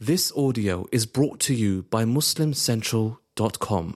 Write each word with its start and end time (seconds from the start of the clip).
This 0.00 0.32
audio 0.36 0.86
is 0.92 1.06
brought 1.06 1.40
to 1.40 1.54
you 1.54 1.82
by 1.84 2.04
MuslimCentral.com. 2.04 3.94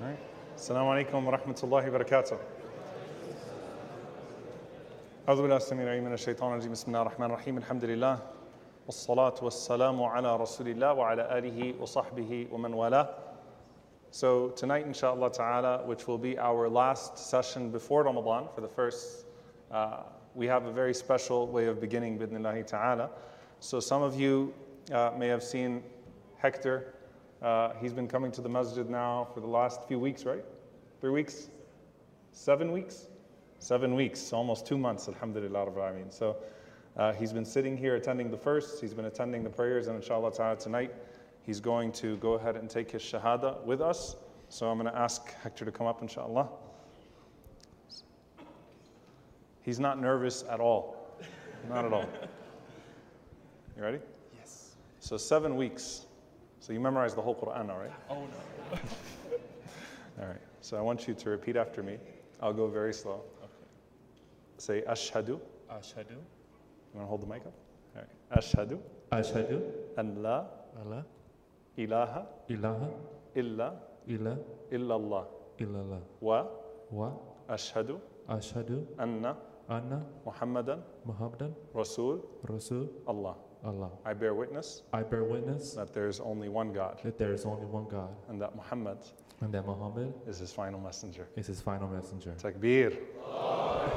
Alright. 0.00 0.18
Assalamu 0.56 0.90
alaikum 0.94 1.24
wa 1.24 1.36
rahmatullahi 1.38 1.92
wa 1.92 1.98
barakatuh. 1.98 2.38
أعوذ 5.28 5.42
بالله 5.42 5.56
السميع 5.56 5.84
العليم 5.84 6.04
من 6.04 6.12
الشيطان 6.12 6.52
الرجيم 6.52 6.72
بسم 6.72 6.86
الله 6.88 7.02
الرحمن 7.02 7.26
الرحيم 7.26 7.58
الحمد 7.58 7.84
لله 7.84 8.18
والصلاة 8.86 9.34
والسلام 9.42 10.02
على 10.02 10.36
رسول 10.36 10.68
الله 10.68 10.94
وعلى 10.94 11.38
آله 11.38 11.74
وصحبه 11.80 12.48
ومن 12.52 12.74
والاه. 12.74 13.08
So 14.10 14.48
tonight 14.50 14.86
inshallah 14.86 15.30
ta'ala 15.30 15.86
which 15.86 16.08
will 16.08 16.18
be 16.18 16.38
our 16.38 16.68
last 16.68 17.16
session 17.18 17.70
before 17.70 18.02
Ramadan 18.04 18.48
for 18.54 18.60
the 18.60 18.68
first 18.68 19.26
uh, 19.70 20.02
we 20.34 20.46
have 20.46 20.66
a 20.66 20.72
very 20.72 20.94
special 20.94 21.46
way 21.46 21.66
of 21.66 21.80
beginning 21.80 22.18
bidnillahi 22.18 22.66
ta'ala. 22.66 23.10
So 23.60 23.78
some 23.78 24.02
of 24.02 24.18
you 24.18 24.52
uh, 24.92 25.12
may 25.16 25.28
have 25.28 25.42
seen 25.42 25.82
Hector 26.38 26.94
uh, 27.42 27.72
he's 27.80 27.92
been 27.92 28.08
coming 28.08 28.30
to 28.32 28.42
the 28.42 28.48
masjid 28.48 28.88
now 28.88 29.26
for 29.32 29.40
the 29.40 29.46
last 29.46 29.86
few 29.88 29.98
weeks, 29.98 30.24
right? 30.24 30.44
Three 31.00 31.10
weeks? 31.10 31.48
Seven 32.32 32.70
weeks? 32.70 33.06
Seven 33.58 33.94
weeks, 33.94 34.32
almost 34.32 34.66
two 34.66 34.76
months, 34.76 35.08
alhamdulillah. 35.08 35.66
Rabbil 35.66 35.76
Alameen. 35.76 36.12
So 36.12 36.36
uh, 36.97 37.13
he's 37.13 37.33
been 37.33 37.45
sitting 37.45 37.75
here 37.75 37.95
attending 37.95 38.31
the 38.31 38.37
first, 38.37 38.79
he's 38.79 38.93
been 38.93 39.05
attending 39.05 39.43
the 39.43 39.49
prayers, 39.49 39.87
and 39.87 39.95
inshallah 39.95 40.33
ta'ala 40.33 40.55
tonight 40.57 40.93
he's 41.45 41.59
going 41.59 41.91
to 41.91 42.17
go 42.17 42.33
ahead 42.33 42.55
and 42.55 42.69
take 42.69 42.91
his 42.91 43.01
shahada 43.01 43.63
with 43.63 43.81
us. 43.81 44.15
So 44.49 44.69
I'm 44.69 44.79
going 44.79 44.91
to 44.91 44.97
ask 44.97 45.33
Hector 45.41 45.65
to 45.65 45.71
come 45.71 45.87
up, 45.87 46.01
inshallah. 46.01 46.47
He's 49.61 49.79
not 49.79 49.99
nervous 49.99 50.43
at 50.49 50.59
all. 50.59 50.95
Not 51.69 51.85
at 51.85 51.93
all. 51.93 52.05
You 53.75 53.83
ready? 53.83 53.99
Yes. 54.37 54.75
So 54.99 55.17
seven 55.17 55.55
weeks. 55.55 56.05
So 56.59 56.71
you 56.71 56.79
memorized 56.79 57.17
the 57.17 57.21
whole 57.21 57.35
Quran 57.35 57.69
all 57.69 57.79
right? 57.79 57.91
Oh 58.09 58.21
no. 58.21 58.79
All 60.21 60.27
right. 60.27 60.41
So 60.61 60.77
I 60.77 60.81
want 60.81 61.09
you 61.09 61.13
to 61.13 61.29
repeat 61.29 61.57
after 61.57 61.83
me. 61.83 61.97
I'll 62.41 62.53
go 62.53 62.67
very 62.67 62.93
slow. 62.93 63.21
Okay. 63.43 63.51
Say 64.57 64.81
ashhadu. 64.87 65.41
Ashhadu. 65.69 66.15
You 66.95 66.99
want 66.99 67.07
to 67.07 67.09
hold 67.09 67.21
the 67.23 67.27
mic 67.27 67.41
up? 67.45 67.53
All 67.97 68.01
right. 68.01 68.39
Ashhadu 68.39 68.79
Ashhadu. 69.11 69.61
an 69.97 70.23
la 70.23 70.45
Allah. 70.79 71.03
ilaha 71.77 72.25
Ilaha. 72.47 72.89
illa 73.35 73.73
Illa. 74.07 74.37
illallah 74.71 75.25
Illallah. 75.59 75.99
wa 76.21 76.47
Wa. 76.91 77.11
ashhadu 77.49 77.99
Ashhadu. 78.29 78.85
anna 78.97 79.35
Anna. 79.69 80.05
Muhammadan 80.25 80.79
Muhammadan. 81.05 81.53
Rasul 81.73 82.23
Rasul. 82.47 82.87
Allah. 83.05 83.35
Allah. 83.65 83.89
I 84.05 84.13
bear 84.13 84.33
witness 84.33 84.83
I 84.93 85.03
bear 85.03 85.25
witness 85.25 85.73
that 85.73 85.91
there 85.93 86.07
is 86.07 86.21
only 86.21 86.47
one 86.47 86.71
God 86.71 87.01
that 87.03 87.17
there 87.17 87.33
is 87.33 87.45
only 87.45 87.65
one 87.65 87.87
God 87.89 88.15
and 88.29 88.41
that 88.41 88.55
Muhammad 88.55 88.99
and 89.41 89.53
that 89.53 89.65
Muhammad 89.67 90.13
is 90.27 90.37
his 90.39 90.53
final 90.53 90.79
messenger. 90.79 91.27
is 91.35 91.47
his 91.47 91.59
final 91.59 91.89
messenger. 91.89 92.33
Takbir. 92.41 92.97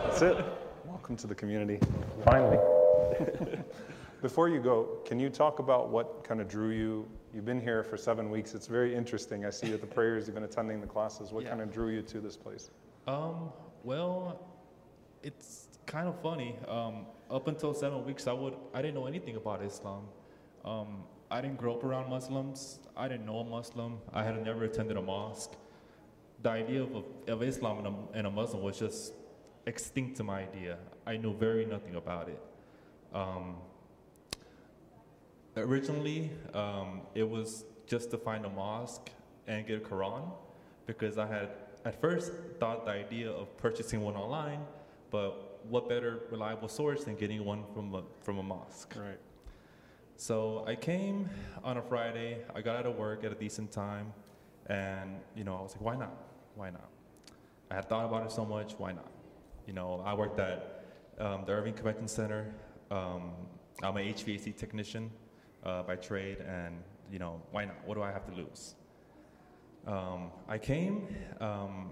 That's 0.03 0.21
it. 0.23 0.45
Welcome 0.85 1.15
to 1.17 1.29
the 1.29 1.35
community. 1.37 1.79
Finally. 2.25 2.59
Before 4.23 4.49
you 4.49 4.61
go, 4.61 4.99
can 5.05 5.21
you 5.21 5.31
talk 5.31 5.59
about 5.61 5.91
what 5.91 6.25
kind 6.25 6.41
of 6.41 6.49
drew 6.49 6.71
you? 6.71 7.09
You've 7.33 7.45
been 7.45 7.61
here 7.61 7.85
for 7.85 7.97
seven 7.97 8.31
weeks. 8.31 8.55
It's 8.55 8.67
very 8.67 8.95
interesting. 8.95 9.45
I 9.45 9.51
see 9.51 9.73
at 9.73 9.81
the 9.81 9.87
prayers 9.87 10.27
you've 10.27 10.35
been 10.35 10.45
attending 10.45 10.81
the 10.81 10.87
classes. 10.87 11.31
What 11.33 11.45
Yeah. 11.45 11.51
kind 11.51 11.63
of 11.63 11.73
drew 11.73 11.91
you 11.91 12.03
to 12.03 12.21
this 12.21 12.37
place? 12.37 12.71
Um, 13.07 13.53
well, 13.85 14.41
it's 15.23 15.69
kind 15.87 16.09
of 16.09 16.21
funny. 16.21 16.59
Um, 16.67 17.07
up 17.31 17.47
until 17.47 17.75
seven 17.75 18.05
weeks, 18.05 18.27
I 18.27 18.33
would 18.33 18.55
I 18.75 18.83
didn't 18.83 18.95
know 18.95 19.07
anything 19.07 19.37
about 19.37 19.63
Islam. 19.63 20.09
Um, 20.65 21.05
I 21.31 21.41
didn't 21.41 21.59
grow 21.59 21.75
up 21.75 21.85
around 21.85 22.09
Muslims. 22.11 22.81
I 22.97 23.07
didn't 23.07 23.27
know 23.27 23.39
a 23.39 23.45
Muslim. 23.45 23.99
I 24.13 24.25
had 24.25 24.43
never 24.45 24.65
attended 24.65 24.97
a 24.97 25.03
mosque. 25.03 25.53
The 26.43 26.51
idea 26.51 26.83
of, 26.83 27.05
of 27.29 27.43
Islam 27.43 27.79
and 27.79 27.87
a, 27.87 27.95
and 28.19 28.27
a 28.27 28.31
Muslim 28.31 28.63
was 28.63 28.79
just 28.79 29.13
extinct 29.67 30.17
to 30.17 30.25
my 30.25 30.41
idea. 30.43 30.79
I 31.07 31.17
knew 31.17 31.35
very 31.35 31.67
nothing 31.67 31.97
about 31.97 32.29
it. 32.29 32.41
Um, 33.13 33.57
originally, 35.57 36.31
um, 36.55 37.03
it 37.15 37.29
was 37.29 37.65
just 37.87 38.11
to 38.11 38.19
find 38.19 38.45
a 38.45 38.51
mosque 38.51 39.11
and 39.47 39.67
get 39.67 39.79
a 39.79 39.81
Quran 39.81 40.31
because 40.87 41.19
I 41.19 41.27
had 41.27 41.51
at 41.85 42.01
first 42.01 42.33
thought 42.61 42.85
the 42.85 42.93
idea 42.93 43.31
of 43.31 43.57
purchasing 43.57 44.03
one 44.03 44.15
online, 44.15 44.61
but 45.11 45.61
what 45.69 45.89
better 45.89 46.21
reliable 46.31 46.69
source 46.69 47.05
than 47.05 47.17
getting 47.17 47.45
one 47.45 47.65
from 47.75 47.95
a, 47.95 48.03
from 48.23 48.39
a 48.39 48.43
mosque? 48.43 48.95
Right. 48.97 49.19
So 50.17 50.65
I 50.67 50.75
came 50.75 51.29
on 51.63 51.77
a 51.77 51.83
Friday. 51.83 52.39
I 52.55 52.61
got 52.61 52.77
out 52.77 52.87
of 52.87 52.97
work 52.97 53.25
at 53.25 53.33
a 53.33 53.35
decent 53.35 53.71
time, 53.71 54.13
and 54.67 55.21
you 55.35 55.45
know 55.45 55.57
I 55.57 55.63
was 55.63 55.73
like, 55.73 55.81
why 55.83 55.97
not? 55.97 56.13
Why 56.57 56.71
not? 56.71 56.89
I 57.71 57.77
had 57.77 57.89
thought 57.89 58.05
about 58.05 58.27
it 58.27 58.33
so 58.33 58.45
much. 58.45 58.73
Why 58.79 58.93
not? 58.93 59.11
You 59.67 59.75
know, 59.75 60.03
I 60.05 60.15
worked 60.15 60.41
at 60.41 60.85
um, 61.19 61.45
the 61.45 61.53
Irving 61.53 61.75
Convention 61.75 62.09
Center. 62.09 62.53
Um, 62.91 63.33
I'm 63.83 63.97
an 63.97 64.05
HVAC 64.07 64.57
technician 64.57 65.11
uh, 65.65 65.83
by 65.83 65.97
trade, 65.97 66.39
and 66.41 66.83
you 67.11 67.19
know, 67.19 67.43
why 67.51 67.65
not? 67.65 67.77
What 67.87 67.95
do 67.95 68.03
I 68.03 68.11
have 68.11 68.27
to 68.27 68.35
lose? 68.35 68.75
Um, 69.87 70.31
I 70.49 70.59
came. 70.59 71.07
Um, 71.41 71.91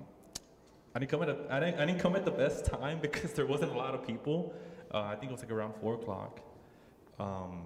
I 0.94 0.98
didn't 0.98 1.10
come 1.10 1.22
at 1.22 1.28
a, 1.28 1.36
I 1.50 1.60
didn't, 1.60 1.80
I 1.80 1.86
didn't 1.86 2.00
come 2.00 2.16
at 2.16 2.24
the 2.24 2.30
best 2.30 2.64
time 2.64 2.98
because 3.02 3.32
there 3.34 3.46
wasn't 3.46 3.72
a 3.72 3.76
lot 3.76 3.94
of 3.94 4.06
people. 4.06 4.54
Uh, 4.92 5.00
I 5.02 5.16
think 5.16 5.30
it 5.30 5.32
was 5.32 5.42
like 5.42 5.50
around 5.50 5.74
four 5.80 5.94
o'clock. 5.94 6.40
Um, 7.18 7.64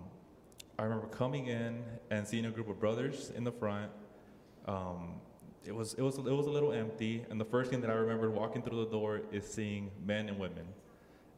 I 0.79 0.85
remember 0.85 1.07
coming 1.07 1.47
in 1.47 1.85
and 2.11 2.27
seeing 2.27 2.47
a 2.47 2.51
group 2.51 2.69
of 2.69 2.81
brothers 2.81 3.31
in 3.37 3.45
the 3.45 3.53
front. 3.53 3.91
Um, 4.67 5.21
it 5.65 5.75
was 5.75 5.95
it 5.95 6.03
was 6.03 6.17
it 6.17 6.25
was 6.25 6.47
a 6.47 6.51
little 6.51 6.73
empty, 6.73 7.25
and 7.31 7.41
the 7.41 7.45
first 7.45 7.71
thing 7.71 7.81
that 7.83 7.91
I 7.91 7.95
remembered 7.95 8.35
walking 8.35 8.63
through 8.63 8.85
the 8.85 8.91
door 8.91 9.21
is 9.31 9.47
seeing 9.47 9.91
men 10.05 10.29
and 10.29 10.39
women, 10.39 10.67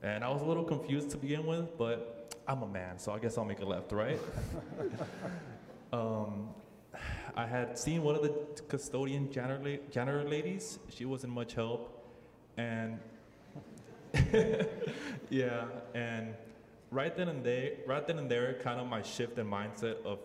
and 0.03 0.25
I 0.25 0.31
was 0.31 0.43
a 0.43 0.45
little 0.45 0.65
confused 0.65 1.11
to 1.11 1.17
begin 1.17 1.47
with, 1.47 1.79
but 1.79 2.35
I'm 2.47 2.63
a 2.63 2.67
man, 2.67 2.99
so 2.99 3.13
I 3.13 3.19
guess 3.19 3.39
I'll 3.39 3.45
make 3.45 3.61
a 3.61 3.65
left, 3.65 3.93
right? 3.93 4.19
um, 5.93 6.49
I 7.37 7.47
had 7.47 7.79
seen 7.79 8.03
one 8.03 8.17
of 8.17 8.23
the 8.23 8.35
custodian 8.69 9.31
janitor, 9.31 9.79
janitor 9.91 10.25
ladies. 10.25 10.79
She 10.89 11.05
wasn't 11.05 11.33
much 11.33 11.55
help, 11.55 12.05
and 12.57 12.99
yeah, 15.31 15.65
and 15.95 16.35
right 16.91 17.17
then 17.17 17.29
and 17.29 17.45
there, 17.45 17.73
right 17.87 18.07
then 18.07 18.19
and 18.19 18.31
there, 18.31 18.55
kind 18.55 18.81
of 18.81 18.87
my 18.87 19.03
shift 19.03 19.39
in 19.39 19.47
mindset 19.47 20.05
of 20.05 20.19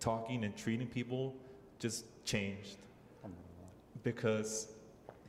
talking 0.00 0.44
and 0.44 0.56
treating 0.56 0.86
people 0.86 1.34
just 1.78 2.04
changed 2.24 2.78
because 4.02 4.68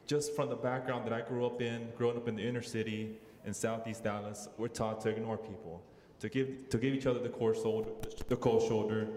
just 0.08 0.36
from 0.36 0.50
the 0.50 0.56
background 0.56 1.06
that 1.06 1.14
I 1.14 1.22
grew 1.22 1.46
up 1.46 1.62
in, 1.62 1.90
growing 1.98 2.18
up 2.18 2.28
in 2.28 2.36
the 2.36 2.48
inner 2.48 2.62
city 2.62 3.18
in 3.46 3.54
Southeast 3.54 4.04
Dallas, 4.04 4.50
we're 4.58 4.68
taught 4.68 5.02
to 5.02 5.10
ignore 5.10 5.38
people, 5.38 5.82
to 6.20 6.30
give 6.30 6.70
to 6.70 6.78
give 6.78 6.94
each 6.94 7.06
other 7.06 7.20
the 7.20 7.30
cold 7.30 7.56
shoulder. 7.56 7.90
The 8.28 8.36
cold 8.36 8.68
shoulder. 8.68 9.08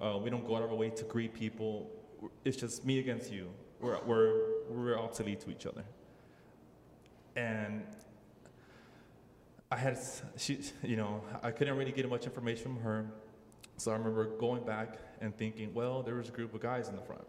Uh, 0.00 0.18
we 0.18 0.30
don't 0.30 0.46
go 0.46 0.56
out 0.56 0.62
of 0.62 0.70
our 0.70 0.76
way 0.76 0.90
to 0.90 1.04
greet 1.04 1.32
people. 1.32 1.90
It's 2.44 2.56
just 2.56 2.84
me 2.84 2.98
against 2.98 3.32
you. 3.32 3.48
We're 3.80 3.98
we're 4.04 4.34
we're 4.68 4.98
obsolete 4.98 5.40
to 5.40 5.50
each 5.50 5.66
other. 5.66 5.84
And 7.36 7.84
I 9.70 9.76
had 9.76 9.98
she, 10.36 10.60
you 10.82 10.96
know, 10.96 11.22
I 11.42 11.50
couldn't 11.50 11.76
really 11.76 11.92
get 11.92 12.08
much 12.08 12.24
information 12.26 12.74
from 12.74 12.80
her, 12.82 13.06
so 13.78 13.90
I 13.90 13.94
remember 13.94 14.26
going 14.36 14.64
back 14.64 14.98
and 15.20 15.36
thinking, 15.36 15.72
well, 15.72 16.02
there 16.02 16.16
was 16.16 16.28
a 16.28 16.32
group 16.32 16.54
of 16.54 16.60
guys 16.60 16.88
in 16.88 16.96
the 16.96 17.02
front. 17.02 17.26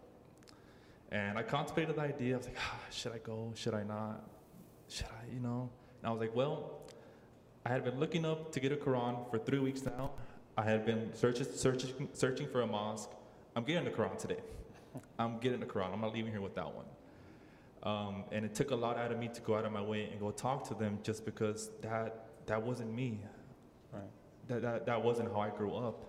And 1.10 1.38
I 1.38 1.42
contemplated 1.42 1.96
the 1.96 2.02
idea. 2.02 2.34
I 2.34 2.38
was 2.38 2.46
like, 2.46 2.56
ah, 2.58 2.78
should 2.90 3.12
I 3.12 3.18
go? 3.18 3.52
Should 3.54 3.74
I 3.74 3.84
not? 3.84 4.28
Should 4.88 5.06
I, 5.06 5.32
you 5.32 5.40
know? 5.40 5.70
And 6.04 6.10
I 6.10 6.12
was 6.12 6.20
like, 6.20 6.36
well, 6.36 6.70
I 7.64 7.70
had 7.70 7.82
been 7.82 7.98
looking 7.98 8.26
up 8.26 8.52
to 8.52 8.60
get 8.60 8.72
a 8.72 8.76
Quran 8.76 9.30
for 9.30 9.38
three 9.38 9.58
weeks 9.58 9.86
now. 9.86 10.10
I 10.54 10.62
had 10.62 10.84
been 10.84 11.10
searching, 11.14 11.46
searching, 11.50 12.10
searching 12.12 12.46
for 12.46 12.60
a 12.60 12.66
mosque. 12.66 13.08
I'm 13.56 13.64
getting 13.64 13.86
the 13.86 13.90
Quran 13.90 14.18
today. 14.18 14.36
I'm 15.18 15.38
getting 15.38 15.60
the 15.60 15.66
Quran. 15.66 15.94
I'm 15.94 16.02
not 16.02 16.12
leaving 16.12 16.30
here 16.30 16.42
without 16.42 16.74
one. 16.74 16.84
Um, 17.84 18.24
and 18.32 18.44
it 18.44 18.54
took 18.54 18.70
a 18.70 18.74
lot 18.74 18.98
out 18.98 19.12
of 19.12 19.18
me 19.18 19.28
to 19.28 19.40
go 19.40 19.56
out 19.56 19.64
of 19.64 19.72
my 19.72 19.80
way 19.80 20.10
and 20.10 20.20
go 20.20 20.30
talk 20.30 20.68
to 20.68 20.74
them 20.74 20.98
just 21.02 21.24
because 21.24 21.70
that, 21.80 22.26
that 22.44 22.62
wasn't 22.62 22.92
me. 22.92 23.20
Right. 23.90 24.02
That, 24.48 24.60
that, 24.60 24.84
that 24.84 25.02
wasn't 25.02 25.32
how 25.32 25.40
I 25.40 25.48
grew 25.48 25.74
up. 25.74 26.04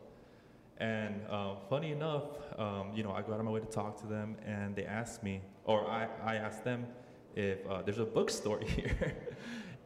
And 0.78 1.22
uh, 1.30 1.56
funny 1.70 1.94
enough, 1.94 2.24
um, 2.60 2.92
you 2.94 3.04
know, 3.04 3.14
I 3.14 3.22
go 3.22 3.32
out 3.32 3.40
of 3.40 3.46
my 3.46 3.52
way 3.52 3.62
to 3.62 3.66
talk 3.66 4.02
to 4.02 4.08
them, 4.08 4.36
and 4.46 4.76
they 4.76 4.84
asked 4.84 5.24
me, 5.24 5.40
or 5.64 5.90
I, 5.90 6.10
I 6.22 6.36
asked 6.36 6.66
them 6.66 6.86
if 7.34 7.66
uh, 7.66 7.82
there's 7.82 8.00
a 8.00 8.06
bookstore 8.06 8.60
here. 8.66 9.16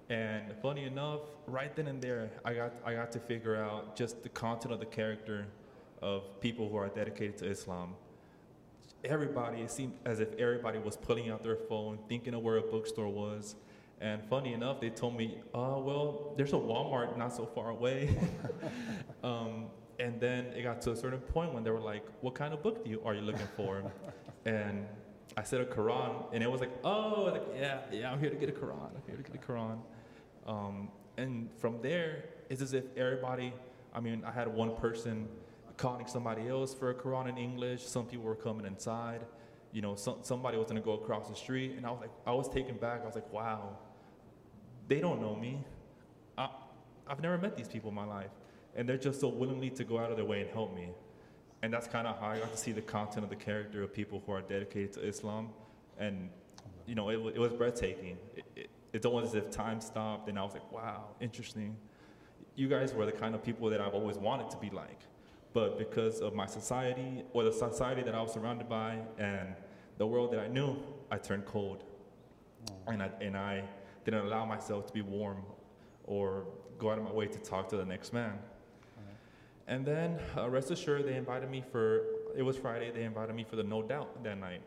And 0.09 0.55
funny 0.61 0.85
enough, 0.85 1.21
right 1.45 1.75
then 1.75 1.87
and 1.87 2.01
there, 2.01 2.31
I 2.43 2.53
got, 2.53 2.73
I 2.83 2.93
got 2.93 3.11
to 3.11 3.19
figure 3.19 3.55
out 3.55 3.95
just 3.95 4.23
the 4.23 4.29
content 4.29 4.73
of 4.73 4.79
the 4.79 4.85
character 4.87 5.45
of 6.01 6.39
people 6.41 6.67
who 6.67 6.77
are 6.77 6.87
dedicated 6.89 7.37
to 7.39 7.49
Islam. 7.49 7.95
everybody, 9.05 9.61
it 9.61 9.71
seemed 9.71 9.93
as 10.05 10.19
if 10.19 10.33
everybody 10.35 10.79
was 10.79 10.97
pulling 10.97 11.29
out 11.29 11.43
their 11.43 11.55
phone, 11.55 11.99
thinking 12.09 12.33
of 12.33 12.41
where 12.41 12.57
a 12.57 12.61
bookstore 12.61 13.07
was. 13.07 13.55
And 14.01 14.23
funny 14.29 14.53
enough, 14.53 14.81
they 14.81 14.89
told 14.89 15.15
me, 15.15 15.39
oh, 15.53 15.79
well, 15.79 16.33
there's 16.37 16.53
a 16.53 16.57
Walmart 16.57 17.17
not 17.17 17.35
so 17.35 17.45
far 17.45 17.69
away. 17.69 18.17
um, 19.23 19.67
and 19.99 20.19
then 20.19 20.45
it 20.55 20.63
got 20.63 20.81
to 20.83 20.91
a 20.91 20.95
certain 20.95 21.19
point 21.19 21.53
when 21.53 21.63
they 21.63 21.71
were 21.71 21.81
like, 21.81 22.05
what 22.21 22.33
kind 22.33 22.53
of 22.53 22.63
book 22.63 22.83
do 22.83 22.89
you, 22.89 23.01
are 23.05 23.13
you 23.13 23.21
looking 23.21 23.47
for? 23.57 23.83
and 24.45 24.87
I 25.37 25.43
said 25.43 25.61
a 25.61 25.65
Quran, 25.65 26.23
and 26.33 26.41
it 26.41 26.49
was 26.49 26.61
like, 26.61 26.71
oh, 26.83 27.29
like, 27.31 27.43
yeah, 27.55 27.81
yeah, 27.91 28.11
I'm 28.11 28.19
here 28.19 28.29
to 28.29 28.35
get 28.35 28.49
a 28.49 28.53
Quran. 28.53 28.89
I'm 28.95 29.03
here 29.05 29.17
to 29.17 29.23
get 29.23 29.35
a 29.35 29.45
Quran. 29.45 29.79
Um, 30.49 30.89
and 31.17 31.49
from 31.59 31.81
there, 31.81 32.25
it's 32.49 32.61
as 32.61 32.73
if 32.73 32.85
everybody, 32.97 33.53
I 33.93 33.99
mean, 33.99 34.23
I 34.25 34.31
had 34.31 34.47
one 34.47 34.75
person 34.75 35.27
calling 35.77 36.07
somebody 36.07 36.47
else 36.47 36.73
for 36.73 36.89
a 36.89 36.95
Quran 36.95 37.29
in 37.29 37.37
English. 37.37 37.85
Some 37.85 38.07
people 38.07 38.25
were 38.25 38.35
coming 38.35 38.65
inside. 38.65 39.21
You 39.71 39.83
know, 39.83 39.95
some, 39.95 40.17
somebody 40.23 40.57
was 40.57 40.67
gonna 40.67 40.81
go 40.81 40.93
across 40.93 41.29
the 41.29 41.35
street, 41.35 41.75
and 41.77 41.85
I 41.85 41.91
was 41.91 42.01
like, 42.01 42.09
I 42.25 42.31
was 42.31 42.49
taken 42.49 42.77
back. 42.77 43.01
I 43.03 43.05
was 43.05 43.13
like, 43.13 43.31
wow, 43.31 43.77
they 44.87 44.99
don't 44.99 45.21
know 45.21 45.35
me. 45.35 45.63
I, 46.35 46.49
I've 47.07 47.21
never 47.21 47.37
met 47.37 47.55
these 47.55 47.67
people 47.67 47.89
in 47.89 47.95
my 47.95 48.05
life, 48.05 48.31
and 48.75 48.89
they're 48.89 48.97
just 48.97 49.21
so 49.21 49.27
willingly 49.27 49.69
to 49.69 49.83
go 49.83 49.99
out 49.99 50.09
of 50.09 50.17
their 50.17 50.25
way 50.25 50.41
and 50.41 50.49
help 50.49 50.75
me. 50.75 50.89
And 51.61 51.71
that's 51.71 51.87
kind 51.87 52.07
of 52.07 52.19
how 52.19 52.27
I 52.27 52.39
got 52.39 52.51
to 52.51 52.57
see 52.57 52.71
the 52.71 52.81
content 52.81 53.23
of 53.23 53.29
the 53.29 53.35
character 53.35 53.83
of 53.83 53.93
people 53.93 54.23
who 54.25 54.31
are 54.31 54.41
dedicated 54.41 54.93
to 54.93 55.07
Islam, 55.07 55.49
and 55.99 56.29
you 56.87 56.95
know, 56.95 57.09
it, 57.09 57.35
it 57.35 57.39
was 57.39 57.53
breathtaking. 57.53 58.17
It, 58.35 58.45
it, 58.55 58.69
it's 58.93 59.05
almost 59.05 59.27
as 59.27 59.35
if 59.35 59.51
time 59.51 59.81
stopped, 59.81 60.29
and 60.29 60.37
I 60.37 60.43
was 60.43 60.53
like, 60.53 60.71
wow, 60.71 61.05
interesting. 61.19 61.75
You 62.55 62.67
guys 62.67 62.93
were 62.93 63.05
the 63.05 63.11
kind 63.11 63.35
of 63.35 63.43
people 63.43 63.69
that 63.69 63.81
I've 63.81 63.93
always 63.93 64.17
wanted 64.17 64.49
to 64.51 64.57
be 64.57 64.69
like, 64.69 65.01
but 65.53 65.77
because 65.77 66.19
of 66.19 66.33
my 66.33 66.45
society 66.45 67.23
or 67.33 67.43
the 67.43 67.51
society 67.51 68.01
that 68.03 68.15
I 68.15 68.21
was 68.21 68.33
surrounded 68.33 68.67
by 68.67 68.99
and 69.17 69.55
the 69.97 70.07
world 70.07 70.31
that 70.33 70.39
I 70.39 70.47
knew, 70.47 70.77
I 71.11 71.17
turned 71.17 71.45
cold, 71.45 71.83
and 72.87 73.01
I 73.01 73.09
and 73.21 73.37
I 73.37 73.63
didn't 74.05 74.25
allow 74.25 74.45
myself 74.45 74.87
to 74.87 74.93
be 74.93 75.01
warm 75.01 75.43
or 76.05 76.45
go 76.77 76.89
out 76.89 76.97
of 76.97 77.03
my 77.03 77.11
way 77.11 77.27
to 77.27 77.37
talk 77.39 77.69
to 77.69 77.77
the 77.77 77.85
next 77.85 78.13
man. 78.13 78.39
And 79.67 79.85
then, 79.85 80.19
uh, 80.35 80.49
rest 80.49 80.71
assured, 80.71 81.05
they 81.05 81.15
invited 81.15 81.47
me 81.51 81.63
for, 81.71 82.01
it 82.35 82.41
was 82.41 82.57
Friday, 82.57 82.89
they 82.91 83.03
invited 83.03 83.35
me 83.35 83.43
for 83.43 83.55
the 83.55 83.63
No 83.63 83.83
Doubt 83.83 84.23
that 84.23 84.39
night. 84.39 84.61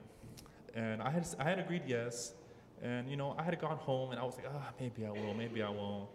And 0.75 1.03
I 1.03 1.11
had, 1.11 1.27
I 1.41 1.45
had 1.45 1.59
agreed 1.59 1.83
yes. 1.89 2.35
And, 2.83 3.09
you 3.09 3.17
know, 3.17 3.35
I 3.39 3.45
had 3.45 3.59
gone 3.61 3.77
home 3.79 4.11
and 4.11 4.19
I 4.19 4.25
was 4.25 4.35
like, 4.37 4.47
ah, 4.53 4.73
maybe 4.81 5.07
I 5.07 5.11
will, 5.11 5.35
maybe 5.35 5.63
I 5.63 5.71
won't. 5.71 6.09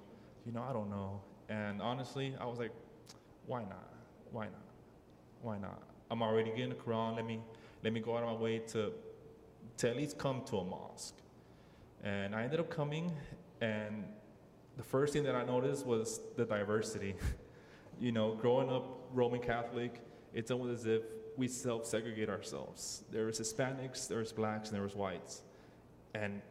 You 0.46 0.52
know, 0.52 0.66
I 0.70 0.74
don't 0.74 0.90
know. 0.90 1.22
And 1.48 1.82
honestly, 1.82 2.36
I 2.40 2.46
was 2.46 2.60
like, 2.60 2.72
why 3.46 3.62
not? 3.62 3.94
Why 4.32 4.46
not? 4.46 4.68
Why 5.42 5.58
not? 5.58 5.82
I'm 6.12 6.22
already 6.22 6.50
getting 6.52 6.70
the 6.70 6.76
Quran. 6.76 7.16
Let 7.16 7.26
me, 7.26 7.40
let 7.84 7.94
me 7.94 8.02
go 8.02 8.18
out 8.18 8.24
of 8.24 8.30
my 8.30 8.36
way 8.36 8.60
to, 8.60 8.92
to 9.78 9.90
at 9.90 9.96
least 9.96 10.18
come 10.18 10.44
to 10.48 10.58
a 10.58 10.66
mosque. 10.66 11.16
And 12.04 12.36
I 12.36 12.44
ended 12.44 12.60
up 12.60 12.70
coming, 12.70 13.12
and 13.62 14.04
the 14.76 14.84
first 14.84 15.14
thing 15.14 15.24
that 15.24 15.36
I 15.36 15.44
noticed 15.44 15.86
was 15.86 16.20
the 16.36 16.46
diversity. 16.46 17.16
you 18.00 18.12
know, 18.12 18.36
growing 18.36 18.70
up 18.70 19.08
Roman 19.14 19.40
Catholic, 19.40 20.02
it's 20.34 20.52
almost 20.52 20.82
as 20.82 20.86
if 20.86 21.02
we 21.38 21.48
self-segregate 21.48 22.30
ourselves. 22.30 23.04
There 23.12 23.26
was 23.26 23.40
Hispanics, 23.40 24.08
there 24.08 24.20
was 24.20 24.32
blacks, 24.32 24.70
and 24.70 24.76
there 24.76 24.84
was 24.84 24.96
whites. 24.96 25.44
And 26.14 26.42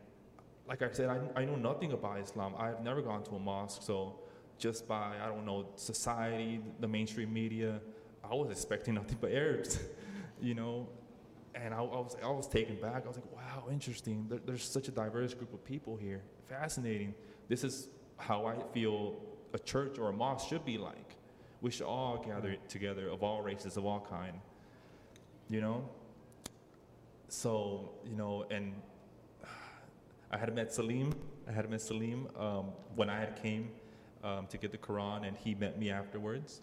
like 0.68 0.82
I 0.82 0.90
said, 0.90 1.08
I, 1.08 1.40
I 1.40 1.44
know 1.44 1.56
nothing 1.56 1.92
about 1.92 2.18
Islam. 2.18 2.54
I've 2.58 2.82
never 2.82 3.00
gone 3.00 3.22
to 3.24 3.36
a 3.36 3.38
mosque, 3.38 3.82
so 3.82 4.18
just 4.58 4.88
by, 4.88 5.14
I 5.22 5.26
don't 5.28 5.46
know, 5.46 5.66
society, 5.76 6.60
the 6.80 6.88
mainstream 6.88 7.32
media, 7.32 7.80
I 8.28 8.34
was 8.34 8.50
expecting 8.50 8.94
nothing 9.00 9.18
but 9.20 9.32
Arabs, 9.32 9.78
you 10.40 10.54
know? 10.54 10.88
And 11.54 11.72
I, 11.72 11.78
I 11.78 11.80
was, 11.80 12.16
I 12.22 12.28
was 12.28 12.46
taken 12.46 12.76
back. 12.76 13.04
I 13.04 13.08
was 13.08 13.16
like, 13.16 13.32
wow, 13.34 13.64
interesting. 13.70 14.26
There, 14.28 14.40
there's 14.44 14.62
such 14.62 14.88
a 14.88 14.90
diverse 14.90 15.32
group 15.32 15.54
of 15.54 15.64
people 15.64 15.96
here. 15.96 16.22
Fascinating. 16.48 17.14
This 17.48 17.64
is 17.64 17.88
how 18.18 18.44
I 18.44 18.56
feel 18.74 19.16
a 19.54 19.58
church 19.58 19.98
or 19.98 20.10
a 20.10 20.12
mosque 20.12 20.48
should 20.48 20.64
be 20.64 20.76
like. 20.76 21.16
We 21.62 21.70
should 21.70 21.86
all 21.86 22.18
gather 22.18 22.50
mm. 22.50 22.68
together 22.68 23.08
of 23.08 23.22
all 23.22 23.40
races, 23.40 23.76
of 23.76 23.86
all 23.86 24.06
kind. 24.10 24.38
You 25.48 25.60
know? 25.60 25.88
So, 27.28 27.90
you 28.04 28.16
know, 28.16 28.44
and 28.50 28.74
I 30.30 30.38
had 30.38 30.54
met 30.54 30.72
Salim. 30.72 31.12
I 31.48 31.52
had 31.52 31.70
met 31.70 31.80
Salim 31.80 32.28
um, 32.38 32.66
when 32.94 33.08
I 33.08 33.20
had 33.20 33.40
came 33.40 33.70
um, 34.24 34.46
to 34.48 34.58
get 34.58 34.72
the 34.72 34.78
Quran, 34.78 35.26
and 35.26 35.36
he 35.36 35.54
met 35.54 35.78
me 35.78 35.90
afterwards. 35.90 36.62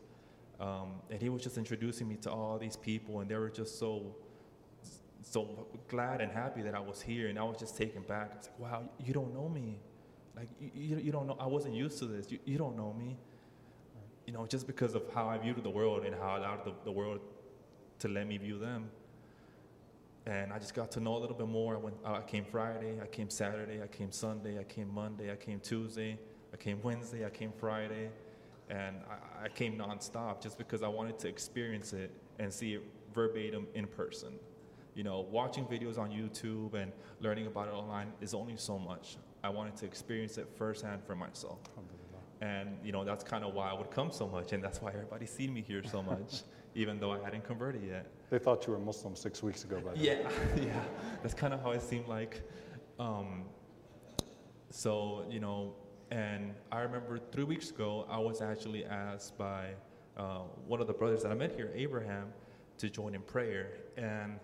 Um, 0.60 0.94
and 1.10 1.22
he 1.22 1.30
was 1.30 1.42
just 1.42 1.58
introducing 1.58 2.08
me 2.08 2.16
to 2.18 2.32
all 2.32 2.58
these 2.58 2.76
people, 2.76 3.22
and 3.22 3.30
they 3.30 3.36
were 3.36 3.50
just 3.50 3.80
so, 3.80 4.16
so 5.22 5.68
glad 5.88 6.22
and 6.22 6.32
happy 6.32 6.62
that 6.62 6.76
I 6.76 6.80
was 6.80 7.02
here. 7.02 7.28
And 7.28 7.40
I 7.40 7.44
was 7.44 7.58
just 7.58 7.78
taken 7.78 8.02
back. 8.04 8.32
I 8.34 8.38
was 8.38 8.50
like, 8.60 8.60
"Wow, 8.60 8.90
you 9.00 9.14
don't 9.14 9.34
know 9.34 9.50
me, 9.50 9.80
like 10.36 10.50
you, 10.60 10.98
you, 10.98 11.12
don't 11.12 11.28
know. 11.28 11.38
I 11.40 11.48
wasn't 11.48 11.76
used 11.76 12.00
to 12.00 12.06
this. 12.06 12.32
You, 12.32 12.40
you 12.46 12.58
don't 12.58 12.76
know 12.76 12.94
me, 12.94 13.18
you 14.26 14.34
know, 14.34 14.46
just 14.46 14.68
because 14.68 14.94
of 14.94 15.04
how 15.14 15.28
I 15.28 15.38
viewed 15.38 15.64
the 15.64 15.70
world 15.70 16.06
and 16.06 16.16
how 16.16 16.30
I 16.36 16.38
allowed 16.38 16.66
the, 16.66 16.74
the 16.84 16.92
world 16.92 17.22
to 18.00 18.08
let 18.08 18.28
me 18.28 18.38
view 18.38 18.60
them." 18.60 18.90
And 20.26 20.54
I 20.54 20.60
just 20.60 20.74
got 20.74 20.92
to 20.92 21.00
know 21.00 21.18
a 21.18 21.20
little 21.20 21.36
bit 21.36 21.48
more. 21.48 21.76
I, 21.76 21.78
went, 21.78 21.96
I 22.06 22.22
came 22.22 22.46
Friday, 22.46 23.00
I 23.02 23.08
came 23.08 23.30
Saturday, 23.30 23.82
I 23.82 23.88
came 23.88 24.12
Sunday, 24.12 24.60
I 24.60 24.64
came 24.64 24.94
Monday, 24.94 25.32
I 25.32 25.36
came 25.36 25.60
Tuesday, 25.60 26.18
I 26.54 26.58
came 26.58 26.82
Wednesday, 26.82 27.26
I 27.26 27.30
came 27.30 27.52
Friday, 27.52 28.10
and 28.70 28.98
I, 29.10 29.46
I 29.46 29.50
came 29.50 29.78
nonstop 29.78 30.42
just 30.42 30.58
because 30.58 30.82
I 30.82 30.88
wanted 30.88 31.20
to 31.20 31.28
experience 31.28 31.92
it 31.94 32.12
and 32.40 32.54
see 32.54 32.76
it 32.76 32.84
verbatim 33.14 33.68
in 33.74 33.86
person. 33.86 34.34
You 34.96 35.04
know, 35.04 35.28
watching 35.32 35.66
videos 35.66 35.98
on 35.98 36.12
YouTube 36.12 36.76
and 36.76 36.92
learning 37.20 37.48
about 37.48 37.68
it 37.68 37.74
online 37.74 38.14
is 38.22 38.34
only 38.34 38.56
so 38.58 38.78
much. 38.78 39.18
I 39.44 39.50
wanted 39.50 39.76
to 39.78 39.86
experience 39.86 40.38
it 40.38 40.48
firsthand 40.56 41.04
for 41.06 41.16
myself. 41.16 41.60
And, 42.42 42.78
you 42.84 42.92
know, 42.92 43.04
that's 43.04 43.24
kind 43.24 43.44
of 43.44 43.54
why 43.54 43.70
I 43.70 43.74
would 43.74 43.90
come 43.90 44.12
so 44.12 44.28
much, 44.28 44.54
and 44.54 44.64
that's 44.64 44.82
why 44.82 44.92
everybody's 44.92 45.32
seen 45.32 45.54
me 45.54 45.62
here 45.62 45.82
so 45.84 46.04
much, 46.04 46.44
even 46.76 47.00
though 47.00 47.12
I 47.12 47.20
hadn't 47.24 47.46
converted 47.46 47.84
yet. 47.84 48.08
They 48.34 48.40
thought 48.40 48.66
you 48.66 48.74
were 48.74 48.80
Muslim 48.80 49.16
six 49.16 49.44
weeks 49.44 49.64
ago, 49.64 49.76
by 49.76 49.94
the 49.94 50.00
way. 50.00 50.06
Yeah, 50.06 50.30
yeah. 50.58 50.84
That's 51.22 51.36
kind 51.36 51.54
of 51.54 51.62
how 51.62 51.70
it 51.70 51.84
seemed 51.84 52.08
like. 52.08 52.42
Um, 52.98 53.44
so, 54.72 55.24
you 55.30 55.40
know, 55.40 55.76
and 56.10 56.56
I 56.72 56.80
remember 56.80 57.20
three 57.32 57.44
weeks 57.44 57.70
ago, 57.70 58.08
I 58.10 58.18
was 58.18 58.42
actually 58.42 58.86
asked 58.86 59.38
by 59.38 59.76
uh, 60.18 60.40
one 60.66 60.82
of 60.82 60.88
the 60.88 60.94
brothers 60.94 61.22
that 61.22 61.32
I 61.32 61.36
met 61.36 61.52
here, 61.52 61.70
Abraham, 61.76 62.34
to 62.80 62.90
join 62.90 63.14
in 63.14 63.22
prayer. 63.22 63.68
And 63.98 64.40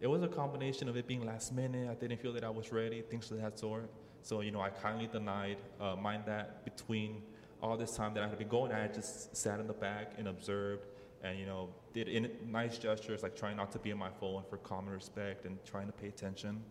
it 0.00 0.06
was 0.06 0.22
a 0.22 0.28
combination 0.28 0.88
of 0.88 0.96
it 0.96 1.08
being 1.08 1.26
last 1.26 1.52
minute. 1.52 1.90
I 1.90 1.94
didn't 1.94 2.20
feel 2.20 2.32
that 2.34 2.44
I 2.44 2.50
was 2.50 2.70
ready, 2.70 3.02
things 3.02 3.28
of 3.32 3.42
that 3.42 3.58
sort. 3.58 3.90
So, 4.22 4.42
you 4.42 4.52
know, 4.52 4.60
I 4.60 4.70
kindly 4.70 5.08
denied. 5.08 5.56
Uh, 5.80 5.96
mind 5.96 6.22
that 6.26 6.64
between 6.64 7.22
all 7.60 7.76
this 7.76 7.96
time 7.96 8.14
that 8.14 8.22
I 8.22 8.28
had 8.28 8.38
been 8.38 8.46
going, 8.46 8.70
I 8.70 8.82
had 8.82 8.94
just 8.94 9.36
sat 9.36 9.58
in 9.58 9.66
the 9.66 9.72
back 9.72 10.12
and 10.16 10.28
observed 10.28 10.86
and, 11.24 11.40
you 11.40 11.46
know, 11.46 11.70
did 11.92 12.08
in, 12.08 12.30
nice 12.50 12.78
gestures 12.78 13.22
like 13.22 13.36
trying 13.36 13.56
not 13.56 13.72
to 13.72 13.78
be 13.78 13.90
in 13.90 13.98
my 13.98 14.10
phone 14.20 14.42
for 14.48 14.56
common 14.58 14.92
respect 14.92 15.44
and 15.44 15.58
trying 15.64 15.86
to 15.86 15.92
pay 15.92 16.08
attention. 16.08 16.62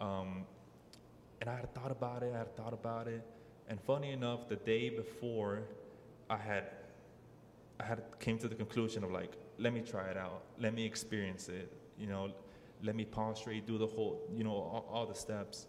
Um, 0.00 0.46
and 1.40 1.48
I 1.48 1.56
had 1.56 1.74
thought 1.74 1.90
about 1.90 2.22
it, 2.22 2.32
I 2.34 2.38
had 2.38 2.56
thought 2.56 2.72
about 2.72 3.08
it. 3.08 3.22
And 3.68 3.80
funny 3.82 4.12
enough, 4.12 4.48
the 4.48 4.56
day 4.56 4.88
before, 4.88 5.62
I 6.30 6.36
had, 6.36 6.64
I 7.78 7.84
had 7.84 8.02
came 8.18 8.38
to 8.38 8.48
the 8.48 8.54
conclusion 8.54 9.04
of 9.04 9.10
like, 9.10 9.32
let 9.58 9.72
me 9.72 9.80
try 9.80 10.08
it 10.08 10.16
out, 10.16 10.42
let 10.58 10.74
me 10.74 10.84
experience 10.84 11.48
it, 11.48 11.72
you 11.98 12.06
know, 12.06 12.30
let 12.82 12.96
me 12.96 13.04
prostrate, 13.04 13.66
do 13.66 13.76
the 13.76 13.86
whole, 13.86 14.22
you 14.34 14.44
know, 14.44 14.52
all, 14.52 14.88
all 14.90 15.06
the 15.06 15.14
steps. 15.14 15.66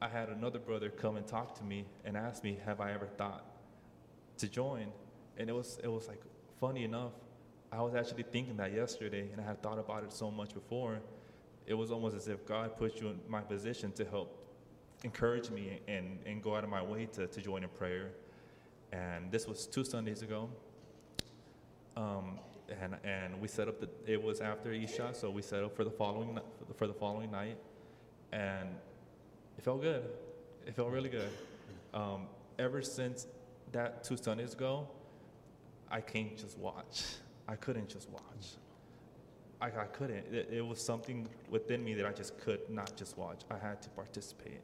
I 0.00 0.08
had 0.08 0.28
another 0.28 0.58
brother 0.58 0.90
come 0.90 1.16
and 1.16 1.26
talk 1.26 1.56
to 1.58 1.64
me 1.64 1.86
and 2.04 2.16
ask 2.16 2.44
me, 2.44 2.58
have 2.64 2.80
I 2.80 2.92
ever 2.92 3.06
thought 3.06 3.44
to 4.38 4.48
join? 4.48 4.88
And 5.36 5.48
it 5.48 5.52
was, 5.52 5.78
it 5.82 5.88
was 5.88 6.08
like, 6.08 6.20
funny 6.60 6.84
enough, 6.84 7.12
I 7.70 7.82
was 7.82 7.94
actually 7.94 8.22
thinking 8.22 8.56
that 8.56 8.72
yesterday, 8.72 9.28
and 9.30 9.40
I 9.40 9.44
had 9.44 9.62
thought 9.62 9.78
about 9.78 10.02
it 10.02 10.12
so 10.12 10.30
much 10.30 10.54
before. 10.54 11.00
It 11.66 11.74
was 11.74 11.90
almost 11.90 12.16
as 12.16 12.28
if 12.28 12.46
God 12.46 12.76
put 12.78 13.00
you 13.00 13.08
in 13.08 13.20
my 13.28 13.42
position 13.42 13.92
to 13.92 14.04
help 14.04 14.46
encourage 15.04 15.50
me 15.50 15.80
and, 15.86 16.18
and 16.24 16.42
go 16.42 16.56
out 16.56 16.64
of 16.64 16.70
my 16.70 16.82
way 16.82 17.06
to, 17.12 17.26
to 17.26 17.40
join 17.40 17.62
in 17.62 17.68
prayer. 17.68 18.10
And 18.92 19.30
this 19.30 19.46
was 19.46 19.66
two 19.66 19.84
Sundays 19.84 20.22
ago. 20.22 20.48
Um, 21.96 22.38
and, 22.80 22.96
and 23.04 23.40
we 23.40 23.48
set 23.48 23.68
up 23.68 23.80
the, 23.80 23.88
it 24.06 24.22
was 24.22 24.40
after 24.40 24.72
Isha, 24.72 25.10
so 25.12 25.30
we 25.30 25.42
set 25.42 25.62
up 25.62 25.76
for 25.76 25.84
the 25.84 25.90
following, 25.90 26.38
for 26.76 26.86
the 26.86 26.94
following 26.94 27.30
night. 27.30 27.58
And 28.32 28.70
it 29.58 29.64
felt 29.64 29.82
good. 29.82 30.04
It 30.66 30.74
felt 30.74 30.90
really 30.90 31.08
good. 31.10 31.30
Um, 31.92 32.26
ever 32.58 32.80
since 32.80 33.26
that 33.72 34.04
two 34.04 34.16
Sundays 34.16 34.54
ago, 34.54 34.88
I 35.90 36.00
can't 36.00 36.36
just 36.36 36.58
watch. 36.58 37.02
I 37.48 37.56
couldn't 37.56 37.88
just 37.88 38.08
watch. 38.10 38.56
I, 39.60 39.66
I 39.66 39.86
couldn't. 39.86 40.32
It, 40.32 40.48
it 40.52 40.66
was 40.66 40.80
something 40.80 41.28
within 41.48 41.82
me 41.82 41.94
that 41.94 42.06
I 42.06 42.12
just 42.12 42.38
could 42.38 42.60
not 42.68 42.94
just 42.96 43.18
watch. 43.18 43.40
I 43.50 43.58
had 43.58 43.82
to 43.82 43.88
participate. 43.90 44.60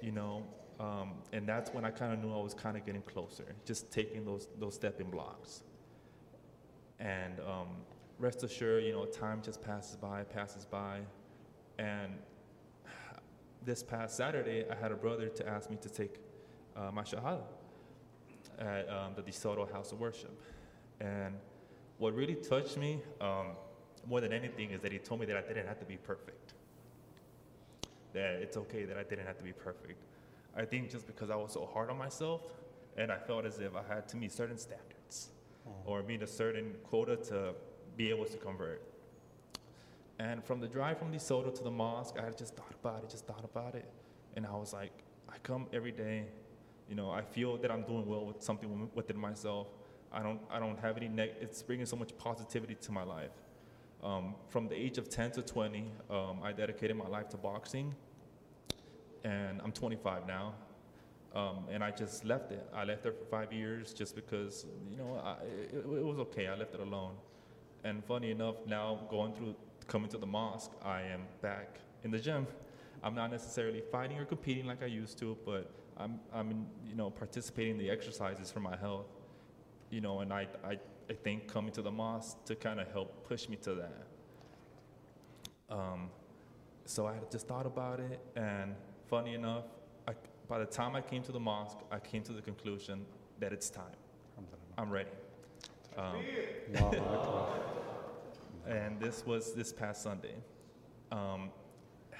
You 0.00 0.12
know, 0.12 0.44
um, 0.78 1.12
and 1.32 1.46
that's 1.46 1.74
when 1.74 1.84
I 1.84 1.90
kind 1.90 2.12
of 2.12 2.20
knew 2.20 2.32
I 2.32 2.40
was 2.40 2.54
kind 2.54 2.76
of 2.76 2.86
getting 2.86 3.02
closer, 3.02 3.54
just 3.66 3.90
taking 3.90 4.24
those 4.24 4.48
those 4.58 4.74
stepping 4.74 5.10
blocks. 5.10 5.62
And 7.00 7.40
um, 7.40 7.68
rest 8.18 8.44
assured, 8.44 8.84
you 8.84 8.92
know, 8.92 9.04
time 9.04 9.42
just 9.42 9.62
passes 9.62 9.96
by, 9.96 10.22
passes 10.22 10.64
by. 10.64 11.00
And 11.78 12.12
this 13.64 13.82
past 13.82 14.16
Saturday, 14.16 14.64
I 14.70 14.74
had 14.74 14.92
a 14.92 14.94
brother 14.94 15.28
to 15.28 15.48
ask 15.48 15.70
me 15.70 15.76
to 15.82 15.88
take 15.88 16.16
uh, 16.76 16.90
my 16.92 17.02
Shahada 17.02 17.42
at 18.58 18.88
um, 18.88 19.14
the 19.16 19.22
DeSoto 19.22 19.70
House 19.70 19.92
of 19.92 20.00
Worship. 20.00 20.38
And 21.00 21.34
what 21.98 22.14
really 22.14 22.34
touched 22.34 22.76
me 22.76 23.00
um, 23.20 23.48
more 24.08 24.20
than 24.20 24.32
anything 24.32 24.70
is 24.70 24.80
that 24.80 24.92
he 24.92 24.98
told 24.98 25.20
me 25.20 25.26
that 25.26 25.36
I 25.36 25.42
didn't 25.42 25.66
have 25.66 25.78
to 25.78 25.84
be 25.84 25.96
perfect. 25.96 26.54
That 28.12 28.34
it's 28.42 28.56
okay 28.56 28.84
that 28.84 28.96
I 28.96 29.02
didn't 29.02 29.26
have 29.26 29.38
to 29.38 29.44
be 29.44 29.52
perfect. 29.52 30.02
I 30.56 30.64
think 30.64 30.90
just 30.90 31.06
because 31.06 31.30
I 31.30 31.36
was 31.36 31.52
so 31.52 31.68
hard 31.72 31.90
on 31.90 31.98
myself 31.98 32.42
and 32.96 33.12
I 33.12 33.18
felt 33.18 33.44
as 33.44 33.60
if 33.60 33.74
I 33.74 33.82
had 33.94 34.08
to 34.08 34.16
meet 34.16 34.32
certain 34.32 34.58
standards 34.58 35.28
or 35.84 36.02
meet 36.02 36.22
a 36.22 36.26
certain 36.26 36.74
quota 36.84 37.16
to 37.16 37.54
be 37.96 38.10
able 38.10 38.24
to 38.24 38.36
convert. 38.36 38.82
And 40.18 40.44
from 40.44 40.60
the 40.60 40.68
drive 40.68 40.98
from 40.98 41.12
DeSoto 41.12 41.54
to 41.54 41.64
the 41.64 41.70
mosque, 41.70 42.16
I 42.18 42.24
had 42.24 42.36
just 42.36 42.54
thought 42.54 42.74
about 42.82 43.04
it, 43.04 43.10
just 43.10 43.26
thought 43.26 43.44
about 43.44 43.74
it. 43.74 43.88
And 44.36 44.46
I 44.46 44.54
was 44.54 44.72
like, 44.72 44.92
I 45.28 45.38
come 45.42 45.66
every 45.72 45.92
day, 45.92 46.24
you 46.88 46.94
know, 46.94 47.10
I 47.10 47.22
feel 47.22 47.56
that 47.58 47.70
I'm 47.70 47.84
doing 47.84 48.06
well 48.06 48.26
with 48.26 48.42
something 48.42 48.90
within 48.94 49.16
myself. 49.16 49.68
I 50.12 50.22
don't, 50.22 50.40
I 50.50 50.58
don't 50.58 50.78
have 50.80 50.96
any 50.96 51.08
neg- 51.08 51.36
it's 51.40 51.62
bringing 51.62 51.86
so 51.86 51.96
much 51.96 52.16
positivity 52.18 52.74
to 52.74 52.92
my 52.92 53.02
life. 53.02 53.30
Um, 54.02 54.34
from 54.48 54.66
the 54.66 54.74
age 54.74 54.98
of 54.98 55.08
10 55.08 55.32
to 55.32 55.42
20, 55.42 55.84
um, 56.10 56.40
I 56.42 56.52
dedicated 56.52 56.96
my 56.96 57.06
life 57.06 57.28
to 57.30 57.36
boxing. 57.36 57.94
And 59.24 59.60
I'm 59.62 59.72
25 59.72 60.26
now. 60.26 60.54
Um, 61.34 61.66
and 61.70 61.84
I 61.84 61.90
just 61.90 62.24
left 62.24 62.50
it. 62.50 62.66
I 62.74 62.84
left 62.84 63.06
it 63.06 63.16
for 63.16 63.24
five 63.26 63.52
years 63.52 63.92
just 63.92 64.16
because, 64.16 64.66
you 64.90 64.96
know, 64.96 65.20
I, 65.22 65.36
it, 65.72 65.74
it 65.74 66.04
was 66.04 66.18
okay. 66.18 66.48
I 66.48 66.56
left 66.56 66.74
it 66.74 66.80
alone. 66.80 67.12
And 67.84 68.04
funny 68.04 68.30
enough, 68.30 68.56
now 68.66 69.00
going 69.08 69.32
through 69.34 69.54
coming 69.86 70.08
to 70.10 70.18
the 70.18 70.26
mosque, 70.26 70.72
I 70.84 71.02
am 71.02 71.22
back 71.40 71.78
in 72.02 72.10
the 72.10 72.18
gym. 72.18 72.46
I'm 73.02 73.14
not 73.14 73.30
necessarily 73.30 73.82
fighting 73.92 74.18
or 74.18 74.24
competing 74.24 74.66
like 74.66 74.82
I 74.82 74.86
used 74.86 75.18
to, 75.18 75.36
but 75.44 75.70
I'm, 75.96 76.18
I'm 76.32 76.66
you 76.86 76.96
know, 76.96 77.10
participating 77.10 77.72
in 77.72 77.78
the 77.78 77.90
exercises 77.90 78.50
for 78.50 78.60
my 78.60 78.76
health. 78.76 79.06
You 79.90 80.00
know, 80.00 80.20
and 80.20 80.32
I, 80.32 80.46
I, 80.64 80.78
I 81.08 81.12
think 81.12 81.48
coming 81.48 81.72
to 81.72 81.82
the 81.82 81.90
mosque 81.90 82.44
to 82.46 82.54
kind 82.54 82.80
of 82.80 82.90
help 82.92 83.26
push 83.26 83.48
me 83.48 83.56
to 83.56 83.74
that. 83.74 84.06
Um, 85.68 86.10
so 86.84 87.06
I 87.06 87.14
just 87.30 87.46
thought 87.46 87.66
about 87.66 88.00
it, 88.00 88.20
and 88.36 88.74
funny 89.08 89.34
enough, 89.34 89.64
I, 90.08 90.12
by 90.48 90.58
the 90.58 90.66
time 90.66 90.96
I 90.96 91.00
came 91.00 91.22
to 91.24 91.32
the 91.32 91.40
mosque, 91.40 91.78
I 91.90 91.98
came 91.98 92.22
to 92.24 92.32
the 92.32 92.42
conclusion 92.42 93.04
that 93.38 93.52
it's 93.52 93.70
time. 93.70 93.84
I'm 94.78 94.90
ready. 94.90 95.10
Um, 95.98 96.24
and 98.66 98.98
this 99.00 99.26
was 99.26 99.52
this 99.52 99.72
past 99.72 100.02
Sunday. 100.02 100.36
Um, 101.12 101.50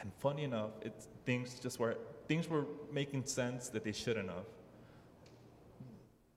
and 0.00 0.12
funny 0.18 0.44
enough, 0.44 0.70
it's 0.82 1.08
things 1.24 1.58
just 1.60 1.78
were 1.78 1.96
things 2.26 2.48
were 2.48 2.66
making 2.92 3.24
sense 3.24 3.68
that 3.70 3.84
they 3.84 3.92
shouldn't 3.92 4.28
have. 4.28 4.44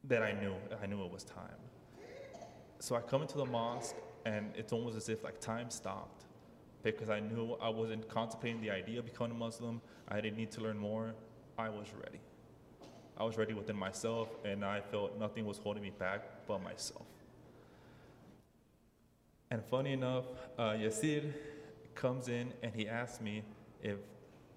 That 0.06 0.22
I 0.22 0.34
knew, 0.34 0.54
I 0.82 0.86
knew 0.86 1.04
it 1.04 1.12
was 1.12 1.24
time. 1.24 1.60
So 2.80 2.96
I 2.96 3.02
come 3.02 3.22
into 3.22 3.38
the 3.38 3.46
mosque, 3.46 3.96
and 4.26 4.52
it's 4.56 4.74
almost 4.74 4.98
as 4.98 5.08
if 5.08 5.24
like 5.24 5.40
time 5.40 5.70
stopped, 5.70 6.26
because 6.84 7.10
I 7.10 7.22
knew 7.22 7.54
I 7.62 7.70
wasn't 7.70 8.10
contemplating 8.10 8.62
the 8.62 8.72
idea 8.72 9.00
of 9.00 9.06
becoming 9.06 9.32
a 9.32 9.40
Muslim. 9.40 9.82
I 10.10 10.20
didn't 10.20 10.38
need 10.38 10.52
to 10.52 10.62
learn 10.62 10.78
more. 10.78 11.14
I 11.58 11.70
was 11.70 11.88
ready. 11.98 12.20
I 13.18 13.24
was 13.24 13.38
ready 13.38 13.54
within 13.54 13.78
myself, 13.78 14.30
and 14.44 14.66
I 14.66 14.82
felt 14.82 15.18
nothing 15.20 15.46
was 15.46 15.58
holding 15.58 15.84
me 15.84 15.92
back 15.92 16.48
but 16.48 16.62
myself. 16.62 17.06
And 19.52 19.64
funny 19.64 19.94
enough, 19.94 20.26
uh, 20.58 20.72
Yasir 20.72 21.32
comes 21.94 22.28
in 22.28 22.52
and 22.64 22.74
he 22.74 22.90
asks 22.90 23.22
me 23.22 23.44
if, 23.84 23.98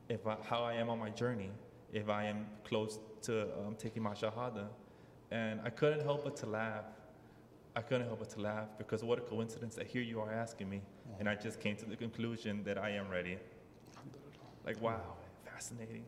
if 0.08 0.26
I, 0.26 0.36
how 0.42 0.64
I 0.64 0.72
am 0.72 0.88
on 0.88 0.98
my 0.98 1.10
journey, 1.10 1.50
if 1.92 2.08
I 2.08 2.24
am 2.24 2.46
close 2.64 2.98
to 3.22 3.42
um, 3.58 3.76
taking 3.78 4.02
my 4.02 4.14
Shahada. 4.14 4.68
And 5.30 5.61
I 5.64 5.71
couldn't 5.71 6.02
help 6.02 6.25
but 6.25 6.37
to 6.38 6.47
laugh. 6.47 6.85
I 7.75 7.83
couldn't 7.83 8.06
help 8.06 8.21
but 8.21 8.30
to 8.30 8.40
laugh 8.40 8.68
because 8.78 9.02
what 9.04 9.18
a 9.18 9.23
coincidence 9.23 9.75
that 9.75 9.87
here 9.87 10.02
you 10.02 10.21
are 10.21 10.33
asking 10.33 10.68
me. 10.68 10.83
And 11.18 11.28
I 11.28 11.35
just 11.35 11.61
came 11.61 11.76
to 11.76 11.85
the 11.85 11.97
conclusion 11.97 12.62
that 12.64 12.78
I 12.78 12.90
am 12.90 13.09
ready. 13.11 13.38
Like, 14.64 14.80
wow, 14.80 15.00
fascinating. 15.45 16.04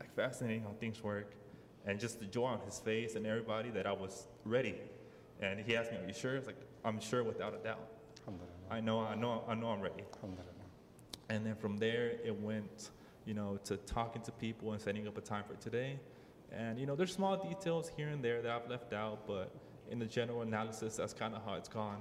Like, 0.00 0.14
fascinating 0.14 0.62
how 0.62 0.70
things 0.80 1.02
work. 1.02 1.32
And 1.86 1.98
just 1.98 2.20
the 2.20 2.26
joy 2.26 2.46
on 2.46 2.60
his 2.60 2.78
face 2.78 3.14
and 3.14 3.26
everybody 3.26 3.70
that 3.70 3.86
I 3.86 3.92
was 3.92 4.26
ready. 4.44 4.76
And 5.40 5.60
he 5.60 5.76
asked 5.76 5.92
me, 5.92 5.98
Are 5.98 6.06
you 6.06 6.12
sure? 6.12 6.36
It's 6.36 6.46
like, 6.46 6.60
I'm 6.84 7.00
sure 7.00 7.22
without 7.22 7.54
a 7.54 7.58
doubt. 7.58 7.86
I 8.70 8.80
know, 8.80 9.00
I 9.00 9.14
know, 9.14 9.44
I 9.48 9.54
know 9.54 9.68
I'm 9.68 9.80
ready. 9.80 10.04
And 11.30 11.46
then 11.46 11.54
from 11.56 11.76
there, 11.78 12.12
it 12.24 12.38
went, 12.40 12.90
you 13.24 13.34
know, 13.34 13.58
to 13.64 13.76
talking 13.78 14.22
to 14.22 14.32
people 14.32 14.72
and 14.72 14.80
setting 14.80 15.06
up 15.06 15.16
a 15.16 15.20
time 15.20 15.44
for 15.44 15.54
today. 15.62 15.98
And, 16.52 16.78
you 16.78 16.86
know, 16.86 16.96
there's 16.96 17.12
small 17.12 17.36
details 17.36 17.90
here 17.96 18.08
and 18.08 18.22
there 18.24 18.42
that 18.42 18.50
I've 18.50 18.70
left 18.70 18.92
out, 18.92 19.26
but 19.26 19.54
in 19.90 19.98
the 19.98 20.06
general 20.06 20.42
analysis, 20.42 20.96
that's 20.96 21.12
kind 21.12 21.34
of 21.34 21.44
how 21.44 21.54
it's 21.54 21.68
gone. 21.68 22.00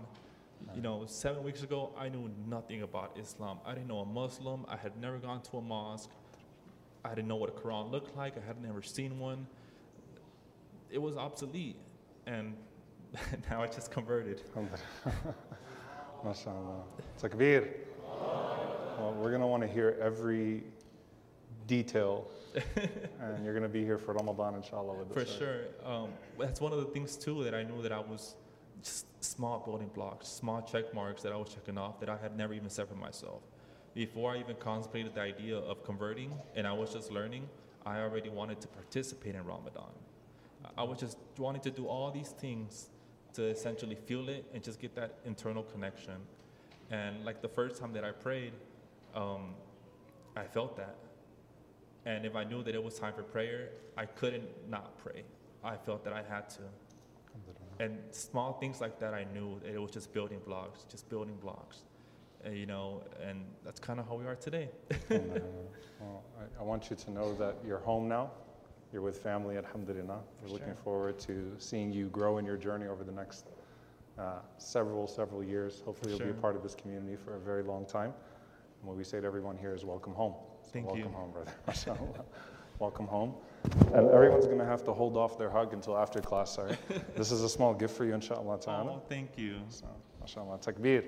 You 0.75 0.81
know, 0.81 1.03
seven 1.05 1.43
weeks 1.43 1.63
ago, 1.63 1.91
I 1.97 2.09
knew 2.09 2.31
nothing 2.49 2.81
about 2.81 3.15
Islam. 3.19 3.59
I 3.65 3.73
didn't 3.73 3.87
know 3.87 3.99
a 3.99 4.05
Muslim. 4.05 4.65
I 4.67 4.75
had 4.75 4.99
never 4.99 5.17
gone 5.17 5.41
to 5.43 5.57
a 5.57 5.61
mosque. 5.61 6.09
I 7.05 7.09
didn't 7.09 7.27
know 7.27 7.35
what 7.35 7.49
a 7.49 7.53
Quran 7.53 7.91
looked 7.91 8.17
like. 8.17 8.33
I 8.37 8.45
had 8.45 8.61
never 8.61 8.81
seen 8.81 9.19
one. 9.19 9.47
It 10.89 10.97
was 10.97 11.15
obsolete. 11.15 11.77
And 12.25 12.55
now 13.49 13.61
I 13.61 13.67
just 13.67 13.91
converted. 13.91 14.41
MashaAllah. 16.25 16.83
Takbir. 17.21 17.69
Well, 18.97 19.15
we're 19.19 19.29
going 19.29 19.41
to 19.41 19.47
want 19.47 19.61
to 19.61 19.69
hear 19.69 19.97
every 20.01 20.63
detail, 21.67 22.27
and 23.21 23.43
you're 23.43 23.53
going 23.53 23.63
to 23.63 23.69
be 23.69 23.83
here 23.83 23.97
for 23.97 24.13
Ramadan, 24.13 24.55
inshallah. 24.55 24.93
With 24.97 25.13
For 25.13 25.19
this, 25.23 25.29
right? 25.29 25.37
sure. 25.39 25.61
Um, 25.85 26.09
that's 26.39 26.59
one 26.61 26.71
of 26.73 26.79
the 26.79 26.85
things 26.85 27.15
too 27.15 27.43
that 27.43 27.53
I 27.53 27.63
knew 27.63 27.81
that 27.81 27.91
I 27.91 27.99
was 27.99 28.35
just 28.83 29.05
small 29.23 29.59
building 29.59 29.89
blocks, 29.93 30.27
small 30.27 30.61
check 30.61 30.93
marks 30.93 31.21
that 31.23 31.31
I 31.31 31.35
was 31.35 31.49
checking 31.53 31.77
off 31.77 31.99
that 31.99 32.09
I 32.09 32.17
had 32.17 32.37
never 32.37 32.53
even 32.53 32.69
set 32.69 32.87
for 32.87 32.95
myself. 32.95 33.41
Before 33.93 34.31
I 34.33 34.37
even 34.39 34.55
contemplated 34.57 35.15
the 35.15 35.21
idea 35.21 35.57
of 35.57 35.83
converting 35.83 36.31
and 36.55 36.67
I 36.67 36.73
was 36.73 36.93
just 36.93 37.11
learning, 37.11 37.47
I 37.85 37.99
already 38.01 38.29
wanted 38.29 38.61
to 38.61 38.67
participate 38.67 39.35
in 39.35 39.43
Ramadan. 39.43 39.91
I- 40.63 40.81
I 40.81 40.83
was 40.83 40.99
just 40.99 41.17
wanting 41.37 41.61
to 41.61 41.71
do 41.71 41.87
all 41.87 42.11
these 42.11 42.29
things 42.29 42.89
to 43.33 43.43
essentially 43.43 43.95
feel 43.95 44.29
it 44.29 44.45
and 44.53 44.63
just 44.63 44.79
get 44.79 44.93
that 44.95 45.15
internal 45.25 45.63
connection. 45.63 46.15
And 46.91 47.25
like 47.25 47.41
the 47.41 47.49
first 47.49 47.79
time 47.79 47.93
that 47.93 48.03
I 48.03 48.11
prayed, 48.11 48.53
um, 49.15 49.55
I 50.35 50.43
felt 50.43 50.75
that. 50.77 50.95
And 52.07 52.25
if 52.25 52.37
I 52.37 52.45
knew 52.45 52.63
that 52.63 52.73
it 52.73 52.81
was 52.81 52.97
time 52.97 53.13
for 53.13 53.21
prayer, 53.21 53.67
I 53.97 54.05
couldn't 54.05 54.47
not 54.69 54.97
pray. 54.97 55.23
I 55.61 55.75
felt 55.75 56.05
that 56.05 56.13
I 56.13 56.23
had 56.23 56.49
to. 56.51 56.61
And 57.79 57.97
small 58.11 58.53
things 58.53 58.79
like 58.79 58.97
that, 59.01 59.13
I 59.13 59.25
knew 59.33 59.59
that 59.61 59.73
it 59.73 59.81
was 59.81 59.91
just 59.91 60.13
building 60.13 60.39
blocks, 60.45 60.85
just 60.89 61.09
building 61.09 61.35
blocks. 61.41 61.79
Uh, 62.45 62.51
you 62.51 62.65
know, 62.65 63.03
and 63.21 63.43
that's 63.65 63.79
kind 63.81 63.99
of 63.99 64.07
how 64.07 64.15
we 64.15 64.25
are 64.25 64.35
today. 64.35 64.69
Well, 65.99 66.23
I, 66.39 66.61
I 66.61 66.63
want 66.63 66.91
you 66.91 66.95
to 66.95 67.11
know 67.11 67.33
that 67.37 67.55
you're 67.65 67.79
home 67.79 68.07
now. 68.07 68.29
You're 68.93 69.01
with 69.01 69.17
family, 69.17 69.57
alhamdulillah. 69.57 70.19
We're 70.43 70.53
looking 70.53 70.75
forward 70.75 71.17
to 71.21 71.55
seeing 71.57 71.91
you 71.91 72.05
grow 72.09 72.37
in 72.37 72.45
your 72.45 72.55
journey 72.55 72.85
over 72.85 73.03
the 73.03 73.11
next 73.11 73.47
uh, 74.19 74.41
several, 74.59 75.07
several 75.07 75.43
years. 75.43 75.81
Hopefully, 75.85 76.11
you'll 76.11 76.19
be 76.19 76.29
a 76.29 76.41
part 76.41 76.55
of 76.55 76.61
this 76.61 76.75
community 76.75 77.15
for 77.15 77.35
a 77.35 77.39
very 77.39 77.63
long 77.63 77.83
time. 77.83 78.13
And 78.79 78.87
what 78.87 78.95
we 78.95 79.03
say 79.03 79.19
to 79.19 79.25
everyone 79.25 79.57
here 79.57 79.73
is 79.73 79.83
welcome 79.83 80.13
home. 80.13 80.35
So 80.67 80.73
Thank 80.73 80.87
welcome 80.87 81.03
you. 81.03 81.09
home, 81.09 81.31
brother. 81.31 81.51
MashaAllah. 81.67 82.25
welcome 82.79 83.07
home. 83.07 83.33
And 83.93 84.09
everyone's 84.09 84.47
going 84.47 84.59
to 84.59 84.65
have 84.65 84.83
to 84.83 84.93
hold 84.93 85.15
off 85.15 85.37
their 85.37 85.49
hug 85.49 85.71
until 85.73 85.97
after 85.97 86.19
class, 86.19 86.55
sorry. 86.55 86.75
this 87.15 87.31
is 87.31 87.41
a 87.41 87.47
small 87.49 87.73
gift 87.73 87.95
for 87.95 88.03
you, 88.03 88.13
inshallah 88.13 88.59
ta'ala. 88.59 88.91
Oh, 88.95 89.01
thank 89.07 89.37
you. 89.37 89.59
So, 89.69 89.85
mashallah, 90.19 90.57
takbir. 90.59 91.05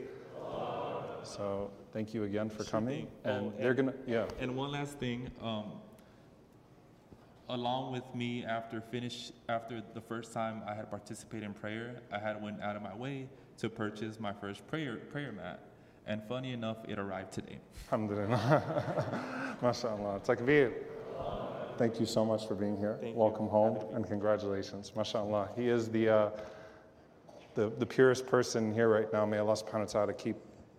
So, 1.24 1.72
thank 1.92 2.14
you 2.14 2.24
again 2.24 2.50
for 2.50 2.64
coming. 2.64 3.08
And 3.26 3.48
Oh, 3.48 3.54
they're 3.60 3.74
gonna, 3.74 3.94
yeah. 4.08 4.28
And 4.40 4.56
one 4.56 4.72
last 4.72 4.98
thing, 4.98 5.30
um, 5.42 5.74
along 7.50 7.92
with 7.92 8.16
me 8.16 8.46
after 8.46 8.80
finish 8.80 9.34
after 9.50 9.84
the 9.94 10.00
first 10.02 10.32
time 10.32 10.62
I 10.66 10.74
had 10.74 10.90
participated 10.90 11.44
in 11.44 11.54
prayer, 11.54 11.98
I 12.14 12.20
had 12.20 12.42
went 12.42 12.62
out 12.62 12.78
of 12.78 12.82
my 12.82 12.96
way 12.96 13.28
to 13.58 13.70
purchase 13.70 14.22
my 14.22 14.32
first 14.32 14.66
prayer 14.68 14.96
prayer 15.12 15.34
mat. 15.34 15.60
And 16.10 16.24
funny 16.24 16.54
enough, 16.54 16.78
it 16.88 16.98
arrived 16.98 17.32
today. 17.32 17.60
Alhamdulillah. 17.86 19.56
MashaAllah. 19.62 20.26
Takbir. 20.26 20.74
Thank 21.78 22.00
you 22.00 22.08
so 22.08 22.26
much 22.26 22.48
for 22.48 22.56
being 22.56 22.76
here. 22.78 22.98
Thank 23.00 23.14
you. 23.14 23.20
Welcome 23.20 23.48
home 23.48 23.78
and 23.94 24.08
congratulations. 24.08 24.92
MashaAllah. 24.96 25.56
He 25.56 25.70
is 25.70 25.88
the, 25.90 26.10
uh, 26.10 26.30
the, 27.54 27.70
the 27.78 27.86
purest 27.86 28.26
person 28.26 28.74
here 28.74 28.90
right 28.90 29.14
now. 29.14 29.24
May 29.24 29.38
Allah 29.38 29.54
subhanahu 29.54 29.82
wa 29.82 29.86
ta'ala 29.86 30.14
keep 30.14 30.38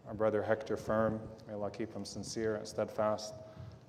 our 0.08 0.14
brother 0.14 0.42
Hector 0.42 0.76
firm. 0.76 1.20
May 1.46 1.54
Allah 1.54 1.70
keep 1.70 1.94
him 1.94 2.04
sincere 2.04 2.56
and 2.56 2.66
steadfast. 2.66 3.34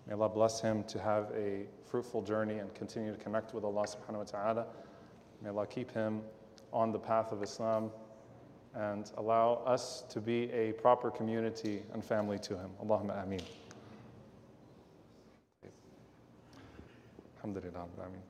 May 0.06 0.14
Allah 0.14 0.30
bless 0.30 0.62
him 0.62 0.84
to 0.84 1.00
have 1.00 1.32
a 1.36 1.66
fruitful 1.90 2.22
journey 2.22 2.60
and 2.60 2.72
continue 2.76 3.12
to 3.12 3.18
connect 3.18 3.56
with 3.56 3.64
Allah 3.64 3.88
subhanahu 3.88 4.18
wa 4.18 4.24
ta'ala. 4.26 4.68
May 5.42 5.50
Allah 5.50 5.66
keep 5.66 5.90
him 5.90 6.22
on 6.72 6.92
the 6.92 7.00
path 7.00 7.32
of 7.32 7.42
Islam 7.42 7.90
and 8.76 9.12
allow 9.18 9.62
us 9.66 10.04
to 10.10 10.22
be 10.22 10.52
a 10.52 10.72
proper 10.74 11.12
community 11.12 11.84
and 11.94 12.04
family 12.04 12.40
to 12.40 12.58
him. 12.58 12.72
Allahumma 12.84 13.22
ameen. 13.24 13.42
Alhamdulillah. 17.38 17.86
Ameen. 18.06 18.22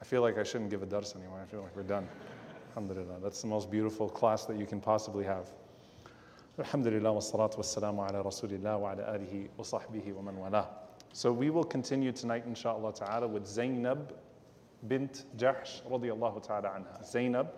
I 0.00 0.04
feel 0.04 0.22
like 0.22 0.38
I 0.38 0.42
shouldn't 0.42 0.70
give 0.70 0.82
a 0.82 0.86
dars 0.86 1.14
anymore. 1.16 1.40
I 1.42 1.46
feel 1.50 1.62
like 1.62 1.74
we're 1.74 1.82
done. 1.82 2.06
Alhamdulillah. 2.70 3.20
That's 3.22 3.40
the 3.42 3.48
most 3.48 3.70
beautiful 3.70 4.08
class 4.08 4.44
that 4.44 4.56
you 4.56 4.66
can 4.66 4.80
possibly 4.80 5.24
have. 5.24 5.48
Alhamdulillah 6.58 7.12
wa 7.12 7.20
salatu 7.20 7.58
wa 7.58 7.62
salamu 7.62 8.08
ala 8.08 8.22
rasulillah 8.22 8.78
wa 8.78 8.92
ala 8.92 9.02
alihi 9.18 9.48
wa 9.56 9.64
sahbihi 9.64 10.12
wa 10.12 10.22
man 10.22 10.36
wala. 10.36 10.68
So 11.12 11.32
we 11.32 11.50
will 11.50 11.64
continue 11.64 12.12
tonight, 12.12 12.44
inshallah 12.46 12.92
ta'ala, 12.94 13.26
with 13.26 13.46
Zainab 13.46 14.12
bint 14.86 15.24
Jahsh 15.36 15.82
radiyallahu 15.90 16.46
ta'ala 16.46 16.68
anha. 16.68 17.04
Zainab 17.04 17.52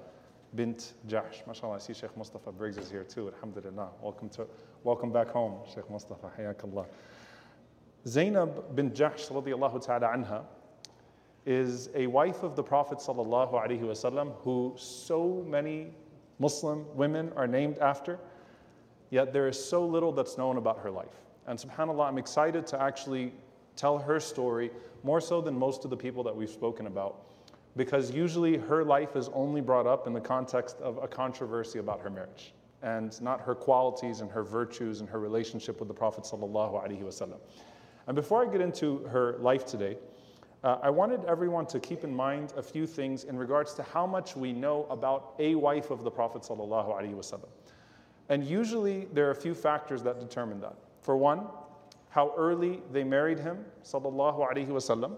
bint 0.54 0.94
Jahsh. 1.08 1.44
MashaAllah, 1.48 1.76
I 1.76 1.78
see 1.78 1.94
Sheikh 1.94 2.16
Mustafa 2.16 2.52
Briggs 2.52 2.76
is 2.76 2.90
here 2.90 3.04
too. 3.04 3.32
Alhamdulillah. 3.34 3.88
Welcome, 4.02 4.28
to, 4.30 4.46
welcome 4.84 5.12
back 5.12 5.28
home, 5.28 5.58
Sheikh 5.72 5.88
Mustafa. 5.90 6.30
Hayakallah. 6.38 6.86
Zainab 8.06 8.74
bint 8.74 8.94
Jahsh 8.94 9.30
radiyallahu 9.30 9.84
ta'ala 9.84 10.08
anha 10.08 10.44
is 11.46 11.88
a 11.94 12.06
wife 12.06 12.42
of 12.42 12.56
the 12.56 12.62
Prophet 12.62 12.98
sallallahu 12.98 13.52
alaihi 13.52 13.80
wasallam 13.80 14.34
who 14.42 14.74
so 14.76 15.44
many 15.48 15.92
Muslim 16.38 16.84
women 16.94 17.32
are 17.36 17.46
named 17.46 17.78
after, 17.78 18.18
yet 19.10 19.32
there 19.32 19.48
is 19.48 19.62
so 19.62 19.86
little 19.86 20.12
that's 20.12 20.36
known 20.38 20.56
about 20.56 20.78
her 20.78 20.90
life. 20.90 21.08
And 21.46 21.58
subhanAllah, 21.58 22.06
I'm 22.06 22.18
excited 22.18 22.66
to 22.68 22.80
actually 22.80 23.32
tell 23.76 23.98
her 23.98 24.20
story 24.20 24.70
more 25.02 25.20
so 25.20 25.40
than 25.40 25.58
most 25.58 25.84
of 25.84 25.90
the 25.90 25.96
people 25.96 26.22
that 26.24 26.34
we've 26.34 26.50
spoken 26.50 26.86
about, 26.86 27.22
because 27.76 28.10
usually 28.10 28.56
her 28.56 28.84
life 28.84 29.16
is 29.16 29.28
only 29.32 29.60
brought 29.60 29.86
up 29.86 30.06
in 30.06 30.12
the 30.12 30.20
context 30.20 30.76
of 30.80 30.98
a 31.02 31.08
controversy 31.08 31.78
about 31.78 32.00
her 32.00 32.10
marriage 32.10 32.52
and 32.82 33.20
not 33.20 33.40
her 33.40 33.54
qualities 33.54 34.20
and 34.20 34.30
her 34.30 34.42
virtues 34.42 35.00
and 35.00 35.08
her 35.08 35.20
relationship 35.20 35.78
with 35.78 35.88
the 35.88 35.94
Prophet 35.94 36.24
sallallahu 36.24 36.82
alaihi 36.84 37.02
wasallam. 37.02 37.38
And 38.06 38.16
before 38.16 38.46
I 38.46 38.50
get 38.50 38.60
into 38.60 38.98
her 39.08 39.36
life 39.38 39.66
today, 39.66 39.96
uh, 40.64 40.78
I 40.82 40.90
wanted 40.90 41.24
everyone 41.26 41.66
to 41.66 41.80
keep 41.80 42.04
in 42.04 42.14
mind 42.14 42.52
a 42.56 42.62
few 42.62 42.86
things 42.86 43.24
in 43.24 43.36
regards 43.36 43.72
to 43.74 43.82
how 43.82 44.06
much 44.06 44.36
we 44.36 44.52
know 44.52 44.86
about 44.90 45.34
a 45.38 45.54
wife 45.54 45.90
of 45.90 46.04
the 46.04 46.10
Prophet. 46.10 46.46
And 48.28 48.44
usually 48.44 49.06
there 49.12 49.26
are 49.28 49.30
a 49.30 49.34
few 49.34 49.54
factors 49.54 50.02
that 50.02 50.20
determine 50.20 50.60
that. 50.60 50.76
For 51.00 51.16
one, 51.16 51.46
how 52.10 52.34
early 52.36 52.82
they 52.92 53.04
married 53.04 53.38
him 53.38 53.64
ﷺ. 53.84 55.16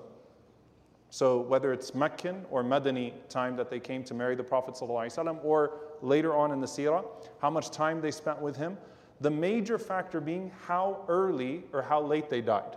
So 1.12 1.39
whether 1.39 1.72
it's 1.72 1.96
Meccan 1.96 2.46
or 2.51 2.63
Madani 2.63 3.13
time 3.29 3.55
that 3.55 3.69
they 3.69 3.79
came 3.79 4.03
to 4.03 4.13
marry 4.13 4.36
the 4.36 4.43
Prophet 4.43 4.75
ﷺ, 4.75 5.43
or 5.43 5.79
later 6.01 6.36
on 6.36 6.51
in 6.51 6.60
the 6.60 6.67
seerah, 6.67 7.05
how 7.39 7.50
much 7.50 7.72
time 7.72 8.01
they 8.01 8.12
spent 8.12 8.41
with 8.41 8.55
him. 8.55 8.77
The 9.22 9.31
major 9.31 9.79
factor 9.79 10.22
being 10.22 10.51
how 10.65 11.03
early 11.07 11.63
or 11.74 11.81
how 11.81 12.01
late 12.01 12.29
they 12.29 12.41
died 12.41 12.75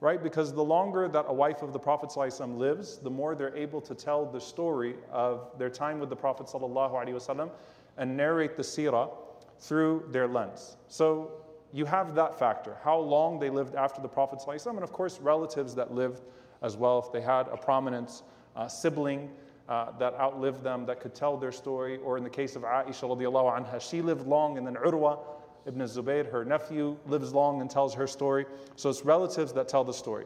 right? 0.00 0.22
Because 0.22 0.52
the 0.52 0.64
longer 0.64 1.08
that 1.08 1.26
a 1.28 1.32
wife 1.32 1.62
of 1.62 1.72
the 1.72 1.78
Prophet 1.78 2.10
ﷺ 2.10 2.56
lives, 2.56 2.98
the 2.98 3.10
more 3.10 3.34
they're 3.34 3.54
able 3.54 3.80
to 3.82 3.94
tell 3.94 4.24
the 4.24 4.40
story 4.40 4.96
of 5.12 5.50
their 5.58 5.70
time 5.70 6.00
with 6.00 6.08
the 6.08 6.16
Prophet 6.16 6.46
ﷺ 6.46 7.50
and 7.98 8.16
narrate 8.16 8.56
the 8.56 8.62
seerah 8.62 9.10
through 9.58 10.04
their 10.10 10.26
lens. 10.26 10.76
So 10.88 11.30
you 11.72 11.84
have 11.84 12.14
that 12.14 12.38
factor, 12.38 12.78
how 12.82 12.98
long 12.98 13.38
they 13.38 13.50
lived 13.50 13.74
after 13.74 14.00
the 14.00 14.08
Prophet 14.08 14.40
ﷺ, 14.44 14.70
and 14.70 14.82
of 14.82 14.92
course 14.92 15.20
relatives 15.20 15.74
that 15.74 15.92
lived 15.92 16.22
as 16.65 16.75
well, 16.75 16.97
if 16.99 17.11
they 17.13 17.21
had 17.21 17.47
a 17.49 17.57
prominent 17.57 18.23
uh, 18.55 18.67
sibling 18.67 19.29
uh, 19.69 19.91
that 19.99 20.15
outlived 20.15 20.63
them, 20.63 20.85
that 20.87 20.99
could 20.99 21.13
tell 21.13 21.37
their 21.37 21.51
story, 21.51 21.97
or 21.97 22.17
in 22.17 22.23
the 22.23 22.29
case 22.29 22.55
of 22.55 22.63
Aisha 22.63 23.07
radiallahu 23.07 23.65
anha, 23.65 23.79
she 23.79 24.01
lived 24.01 24.25
long, 24.27 24.57
and 24.57 24.65
then 24.65 24.75
Urwa, 24.75 25.19
ibn 25.67 25.81
Zubayr, 25.81 26.29
her 26.31 26.43
nephew, 26.43 26.97
lives 27.05 27.33
long 27.33 27.61
and 27.61 27.69
tells 27.69 27.93
her 27.93 28.07
story. 28.07 28.45
So 28.75 28.89
it's 28.89 29.05
relatives 29.05 29.53
that 29.53 29.67
tell 29.67 29.83
the 29.83 29.93
story. 29.93 30.25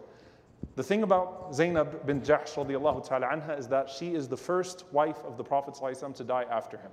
The 0.76 0.84
thing 0.84 1.04
about 1.04 1.54
Zainab 1.54 2.06
bin 2.06 2.22
Jahsh 2.22 2.56
radiallahu 2.56 3.08
ta'ala 3.08 3.28
anha 3.28 3.60
is 3.60 3.68
that 3.68 3.90
she 3.90 4.16
is 4.16 4.28
the 4.28 4.38
first 4.38 4.86
wife 4.92 5.18
of 5.26 5.38
the 5.38 5.44
Prophet 5.44 5.76
to 6.16 6.24
die 6.24 6.46
after 6.50 6.78
him. 6.78 6.92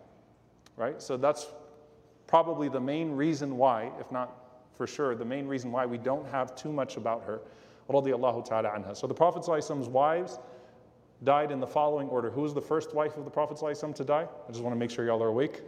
Right? 0.77 1.01
So 1.01 1.17
that's 1.17 1.47
probably 2.27 2.69
the 2.69 2.81
main 2.81 3.13
reason 3.13 3.57
why, 3.57 3.93
if 4.01 4.11
not 4.11 4.33
for 4.75 4.87
sure, 4.87 5.15
the 5.15 5.25
main 5.25 5.47
reason 5.47 5.73
why 5.73 5.87
we 5.87 5.99
don't 5.99 6.27
have 6.29 6.55
too 6.55 6.73
much 6.73 6.97
about 6.97 7.23
her. 7.25 7.41
Radiallahu 7.89 8.45
ta'ala 8.45 8.71
anha. 8.71 8.97
So 8.97 9.07
the 9.07 9.15
Prophet's 9.15 9.49
wives 9.49 10.39
died 11.25 11.51
in 11.51 11.61
the 11.61 11.67
following 11.67 12.09
order. 12.09 12.31
Who 12.31 12.43
was 12.43 12.55
the 12.55 12.61
first 12.61 12.95
wife 12.95 13.17
of 13.17 13.25
the 13.25 13.31
Prophet 13.31 13.57
to 13.95 14.05
die? 14.05 14.27
I 14.49 14.51
just 14.51 14.63
want 14.63 14.75
to 14.75 14.79
make 14.79 14.91
sure 14.91 15.07
y'all 15.07 15.23
are 15.23 15.29
awake. 15.29 15.63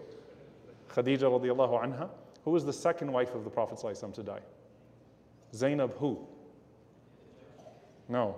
Khadija 0.91 1.21
radiallahu 1.21 1.83
anha. 1.85 2.09
Who 2.45 2.51
was 2.51 2.65
the 2.65 2.73
second 2.73 3.13
wife 3.13 3.35
of 3.35 3.45
the 3.45 3.51
Prophet 3.51 3.79
to 4.15 4.23
die? 4.23 4.41
Zainab 5.55 5.95
who? 5.95 6.27
No. 8.09 8.37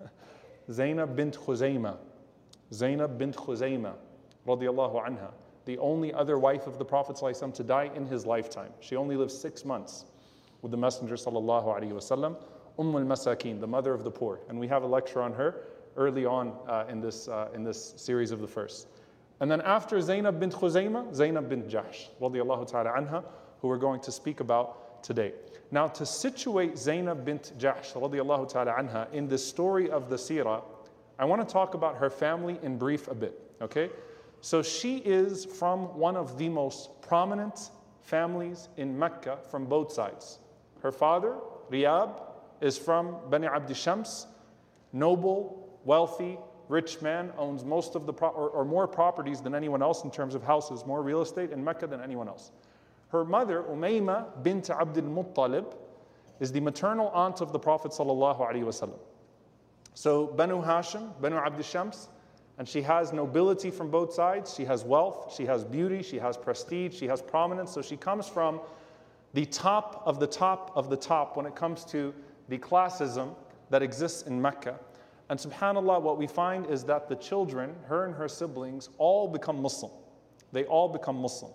Zainab 0.70 1.16
bint 1.16 1.38
Khuzayma. 1.38 1.96
Zainab 2.72 3.18
bint 3.18 3.36
Khuzayma, 3.36 3.94
radiallahu 4.46 5.06
anha. 5.06 5.30
The 5.64 5.78
only 5.78 6.12
other 6.12 6.38
wife 6.38 6.66
of 6.66 6.78
the 6.78 6.84
Prophet 6.84 7.16
to 7.54 7.62
die 7.62 7.90
in 7.94 8.06
his 8.06 8.26
lifetime. 8.26 8.72
She 8.80 8.96
only 8.96 9.16
lived 9.16 9.30
six 9.30 9.64
months 9.64 10.06
with 10.62 10.70
the 10.72 10.76
Messenger 10.76 11.14
sallallahu. 11.14 12.42
Umm 12.78 12.94
al-Masakin, 12.94 13.60
the 13.60 13.66
mother 13.66 13.92
of 13.92 14.04
the 14.04 14.10
poor. 14.10 14.40
And 14.48 14.58
we 14.58 14.68
have 14.68 14.82
a 14.82 14.86
lecture 14.86 15.20
on 15.22 15.32
her 15.34 15.64
early 15.96 16.24
on 16.24 16.54
uh, 16.68 16.84
in, 16.88 17.00
this, 17.00 17.28
uh, 17.28 17.48
in 17.54 17.64
this 17.64 17.94
series 17.96 18.30
of 18.30 18.40
the 18.40 18.48
first. 18.48 18.88
And 19.40 19.50
then 19.50 19.60
after 19.62 20.00
Zainab 20.00 20.40
bint 20.40 20.54
Khuzayma, 20.54 21.14
Zainab 21.14 21.48
bint 21.48 21.68
Jahsh, 21.68 22.08
radiallahu 22.20 22.70
ta'ala 22.70 22.90
anha, 22.90 23.24
who 23.60 23.68
we're 23.68 23.76
going 23.76 24.00
to 24.00 24.12
speak 24.12 24.40
about 24.40 25.02
today. 25.02 25.32
Now, 25.70 25.88
to 25.88 26.06
situate 26.06 26.78
Zainab 26.78 27.24
bint 27.24 27.52
Jahsh 27.58 27.92
radiallahu 27.94 28.48
ta'ala 28.48 28.72
anha 28.72 29.12
in 29.12 29.28
the 29.28 29.38
story 29.38 29.90
of 29.90 30.08
the 30.08 30.16
seerah, 30.16 30.62
I 31.18 31.24
want 31.24 31.46
to 31.46 31.52
talk 31.52 31.74
about 31.74 31.96
her 31.96 32.08
family 32.08 32.58
in 32.62 32.78
brief 32.78 33.08
a 33.08 33.14
bit, 33.14 33.38
okay? 33.60 33.90
So 34.40 34.62
she 34.62 34.98
is 34.98 35.44
from 35.44 35.96
one 35.98 36.16
of 36.16 36.38
the 36.38 36.48
most 36.48 37.02
prominent 37.02 37.70
families 38.00 38.68
in 38.76 38.98
Mecca 38.98 39.38
from 39.50 39.66
both 39.66 39.92
sides. 39.92 40.38
Her 40.82 40.90
father, 40.90 41.36
Riyab, 41.70 42.31
is 42.62 42.78
from 42.78 43.16
Bani 43.28 43.46
Abdi 43.46 43.74
Shams, 43.74 44.26
noble, 44.92 45.78
wealthy, 45.84 46.38
rich 46.68 47.02
man, 47.02 47.32
owns 47.36 47.64
most 47.64 47.94
of 47.94 48.06
the, 48.06 48.12
pro- 48.12 48.30
or, 48.30 48.48
or 48.50 48.64
more 48.64 48.86
properties 48.86 49.40
than 49.40 49.54
anyone 49.54 49.82
else 49.82 50.04
in 50.04 50.10
terms 50.10 50.34
of 50.34 50.42
houses, 50.42 50.86
more 50.86 51.02
real 51.02 51.20
estate 51.20 51.50
in 51.50 51.62
Mecca 51.62 51.86
than 51.86 52.00
anyone 52.00 52.28
else. 52.28 52.52
Her 53.08 53.24
mother, 53.24 53.64
Umayma 53.64 54.42
bint 54.42 54.70
Abdul 54.70 55.04
Muttalib, 55.04 55.74
is 56.40 56.50
the 56.52 56.60
maternal 56.60 57.08
aunt 57.08 57.40
of 57.40 57.52
the 57.52 57.58
Prophet 57.58 57.92
ﷺ. 57.92 58.90
So 59.94 60.28
Banu 60.28 60.62
Hashim, 60.62 61.20
Banu 61.20 61.36
Abd 61.36 61.64
Shams, 61.64 62.08
and 62.58 62.68
she 62.68 62.82
has 62.82 63.12
nobility 63.12 63.70
from 63.70 63.90
both 63.90 64.12
sides. 64.12 64.54
She 64.54 64.64
has 64.64 64.84
wealth, 64.84 65.34
she 65.36 65.46
has 65.46 65.64
beauty, 65.64 66.02
she 66.02 66.18
has 66.18 66.36
prestige, 66.36 66.94
she 66.94 67.06
has 67.06 67.20
prominence. 67.20 67.72
So 67.72 67.82
she 67.82 67.96
comes 67.96 68.28
from 68.28 68.60
the 69.34 69.46
top 69.46 70.02
of 70.06 70.20
the 70.20 70.26
top 70.26 70.72
of 70.74 70.90
the 70.90 70.96
top 70.96 71.36
when 71.36 71.46
it 71.46 71.54
comes 71.54 71.84
to 71.86 72.14
the 72.52 72.58
classism 72.58 73.34
that 73.70 73.82
exists 73.82 74.24
in 74.24 74.40
Mecca. 74.40 74.78
And 75.30 75.40
subhanAllah, 75.40 76.02
what 76.02 76.18
we 76.18 76.26
find 76.26 76.66
is 76.66 76.84
that 76.84 77.08
the 77.08 77.16
children, 77.16 77.74
her 77.86 78.04
and 78.04 78.14
her 78.14 78.28
siblings, 78.28 78.90
all 78.98 79.26
become 79.26 79.62
Muslim. 79.62 79.90
They 80.52 80.64
all 80.64 80.86
become 80.86 81.16
Muslim. 81.16 81.52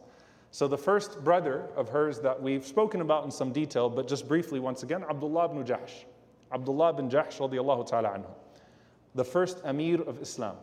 So 0.49 0.67
the 0.67 0.77
first 0.77 1.23
brother 1.23 1.67
of 1.75 1.87
hers 1.87 2.19
that 2.21 2.41
we've 2.41 2.65
spoken 2.65 3.01
about 3.01 3.25
in 3.25 3.29
some 3.29 3.51
detail, 3.51 3.91
but 3.91 4.07
just 4.07 4.27
briefly 4.27 4.59
once 4.59 4.81
again, 4.81 5.03
Abdullah 5.07 5.51
ibn 5.51 5.63
Jahsh. 5.63 6.05
Abdullah 6.51 6.93
bin 6.93 7.11
Jahsh 7.11 7.37
radiallahu 7.37 7.87
ta'ala 7.87 8.09
anhu. 8.17 8.31
The 9.13 9.23
first 9.23 9.61
Amir 9.65 10.01
of 10.01 10.19
Islam. 10.19 10.55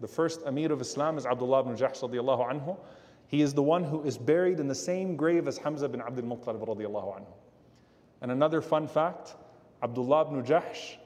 The 0.00 0.08
first 0.08 0.40
Amir 0.46 0.72
of 0.72 0.80
Islam 0.80 1.18
is 1.18 1.26
Abdullah 1.26 1.60
ibn 1.60 1.76
Jahsh 1.76 2.00
radiallahu 2.00 2.50
anhu. 2.50 2.78
He 3.26 3.42
is 3.42 3.52
the 3.52 3.62
one 3.62 3.84
who 3.84 4.04
is 4.04 4.16
buried 4.16 4.58
in 4.58 4.68
the 4.68 4.74
same 4.74 5.16
grave 5.16 5.46
as 5.46 5.58
Hamza 5.58 5.86
bin 5.86 6.00
Abdul 6.00 6.24
Muttalib 6.24 6.66
radiallahu 6.66 7.20
anhu. 7.20 7.32
And 8.22 8.32
another 8.32 8.62
fun 8.62 8.88
fact, 8.88 9.34
Abdullah 9.82 10.28
ibn 10.28 10.42
Jahsh 10.42 10.96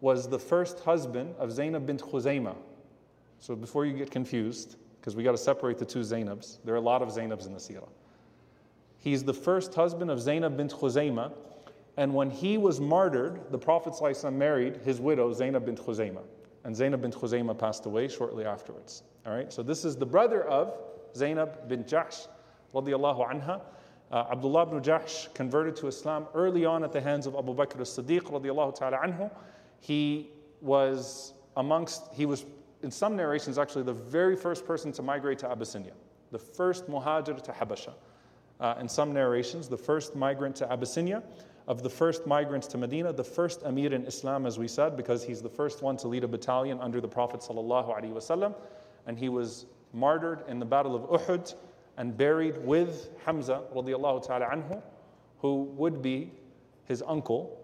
was 0.00 0.28
the 0.28 0.38
first 0.38 0.80
husband 0.80 1.34
of 1.38 1.52
Zainab 1.52 1.86
bint 1.86 2.02
Khuzaymah. 2.02 2.56
So 3.38 3.54
before 3.54 3.86
you 3.86 3.92
get 3.92 4.10
confused, 4.10 4.76
because 5.00 5.16
we 5.16 5.22
got 5.22 5.32
to 5.32 5.38
separate 5.38 5.78
the 5.78 5.84
two 5.84 6.00
Zainabs. 6.00 6.58
There 6.64 6.74
are 6.74 6.78
a 6.78 6.82
lot 6.82 7.02
of 7.02 7.08
Zainabs 7.08 7.46
in 7.46 7.52
the 7.52 7.58
seerah. 7.58 7.88
He's 8.98 9.24
the 9.24 9.34
first 9.34 9.74
husband 9.74 10.10
of 10.10 10.20
Zainab 10.20 10.56
bint 10.56 10.72
Khuzaymah, 10.72 11.32
and 11.96 12.14
when 12.14 12.30
he 12.30 12.58
was 12.58 12.80
martyred, 12.80 13.40
the 13.50 13.58
Prophet 13.58 13.94
ﷺ 13.94 14.32
married 14.34 14.76
his 14.84 15.00
widow, 15.00 15.32
Zainab 15.32 15.64
bint 15.64 15.80
Khuzaymah. 15.80 16.22
And 16.64 16.76
Zainab 16.76 17.00
bint 17.00 17.14
Khuzaymah 17.14 17.58
passed 17.58 17.86
away 17.86 18.08
shortly 18.08 18.44
afterwards. 18.44 19.02
All 19.26 19.34
right, 19.34 19.52
so 19.52 19.62
this 19.62 19.84
is 19.84 19.96
the 19.96 20.06
brother 20.06 20.44
of 20.44 20.74
Zainab 21.16 21.68
bint 21.68 21.86
Jahsh, 21.86 22.28
radiallahu 22.74 23.30
anha. 23.30 23.62
Uh, 24.10 24.26
Abdullah 24.32 24.62
ibn 24.62 24.80
Jahsh 24.80 25.32
converted 25.34 25.76
to 25.76 25.86
Islam 25.86 26.26
early 26.34 26.64
on 26.64 26.82
at 26.82 26.92
the 26.92 27.00
hands 27.00 27.26
of 27.26 27.36
Abu 27.36 27.54
Bakr 27.54 27.80
as-Siddiq, 27.80 28.22
radiallahu 28.22 28.74
ta'ala 28.74 28.98
anhu. 28.98 29.30
He 29.78 30.30
was 30.60 31.32
amongst, 31.56 32.12
he 32.12 32.26
was 32.26 32.44
in 32.82 32.90
some 32.90 33.16
narrations, 33.16 33.56
actually 33.56 33.84
the 33.84 33.92
very 33.92 34.36
first 34.36 34.66
person 34.66 34.90
to 34.92 35.02
migrate 35.02 35.38
to 35.40 35.50
Abyssinia. 35.50 35.92
the 36.30 36.38
first 36.38 36.86
muhajir 36.86 37.42
to 37.42 37.52
Habasha. 37.52 37.92
Uh, 38.58 38.74
in 38.80 38.88
some 38.88 39.12
narrations, 39.12 39.68
the 39.68 39.76
first 39.76 40.14
migrant 40.14 40.54
to 40.56 40.70
Abyssinia, 40.70 41.22
of 41.66 41.82
the 41.82 41.90
first 41.90 42.26
migrants 42.26 42.66
to 42.66 42.78
Medina, 42.78 43.12
the 43.12 43.24
first 43.24 43.62
Amir 43.62 43.92
in 43.92 44.04
Islam, 44.04 44.44
as 44.44 44.58
we 44.58 44.66
said, 44.66 44.96
because 44.96 45.22
he's 45.22 45.40
the 45.40 45.48
first 45.48 45.82
one 45.82 45.96
to 45.98 46.08
lead 46.08 46.24
a 46.24 46.28
battalion 46.28 46.80
under 46.80 47.00
the 47.00 47.08
Prophet 47.08 47.40
ﷺ, 47.40 48.54
and 49.06 49.18
he 49.18 49.28
was 49.28 49.66
martyred 49.92 50.42
in 50.48 50.58
the 50.58 50.64
Battle 50.64 50.94
of 50.94 51.22
Uhud 51.22 51.54
and 52.00 52.16
buried 52.16 52.56
with 52.64 53.10
Hamza 53.26 53.60
radiallahu 53.76 54.26
ta'ala 54.26 54.46
anhu, 54.46 54.82
who 55.40 55.64
would 55.76 56.00
be 56.00 56.32
his 56.86 57.02
uncle. 57.06 57.60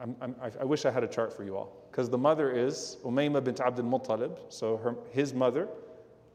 I'm, 0.00 0.14
I'm, 0.20 0.36
i 0.60 0.64
wish 0.64 0.84
I 0.84 0.92
had 0.92 1.02
a 1.02 1.08
chart 1.08 1.36
for 1.36 1.42
you 1.42 1.56
all, 1.56 1.76
because 1.90 2.08
the 2.08 2.16
mother 2.16 2.52
is 2.52 2.98
Umayma 3.04 3.42
bint 3.42 3.60
Abdul 3.60 3.84
Muttalib, 3.84 4.38
so 4.48 4.76
her, 4.76 4.94
his 5.10 5.34
mother 5.34 5.66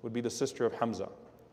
would 0.02 0.12
be 0.12 0.20
the 0.20 0.30
sister 0.30 0.66
of 0.66 0.74
Hamza, 0.74 1.08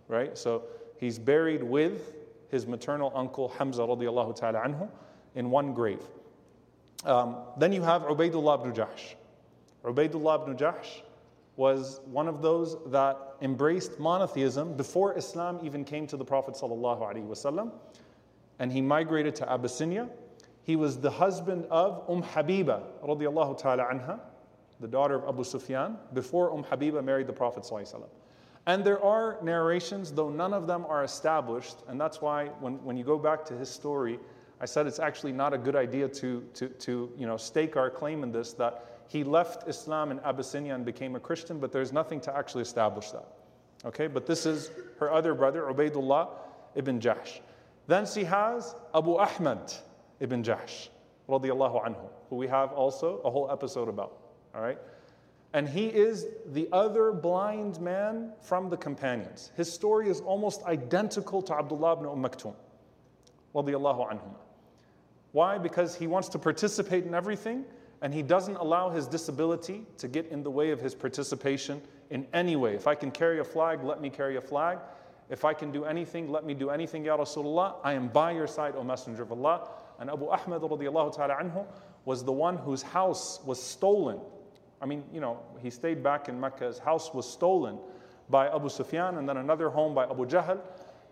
right? 0.09 0.37
So 0.37 0.65
he's 0.97 1.21
buried 1.21 1.63
with 1.63 2.15
his 2.51 2.67
maternal 2.67 3.13
uncle 3.15 3.49
Hamza 3.51 3.83
radiallahu 3.83 4.35
ta'ala 4.35 4.59
anhu 4.59 4.89
in 5.37 5.51
one 5.51 5.73
grave. 5.73 6.03
Um, 7.05 7.37
then 7.59 7.73
you 7.73 7.83
have 7.83 8.03
Ubaidullah 8.03 8.59
ibn 8.59 8.73
Jahsh. 8.73 9.15
Ubaidullah 9.85 10.43
ibn 10.43 10.57
Jahsh 10.57 11.03
was 11.57 12.01
one 12.07 12.27
of 12.27 12.43
those 12.43 12.77
that 12.87 13.17
embraced 13.41 14.01
monotheism 14.01 14.77
before 14.77 15.17
Islam 15.17 15.61
even 15.63 15.85
came 15.85 16.07
to 16.09 16.17
the 16.17 16.25
Prophet 16.25 16.55
ﷺ, 16.55 17.73
and 18.59 18.73
he 18.73 18.81
migrated 18.81 19.35
to 19.37 19.51
Abyssinia. 19.51 20.09
He 20.63 20.77
was 20.77 20.99
the 20.99 21.11
husband 21.11 21.67
of 21.71 22.05
Umm 22.09 22.23
Habiba 22.23 22.83
ta'ala 23.03 23.85
anha, 23.85 24.21
the 24.81 24.89
daughter 24.89 25.15
of 25.15 25.29
Abu 25.29 25.45
Sufyan, 25.45 25.97
before 26.13 26.53
Umm 26.53 26.65
Habiba 26.65 27.05
married 27.05 27.27
the 27.27 27.33
Prophet 27.33 27.63
ﷺ. 27.63 28.03
And 28.67 28.83
there 28.83 29.03
are 29.03 29.39
narrations, 29.43 30.11
though 30.11 30.31
none 30.31 30.55
of 30.55 30.67
them 30.67 30.87
are 30.89 31.05
established, 31.05 31.77
and 31.87 32.01
that's 32.01 32.21
why 32.23 32.47
when, 32.61 32.83
when 32.83 32.97
you 32.97 33.05
go 33.05 33.19
back 33.19 33.45
to 33.47 33.57
his 33.57 33.69
story, 33.69 34.19
I 34.61 34.65
said 34.65 34.87
it's 34.87 34.99
actually 34.99 35.33
not 35.33 35.53
a 35.53 35.59
good 35.59 35.77
idea 35.77 36.09
to, 36.09 36.43
to, 36.55 36.69
to 36.69 37.13
you 37.19 37.27
know, 37.27 37.37
stake 37.37 37.77
our 37.77 37.91
claim 37.91 38.23
in 38.23 38.33
this 38.33 38.55
that 38.55 38.94
he 39.09 39.25
left 39.25 39.69
Islam 39.69 40.11
in 40.11 40.21
Abyssinia 40.21 40.75
and 40.75 40.85
became 40.85 41.17
a 41.17 41.21
Christian, 41.21 41.59
but 41.59 41.73
there's 41.73 41.93
nothing 41.93 42.21
to 42.23 42.37
actually 42.37 42.63
establish 42.63 43.11
that. 43.11 43.27
Okay, 43.85 44.07
but 44.07 44.27
this 44.27 44.47
is 44.47 44.71
her 44.99 45.13
other 45.13 45.35
brother, 45.35 45.63
Ubaidullah 45.63 46.29
ibn 46.75 47.01
Jahsh. 47.01 47.41
Then 47.87 48.07
she 48.07 48.25
has 48.25 48.75
Abu 48.95 49.17
Ahmad 49.17 49.73
ibn 50.21 50.43
Jahsh, 50.43 50.89
radiallahu 51.29 51.85
anhu, 51.85 52.09
who 52.31 52.37
we 52.37 52.49
have 52.49 52.73
also 52.73 53.21
a 53.25 53.31
whole 53.31 53.51
episode 53.51 53.89
about. 53.89 54.17
All 54.55 54.63
right? 54.63 54.79
And 55.53 55.69
he 55.69 55.87
is 55.87 56.27
the 56.53 56.69
other 56.73 57.13
blind 57.13 57.81
man 57.81 58.33
from 58.41 58.71
the 58.71 58.77
companions. 58.77 59.53
His 59.57 59.73
story 59.73 60.09
is 60.09 60.21
almost 60.23 60.65
identical 60.65 61.43
to 61.43 61.55
Abdullah 61.55 61.93
ibn 61.93 62.07
Umm 62.07 62.23
Maktoum, 62.23 62.55
radiallahu 63.55 64.11
anhum. 64.11 64.35
Why? 65.33 65.59
Because 65.59 65.95
he 65.95 66.07
wants 66.07 66.29
to 66.31 66.39
participate 66.39 67.05
in 67.05 67.15
everything, 67.15 67.65
and 68.05 68.15
he 68.15 68.23
doesn't 68.23 68.57
allow 68.57 68.89
his 68.91 69.09
disability 69.09 69.85
to 69.99 70.07
get 70.07 70.27
in 70.29 70.45
the 70.45 70.51
way 70.51 70.71
of 70.71 70.81
his 70.81 70.95
participation 70.95 71.83
in 72.11 72.25
any 72.33 72.55
way. 72.55 72.75
If 72.75 72.87
I 72.87 72.95
can 72.95 73.11
carry 73.11 73.41
a 73.41 73.45
flag, 73.45 73.83
let 73.83 74.01
me 74.01 74.11
carry 74.11 74.37
a 74.37 74.41
flag. 74.41 74.79
If 75.31 75.45
I 75.45 75.55
can 75.55 75.73
do 75.73 75.85
anything, 75.85 76.31
let 76.31 76.45
me 76.45 76.55
do 76.55 76.71
anything, 76.71 77.05
Ya 77.05 77.17
Rasulullah. 77.17 77.77
I 77.83 77.95
am 77.95 78.09
by 78.09 78.31
your 78.31 78.47
side, 78.47 78.75
O 78.77 78.85
Messenger 78.85 79.23
of 79.23 79.33
Allah. 79.33 79.69
And 79.99 80.09
Abu 80.09 80.29
Ahmad 80.29 80.61
ta'ala 80.61 81.35
anhu 81.43 81.67
was 82.05 82.23
the 82.23 82.33
one 82.33 82.59
whose 82.59 82.83
house 82.83 83.41
was 83.45 83.61
stolen 83.61 84.21
I 84.85 84.87
mean, 84.87 85.03
you 85.11 85.21
know, 85.21 85.41
he 85.61 85.71
stayed 85.71 86.03
back 86.03 86.29
in 86.29 86.39
Mecca. 86.39 86.67
His 86.67 86.79
house 86.79 87.15
was 87.15 87.27
stolen 87.27 87.79
by 88.29 88.49
Abu 88.49 88.69
Sufyan 88.69 89.17
and 89.17 89.27
then 89.27 89.39
another 89.39 89.71
home 89.71 89.95
by 89.95 90.05
Abu 90.05 90.27
Jahl. 90.27 90.61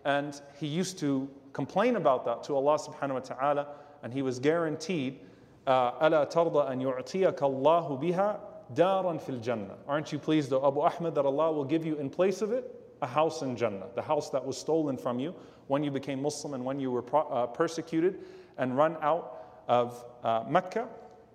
And 0.05 0.39
he 0.59 0.67
used 0.67 0.99
to 0.99 1.27
complain 1.53 1.95
about 1.95 2.23
that 2.25 2.43
to 2.43 2.55
Allah 2.55 2.77
subhanahu 2.77 3.13
wa 3.13 3.19
ta'ala. 3.19 3.67
And 4.03 4.13
he 4.13 4.21
was 4.21 4.37
guaranteed, 4.37 5.21
أَلَا 5.66 6.30
تَرْضَ 6.30 6.56
أَن 6.56 6.80
يُعْتِيَكَ 6.80 7.38
اللَّهُ 7.38 8.00
بِهَا 8.00 8.40
دَارًا 8.74 9.20
فِي 9.20 9.40
الْجَنَّةِ 9.40 9.74
Aren't 9.86 10.12
you 10.12 10.18
pleased, 10.18 10.52
O 10.52 10.66
Abu 10.66 10.80
Ahmed, 10.80 11.14
that 11.14 11.26
Allah 11.26 11.52
will 11.52 11.64
give 11.64 11.84
you 11.84 11.96
in 11.96 12.10
place 12.10 12.42
of 12.42 12.52
it 12.52 12.74
a 13.02 13.06
house 13.06 13.42
in 13.42 13.56
Jannah, 13.56 13.86
the 13.94 14.02
house 14.02 14.30
that 14.30 14.44
was 14.44 14.56
stolen 14.56 14.96
from 14.96 15.18
you 15.18 15.34
when 15.68 15.82
you 15.82 15.90
became 15.90 16.20
Muslim 16.20 16.54
and 16.54 16.64
when 16.64 16.80
you 16.80 16.90
were 16.90 17.02
pro- 17.02 17.28
uh, 17.28 17.46
persecuted 17.46 18.20
and 18.56 18.76
run 18.76 18.96
out 19.02 19.62
of 19.68 20.04
uh, 20.24 20.44
Mecca. 20.48 20.88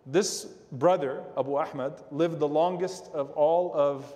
This 0.06 0.46
brother, 0.74 1.24
Abu 1.38 1.56
Ahmad, 1.56 2.02
lived 2.12 2.40
the 2.40 2.48
longest 2.48 3.10
of 3.14 3.32
all 3.32 3.72
of 3.74 4.14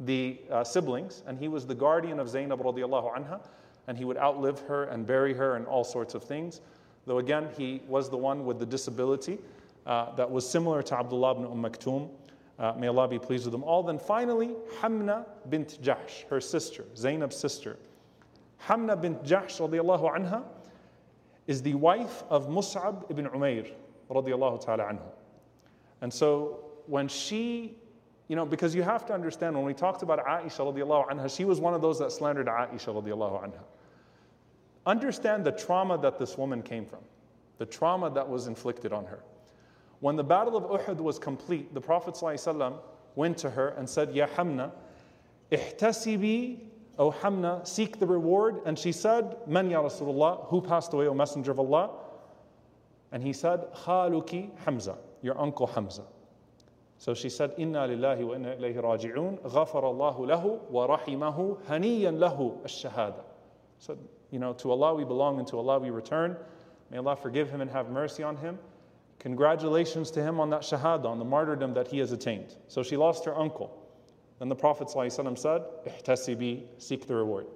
the 0.00 0.38
uh, 0.50 0.64
siblings, 0.64 1.22
and 1.26 1.38
he 1.38 1.48
was 1.48 1.66
the 1.66 1.74
guardian 1.74 2.18
of 2.18 2.28
Zainab 2.28 2.60
radiallahu 2.60 3.14
anha, 3.16 3.40
and 3.86 3.96
he 3.96 4.04
would 4.04 4.16
outlive 4.16 4.60
her 4.60 4.84
and 4.84 5.06
bury 5.06 5.34
her 5.34 5.56
and 5.56 5.66
all 5.66 5.84
sorts 5.84 6.14
of 6.14 6.24
things. 6.24 6.60
Though 7.06 7.18
again, 7.18 7.48
he 7.56 7.82
was 7.86 8.10
the 8.10 8.16
one 8.16 8.44
with 8.44 8.58
the 8.58 8.66
disability 8.66 9.38
uh, 9.85 10.15
that 10.15 10.29
was 10.29 10.49
similar 10.49 10.81
to 10.83 10.97
Abdullah 10.97 11.31
ibn 11.31 11.45
Umm 11.45 11.63
Maktoum. 11.63 12.09
Uh, 12.59 12.73
may 12.77 12.87
Allah 12.87 13.07
be 13.07 13.19
pleased 13.19 13.45
with 13.45 13.51
them 13.51 13.63
all. 13.63 13.83
Then 13.83 13.97
finally, 13.97 14.51
Hamna 14.79 15.25
bint 15.49 15.79
Jahsh, 15.81 16.27
her 16.29 16.39
sister, 16.39 16.85
Zainab's 16.95 17.35
sister. 17.35 17.77
Hamna 18.67 18.99
bint 18.99 19.23
Jahsh 19.23 19.59
radiallahu 19.59 20.15
anha 20.15 20.43
is 21.47 21.61
the 21.61 21.73
wife 21.73 22.23
of 22.29 22.47
Mus'ab 22.47 23.09
ibn 23.09 23.25
Umair 23.25 23.71
radiallahu 24.09 24.63
ta'ala 24.63 24.83
anhu. 24.83 25.09
And 26.01 26.13
so 26.13 26.65
when 26.85 27.07
she, 27.07 27.75
you 28.27 28.35
know, 28.35 28.45
because 28.45 28.73
you 28.75 28.83
have 28.83 29.05
to 29.07 29.13
understand 29.13 29.55
when 29.55 29.65
we 29.65 29.73
talked 29.73 30.03
about 30.03 30.25
Aisha 30.25 30.59
radiallahu 30.59 31.09
anha, 31.09 31.35
she 31.35 31.43
was 31.45 31.59
one 31.59 31.73
of 31.73 31.81
those 31.81 31.99
that 31.99 32.11
slandered 32.11 32.47
Aisha 32.47 32.93
radiallahu 32.93 33.43
anha. 33.43 33.63
Understand 34.85 35.45
the 35.45 35.51
trauma 35.51 35.97
that 35.97 36.19
this 36.19 36.37
woman 36.37 36.61
came 36.61 36.85
from, 36.85 36.99
the 37.57 37.65
trauma 37.65 38.09
that 38.11 38.27
was 38.27 38.47
inflicted 38.47 38.93
on 38.93 39.05
her. 39.05 39.23
When 40.03 40.17
the 40.17 40.23
battle 40.23 40.57
of 40.57 40.65
Uhud 40.65 40.97
was 40.97 41.17
complete, 41.17 41.73
the 41.73 41.79
Prophet 41.79 42.15
ﷺ 42.15 42.77
went 43.15 43.37
to 43.37 43.49
her 43.49 43.69
and 43.69 43.89
said, 43.89 44.13
Ya 44.13 44.27
Hamna, 44.27 44.73
ihtasibi, 45.49 46.59
O 46.99 47.09
Hamna, 47.09 47.65
seek 47.65 47.99
the 48.01 48.05
reward. 48.05 48.59
And 48.65 48.77
she 48.77 48.91
said, 48.91 49.37
Man 49.47 49.69
ya 49.69 49.81
Rasulullah, 49.81 50.45
who 50.47 50.59
passed 50.59 50.91
away, 50.91 51.07
O 51.07 51.13
Messenger 51.13 51.51
of 51.51 51.59
Allah? 51.59 51.91
And 53.13 53.23
he 53.23 53.31
said, 53.31 53.71
Khaluki 53.85 54.49
Hamza 54.65 54.97
your 55.21 55.39
uncle 55.39 55.67
Hamza. 55.67 56.03
So 56.97 57.13
she 57.13 57.29
said, 57.29 57.53
Inna 57.57 57.87
lillahi 57.87 58.27
wa 58.27 58.33
inna 58.33 58.57
ilayhi 58.57 58.83
raji'un, 58.83 59.39
ghafar 59.39 59.85
Allahu 59.85 60.25
lahu 60.25 60.69
wa 60.69 60.97
rahimahu 60.97 61.61
haniyan 61.67 62.17
lahu 62.17 62.61
ash-shahada. 62.65 63.23
So, 63.79 63.97
you 64.31 64.39
know, 64.39 64.51
to 64.55 64.69
Allah 64.69 64.95
we 64.95 65.05
belong 65.05 65.39
and 65.39 65.47
to 65.47 65.57
Allah 65.59 65.79
we 65.79 65.91
return. 65.91 66.35
May 66.91 66.97
Allah 66.97 67.15
forgive 67.15 67.49
him 67.49 67.61
and 67.61 67.71
have 67.71 67.89
mercy 67.89 68.21
on 68.21 68.35
him. 68.35 68.59
Congratulations 69.23 70.11
to 70.11 70.21
him 70.21 70.41
on 70.41 70.49
that 70.49 70.61
shahada, 70.61 71.05
on 71.05 71.17
the 71.17 71.23
martyrdom 71.23 71.73
that 71.73 71.87
he 71.87 71.97
has 71.99 72.11
attained. 72.11 72.55
So 72.67 72.83
she 72.83 72.97
lost 72.97 73.23
her 73.23 73.33
uncle. 73.33 73.81
Then 74.37 74.49
the 74.49 74.55
Prophet 74.55 74.89
ﷺ 74.89 75.37
said, 75.37 75.61
Ihtasibi, 75.87 76.63
seek 76.77 77.07
the 77.07 77.15
reward. 77.15 77.47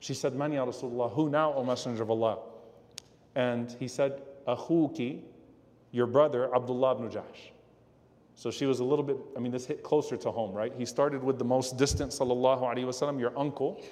She 0.00 0.14
said, 0.14 0.34
Man 0.34 0.52
ya 0.52 0.64
Rasulullah, 0.64 1.12
who 1.12 1.28
now, 1.28 1.52
O 1.52 1.64
Messenger 1.64 2.04
of 2.04 2.10
Allah? 2.10 2.38
And 3.34 3.76
he 3.78 3.88
said, 3.88 4.22
Akhuki, 4.48 5.20
your 5.90 6.06
brother, 6.06 6.52
Abdullah 6.54 6.96
ibn 6.96 7.10
Jahsh. 7.10 7.50
So 8.34 8.50
she 8.50 8.64
was 8.64 8.80
a 8.80 8.84
little 8.84 9.04
bit, 9.04 9.18
I 9.36 9.40
mean, 9.40 9.52
this 9.52 9.66
hit 9.66 9.82
closer 9.82 10.16
to 10.16 10.30
home, 10.30 10.54
right? 10.54 10.72
He 10.74 10.86
started 10.86 11.22
with 11.22 11.38
the 11.38 11.44
most 11.44 11.76
distant, 11.76 12.12
sallallahu 12.12 12.62
alaihi 12.62 12.86
wasallam, 12.86 13.20
your 13.20 13.38
uncle, 13.38 13.84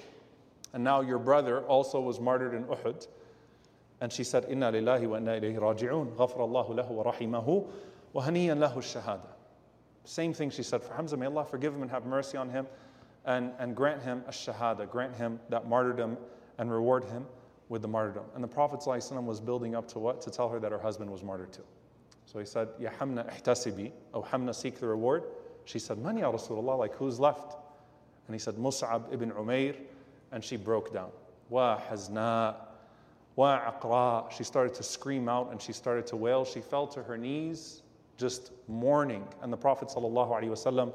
and 0.73 0.83
now 0.83 1.01
your 1.01 1.19
brother 1.19 1.61
also 1.65 2.01
was 2.01 2.19
martyred 2.19 2.55
in 2.55 2.63
Uhud. 2.63 3.07
And 4.01 4.11
she 4.11 4.23
said, 4.23 4.45
Inna 4.49 4.71
lillahi 4.71 5.07
wa 5.07 5.17
inna 5.17 5.39
ilayhi 5.39 5.57
raji'un, 5.57 6.15
ghafra 6.15 6.39
Allahu 6.39 6.73
lahu 6.73 6.89
wa 6.89 7.11
rahimahu, 7.11 7.67
wa 8.13 8.23
haniyan 8.23 8.57
lahu 8.57 8.77
shahada. 8.77 9.29
Same 10.03 10.33
thing 10.33 10.49
she 10.49 10.63
said 10.63 10.83
for 10.83 10.93
Hamza, 10.95 11.15
may 11.15 11.27
Allah 11.27 11.45
forgive 11.45 11.73
him 11.73 11.83
and 11.83 11.91
have 11.91 12.05
mercy 12.05 12.35
on 12.35 12.49
him 12.49 12.65
and, 13.25 13.51
and 13.59 13.75
grant 13.75 14.01
him 14.01 14.23
a 14.27 14.31
shahada, 14.31 14.89
grant 14.89 15.15
him 15.15 15.39
that 15.49 15.67
martyrdom 15.67 16.17
and 16.57 16.71
reward 16.71 17.03
him 17.03 17.25
with 17.69 17.83
the 17.83 17.87
martyrdom. 17.87 18.25
And 18.35 18.43
the 18.43 18.47
Prophet 18.47 18.79
ﷺ 18.79 19.23
was 19.23 19.39
building 19.39 19.75
up 19.75 19.87
to 19.89 19.99
what? 19.99 20.21
To 20.23 20.31
tell 20.31 20.49
her 20.49 20.59
that 20.59 20.71
her 20.71 20.79
husband 20.79 21.09
was 21.09 21.23
martyred 21.23 21.53
too. 21.53 21.63
So 22.25 22.39
he 22.39 22.45
said, 22.45 22.69
Ya 22.79 22.89
Hamna 22.99 23.31
ihtasibi, 23.31 23.91
O 24.13 24.21
Hamna, 24.21 24.53
seek 24.55 24.79
the 24.79 24.87
reward. 24.87 25.23
She 25.65 25.79
said, 25.79 25.97
Man 25.99 26.17
ya 26.17 26.31
Rasulullah, 26.31 26.77
like 26.77 26.95
who's 26.95 27.19
left? 27.19 27.55
And 28.27 28.35
he 28.35 28.39
said, 28.39 28.55
Mus'ab 28.55 29.13
ibn 29.13 29.31
Umair. 29.31 29.75
And 30.31 30.43
she 30.43 30.55
broke 30.55 30.93
down. 30.93 31.11
Wa 31.49 31.79
hazna, 31.89 32.55
She 34.35 34.43
started 34.43 34.73
to 34.75 34.83
scream 34.83 35.29
out 35.29 35.51
and 35.51 35.61
she 35.61 35.73
started 35.73 36.07
to 36.07 36.15
wail. 36.15 36.45
She 36.45 36.61
fell 36.61 36.87
to 36.87 37.03
her 37.03 37.17
knees, 37.17 37.81
just 38.17 38.51
mourning. 38.67 39.27
And 39.41 39.51
the 39.51 39.57
Prophet 39.57 39.89
ﷺ, 39.89 40.93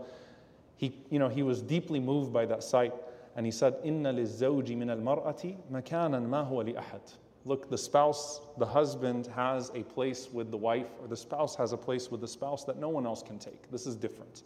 he, 0.76 0.96
you 1.10 1.18
know, 1.18 1.28
he 1.28 1.42
was 1.42 1.62
deeply 1.62 2.00
moved 2.00 2.32
by 2.32 2.46
that 2.46 2.62
sight. 2.62 2.94
And 3.36 3.44
he 3.44 3.52
said, 3.52 3.82
lizawji 3.82 4.76
min 4.76 4.90
al-mar'ati 4.90 5.56
makanan 5.70 6.28
ma 6.28 6.44
huwa 6.44 6.64
li 6.64 6.72
ahad 6.72 7.12
look, 7.46 7.70
the 7.70 7.78
spouse, 7.78 8.40
the 8.58 8.66
husband 8.66 9.28
has 9.28 9.70
a 9.74 9.82
place 9.84 10.28
with 10.32 10.50
the 10.50 10.56
wife, 10.56 10.88
or 11.00 11.06
the 11.06 11.16
spouse 11.16 11.54
has 11.54 11.72
a 11.72 11.76
place 11.76 12.10
with 12.10 12.20
the 12.20 12.28
spouse 12.28 12.64
that 12.64 12.76
no 12.78 12.88
one 12.88 13.06
else 13.06 13.22
can 13.22 13.38
take. 13.38 13.70
This 13.70 13.86
is 13.86 13.96
different. 13.96 14.42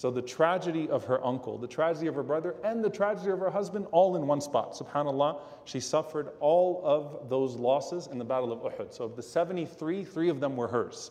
So 0.00 0.10
the 0.10 0.22
tragedy 0.22 0.88
of 0.88 1.04
her 1.04 1.22
uncle, 1.22 1.58
the 1.58 1.68
tragedy 1.68 2.06
of 2.06 2.14
her 2.14 2.22
brother, 2.22 2.54
and 2.64 2.82
the 2.82 2.88
tragedy 2.88 3.32
of 3.32 3.38
her 3.40 3.50
husband 3.50 3.86
all 3.92 4.16
in 4.16 4.26
one 4.26 4.40
spot. 4.40 4.72
SubhanAllah, 4.72 5.42
she 5.66 5.78
suffered 5.78 6.30
all 6.40 6.80
of 6.86 7.28
those 7.28 7.56
losses 7.56 8.06
in 8.06 8.16
the 8.16 8.24
Battle 8.24 8.50
of 8.50 8.60
Uhud. 8.60 8.94
So 8.94 9.04
of 9.04 9.14
the 9.14 9.22
73, 9.22 10.02
three 10.04 10.30
of 10.30 10.40
them 10.40 10.56
were 10.56 10.68
hers. 10.68 11.10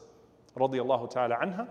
Ta'ala 0.57 0.73
anha. 0.75 1.67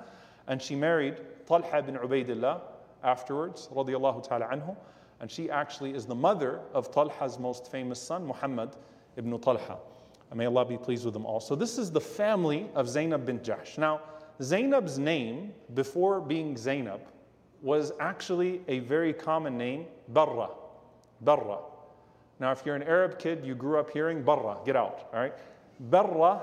And 0.46 0.62
she 0.62 0.76
married 0.76 1.16
Talha 1.44 1.82
bin 1.82 1.96
Ubaidillah 1.96 2.60
afterwards, 3.02 3.66
ta'ala 3.66 4.22
anhu. 4.22 4.76
And 5.18 5.28
she 5.28 5.50
actually 5.50 5.94
is 5.94 6.06
the 6.06 6.14
mother 6.14 6.60
of 6.72 6.92
Talha's 6.92 7.36
most 7.36 7.68
famous 7.68 8.00
son, 8.00 8.28
Muhammad 8.28 8.76
ibn 9.16 9.36
Talha. 9.40 9.78
And 10.30 10.38
may 10.38 10.46
Allah 10.46 10.64
be 10.64 10.78
pleased 10.78 11.04
with 11.04 11.14
them 11.14 11.26
all. 11.26 11.40
So 11.40 11.56
this 11.56 11.78
is 11.78 11.90
the 11.90 12.00
family 12.00 12.68
of 12.76 12.88
Zainab 12.88 13.26
bin 13.26 13.40
Jahsh. 13.40 13.76
Now, 13.76 14.02
Zainab's 14.42 14.98
name, 14.98 15.52
before 15.74 16.20
being 16.20 16.56
Zainab, 16.56 17.00
was 17.60 17.92
actually 17.98 18.60
a 18.68 18.78
very 18.80 19.12
common 19.12 19.58
name, 19.58 19.86
Barra. 20.08 20.48
Barra. 21.20 21.58
Now, 22.38 22.52
if 22.52 22.62
you're 22.64 22.76
an 22.76 22.84
Arab 22.84 23.18
kid, 23.18 23.44
you 23.44 23.54
grew 23.54 23.78
up 23.78 23.90
hearing 23.90 24.22
Barra, 24.22 24.58
get 24.64 24.76
out, 24.76 25.08
all 25.12 25.20
right? 25.20 25.34
Barra 25.80 26.40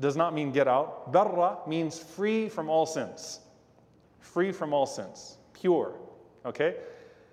does 0.00 0.16
not 0.16 0.32
mean 0.32 0.50
get 0.50 0.66
out. 0.66 1.12
Barra 1.12 1.58
means 1.66 1.98
free 1.98 2.48
from 2.48 2.70
all 2.70 2.86
sins. 2.86 3.40
Free 4.20 4.52
from 4.52 4.72
all 4.72 4.86
sins. 4.86 5.36
Pure, 5.52 5.94
okay? 6.46 6.76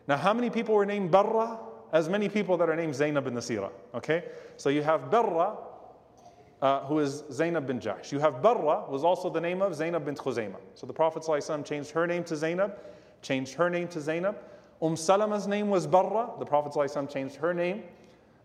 Now, 0.07 0.17
how 0.17 0.33
many 0.33 0.49
people 0.49 0.75
were 0.75 0.85
named 0.85 1.11
Barra? 1.11 1.59
As 1.93 2.09
many 2.09 2.27
people 2.27 2.57
that 2.57 2.69
are 2.69 2.75
named 2.75 2.95
Zainab 2.95 3.25
in 3.27 3.33
the 3.33 3.39
Sirah, 3.41 3.71
okay? 3.93 4.25
So 4.57 4.69
you 4.69 4.83
have 4.83 5.09
Barra, 5.09 5.55
uh, 6.61 6.81
who 6.85 6.99
is 6.99 7.23
Zainab 7.31 7.67
bin 7.67 7.79
Jahsh. 7.79 8.11
You 8.11 8.19
have 8.19 8.41
Barra, 8.41 8.85
was 8.89 9.03
also 9.03 9.29
the 9.29 9.41
name 9.41 9.61
of 9.61 9.75
Zainab 9.75 10.05
bin 10.05 10.15
Khuzaymah. 10.15 10.59
So 10.75 10.87
the 10.87 10.93
Prophet 10.93 11.23
ﷺ 11.23 11.65
changed 11.65 11.91
her 11.91 12.07
name 12.07 12.23
to 12.25 12.35
Zainab, 12.35 12.77
changed 13.21 13.53
her 13.55 13.69
name 13.69 13.87
to 13.89 14.01
Zainab. 14.01 14.37
Umm 14.81 14.95
Salama's 14.95 15.47
name 15.47 15.69
was 15.69 15.87
Barra, 15.87 16.29
the 16.39 16.45
Prophet 16.45 16.73
ﷺ 16.73 17.11
changed 17.11 17.35
her 17.35 17.53
name. 17.53 17.83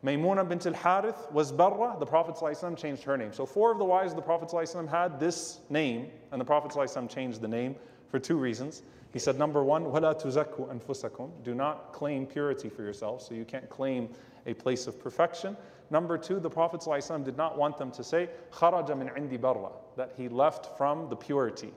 Maymuna 0.04 0.48
bint 0.48 0.66
al-Harith 0.66 1.30
was 1.30 1.52
Barra, 1.52 1.96
the 1.98 2.06
Prophet 2.06 2.34
ﷺ 2.34 2.76
changed 2.76 3.02
her 3.02 3.16
name. 3.16 3.32
So 3.32 3.44
four 3.44 3.70
of 3.70 3.78
the 3.78 3.84
wives 3.84 4.12
of 4.12 4.16
the 4.16 4.22
Prophet 4.22 4.48
ﷺ 4.48 4.88
had 4.88 5.20
this 5.20 5.60
name, 5.68 6.10
and 6.32 6.40
the 6.40 6.44
Prophet 6.44 6.72
ﷺ 6.72 7.10
changed 7.10 7.40
the 7.40 7.48
name 7.48 7.76
for 8.08 8.18
two 8.18 8.36
reasons. 8.36 8.82
He 9.12 9.18
said, 9.18 9.38
number 9.38 9.62
one, 9.64 9.84
وَلَا 9.84 10.20
تُزَكُّوا 10.20 10.80
أَنفُسَكُمْ 10.80 11.42
Do 11.42 11.54
not 11.54 11.92
claim 11.92 12.26
purity 12.26 12.68
for 12.68 12.82
yourself, 12.82 13.22
so 13.22 13.34
you 13.34 13.44
can't 13.44 13.68
claim 13.68 14.08
a 14.46 14.54
place 14.54 14.86
of 14.86 14.98
perfection. 14.98 15.56
Number 15.89 16.17
two, 16.17 16.39
the 16.39 16.49
Prophet 16.49 16.81
ﷺ 16.81 17.23
did 17.23 17.37
not 17.37 17.57
want 17.57 17.77
them 17.77 17.91
to 17.91 18.03
say, 18.03 18.29
خَرَجَ 18.51 18.89
مِنْ 18.89 19.15
عِنْدِ 19.15 19.39
barra, 19.39 19.69
that 19.97 20.13
he 20.17 20.27
left 20.27 20.77
from 20.77 21.09
the 21.09 21.15
purity, 21.15 21.71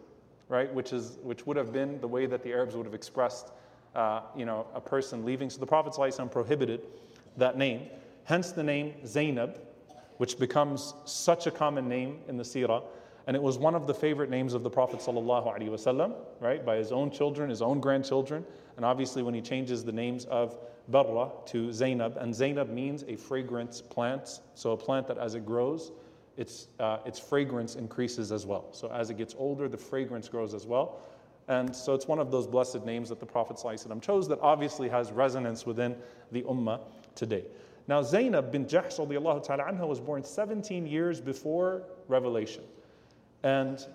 right? 0.48 0.72
Which, 0.72 0.92
is, 0.92 1.18
which 1.22 1.46
would 1.46 1.56
have 1.56 1.72
been 1.72 2.00
the 2.00 2.08
way 2.08 2.26
that 2.26 2.42
the 2.42 2.52
Arabs 2.52 2.74
would 2.74 2.86
have 2.86 2.94
expressed 2.94 3.50
uh, 3.94 4.22
you 4.36 4.46
know, 4.46 4.66
a 4.74 4.80
person 4.80 5.24
leaving. 5.24 5.50
So 5.50 5.60
the 5.60 5.66
Prophet 5.66 5.92
ﷺ 5.92 6.30
prohibited 6.30 6.82
that 7.36 7.58
name. 7.58 7.88
Hence 8.24 8.52
the 8.52 8.62
name 8.62 8.94
Zainab, 9.06 9.60
which 10.18 10.38
becomes 10.38 10.94
such 11.04 11.46
a 11.46 11.50
common 11.50 11.88
name 11.88 12.20
in 12.28 12.36
the 12.36 12.44
seerah. 12.44 12.82
And 13.26 13.36
it 13.36 13.42
was 13.42 13.58
one 13.58 13.74
of 13.74 13.86
the 13.86 13.94
favorite 13.94 14.30
names 14.30 14.54
of 14.54 14.62
the 14.62 14.70
Prophet 14.70 15.00
ﷺ, 15.00 16.14
right? 16.40 16.64
By 16.64 16.76
his 16.76 16.92
own 16.92 17.10
children, 17.10 17.50
his 17.50 17.60
own 17.60 17.78
grandchildren. 17.80 18.44
And 18.76 18.84
obviously, 18.86 19.22
when 19.22 19.34
he 19.34 19.42
changes 19.42 19.84
the 19.84 19.92
names 19.92 20.24
of 20.26 20.58
Barra 20.89 21.29
to 21.47 21.71
Zainab, 21.71 22.17
and 22.17 22.33
Zainab 22.33 22.69
means 22.69 23.03
a 23.07 23.15
fragrance 23.15 23.81
plant. 23.81 24.41
So 24.55 24.71
a 24.71 24.77
plant 24.77 25.07
that 25.07 25.17
as 25.17 25.35
it 25.35 25.45
grows, 25.45 25.91
its, 26.37 26.67
uh, 26.79 26.97
its 27.05 27.19
fragrance 27.19 27.75
increases 27.75 28.31
as 28.31 28.45
well. 28.45 28.67
So 28.71 28.91
as 28.91 29.09
it 29.09 29.17
gets 29.17 29.35
older, 29.37 29.67
the 29.67 29.77
fragrance 29.77 30.27
grows 30.27 30.53
as 30.53 30.65
well. 30.65 30.99
And 31.47 31.75
so 31.75 31.93
it's 31.93 32.07
one 32.07 32.19
of 32.19 32.31
those 32.31 32.47
blessed 32.47 32.85
names 32.85 33.09
that 33.09 33.19
the 33.19 33.25
Prophet 33.25 33.57
ﷺ 33.57 34.01
chose 34.01 34.27
that 34.29 34.39
obviously 34.41 34.89
has 34.89 35.11
resonance 35.11 35.65
within 35.65 35.95
the 36.31 36.41
Ummah 36.43 36.79
today. 37.15 37.43
Now 37.87 38.01
Zainab 38.01 38.51
bin 38.51 38.65
Jahsh 38.65 38.97
was 39.87 39.99
born 39.99 40.23
17 40.23 40.87
years 40.87 41.19
before 41.19 41.83
revelation. 42.07 42.63
And 43.43 43.85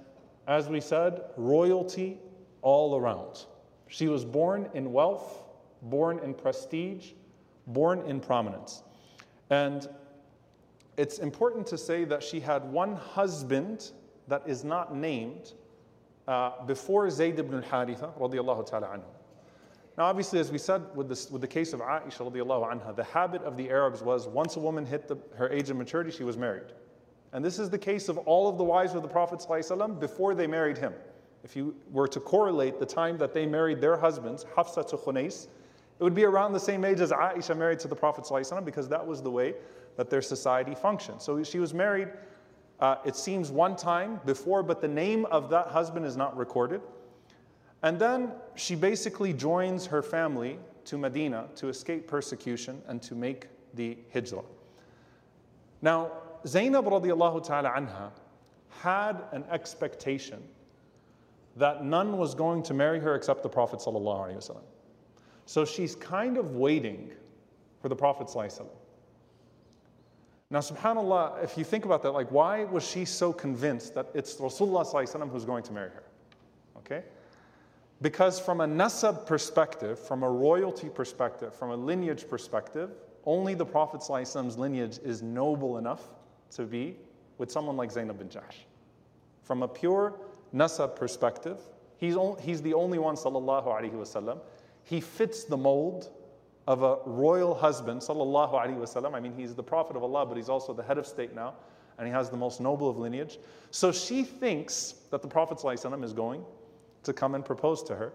as 0.46 0.68
we 0.68 0.80
said, 0.80 1.22
royalty 1.36 2.18
all 2.60 2.96
around. 2.96 3.44
She 3.88 4.08
was 4.08 4.24
born 4.24 4.68
in 4.74 4.92
wealth, 4.92 5.42
born 5.82 6.18
in 6.20 6.34
prestige, 6.34 7.12
born 7.66 8.00
in 8.02 8.20
prominence. 8.20 8.82
And 9.50 9.88
it's 10.96 11.18
important 11.18 11.66
to 11.68 11.78
say 11.78 12.04
that 12.04 12.22
she 12.22 12.40
had 12.40 12.64
one 12.64 12.96
husband 12.96 13.92
that 14.26 14.42
is 14.46 14.64
not 14.64 14.94
named 14.94 15.52
uh, 16.26 16.64
before 16.66 17.08
Zayd 17.10 17.38
ibn 17.38 17.54
al-Haritha 17.54 18.18
radiallahu. 18.18 19.02
Now, 19.96 20.04
obviously, 20.04 20.38
as 20.38 20.52
we 20.52 20.58
said 20.58 20.82
with, 20.94 21.08
this, 21.08 21.30
with 21.30 21.40
the 21.40 21.48
case 21.48 21.72
of 21.72 21.80
Aisha 21.80 22.30
radiallahu 22.30 22.70
anha, 22.70 22.94
the 22.94 23.04
habit 23.04 23.42
of 23.42 23.56
the 23.56 23.68
Arabs 23.70 24.02
was 24.02 24.28
once 24.28 24.56
a 24.56 24.60
woman 24.60 24.84
hit 24.84 25.08
the, 25.08 25.16
her 25.36 25.48
age 25.50 25.70
of 25.70 25.76
maturity, 25.76 26.10
she 26.10 26.24
was 26.24 26.36
married. 26.36 26.72
And 27.32 27.44
this 27.44 27.58
is 27.58 27.68
the 27.68 27.78
case 27.78 28.08
of 28.08 28.18
all 28.18 28.48
of 28.48 28.58
the 28.58 28.64
wives 28.64 28.94
of 28.94 29.02
the 29.02 29.08
Prophet 29.08 29.44
before 30.00 30.34
they 30.34 30.46
married 30.46 30.78
him. 30.78 30.94
If 31.44 31.56
you 31.56 31.74
were 31.90 32.08
to 32.08 32.20
correlate 32.20 32.78
the 32.78 32.86
time 32.86 33.18
that 33.18 33.32
they 33.32 33.46
married 33.46 33.80
their 33.80 33.96
husbands, 33.96 34.44
Hafsa 34.56 34.84
to 34.84 34.96
Khunais, 34.96 35.48
it 35.98 36.04
would 36.04 36.14
be 36.14 36.24
around 36.24 36.52
the 36.52 36.60
same 36.60 36.84
age 36.84 37.00
as 37.00 37.10
Aisha 37.10 37.56
married 37.56 37.80
to 37.80 37.88
the 37.88 37.96
Prophet 37.96 38.24
ﷺ 38.24 38.64
because 38.64 38.88
that 38.88 39.04
was 39.04 39.20
the 39.20 39.30
way 39.30 39.54
that 39.96 40.10
their 40.10 40.22
society 40.22 40.74
functioned. 40.74 41.20
So 41.20 41.42
she 41.42 41.58
was 41.58 41.74
married, 41.74 42.08
uh, 42.78 42.96
it 43.04 43.16
seems, 43.16 43.50
one 43.50 43.74
time 43.74 44.20
before, 44.24 44.62
but 44.62 44.80
the 44.80 44.88
name 44.88 45.26
of 45.26 45.50
that 45.50 45.66
husband 45.68 46.06
is 46.06 46.16
not 46.16 46.36
recorded. 46.36 46.80
And 47.82 47.98
then 47.98 48.32
she 48.54 48.76
basically 48.76 49.32
joins 49.32 49.86
her 49.86 50.02
family 50.02 50.58
to 50.84 50.96
Medina 50.96 51.48
to 51.56 51.68
escape 51.68 52.06
persecution 52.06 52.80
and 52.86 53.02
to 53.02 53.14
make 53.14 53.48
the 53.74 53.98
hijrah. 54.12 54.44
Now, 55.82 56.12
Zainab 56.46 56.86
radiallahu 56.86 57.44
ta'ala 57.44 57.70
anha 57.70 58.10
had 58.70 59.22
an 59.32 59.44
expectation 59.50 60.42
that 61.56 61.84
none 61.84 62.16
was 62.16 62.34
going 62.34 62.62
to 62.62 62.74
marry 62.74 63.00
her 63.00 63.16
except 63.16 63.42
the 63.42 63.48
Prophet 63.48 63.80
sallallahu 63.80 64.28
alaihi 64.28 64.36
wasallam. 64.36 64.62
So 65.48 65.64
she's 65.64 65.96
kind 65.96 66.36
of 66.36 66.56
waiting 66.56 67.10
for 67.80 67.88
the 67.88 67.96
Prophet. 67.96 68.28
Now, 70.50 70.58
subhanAllah, 70.58 71.42
if 71.42 71.56
you 71.56 71.64
think 71.64 71.86
about 71.86 72.02
that, 72.02 72.10
like, 72.10 72.30
why 72.30 72.64
was 72.64 72.86
she 72.86 73.06
so 73.06 73.32
convinced 73.32 73.94
that 73.94 74.08
it's 74.12 74.34
Rasulullah 74.34 75.30
who's 75.30 75.46
going 75.46 75.62
to 75.62 75.72
marry 75.72 75.88
her? 75.88 76.02
Okay? 76.76 77.02
Because 78.02 78.38
from 78.38 78.60
a 78.60 78.66
nasab 78.66 79.24
perspective, 79.24 79.98
from 79.98 80.22
a 80.22 80.28
royalty 80.28 80.90
perspective, 80.90 81.54
from 81.54 81.70
a 81.70 81.76
lineage 81.76 82.28
perspective, 82.28 82.90
only 83.24 83.54
the 83.54 83.64
Prophet's 83.64 84.10
lineage 84.10 84.98
is 85.02 85.22
noble 85.22 85.78
enough 85.78 86.10
to 86.56 86.64
be 86.64 86.94
with 87.38 87.50
someone 87.50 87.78
like 87.78 87.90
Zainab 87.90 88.18
bin 88.18 88.28
Jahsh. 88.28 88.66
From 89.44 89.62
a 89.62 89.68
pure 89.68 90.20
nasab 90.54 90.94
perspective, 90.94 91.58
he's, 91.96 92.16
he's 92.38 92.60
the 92.60 92.74
only 92.74 92.98
one, 92.98 93.14
sallallahu 93.14 93.66
alaihi 93.66 93.92
wasallam, 93.92 94.40
he 94.88 95.00
fits 95.00 95.44
the 95.44 95.56
mold 95.56 96.10
of 96.66 96.82
a 96.82 96.98
royal 97.04 97.54
husband, 97.54 98.00
sallallahu 98.00 98.52
alaihi 98.52 98.78
wasallam. 98.78 99.14
I 99.14 99.20
mean, 99.20 99.34
he's 99.34 99.54
the 99.54 99.62
prophet 99.62 99.96
of 99.96 100.02
Allah, 100.02 100.24
but 100.24 100.36
he's 100.36 100.48
also 100.48 100.72
the 100.72 100.82
head 100.82 100.96
of 100.96 101.06
state 101.06 101.34
now, 101.34 101.54
and 101.98 102.06
he 102.06 102.12
has 102.12 102.30
the 102.30 102.36
most 102.36 102.60
noble 102.60 102.88
of 102.88 102.96
lineage. 102.96 103.38
So 103.70 103.92
she 103.92 104.22
thinks 104.22 104.94
that 105.10 105.20
the 105.20 105.28
Prophet 105.28 105.58
ﷺ 105.58 106.02
is 106.04 106.12
going 106.12 106.42
to 107.02 107.12
come 107.12 107.34
and 107.34 107.44
propose 107.44 107.82
to 107.84 107.96
her, 107.96 108.12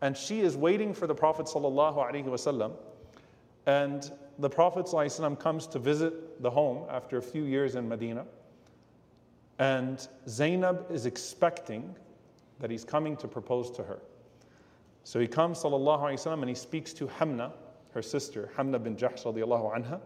and 0.00 0.16
she 0.16 0.40
is 0.40 0.56
waiting 0.56 0.94
for 0.94 1.06
the 1.06 1.14
Prophet 1.14 1.46
sallallahu 1.46 1.96
alaihi 1.96 2.24
wasallam. 2.24 2.72
And 3.66 4.10
the 4.38 4.48
Prophet 4.48 4.86
ﷺ 4.86 5.38
comes 5.38 5.66
to 5.66 5.78
visit 5.78 6.42
the 6.42 6.50
home 6.50 6.86
after 6.88 7.18
a 7.18 7.22
few 7.22 7.44
years 7.44 7.74
in 7.74 7.88
Medina, 7.88 8.24
and 9.58 10.06
Zainab 10.28 10.86
is 10.90 11.04
expecting 11.04 11.94
that 12.60 12.70
he's 12.70 12.84
coming 12.84 13.16
to 13.18 13.28
propose 13.28 13.70
to 13.72 13.82
her. 13.82 14.00
So 15.06 15.20
he 15.20 15.28
comes, 15.28 15.62
sallallahu 15.62 16.00
alayhi 16.00 16.14
wasallam, 16.14 16.40
and 16.40 16.48
he 16.48 16.56
speaks 16.56 16.92
to 16.94 17.06
Hamna, 17.06 17.52
her 17.94 18.02
sister, 18.02 18.50
Hamna 18.56 18.82
bin 18.82 18.96
Jahsh 18.96 19.22
radiallahu 19.22 19.72
anha, 19.72 20.00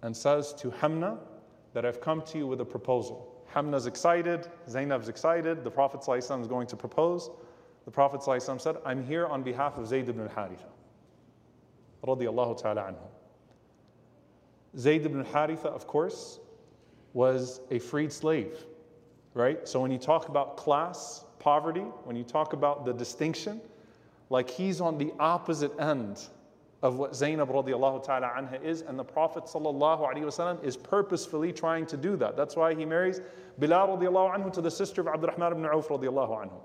and 0.00 0.16
says 0.16 0.54
to 0.54 0.70
Hamna 0.70 1.18
that 1.74 1.84
I've 1.84 2.00
come 2.00 2.22
to 2.22 2.38
you 2.38 2.46
with 2.46 2.62
a 2.62 2.64
proposal. 2.64 3.44
Hamna's 3.54 3.86
excited, 3.86 4.48
Zainab's 4.70 5.10
excited, 5.10 5.64
the 5.64 5.70
Prophet 5.70 6.00
is 6.08 6.48
going 6.48 6.66
to 6.68 6.76
propose. 6.76 7.28
The 7.84 7.90
Prophet 7.90 8.22
said, 8.22 8.78
I'm 8.86 9.04
here 9.04 9.26
on 9.26 9.42
behalf 9.42 9.76
of 9.76 9.86
Zayd 9.86 10.08
ibn 10.08 10.26
al-Haritha, 10.26 10.70
radiallahu 12.02 12.56
ta'ala 12.62 12.84
anhu. 12.84 14.78
Zayd 14.78 15.04
ibn 15.04 15.26
al-Haritha, 15.26 15.66
of 15.66 15.86
course, 15.86 16.40
was 17.12 17.60
a 17.70 17.78
freed 17.78 18.10
slave, 18.10 18.64
right? 19.34 19.68
So 19.68 19.78
when 19.82 19.90
you 19.90 19.98
talk 19.98 20.30
about 20.30 20.56
class, 20.56 21.26
poverty, 21.38 21.84
when 22.04 22.16
you 22.16 22.24
talk 22.24 22.54
about 22.54 22.86
the 22.86 22.94
distinction, 22.94 23.60
like 24.29 24.49
he's 24.49 24.81
on 24.81 24.97
the 24.97 25.11
opposite 25.19 25.77
end 25.79 26.21
of 26.83 26.97
what 26.97 27.15
Zainab 27.15 27.49
radiallahu 27.49 28.03
ta'ala 28.03 28.31
anha 28.35 28.63
is, 28.63 28.81
and 28.81 28.97
the 28.97 29.03
Prophet 29.03 29.43
sallallahu 29.43 30.01
alaihi 30.01 30.23
wasallam 30.23 30.63
is 30.63 30.75
purposefully 30.75 31.53
trying 31.53 31.85
to 31.85 31.97
do 31.97 32.15
that. 32.17 32.35
That's 32.35 32.55
why 32.55 32.73
he 32.73 32.85
marries 32.85 33.21
Bilal 33.59 33.97
radiallahu 33.97 34.35
anhu 34.35 34.53
to 34.53 34.61
the 34.61 34.71
sister 34.71 35.01
of 35.01 35.07
Abdurrahman 35.07 35.51
ibn 35.51 35.65
Auf 35.65 35.89
radiallahu 35.89 36.45
anhu. 36.45 36.59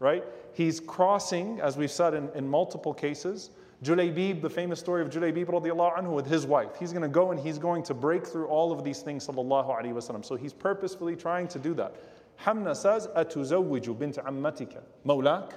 right? 0.00 0.24
He's 0.52 0.80
crossing, 0.80 1.60
as 1.60 1.76
we've 1.76 1.90
said 1.90 2.14
in, 2.14 2.28
in 2.34 2.46
multiple 2.46 2.92
cases, 2.92 3.50
Julaybib, 3.82 4.42
the 4.42 4.50
famous 4.50 4.80
story 4.80 5.02
of 5.02 5.08
Julaybib 5.08 5.46
radiallahu 5.46 5.98
anhu 5.98 6.12
with 6.12 6.26
his 6.26 6.46
wife. 6.46 6.76
He's 6.78 6.92
going 6.92 7.02
to 7.02 7.08
go 7.08 7.30
and 7.30 7.40
he's 7.40 7.58
going 7.58 7.82
to 7.84 7.94
break 7.94 8.26
through 8.26 8.46
all 8.46 8.72
of 8.72 8.84
these 8.84 9.00
things, 9.00 9.26
sallallahu 9.26 9.68
alayhi 9.68 9.94
wasallam. 9.94 10.24
So 10.24 10.36
he's 10.36 10.52
purposefully 10.52 11.16
trying 11.16 11.48
to 11.48 11.58
do 11.58 11.74
that. 11.74 11.94
Hamna 12.42 12.76
says, 12.76 13.06
أَتُزَوِّجُ 13.16 13.96
بِنْتَ 13.96 14.24
عَمَّتِكَ 14.24 14.80
مَوْلَاك 15.06 15.52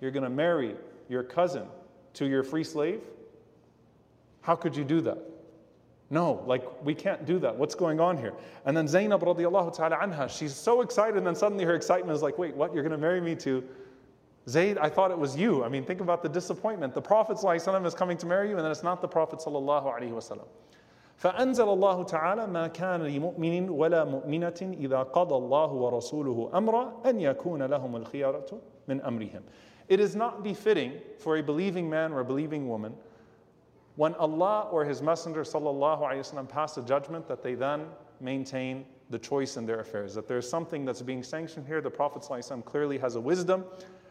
You're 0.00 0.10
going 0.10 0.24
to 0.24 0.30
marry 0.30 0.76
your 1.08 1.22
cousin 1.22 1.66
to 2.14 2.26
your 2.26 2.42
free 2.42 2.64
slave? 2.64 3.00
How 4.42 4.56
could 4.56 4.76
you 4.76 4.84
do 4.84 5.00
that? 5.02 5.18
No, 6.10 6.42
like 6.46 6.62
we 6.84 6.94
can't 6.94 7.24
do 7.24 7.38
that. 7.38 7.56
What's 7.56 7.74
going 7.74 7.98
on 7.98 8.18
here? 8.18 8.34
And 8.66 8.76
then 8.76 8.86
Zainab 8.86 9.22
radiallahu 9.22 9.74
ta'ala 9.74 9.96
anha, 9.96 10.28
she's 10.28 10.54
so 10.54 10.82
excited, 10.82 11.16
and 11.16 11.26
then 11.26 11.34
suddenly 11.34 11.64
her 11.64 11.74
excitement 11.74 12.14
is 12.14 12.22
like, 12.22 12.36
wait, 12.38 12.54
what? 12.54 12.74
You're 12.74 12.82
going 12.82 12.92
to 12.92 12.98
marry 12.98 13.20
me 13.20 13.34
to 13.36 13.64
Zayd? 14.48 14.76
I 14.76 14.90
thought 14.90 15.10
it 15.10 15.18
was 15.18 15.36
you. 15.36 15.64
I 15.64 15.68
mean, 15.68 15.84
think 15.84 16.00
about 16.00 16.22
the 16.22 16.28
disappointment. 16.28 16.92
The 16.92 17.00
Prophet 17.00 17.38
is 17.42 17.94
coming 17.94 18.16
to 18.18 18.26
marry 18.26 18.50
you, 18.50 18.56
and 18.56 18.64
then 18.64 18.70
it's 18.70 18.82
not 18.82 19.00
the 19.00 19.08
Prophet. 19.08 19.38
فأنزل 21.22 21.68
الله 21.68 22.06
تعالى 22.08 22.46
ما 22.48 22.66
كان 22.66 23.02
لمؤمن 23.02 23.68
ولا 23.70 24.04
مؤمنة 24.04 24.76
إذا 24.80 25.02
قضى 25.02 25.34
الله 25.34 25.72
ورسوله 25.72 26.50
أمرا 26.54 26.92
أن 27.06 27.20
يكون 27.20 27.62
لهم 27.62 27.96
الخيارة 27.96 28.60
من 28.88 29.00
أمرهم. 29.00 29.42
It 29.88 30.00
is 30.00 30.16
not 30.16 30.42
befitting 30.42 31.00
for 31.18 31.36
a 31.36 31.42
believing 31.42 31.88
man 31.88 32.12
or 32.12 32.20
a 32.20 32.24
believing 32.24 32.68
woman 32.68 32.94
when 33.96 34.14
Allah 34.14 34.68
or 34.70 34.84
His 34.84 35.02
Messenger 35.02 35.42
وسلم, 35.42 36.48
pass 36.48 36.76
a 36.78 36.82
judgment 36.82 37.28
that 37.28 37.42
they 37.42 37.54
then 37.54 37.86
maintain 38.20 38.86
the 39.10 39.18
choice 39.18 39.56
in 39.56 39.66
their 39.66 39.80
affairs. 39.80 40.14
That 40.14 40.26
there's 40.26 40.48
something 40.48 40.84
that's 40.84 41.02
being 41.02 41.22
sanctioned 41.22 41.66
here. 41.66 41.80
The 41.80 41.90
Prophet 41.90 42.22
وسلم, 42.22 42.64
clearly 42.64 42.98
has 42.98 43.16
a 43.16 43.20
wisdom, 43.20 43.64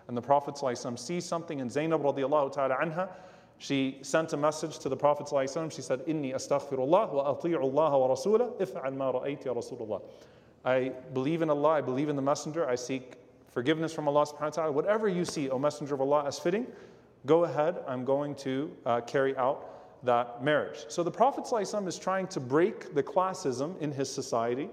and 0.08 0.16
the 0.16 0.22
Prophet 0.22 0.56
وسلم, 0.56 1.00
sees 1.00 1.26
something 1.26 1.60
in 1.60 1.70
Zainab 1.70 2.04
radiallahu 2.04 2.54
ta'ala 2.54 2.76
anha. 2.76 3.10
She 3.58 4.00
sent 4.02 4.34
a 4.34 4.38
message 4.38 4.80
to 4.80 4.90
the 4.90 4.98
Prophet 4.98 5.28
وسلم. 5.28 5.72
She 5.72 5.82
said, 5.82 6.06
Inni 6.06 6.36
astaghfirullah 6.36 7.12
wa 7.12 7.36
ati'u 7.36 7.62
Allah 7.62 7.98
wa 7.98 8.08
rasulah 8.16 8.60
if'al 8.60 8.96
ma 8.96 9.12
ra'ayti 9.14 9.46
ya 9.46 9.54
Rasulullah. 9.54 10.02
I 10.64 10.92
believe 11.14 11.42
in 11.42 11.50
Allah, 11.50 11.70
I 11.70 11.82
believe 11.82 12.10
in 12.10 12.16
the 12.16 12.22
Messenger, 12.22 12.70
I 12.70 12.76
seek 12.76 13.14
forgiveness 13.57 13.90
from 13.90 14.07
Allah 14.07 14.27
subhanahu 14.27 14.40
wa 14.42 14.51
ta'ala. 14.51 14.73
Whatever 14.73 15.09
you 15.09 15.25
see, 15.25 15.49
O 15.49 15.59
Messenger 15.59 15.95
of 15.95 16.03
Allah, 16.03 16.25
as 16.27 16.38
fitting, 16.38 16.66
go 17.25 17.45
ahead. 17.45 17.79
I'm 17.88 18.05
going 18.05 18.35
to 18.35 18.71
uh, 18.85 19.01
carry 19.01 19.35
out 19.38 20.05
that 20.05 20.45
marriage. 20.45 20.85
So 20.88 21.03
the 21.03 21.11
Prophet 21.11 21.47
is 21.88 21.99
trying 21.99 22.27
to 22.27 22.38
break 22.38 22.95
the 22.95 23.03
classism 23.03 23.81
in 23.81 23.90
his 23.90 24.12
society, 24.12 24.69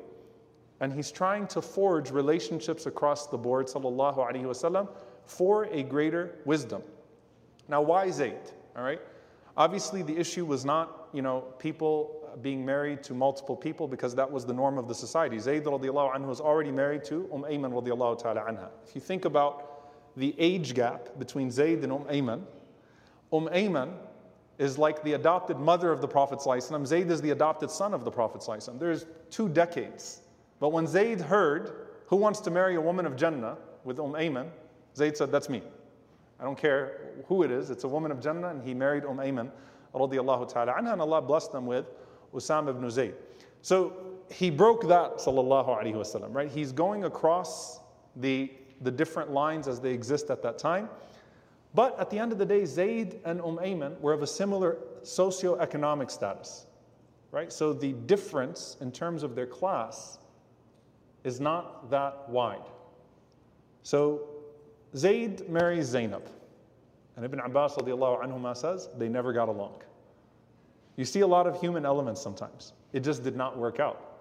and 0.81 0.91
he's 0.91 1.13
trying 1.13 1.47
to 1.47 1.61
forge 1.61 2.11
relationships 2.11 2.85
across 2.85 3.27
the 3.27 3.37
board, 3.37 3.67
sallallahu 3.67 4.17
alaihi 4.17 4.43
wasallam, 4.43 4.89
for 5.23 5.63
a 5.71 5.81
greater 5.83 6.35
wisdom. 6.43 6.83
Now, 7.69 7.81
why 7.81 8.07
is 8.07 8.15
Zayd? 8.15 8.51
All 8.75 8.83
right. 8.83 8.99
Obviously, 9.55 10.03
the 10.03 10.17
issue 10.17 10.43
was 10.43 10.65
not, 10.65 11.07
you 11.13 11.21
know, 11.21 11.45
people 11.57 12.22
being 12.41 12.65
married 12.65 13.03
to 13.03 13.13
multiple 13.13 13.55
people 13.55 13.87
because 13.87 14.15
that 14.15 14.31
was 14.31 14.45
the 14.45 14.53
norm 14.53 14.77
of 14.77 14.87
the 14.87 14.95
society. 14.95 15.39
Zayd 15.39 15.63
radiallahu 15.65 16.15
anhu 16.15 16.27
was 16.27 16.41
already 16.41 16.71
married 16.71 17.03
to 17.05 17.29
Umm 17.33 17.43
Ayman 17.43 17.71
radiallahu 17.71 18.21
ta'ala 18.21 18.41
anha. 18.41 18.69
If 18.87 18.95
you 18.95 19.01
think 19.01 19.25
about 19.25 19.91
the 20.17 20.35
age 20.37 20.73
gap 20.73 21.19
between 21.19 21.51
Zayd 21.51 21.83
and 21.83 21.91
Umm 21.91 22.05
Ayman, 22.05 22.43
Umm 23.31 23.47
Ayman 23.49 23.93
is 24.57 24.77
like 24.77 25.03
the 25.03 25.13
adopted 25.13 25.57
mother 25.57 25.91
of 25.91 26.01
the 26.01 26.07
Prophet. 26.07 26.41
Zayd 26.41 27.09
is 27.09 27.21
the 27.21 27.31
adopted 27.31 27.71
son 27.71 27.93
of 27.93 28.05
the 28.05 28.11
Prophet. 28.11 28.47
There's 28.79 29.05
two 29.29 29.49
decades. 29.49 30.21
But 30.59 30.69
when 30.69 30.87
Zayd 30.87 31.19
heard 31.19 31.87
who 32.07 32.15
wants 32.15 32.39
to 32.41 32.51
marry 32.51 32.75
a 32.75 32.81
woman 32.81 33.05
of 33.05 33.15
Jannah 33.15 33.57
with 33.83 33.99
Umm 33.99 34.13
Ayman, 34.13 34.49
Zayd 34.95 35.17
said, 35.17 35.31
That's 35.31 35.49
me. 35.49 35.63
I 36.39 36.43
don't 36.43 36.57
care 36.57 37.13
who 37.27 37.43
it 37.43 37.51
is, 37.51 37.69
it's 37.69 37.83
a 37.83 37.87
woman 37.87 38.11
of 38.11 38.21
Jannah, 38.21 38.49
and 38.49 38.61
he 38.63 38.73
married 38.73 39.03
Umm 39.03 39.17
Ayman, 39.17 39.49
radiallahu 39.93 40.51
ta'ala 40.51 40.73
anha, 40.73 40.93
and 40.93 41.01
Allah 41.01 41.21
blessed 41.21 41.51
them 41.51 41.65
with 41.65 41.85
Usama 42.33 42.69
ibn 42.69 42.89
Zayd. 42.89 43.15
So 43.61 43.93
he 44.31 44.49
broke 44.49 44.87
that, 44.87 45.17
sallallahu 45.17 45.69
alayhi 45.69 45.93
wasallam, 45.93 46.33
right? 46.33 46.49
He's 46.49 46.71
going 46.71 47.05
across 47.05 47.79
the, 48.15 48.51
the 48.81 48.91
different 48.91 49.31
lines 49.31 49.67
as 49.67 49.79
they 49.79 49.91
exist 49.91 50.29
at 50.29 50.41
that 50.43 50.57
time. 50.57 50.89
But 51.73 51.99
at 51.99 52.09
the 52.09 52.19
end 52.19 52.31
of 52.31 52.37
the 52.37 52.45
day, 52.45 52.65
Zayd 52.65 53.19
and 53.25 53.41
Umm 53.41 53.57
Ayman 53.57 53.99
were 53.99 54.13
of 54.13 54.21
a 54.21 54.27
similar 54.27 54.77
socio-economic 55.01 56.09
status, 56.09 56.65
right? 57.31 57.51
So 57.51 57.73
the 57.73 57.93
difference 57.93 58.77
in 58.79 58.91
terms 58.91 59.23
of 59.23 59.35
their 59.35 59.47
class 59.47 60.19
is 61.23 61.39
not 61.39 61.89
that 61.89 62.29
wide. 62.29 62.69
So 63.81 64.27
Zayd 64.95 65.49
marries 65.49 65.87
Zainab. 65.87 66.29
And 67.15 67.25
Ibn 67.25 67.39
Abbas 67.39 67.75
anhuma 67.75 68.57
says 68.57 68.89
they 68.97 69.09
never 69.09 69.33
got 69.33 69.47
along. 69.47 69.81
You 70.95 71.05
see 71.05 71.21
a 71.21 71.27
lot 71.27 71.47
of 71.47 71.59
human 71.59 71.85
elements 71.85 72.21
sometimes. 72.21 72.73
It 72.91 73.01
just 73.01 73.23
did 73.23 73.35
not 73.35 73.57
work 73.57 73.79
out. 73.79 74.13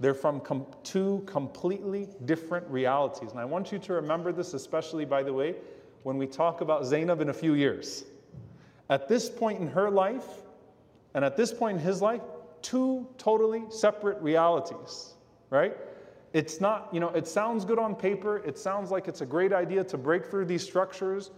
They're 0.00 0.14
from 0.14 0.40
com- 0.40 0.66
two 0.84 1.22
completely 1.26 2.08
different 2.24 2.68
realities. 2.68 3.30
And 3.30 3.40
I 3.40 3.44
want 3.44 3.72
you 3.72 3.78
to 3.78 3.94
remember 3.94 4.32
this, 4.32 4.54
especially, 4.54 5.04
by 5.04 5.22
the 5.22 5.32
way, 5.32 5.56
when 6.04 6.18
we 6.18 6.26
talk 6.26 6.60
about 6.60 6.84
Zainab 6.84 7.20
in 7.20 7.30
a 7.30 7.34
few 7.34 7.54
years. 7.54 8.04
At 8.90 9.08
this 9.08 9.28
point 9.28 9.60
in 9.60 9.68
her 9.68 9.90
life, 9.90 10.26
and 11.14 11.24
at 11.24 11.36
this 11.36 11.52
point 11.52 11.78
in 11.78 11.84
his 11.84 12.00
life, 12.00 12.22
two 12.62 13.06
totally 13.18 13.64
separate 13.70 14.20
realities, 14.22 15.14
right? 15.50 15.76
It's 16.32 16.60
not, 16.60 16.88
you 16.92 17.00
know, 17.00 17.08
it 17.08 17.26
sounds 17.26 17.64
good 17.64 17.78
on 17.78 17.94
paper, 17.94 18.38
it 18.38 18.58
sounds 18.58 18.90
like 18.90 19.08
it's 19.08 19.22
a 19.22 19.26
great 19.26 19.52
idea 19.52 19.82
to 19.84 19.98
break 19.98 20.26
through 20.26 20.44
these 20.44 20.62
structures, 20.62 21.30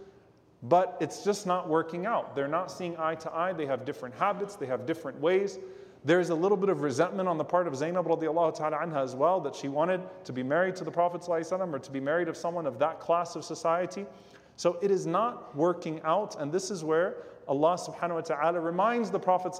but 0.63 0.97
it's 0.99 1.23
just 1.23 1.47
not 1.47 1.67
working 1.67 2.05
out. 2.05 2.35
They're 2.35 2.47
not 2.47 2.71
seeing 2.71 2.95
eye 2.97 3.15
to 3.15 3.33
eye, 3.33 3.53
they 3.53 3.65
have 3.65 3.85
different 3.85 4.15
habits, 4.15 4.55
they 4.55 4.67
have 4.67 4.85
different 4.85 5.19
ways. 5.19 5.59
There's 6.03 6.29
a 6.29 6.35
little 6.35 6.57
bit 6.57 6.69
of 6.69 6.81
resentment 6.81 7.29
on 7.29 7.37
the 7.37 7.43
part 7.43 7.67
of 7.67 7.75
Zainab 7.75 8.07
as 8.07 9.15
well, 9.15 9.39
that 9.41 9.55
she 9.55 9.67
wanted 9.67 10.01
to 10.23 10.33
be 10.33 10.43
married 10.43 10.75
to 10.77 10.83
the 10.83 10.91
Prophet 10.91 11.27
or 11.27 11.79
to 11.79 11.91
be 11.91 11.99
married 11.99 12.27
of 12.27 12.35
someone 12.35 12.65
of 12.65 12.79
that 12.79 12.99
class 12.99 13.35
of 13.35 13.43
society. 13.43 14.05
So 14.55 14.77
it 14.81 14.91
is 14.91 15.05
not 15.05 15.55
working 15.55 16.01
out, 16.03 16.39
and 16.39 16.51
this 16.51 16.71
is 16.71 16.83
where 16.83 17.17
Allah 17.47 17.77
subhanahu 17.77 18.15
wa 18.15 18.21
ta'ala 18.21 18.59
reminds 18.59 19.11
the 19.11 19.19
Prophet 19.19 19.55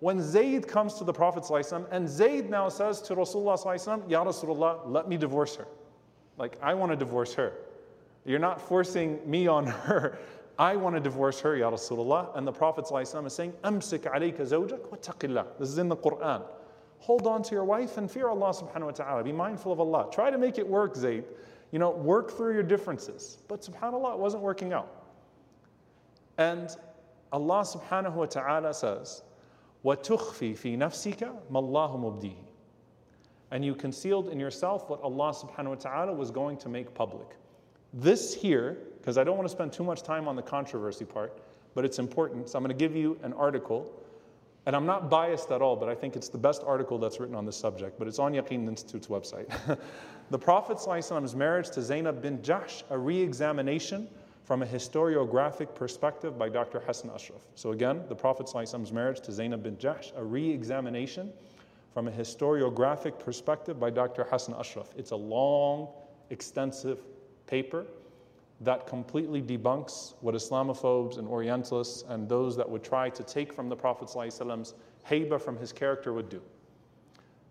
when 0.00 0.22
Zayd 0.22 0.66
comes 0.66 0.94
to 0.94 1.04
the 1.04 1.12
Prophet 1.12 1.44
and 1.90 2.08
Zayd 2.08 2.48
now 2.48 2.68
says 2.70 3.02
to 3.02 3.14
Rasulullah 3.14 4.02
Ya 4.08 4.24
Rasulullah, 4.24 4.80
let 4.86 5.08
me 5.08 5.18
divorce 5.18 5.56
her. 5.56 5.66
Like, 6.38 6.56
I 6.62 6.72
want 6.72 6.90
to 6.92 6.96
divorce 6.96 7.34
her. 7.34 7.52
You're 8.29 8.39
not 8.39 8.59
forcing 8.61 9.19
me 9.29 9.47
on 9.47 9.67
her. 9.67 10.17
I 10.57 10.75
want 10.77 10.95
to 10.95 11.01
divorce 11.01 11.39
her, 11.41 11.55
Ya 11.55 11.69
Rasulullah. 11.69 12.35
And 12.37 12.47
the 12.47 12.51
Prophet 12.51 12.85
is 12.91 13.33
saying, 13.33 13.53
Amsik 13.63 14.11
alayka 14.11 14.41
zawjak 14.41 14.89
wa 14.89 15.43
This 15.59 15.69
is 15.69 15.77
in 15.77 15.89
the 15.89 15.97
Quran. 15.97 16.43
Hold 16.99 17.27
on 17.27 17.43
to 17.43 17.51
your 17.53 17.65
wife 17.65 17.97
and 17.97 18.09
fear 18.09 18.29
Allah 18.29 18.51
subhanahu 18.51 18.85
wa 18.85 18.91
ta'ala. 18.91 19.23
Be 19.23 19.31
mindful 19.31 19.71
of 19.71 19.79
Allah. 19.79 20.09
Try 20.11 20.31
to 20.31 20.37
make 20.37 20.57
it 20.57 20.67
work, 20.67 20.95
Zayd. 20.95 21.25
You 21.71 21.79
know, 21.79 21.91
work 21.91 22.31
through 22.31 22.53
your 22.53 22.63
differences. 22.63 23.39
But 23.47 23.61
subhanAllah, 23.61 24.13
it 24.13 24.19
wasn't 24.19 24.43
working 24.43 24.73
out. 24.73 25.03
And 26.37 26.69
Allah 27.31 27.61
subhanahu 27.61 28.13
wa 28.13 28.25
ta'ala 28.25 28.73
says, 28.73 29.23
وَتُخْفِي 29.83 30.57
فِي 30.57 30.77
نَفْسِكَ 30.77 31.19
مَا 31.51 31.61
اللَّهُ 31.61 31.99
مُبْدِيهِ 31.99 32.37
And 33.51 33.63
you 33.63 33.75
concealed 33.75 34.29
in 34.29 34.39
yourself 34.39 34.89
what 34.89 35.01
Allah 35.01 35.33
subhanahu 35.33 35.69
wa 35.69 35.75
ta'ala 35.75 36.13
was 36.13 36.31
going 36.31 36.57
to 36.57 36.69
make 36.69 36.93
public. 36.93 37.27
This 37.92 38.34
here, 38.34 38.78
because 38.98 39.18
I 39.18 39.24
don't 39.24 39.36
want 39.36 39.48
to 39.48 39.52
spend 39.52 39.72
too 39.72 39.84
much 39.84 40.02
time 40.02 40.28
on 40.28 40.36
the 40.36 40.42
controversy 40.42 41.04
part, 41.04 41.40
but 41.74 41.84
it's 41.84 41.98
important. 41.98 42.48
So 42.48 42.58
I'm 42.58 42.64
going 42.64 42.76
to 42.76 42.78
give 42.78 42.96
you 42.96 43.18
an 43.22 43.32
article 43.32 43.92
and 44.66 44.76
I'm 44.76 44.86
not 44.86 45.08
biased 45.08 45.50
at 45.50 45.62
all, 45.62 45.74
but 45.74 45.88
I 45.88 45.94
think 45.94 46.16
it's 46.16 46.28
the 46.28 46.38
best 46.38 46.62
article 46.66 46.98
that's 46.98 47.18
written 47.18 47.34
on 47.34 47.46
this 47.46 47.56
subject, 47.56 47.98
but 47.98 48.06
it's 48.06 48.18
on 48.18 48.34
Yaqeen 48.34 48.68
Institute's 48.68 49.06
website. 49.06 49.48
the 50.30 50.38
Prophet's 50.38 50.86
marriage 51.34 51.70
to 51.70 51.82
Zainab 51.82 52.20
bin 52.20 52.38
Jahsh, 52.38 52.82
a 52.90 52.98
re 52.98 53.20
examination 53.20 54.06
from 54.44 54.62
a 54.62 54.66
historiographic 54.66 55.74
perspective 55.74 56.38
by 56.38 56.48
Dr. 56.48 56.80
Hassan 56.80 57.10
Ashraf. 57.10 57.40
So, 57.54 57.72
again, 57.72 58.02
the 58.08 58.14
Prophet's 58.14 58.54
marriage 58.92 59.20
to 59.20 59.32
Zainab 59.32 59.62
bin 59.62 59.76
Jahsh, 59.76 60.12
a 60.16 60.24
re 60.24 60.50
examination 60.50 61.32
from 61.94 62.08
a 62.08 62.10
historiographic 62.10 63.18
perspective 63.18 63.80
by 63.80 63.90
Dr. 63.90 64.24
Hassan 64.24 64.54
Ashraf. 64.58 64.88
It's 64.96 65.12
a 65.12 65.16
long, 65.16 65.88
extensive 66.28 66.98
paper 67.50 67.86
that 68.60 68.86
completely 68.86 69.42
debunks 69.42 70.14
what 70.20 70.34
Islamophobes 70.34 71.18
and 71.18 71.26
Orientalists 71.26 72.04
and 72.08 72.28
those 72.28 72.56
that 72.56 72.68
would 72.68 72.84
try 72.84 73.08
to 73.08 73.22
take 73.22 73.52
from 73.52 73.68
the 73.68 73.76
Prophet 73.76 74.08
Prophet's 74.12 74.74
haiba 75.08 75.40
from 75.40 75.56
his 75.56 75.72
character 75.72 76.12
would 76.12 76.28
do. 76.28 76.40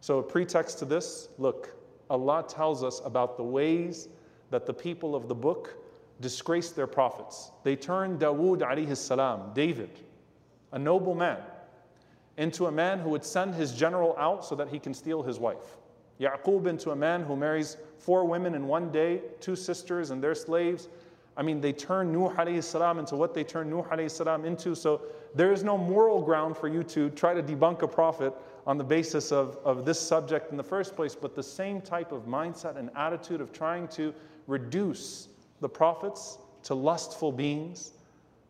So, 0.02 0.20
a 0.20 0.24
pretext 0.24 0.80
to 0.80 0.86
this 0.86 1.30
look, 1.38 1.76
Allah 2.10 2.45
tells 2.47 2.84
us 2.84 3.02
about 3.04 3.38
the 3.38 3.43
ways 3.43 4.08
that 4.52 4.66
the 4.66 4.74
people 4.74 5.16
of 5.16 5.28
the 5.28 5.36
book 5.36 5.78
disgraced 6.22 6.76
their 6.76 6.88
prophets. 6.88 7.52
They 7.64 7.76
turned 7.76 8.20
Dawood 8.20 8.60
alayhi 8.60 8.95
salam, 8.95 9.52
David, 9.54 10.00
a 10.72 10.80
noble 10.80 11.16
man, 11.16 11.39
into 12.38 12.68
a 12.68 12.72
man 12.72 13.00
who 13.00 13.10
would 13.10 13.26
send 13.26 13.56
his 13.56 13.74
general 13.74 14.16
out 14.18 14.45
so 14.45 14.56
that 14.56 14.70
he 14.70 14.80
can 14.80 14.93
steal 14.93 15.24
his 15.24 15.39
wife. 15.39 15.78
Yaqub 16.20 16.67
into 16.67 16.91
a 16.91 16.95
man 16.95 17.24
who 17.24 17.36
marries 17.36 17.78
four 17.97 18.26
women 18.26 18.55
in 18.55 18.67
one 18.67 18.91
day, 18.91 19.22
two 19.39 19.55
sisters 19.55 20.11
and 20.11 20.22
their 20.22 20.36
slaves. 20.36 20.89
I 21.38 21.41
mean, 21.41 21.61
they 21.61 21.72
turn 21.72 22.11
Nuh 22.11 22.30
alayhi 22.36 22.63
salam 22.63 22.99
into 22.99 23.15
what 23.15 23.34
they 23.34 23.43
turn 23.43 23.70
Nuh 23.70 23.84
alayhi 23.84 24.11
salam 24.11 24.43
into. 24.43 24.76
So 24.76 25.01
there 25.34 25.53
is 25.53 25.63
no 25.63 25.78
moral 25.78 26.22
ground 26.22 26.57
for 26.57 26.67
you 26.67 26.84
to 26.84 27.09
try 27.11 27.34
to 27.34 27.41
debunk 27.41 27.82
a 27.82 27.88
prophet 27.88 28.34
on 28.67 28.78
the 28.78 28.84
basis 28.84 29.32
of, 29.32 29.57
of 29.63 29.86
this 29.86 29.99
subject 29.99 30.51
in 30.51 30.57
the 30.57 30.63
first 30.63 30.95
place, 30.95 31.15
but 31.15 31.36
the 31.36 31.43
same 31.43 31.82
type 31.82 32.11
of 32.11 32.26
mindset 32.26 32.76
and 32.78 32.89
attitude 32.95 33.39
of 33.39 33.53
trying 33.53 33.88
to 33.89 34.13
reduce 34.47 35.30
the 35.61 35.70
prophets 35.70 36.39
to 36.63 36.76
lustful 36.76 37.32
beings 37.32 37.93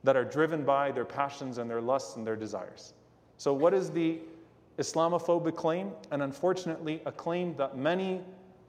that 0.03 0.15
are 0.15 0.25
driven 0.25 0.63
by 0.63 0.91
their 0.91 1.05
passions 1.05 1.57
and 1.57 1.69
their 1.69 1.81
lusts 1.81 2.15
and 2.15 2.25
their 2.25 2.35
desires. 2.35 2.93
So, 3.37 3.53
what 3.53 3.73
is 3.73 3.91
the 3.91 4.19
Islamophobic 4.78 5.54
claim? 5.56 5.92
And 6.10 6.22
unfortunately, 6.22 7.02
a 7.06 7.12
claim 7.12 7.56
that 7.56 7.76
many 7.76 8.20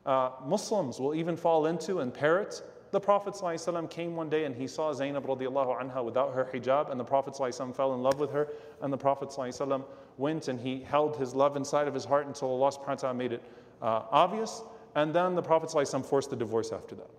uh, 0.05 0.32
Muslims 0.45 0.99
will 0.99 1.16
even 1.16 1.36
fall 1.36 1.66
into 1.66 1.99
and 1.99 2.13
parrot. 2.13 2.61
The 2.91 2.99
Prophet 2.99 3.34
ﷺ 3.34 3.89
came 3.89 4.16
one 4.16 4.30
day 4.30 4.45
and 4.45 4.55
he 4.55 4.68
saw 4.68 4.93
Zainab 4.93 5.26
radiallahu 5.26 5.82
anha 5.82 6.03
without 6.03 6.34
her 6.34 6.47
hijab, 6.53 6.91
and 6.91 6.99
the 6.99 7.03
Prophet 7.03 7.34
ﷺ 7.34 7.76
fell 7.76 7.93
in 7.93 8.01
love 8.01 8.20
with 8.20 8.32
her, 8.32 8.47
and 8.82 8.93
the 8.93 8.97
Prophet 8.97 9.30
ﷺ 9.30 9.84
went 10.18 10.47
and 10.47 10.59
he 10.59 10.82
held 10.82 11.18
his 11.18 11.34
love 11.34 11.57
inside 11.57 11.88
of 11.88 11.93
his 11.93 12.05
heart 12.05 12.28
until 12.28 12.49
Allah 12.49 12.72
subhanahu 12.72 12.88
wa 12.88 12.95
ta'ala 12.95 13.13
made 13.16 13.34
it 13.34 13.43
uh, 13.82 14.03
obvious, 14.11 14.63
and 14.93 15.13
then 15.13 15.36
the 15.36 15.41
Prophet 15.41 15.70
ﷺ 15.70 16.05
forced 16.05 16.30
the 16.30 16.36
divorce 16.36 16.72
after 16.72 16.95
that. 16.95 17.09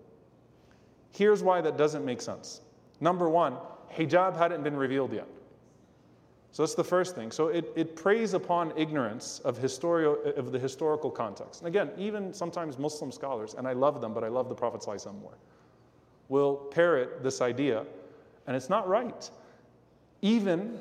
Here's 1.11 1.43
why 1.43 1.61
that 1.61 1.77
doesn't 1.77 2.05
make 2.05 2.21
sense. 2.21 2.61
Number 2.99 3.29
one, 3.29 3.57
hijab 3.93 4.35
hadn't 4.37 4.63
been 4.63 4.75
revealed 4.75 5.13
yet. 5.13 5.27
So 6.51 6.63
that's 6.63 6.73
the 6.73 6.83
first 6.83 7.13
thing. 7.13 7.29
So 7.29 7.49
it, 7.49 7.71
it 7.75 7.95
preys 7.95 8.33
upon 8.33 8.73
ignorance 8.75 9.41
of, 9.45 9.59
historio, 9.59 10.35
of 10.37 10.51
the 10.51 10.57
historical 10.57 11.11
context. 11.11 11.61
And 11.61 11.67
again, 11.67 11.91
even 11.99 12.33
sometimes 12.33 12.79
Muslim 12.79 13.11
scholars, 13.11 13.53
and 13.55 13.67
I 13.67 13.73
love 13.73 14.01
them, 14.01 14.11
but 14.11 14.23
I 14.23 14.27
love 14.27 14.49
the 14.49 14.55
Prophet 14.55 14.81
ﷺ 14.81 15.21
more, 15.21 15.37
will 16.29 16.55
parrot 16.55 17.21
this 17.21 17.41
idea, 17.41 17.85
and 18.47 18.55
it's 18.55 18.69
not 18.69 18.87
right. 18.87 19.29
Even 20.23 20.79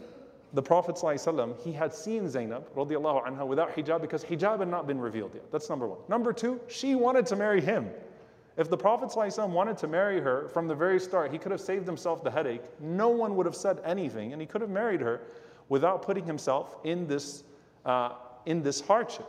the 0.54 0.62
Prophet 0.62 0.94
ﷺ, 0.96 1.62
he 1.62 1.72
had 1.72 1.92
seen 1.92 2.26
Zainab 2.26 2.74
radiallahu 2.74 3.26
anha 3.26 3.46
without 3.46 3.76
hijab 3.76 4.00
because 4.00 4.24
hijab 4.24 4.60
had 4.60 4.68
not 4.68 4.86
been 4.86 4.98
revealed 4.98 5.32
yet. 5.34 5.52
That's 5.52 5.68
number 5.68 5.86
one. 5.86 5.98
Number 6.08 6.32
two, 6.32 6.58
she 6.68 6.94
wanted 6.94 7.26
to 7.26 7.36
marry 7.36 7.60
him. 7.60 7.90
If 8.56 8.70
the 8.70 8.78
Prophet 8.78 9.10
ﷺ 9.10 9.50
wanted 9.50 9.76
to 9.76 9.88
marry 9.88 10.22
her 10.22 10.48
from 10.48 10.68
the 10.68 10.74
very 10.74 10.98
start, 10.98 11.30
he 11.30 11.36
could 11.36 11.52
have 11.52 11.60
saved 11.60 11.84
himself 11.84 12.24
the 12.24 12.30
headache. 12.30 12.62
No 12.80 13.10
one 13.10 13.36
would 13.36 13.44
have 13.44 13.54
said 13.54 13.80
anything, 13.84 14.32
and 14.32 14.40
he 14.40 14.46
could 14.46 14.62
have 14.62 14.70
married 14.70 15.02
her 15.02 15.20
without 15.71 16.01
putting 16.01 16.25
himself 16.25 16.75
in 16.83 17.07
this, 17.07 17.45
uh, 17.85 18.09
in 18.45 18.61
this 18.61 18.81
hardship. 18.81 19.25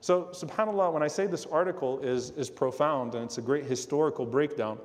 So, 0.00 0.24
subhanAllah, 0.32 0.92
when 0.92 1.04
I 1.04 1.06
say 1.06 1.28
this 1.28 1.46
article 1.46 2.00
is, 2.00 2.30
is 2.30 2.50
profound 2.50 3.14
and 3.14 3.22
it's 3.22 3.38
a 3.38 3.40
great 3.40 3.66
historical 3.66 4.26
breakdown, 4.26 4.80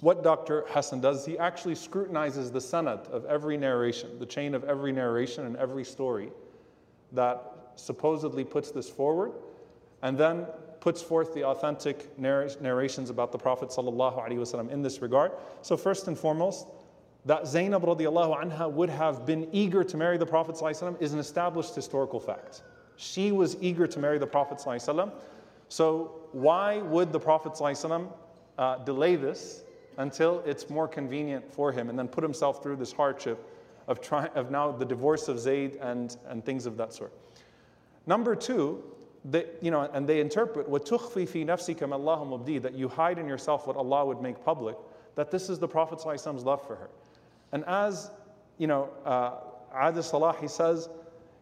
what 0.00 0.24
Dr. 0.24 0.64
Hassan 0.68 1.02
does, 1.02 1.26
he 1.26 1.38
actually 1.38 1.74
scrutinizes 1.74 2.50
the 2.50 2.58
sanad 2.58 3.06
of 3.10 3.26
every 3.26 3.58
narration, 3.58 4.18
the 4.18 4.24
chain 4.24 4.54
of 4.54 4.64
every 4.64 4.92
narration 4.92 5.44
and 5.44 5.58
every 5.58 5.84
story 5.84 6.30
that 7.12 7.72
supposedly 7.76 8.44
puts 8.44 8.70
this 8.70 8.88
forward, 8.88 9.32
and 10.00 10.16
then 10.16 10.46
puts 10.80 11.02
forth 11.02 11.34
the 11.34 11.44
authentic 11.44 12.18
narrations 12.18 13.10
about 13.10 13.30
the 13.30 13.38
Prophet 13.38 13.70
in 14.70 14.80
this 14.80 15.02
regard. 15.02 15.32
So, 15.60 15.76
first 15.76 16.08
and 16.08 16.18
foremost, 16.18 16.66
that 17.25 17.47
Zainab 17.47 17.83
radiallahu 17.83 18.41
anha 18.41 18.71
would 18.71 18.89
have 18.89 19.25
been 19.25 19.47
eager 19.51 19.83
to 19.83 19.97
marry 19.97 20.17
the 20.17 20.25
Prophet 20.25 20.55
ﷺ 20.55 21.01
is 21.01 21.13
an 21.13 21.19
established 21.19 21.75
historical 21.75 22.19
fact. 22.19 22.63
She 22.95 23.31
was 23.31 23.57
eager 23.61 23.87
to 23.87 23.99
marry 23.99 24.17
the 24.17 24.27
Prophet 24.27 24.57
ﷺ. 24.57 25.11
So, 25.67 26.15
why 26.31 26.79
would 26.79 27.11
the 27.11 27.19
Prophet 27.19 27.53
ﷺ, 27.53 28.11
uh, 28.57 28.77
delay 28.77 29.15
this 29.15 29.63
until 29.97 30.41
it's 30.45 30.69
more 30.69 30.87
convenient 30.87 31.51
for 31.53 31.71
him 31.71 31.89
and 31.89 31.99
then 31.99 32.07
put 32.07 32.23
himself 32.23 32.63
through 32.63 32.77
this 32.77 32.91
hardship 32.91 33.37
of, 33.87 34.01
try, 34.01 34.27
of 34.35 34.49
now 34.49 34.71
the 34.71 34.85
divorce 34.85 35.27
of 35.27 35.39
Zayd 35.39 35.75
and, 35.81 36.15
and 36.27 36.43
things 36.43 36.65
of 36.65 36.77
that 36.77 36.93
sort? 36.93 37.13
Number 38.07 38.35
two, 38.35 38.83
they, 39.25 39.45
you 39.61 39.71
know, 39.71 39.89
and 39.93 40.07
they 40.07 40.19
interpret 40.21 40.67
what 40.67 40.85
tukhfi 40.85 41.27
fi 41.27 41.45
nafsika 41.45 41.83
Allahu 41.91 42.25
mubdi 42.25 42.61
that 42.61 42.73
you 42.73 42.87
hide 42.87 43.19
in 43.19 43.27
yourself 43.27 43.67
what 43.67 43.75
Allah 43.75 44.05
would 44.05 44.21
make 44.21 44.43
public, 44.43 44.77
that 45.15 45.29
this 45.29 45.49
is 45.49 45.59
the 45.59 45.67
Prophet's 45.67 46.05
love 46.05 46.65
for 46.65 46.75
her. 46.75 46.89
And 47.54 47.64
as 47.66 48.10
you 48.58 48.66
know, 48.66 48.90
uh, 49.06 49.36
Adi 49.72 50.02
Salah, 50.02 50.36
he 50.38 50.48
says, 50.48 50.90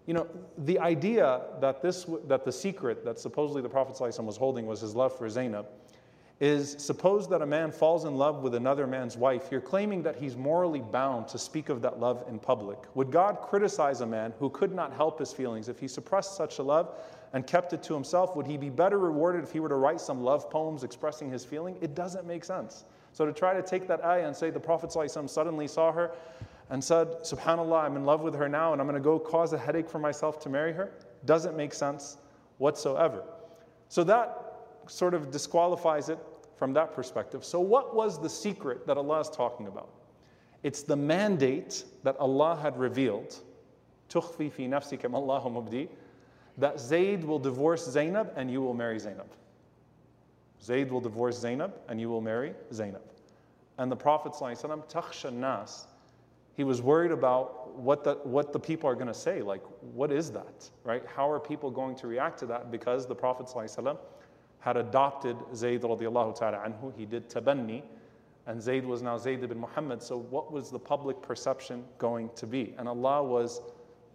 you 0.06 0.14
know, 0.14 0.28
the 0.58 0.78
idea 0.78 1.40
that 1.60 1.82
this 1.82 2.06
that 2.28 2.44
the 2.44 2.52
secret 2.52 3.04
that 3.04 3.18
supposedly 3.18 3.62
the 3.62 3.68
Prophet 3.68 3.98
was 4.22 4.36
holding 4.36 4.66
was 4.66 4.80
his 4.80 4.94
love 4.94 5.16
for 5.16 5.28
Zainab 5.28 5.66
is 6.42 6.74
suppose 6.78 7.28
that 7.28 7.40
a 7.40 7.46
man 7.46 7.70
falls 7.70 8.04
in 8.04 8.16
love 8.16 8.42
with 8.42 8.56
another 8.56 8.84
man's 8.84 9.16
wife, 9.16 9.46
you're 9.52 9.60
claiming 9.60 10.02
that 10.02 10.16
he's 10.16 10.36
morally 10.36 10.80
bound 10.80 11.28
to 11.28 11.38
speak 11.38 11.68
of 11.68 11.80
that 11.80 12.00
love 12.00 12.24
in 12.28 12.36
public. 12.36 12.78
Would 12.96 13.12
God 13.12 13.40
criticize 13.40 14.00
a 14.00 14.06
man 14.06 14.34
who 14.40 14.50
could 14.50 14.74
not 14.74 14.92
help 14.92 15.20
his 15.20 15.32
feelings 15.32 15.68
if 15.68 15.78
he 15.78 15.86
suppressed 15.86 16.36
such 16.36 16.58
a 16.58 16.62
love 16.62 16.98
and 17.32 17.46
kept 17.46 17.72
it 17.72 17.82
to 17.84 17.94
himself? 17.94 18.34
Would 18.34 18.48
he 18.48 18.56
be 18.56 18.70
better 18.70 18.98
rewarded 18.98 19.44
if 19.44 19.52
he 19.52 19.60
were 19.60 19.68
to 19.68 19.76
write 19.76 20.00
some 20.00 20.20
love 20.20 20.50
poems 20.50 20.82
expressing 20.82 21.30
his 21.30 21.44
feeling? 21.44 21.76
It 21.80 21.94
doesn't 21.94 22.26
make 22.26 22.44
sense. 22.44 22.84
So 23.13 23.25
to 23.25 23.33
try 23.33 23.53
to 23.53 23.61
take 23.61 23.87
that 23.87 24.03
ayah 24.03 24.27
and 24.27 24.35
say 24.35 24.49
the 24.49 24.59
Prophet 24.59 24.91
ﷺ 24.91 25.29
suddenly 25.29 25.67
saw 25.67 25.91
her 25.91 26.11
and 26.69 26.83
said, 26.83 27.07
Subhanallah, 27.23 27.83
I'm 27.83 27.95
in 27.95 28.05
love 28.05 28.21
with 28.21 28.35
her 28.35 28.47
now 28.47 28.73
and 28.73 28.81
I'm 28.81 28.87
going 28.87 29.01
to 29.01 29.03
go 29.03 29.17
cause 29.17 29.53
a 29.53 29.57
headache 29.57 29.89
for 29.89 29.99
myself 29.99 30.39
to 30.41 30.49
marry 30.49 30.73
her, 30.73 30.91
doesn't 31.25 31.55
make 31.55 31.73
sense 31.73 32.17
whatsoever. 32.57 33.23
So 33.89 34.03
that 34.03 34.57
sort 34.87 35.13
of 35.13 35.31
disqualifies 35.31 36.09
it 36.09 36.19
from 36.55 36.73
that 36.73 36.93
perspective. 36.93 37.45
So, 37.45 37.59
what 37.59 37.95
was 37.95 38.21
the 38.21 38.29
secret 38.29 38.87
that 38.87 38.97
Allah 38.97 39.19
is 39.19 39.29
talking 39.29 39.67
about? 39.67 39.89
It's 40.63 40.81
the 40.81 40.95
mandate 40.95 41.85
that 42.03 42.17
Allah 42.17 42.57
had 42.61 42.77
revealed, 42.77 43.35
تخفي 44.09 44.51
في 44.51 44.67
نفسك 44.69 45.05
ما 45.05 45.19
الله 45.19 45.47
مبدي, 45.49 45.87
that 46.57 46.79
Zayd 46.79 47.23
will 47.23 47.39
divorce 47.39 47.85
Zainab 47.85 48.33
and 48.35 48.49
you 48.49 48.61
will 48.61 48.73
marry 48.73 48.97
Zainab. 48.97 49.27
Zayd 50.62 50.90
will 50.90 51.00
divorce 51.00 51.38
Zainab 51.38 51.74
and 51.88 52.00
you 52.00 52.08
will 52.08 52.20
marry 52.20 52.54
Zainab. 52.72 53.02
And 53.78 53.90
the 53.90 53.96
Prophet 53.96 54.32
ﷺ, 54.32 55.32
nas, 55.32 55.86
he 56.54 56.64
was 56.64 56.82
worried 56.82 57.10
about 57.10 57.74
what 57.76 58.04
the, 58.04 58.14
what 58.24 58.52
the 58.52 58.60
people 58.60 58.88
are 58.88 58.94
going 58.94 59.06
to 59.06 59.14
say. 59.14 59.40
Like, 59.40 59.62
what 59.94 60.12
is 60.12 60.30
that, 60.32 60.70
right? 60.84 61.02
How 61.16 61.30
are 61.30 61.40
people 61.40 61.70
going 61.70 61.96
to 61.96 62.06
react 62.06 62.38
to 62.40 62.46
that? 62.46 62.70
Because 62.70 63.06
the 63.06 63.14
Prophet 63.14 63.46
ﷺ 63.46 63.96
had 64.60 64.76
adopted 64.76 65.36
Zayd 65.54 65.82
radiallahu 65.82 66.38
ta'ala 66.38 66.58
anhu. 66.58 66.96
He 66.96 67.06
did 67.06 67.28
tabanni 67.28 67.82
and 68.46 68.60
Zayd 68.60 68.84
was 68.84 69.02
now 69.02 69.16
Zayd 69.18 69.42
ibn 69.42 69.58
Muhammad. 69.58 70.02
So, 70.02 70.18
what 70.18 70.52
was 70.52 70.70
the 70.70 70.78
public 70.78 71.20
perception 71.22 71.84
going 71.98 72.30
to 72.36 72.46
be? 72.46 72.74
And 72.76 72.88
Allah 72.88 73.22
was 73.22 73.60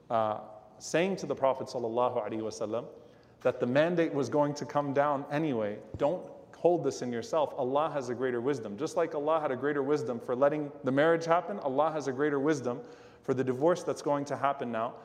uh, 0.09 0.39
saying 0.79 1.15
to 1.17 1.25
the 1.25 1.35
Prophet 1.35 1.67
sallallahu 1.67 2.25
alaihi 2.25 2.41
wasallam 2.41 2.85
that 3.41 3.59
the 3.59 3.65
mandate 3.65 4.13
was 4.13 4.29
going 4.29 4.53
to 4.55 4.65
come 4.65 4.93
down 4.93 5.23
anyway. 5.31 5.77
Don't 5.97 6.23
hold 6.57 6.83
this 6.83 7.03
in 7.03 7.11
yourself. 7.11 7.53
Allah 7.55 7.91
has 7.93 8.09
a 8.09 8.15
greater 8.15 8.41
wisdom. 8.41 8.77
Just 8.77 8.97
like 8.97 9.13
Allah 9.13 9.39
had 9.39 9.51
a 9.51 9.55
greater 9.55 9.83
wisdom 9.83 10.19
for 10.19 10.35
letting 10.35 10.71
the 10.83 10.91
marriage 10.91 11.23
happen, 11.25 11.59
Allah 11.59 11.91
has 11.91 12.07
a 12.07 12.11
greater 12.11 12.39
wisdom 12.39 12.79
for 13.23 13.35
the 13.35 13.43
divorce 13.43 13.83
that's 13.83 14.01
going 14.01 14.25
to 14.25 14.35
happen 14.35 14.71
now 14.71 14.95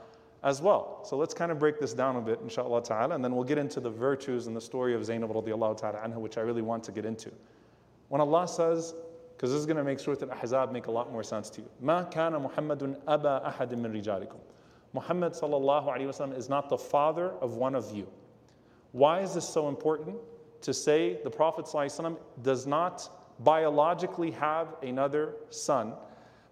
as 0.43 0.63
well. 0.63 1.03
So 1.05 1.19
let's 1.19 1.35
kind 1.35 1.53
of 1.53 1.59
break 1.59 1.79
this 1.79 1.93
down 1.93 2.17
a 2.17 2.23
bit, 2.23 2.41
inshallah 2.43 2.83
ta'ala, 2.83 3.15
and 3.15 3.23
then 3.23 3.35
we'll 3.35 3.45
get 3.45 3.59
into 3.59 3.81
the 3.81 3.91
virtues 3.91 4.47
and 4.47 4.57
the 4.57 4.61
story 4.61 4.95
of 4.95 5.05
Zainab 5.05 5.31
radiallahu 5.31 5.77
ta'ala 5.77 5.99
anha, 5.99 6.17
which 6.17 6.39
I 6.39 6.41
really 6.41 6.63
want 6.63 6.83
to 6.85 6.93
get 6.93 7.05
into. 7.05 7.31
When 8.09 8.23
Allah 8.23 8.49
says, 8.49 8.95
because 9.37 9.51
this 9.51 9.61
is 9.61 9.67
going 9.67 9.77
to 9.77 9.85
make 9.85 10.01
Surah 10.01 10.17
Al-Ahzab 10.23 10.73
make 10.73 10.87
a 10.87 10.91
lot 10.91 11.13
more 11.13 11.23
sense 11.23 11.51
to 11.51 11.61
you. 11.61 11.69
Ma 11.81 12.05
kana 12.05 12.41
Muhammadun 12.41 12.97
أبا 13.05 13.55
أحدٍ 13.55 13.77
min 13.77 13.93
rijalikum. 13.93 14.39
Muhammad 14.95 15.33
sallallahu 15.33 15.89
alayhi 15.89 16.07
wasallam 16.07 16.37
is 16.37 16.49
not 16.49 16.71
the 16.71 16.79
father 16.79 17.31
of 17.41 17.57
one 17.57 17.75
of 17.75 17.95
you. 17.95 18.07
Why 18.93 19.21
is 19.21 19.35
this 19.35 19.49
so 19.49 19.69
important? 19.69 20.17
To 20.62 20.74
say 20.74 21.20
the 21.24 21.30
Prophet 21.30 21.66
ﷺ 21.66 22.18
does 22.42 22.66
not 22.66 23.10
biologically 23.40 24.32
have 24.32 24.76
another 24.82 25.36
son 25.50 25.94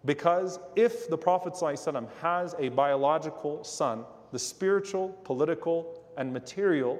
because 0.06 0.60
if 0.76 1.10
the 1.10 1.18
Prophet 1.18 1.53
ﷺ 1.53 2.08
has 2.22 2.56
a 2.60 2.70
biological 2.70 3.64
son, 3.64 4.06
the 4.32 4.39
spiritual, 4.39 5.10
political, 5.24 6.03
and 6.18 6.32
material 6.32 6.99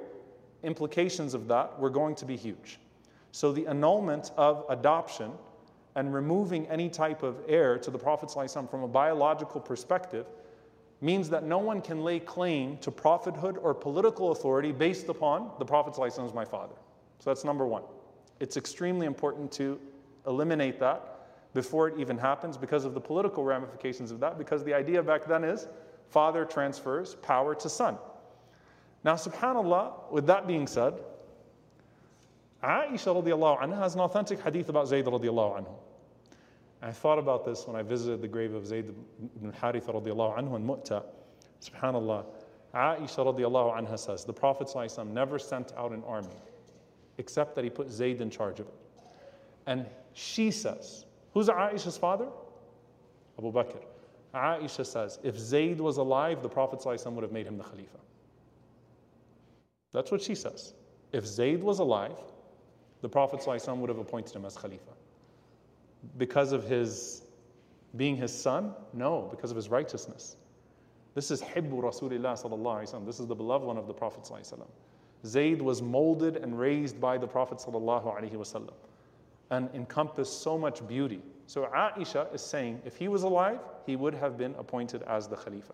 implications 0.64 1.32
of 1.32 1.46
that 1.48 1.78
were 1.78 1.90
going 1.90 2.16
to 2.16 2.24
be 2.24 2.36
huge. 2.36 2.80
So 3.30 3.52
the 3.52 3.66
annulment 3.68 4.32
of 4.36 4.64
adoption 4.68 5.30
and 5.94 6.12
removing 6.12 6.66
any 6.66 6.90
type 6.90 7.22
of 7.22 7.36
heir 7.46 7.78
to 7.78 7.90
the 7.90 7.98
Prophet 7.98 8.28
ﷺ 8.28 8.70
from 8.70 8.82
a 8.82 8.88
biological 8.88 9.60
perspective 9.60 10.26
means 11.00 11.28
that 11.28 11.44
no 11.44 11.58
one 11.58 11.80
can 11.80 12.02
lay 12.02 12.18
claim 12.18 12.78
to 12.78 12.90
prophethood 12.90 13.58
or 13.58 13.74
political 13.74 14.32
authority 14.32 14.72
based 14.72 15.08
upon 15.08 15.50
the 15.58 15.64
Prophet 15.64 15.94
ﷺ 15.94 16.26
as 16.26 16.34
my 16.34 16.44
father. 16.44 16.74
So 17.21 17.29
that's 17.29 17.45
number 17.45 17.67
one. 17.67 17.83
It's 18.39 18.57
extremely 18.57 19.05
important 19.05 19.51
to 19.53 19.79
eliminate 20.25 20.79
that 20.79 21.19
before 21.53 21.87
it 21.87 21.99
even 21.99 22.17
happens 22.17 22.57
because 22.57 22.83
of 22.83 22.95
the 22.95 22.99
political 22.99 23.43
ramifications 23.43 24.09
of 24.09 24.19
that, 24.21 24.39
because 24.39 24.63
the 24.63 24.73
idea 24.73 25.03
back 25.03 25.25
then 25.25 25.43
is 25.43 25.67
father 26.09 26.45
transfers 26.45 27.13
power 27.21 27.53
to 27.53 27.69
son. 27.69 27.95
Now, 29.03 29.13
subhanAllah, 29.13 30.11
with 30.11 30.25
that 30.27 30.47
being 30.47 30.65
said, 30.65 30.95
Aisha 32.63 33.13
radiallahu 33.23 33.61
anha 33.61 33.77
has 33.77 33.93
an 33.93 34.01
authentic 34.01 34.41
hadith 34.41 34.69
about 34.69 34.87
Zayd 34.87 35.05
radiallahu 35.05 35.61
anhu. 35.61 35.75
I 36.81 36.91
thought 36.91 37.19
about 37.19 37.45
this 37.45 37.67
when 37.67 37.75
I 37.75 37.83
visited 37.83 38.23
the 38.23 38.27
grave 38.27 38.55
of 38.55 38.65
Zayd 38.65 38.95
ibn 39.35 39.51
Haritha 39.51 39.93
radiallahu 39.93 40.39
anhu 40.39 40.55
in 40.55 40.65
Mu'ta. 40.65 41.03
Subhanallah. 41.61 42.25
Aisha 42.73 43.19
radiallahu 43.19 43.77
anha 43.79 43.99
says, 43.99 44.25
the 44.25 44.33
Prophet 44.33 44.71
never 45.05 45.37
sent 45.37 45.71
out 45.77 45.91
an 45.91 46.01
army 46.07 46.29
except 47.21 47.53
that 47.53 47.63
he 47.63 47.69
put 47.69 47.89
Zayd 47.89 48.19
in 48.19 48.31
charge 48.31 48.59
of 48.59 48.67
it. 48.67 48.73
And 49.67 49.85
she 50.13 50.49
says, 50.49 51.05
who's 51.33 51.47
Aisha's 51.47 51.97
father? 51.97 52.27
Abu 53.37 53.51
Bakr. 53.53 53.77
Aisha 54.33 54.83
says, 54.83 55.19
if 55.23 55.37
Zayd 55.37 55.79
was 55.79 55.97
alive, 55.97 56.41
the 56.41 56.49
Prophet 56.49 56.83
would 56.83 57.21
have 57.21 57.31
made 57.31 57.45
him 57.45 57.57
the 57.59 57.63
Khalifa. 57.63 57.99
That's 59.93 60.09
what 60.09 60.21
she 60.21 60.33
says. 60.33 60.73
If 61.11 61.27
Zayd 61.27 61.61
was 61.61 61.77
alive, 61.77 62.17
the 63.01 63.09
Prophet 63.09 63.45
would 63.45 63.89
have 63.89 63.99
appointed 63.99 64.35
him 64.35 64.45
as 64.45 64.57
Khalifa. 64.57 64.93
Because 66.17 66.53
of 66.53 66.63
his 66.63 67.21
being 67.97 68.15
his 68.15 68.33
son? 68.33 68.73
No, 68.93 69.27
because 69.29 69.51
of 69.51 69.57
his 69.57 69.69
righteousness. 69.69 70.37
This 71.13 71.29
is 71.29 71.41
Hibbu 71.41 71.81
Rasulullah 71.83 73.05
This 73.05 73.19
is 73.19 73.27
the 73.27 73.35
beloved 73.35 73.67
one 73.67 73.77
of 73.77 73.85
the 73.85 73.93
Prophet 73.93 74.25
Zayd 75.25 75.61
was 75.61 75.81
molded 75.81 76.37
and 76.37 76.57
raised 76.59 76.99
by 76.99 77.17
the 77.17 77.27
Prophet 77.27 77.57
wasallam 77.57 78.73
and 79.51 79.69
encompassed 79.73 80.41
so 80.41 80.57
much 80.57 80.85
beauty. 80.87 81.21
So 81.45 81.65
Aisha 81.65 82.33
is 82.33 82.41
saying 82.41 82.81
if 82.85 82.95
he 82.95 83.07
was 83.07 83.23
alive, 83.23 83.59
he 83.85 83.95
would 83.95 84.13
have 84.13 84.37
been 84.37 84.55
appointed 84.55 85.03
as 85.03 85.27
the 85.27 85.35
Khalifa. 85.35 85.73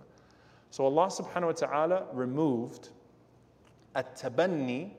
So 0.72 0.86
Allah 0.86 1.08
subhanahu 1.08 1.46
wa 1.46 1.52
ta'ala 1.52 2.06
removed 2.12 2.90
at 3.96 4.18
tabanni, 4.18 4.92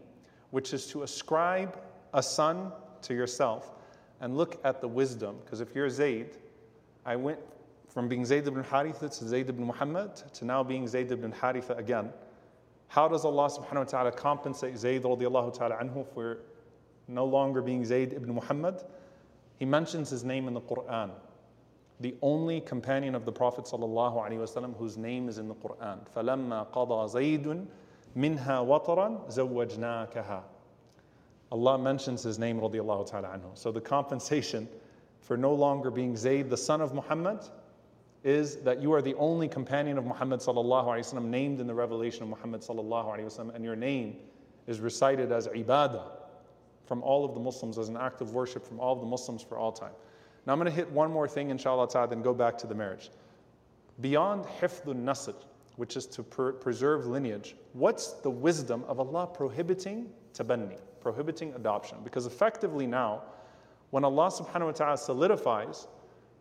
which 0.51 0.73
is 0.73 0.87
to 0.87 1.03
ascribe 1.03 1.79
a 2.15 2.23
son 2.23 2.73
to 3.03 3.15
yourself 3.15 3.75
and 4.21 4.37
look 4.37 4.61
at 4.65 4.81
the 4.81 4.89
wisdom. 4.89 5.37
Because 5.45 5.61
if 5.61 5.75
you're 5.75 5.91
Zayd, 5.91 6.37
I 7.05 7.17
went 7.17 7.39
from 7.89 8.09
being 8.09 8.25
Zayd 8.25 8.47
ibn 8.47 8.63
Haritha 8.63 9.17
to 9.19 9.29
Zayd 9.29 9.49
ibn 9.49 9.65
Muhammad 9.65 10.15
to 10.35 10.45
now 10.45 10.63
being 10.63 10.87
Zayd 10.87 11.11
ibn 11.11 11.33
Haritha 11.33 11.77
again. 11.79 12.11
How 12.88 13.08
does 13.08 13.26
Allah 13.26 13.50
subhanahu 13.50 13.78
wa 13.78 13.84
ta'ala 13.84 14.12
compensate 14.12 14.78
Zayd 14.78 15.04
radiallahu 15.04 15.58
ta'ala 15.58 15.78
anhu 15.78 16.06
for 16.14 16.40
no 17.08 17.26
longer 17.26 17.62
being 17.62 17.84
Zayd 17.84 18.14
ibn 18.14 18.34
Muhammad? 18.34 18.84
He 19.58 19.66
mentions 19.66 20.10
his 20.10 20.24
name 20.24 20.48
in 20.48 20.54
the 20.54 20.62
Quran. 20.62 21.12
The 22.00 22.16
only 22.22 22.62
companion 22.62 23.16
of 23.16 23.26
the 23.26 23.32
Prophet 23.32 23.66
sallallahu 23.66 24.16
alaihi 24.16 24.40
wasallam 24.40 24.78
whose 24.78 24.98
name 24.98 25.30
is 25.30 25.38
in 25.38 25.48
the 25.48 25.56
Quran. 25.56 26.00
فَلَمَّا 26.16 26.72
قَضَى 26.72 27.14
زَيْدٌ 27.14 27.66
مِنْهَا 28.18 28.66
وَطَرًا 28.66 29.32
زَوَّجْنَاكَهَا 29.32 30.44
Allah 31.52 31.78
mentions 31.78 32.24
his 32.24 32.40
name 32.40 32.60
radiallahu 32.60 33.10
ta'ala 33.10 33.30
anhu. 33.30 33.58
So 33.58 33.72
the 33.72 33.82
compensation 33.82 34.68
for 35.22 35.38
no 35.38 35.54
longer 35.54 35.90
being 35.90 36.18
Zayd, 36.18 36.50
the 36.50 36.58
son 36.58 36.82
of 36.82 36.94
Muhammad, 36.94 37.40
is 38.29 38.57
that 38.57 38.83
you 38.83 38.93
are 38.93 39.01
the 39.01 39.15
only 39.15 39.49
companion 39.49 39.97
of 39.97 40.05
Muhammad 40.05 40.41
sallallahu 40.41 40.85
alaihi 40.85 41.15
wasallam 41.15 41.25
named 41.25 41.61
in 41.61 41.67
the 41.67 41.75
revelation 41.75 42.23
of 42.23 42.29
Muhammad 42.29 42.61
sallallahu 42.61 43.07
alaihi 43.07 43.25
wasallam, 43.25 43.55
and 43.55 43.65
your 43.65 43.77
name 43.77 44.17
is 44.67 44.81
recited 44.81 45.33
as 45.33 45.49
ibadah 45.49 46.03
from 46.85 47.03
all 47.03 47.25
of 47.25 47.35
the 47.35 47.41
Muslims 47.41 47.79
as 47.79 47.89
an 47.89 47.97
act 47.97 48.21
of 48.21 48.35
worship 48.35 48.67
from 48.67 48.79
all 48.81 48.93
of 48.93 49.01
the 49.01 49.07
Muslims 49.07 49.43
for 49.43 49.57
all 49.57 49.73
time. 49.73 49.93
Now 50.47 50.53
I'm 50.53 50.59
going 50.59 50.71
to 50.71 50.77
hit 50.77 50.91
one 50.93 51.11
more 51.11 51.27
thing, 51.27 51.51
inshallah 51.51 51.89
ta'ala, 51.89 52.09
then 52.09 52.23
go 52.23 52.35
back 52.35 52.59
to 52.59 52.67
the 52.67 52.75
marriage. 52.75 53.11
Beyond 54.01 54.45
hifdun 54.61 55.05
nasl, 55.05 55.35
which 55.77 55.97
is 55.97 56.07
to 56.07 56.23
per- 56.23 56.53
preserve 56.53 57.07
lineage, 57.07 57.57
what's 57.73 58.13
the 58.13 58.31
wisdom 58.31 58.85
of 58.89 59.01
Allah 59.01 59.27
prohibiting 59.27 60.11
tabanni? 60.35 60.79
prohibiting 61.01 61.55
adoption. 61.55 61.99
Because 62.05 62.27
effectively 62.27 62.87
now, 62.87 63.23
when 63.91 64.05
Allah 64.05 64.31
subhanahu 64.31 64.67
wa 64.67 64.73
ta'ala 64.73 64.99
solidifies 64.99 65.87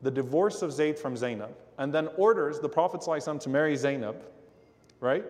the 0.02 0.12
divorce 0.12 0.62
of 0.62 0.72
Zayd 0.72 0.98
from 0.98 1.18
Zainab 1.18 1.56
and 1.78 1.94
then 1.94 2.10
orders 2.18 2.60
the 2.60 2.70
Prophet 2.70 3.02
ﷺ 3.02 3.40
to 3.42 3.50
marry 3.50 3.76
Zainab, 3.76 4.16
right? 5.00 5.26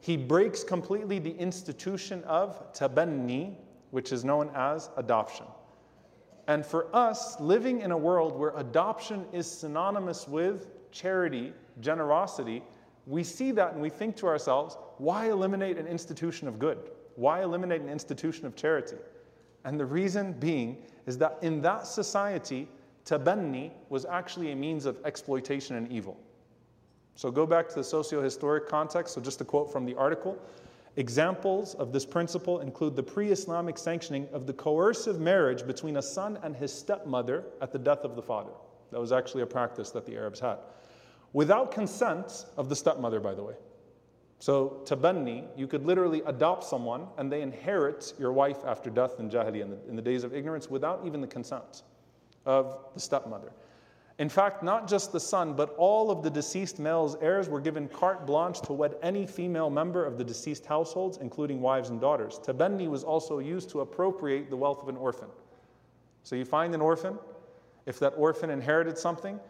He 0.00 0.16
breaks 0.16 0.62
completely 0.62 1.18
the 1.18 1.34
institution 1.36 2.22
of 2.24 2.72
tabanni, 2.72 3.54
which 3.90 4.12
is 4.12 4.24
known 4.24 4.50
as 4.54 4.90
adoption. 4.96 5.46
And 6.46 6.64
for 6.64 6.94
us, 6.94 7.40
living 7.40 7.80
in 7.80 7.90
a 7.90 7.96
world 7.96 8.38
where 8.38 8.52
adoption 8.56 9.24
is 9.32 9.50
synonymous 9.50 10.28
with 10.28 10.68
charity, 10.90 11.52
generosity, 11.80 12.62
we 13.06 13.24
see 13.24 13.50
that 13.52 13.72
and 13.72 13.82
we 13.82 13.90
think 13.90 14.16
to 14.16 14.26
ourselves, 14.26 14.76
why 14.98 15.30
eliminate 15.30 15.78
an 15.78 15.86
institution 15.86 16.48
of 16.48 16.58
good? 16.58 16.78
Why 17.16 17.42
eliminate 17.42 17.80
an 17.80 17.88
institution 17.88 18.46
of 18.46 18.56
charity? 18.56 18.96
And 19.64 19.80
the 19.80 19.86
reason 19.86 20.32
being 20.34 20.82
is 21.06 21.18
that 21.18 21.38
in 21.42 21.62
that 21.62 21.86
society, 21.86 22.68
tabanni 23.04 23.70
was 23.88 24.04
actually 24.04 24.52
a 24.52 24.56
means 24.56 24.86
of 24.86 24.98
exploitation 25.04 25.76
and 25.76 25.90
evil. 25.90 26.18
So 27.16 27.30
go 27.30 27.46
back 27.46 27.68
to 27.68 27.74
the 27.74 27.84
socio 27.84 28.22
historic 28.22 28.68
context. 28.68 29.14
So, 29.14 29.20
just 29.20 29.40
a 29.40 29.44
quote 29.44 29.70
from 29.70 29.84
the 29.84 29.94
article. 29.94 30.36
Examples 30.96 31.74
of 31.74 31.92
this 31.92 32.04
principle 32.06 32.60
include 32.60 32.96
the 32.96 33.02
pre 33.02 33.30
Islamic 33.30 33.78
sanctioning 33.78 34.28
of 34.32 34.46
the 34.46 34.52
coercive 34.52 35.20
marriage 35.20 35.66
between 35.66 35.96
a 35.96 36.02
son 36.02 36.38
and 36.42 36.54
his 36.54 36.72
stepmother 36.72 37.44
at 37.60 37.72
the 37.72 37.78
death 37.78 38.04
of 38.04 38.16
the 38.16 38.22
father. 38.22 38.52
That 38.90 39.00
was 39.00 39.12
actually 39.12 39.42
a 39.42 39.46
practice 39.46 39.90
that 39.90 40.06
the 40.06 40.16
Arabs 40.16 40.40
had. 40.40 40.58
Without 41.32 41.72
consent 41.72 42.46
of 42.56 42.68
the 42.68 42.76
stepmother, 42.76 43.18
by 43.18 43.34
the 43.34 43.42
way. 43.42 43.54
So, 44.38 44.82
tabanni, 44.84 45.46
you 45.56 45.66
could 45.66 45.84
literally 45.84 46.22
adopt 46.26 46.64
someone 46.64 47.06
and 47.18 47.30
they 47.30 47.42
inherit 47.42 48.12
your 48.18 48.32
wife 48.32 48.58
after 48.64 48.90
death 48.90 49.18
in 49.18 49.30
Jahili 49.30 49.62
in 49.62 49.70
the, 49.70 49.78
in 49.88 49.96
the 49.96 50.02
days 50.02 50.22
of 50.22 50.34
ignorance, 50.34 50.68
without 50.68 51.02
even 51.04 51.20
the 51.20 51.26
consent 51.26 51.82
of 52.46 52.78
the 52.94 53.00
stepmother. 53.00 53.52
In 54.18 54.28
fact, 54.28 54.62
not 54.62 54.86
just 54.88 55.10
the 55.10 55.18
son, 55.18 55.54
but 55.54 55.74
all 55.76 56.10
of 56.10 56.22
the 56.22 56.30
deceased 56.30 56.78
male's 56.78 57.16
heirs 57.16 57.48
were 57.48 57.60
given 57.60 57.88
carte 57.88 58.26
blanche 58.26 58.60
to 58.60 58.72
wed 58.72 58.94
any 59.02 59.26
female 59.26 59.70
member 59.70 60.04
of 60.04 60.18
the 60.18 60.24
deceased 60.24 60.64
households, 60.66 61.18
including 61.18 61.60
wives 61.60 61.90
and 61.90 62.00
daughters. 62.00 62.38
Tabanni 62.38 62.88
was 62.88 63.02
also 63.02 63.40
used 63.40 63.70
to 63.70 63.80
appropriate 63.80 64.50
the 64.50 64.56
wealth 64.56 64.80
of 64.82 64.88
an 64.88 64.96
orphan. 64.96 65.28
So 66.22 66.36
you 66.36 66.44
find 66.44 66.74
an 66.74 66.80
orphan, 66.80 67.18
if 67.86 67.98
that 67.98 68.14
orphan 68.16 68.50
inherited 68.50 68.96
something, 68.96 69.40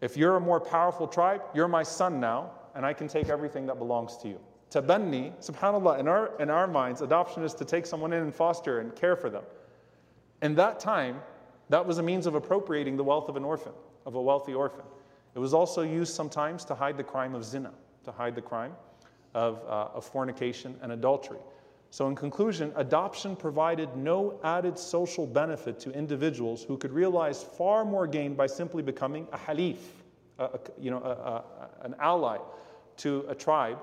if 0.00 0.16
you're 0.16 0.36
a 0.36 0.40
more 0.40 0.60
powerful 0.60 1.08
tribe, 1.08 1.42
you're 1.52 1.68
my 1.68 1.82
son 1.82 2.20
now, 2.20 2.52
and 2.76 2.86
I 2.86 2.92
can 2.92 3.08
take 3.08 3.28
everything 3.28 3.66
that 3.66 3.78
belongs 3.78 4.16
to 4.18 4.28
you. 4.28 4.38
Tabanni, 4.70 5.32
subhanAllah, 5.44 5.98
in 5.98 6.08
our, 6.08 6.36
in 6.40 6.50
our 6.50 6.66
minds, 6.66 7.00
adoption 7.00 7.42
is 7.42 7.54
to 7.54 7.64
take 7.64 7.84
someone 7.84 8.12
in 8.12 8.22
and 8.22 8.34
foster 8.34 8.80
and 8.80 8.94
care 8.94 9.16
for 9.16 9.28
them. 9.28 9.44
In 10.42 10.54
that 10.54 10.78
time, 10.78 11.20
that 11.68 11.86
was 11.86 11.98
a 11.98 12.02
means 12.02 12.26
of 12.26 12.34
appropriating 12.34 12.96
the 12.96 13.04
wealth 13.04 13.28
of 13.28 13.36
an 13.36 13.44
orphan, 13.44 13.72
of 14.06 14.14
a 14.14 14.22
wealthy 14.22 14.54
orphan. 14.54 14.84
It 15.34 15.38
was 15.38 15.54
also 15.54 15.82
used 15.82 16.14
sometimes 16.14 16.64
to 16.66 16.74
hide 16.74 16.96
the 16.96 17.04
crime 17.04 17.34
of 17.34 17.44
zina, 17.44 17.72
to 18.04 18.12
hide 18.12 18.34
the 18.34 18.42
crime 18.42 18.72
of, 19.34 19.62
uh, 19.66 19.88
of 19.94 20.04
fornication 20.04 20.78
and 20.82 20.92
adultery. 20.92 21.38
So, 21.90 22.08
in 22.08 22.16
conclusion, 22.16 22.72
adoption 22.74 23.36
provided 23.36 23.96
no 23.96 24.40
added 24.42 24.78
social 24.78 25.26
benefit 25.26 25.78
to 25.80 25.92
individuals 25.92 26.64
who 26.64 26.76
could 26.76 26.92
realize 26.92 27.42
far 27.42 27.84
more 27.84 28.06
gain 28.06 28.34
by 28.34 28.48
simply 28.48 28.82
becoming 28.82 29.28
a 29.32 29.38
halif, 29.38 29.76
a, 30.38 30.44
a, 30.44 30.60
you 30.78 30.90
know, 30.90 30.98
a, 30.98 31.44
an 31.84 31.94
ally 32.00 32.38
to 32.96 33.24
a 33.28 33.34
tribe. 33.34 33.78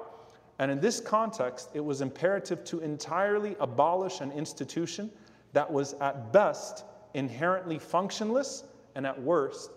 And 0.59 0.69
in 0.69 0.79
this 0.79 0.99
context, 0.99 1.69
it 1.73 1.79
was 1.79 2.01
imperative 2.01 2.63
to 2.65 2.81
entirely 2.81 3.55
abolish 3.59 4.19
an 4.19 4.31
institution 4.33 5.09
that 5.53 5.71
was 5.71 5.93
at 6.01 6.33
best 6.33 6.83
inherently 7.13 7.79
functionless 7.79 8.63
and 8.95 9.05
at 9.05 9.21
worst 9.21 9.71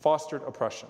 fostered 0.00 0.42
oppression. 0.46 0.88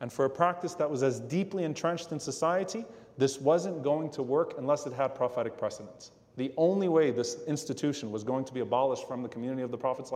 And 0.00 0.12
for 0.12 0.24
a 0.24 0.30
practice 0.30 0.74
that 0.74 0.90
was 0.90 1.02
as 1.02 1.20
deeply 1.20 1.64
entrenched 1.64 2.12
in 2.12 2.20
society, 2.20 2.84
this 3.18 3.40
wasn't 3.40 3.82
going 3.82 4.10
to 4.10 4.22
work 4.22 4.54
unless 4.58 4.86
it 4.86 4.92
had 4.92 5.14
prophetic 5.14 5.56
precedence. 5.56 6.10
The 6.36 6.52
only 6.56 6.88
way 6.88 7.10
this 7.10 7.36
institution 7.46 8.10
was 8.10 8.24
going 8.24 8.44
to 8.46 8.54
be 8.54 8.60
abolished 8.60 9.06
from 9.06 9.22
the 9.22 9.28
community 9.28 9.62
of 9.62 9.70
the 9.70 9.78
Prophet 9.78 10.10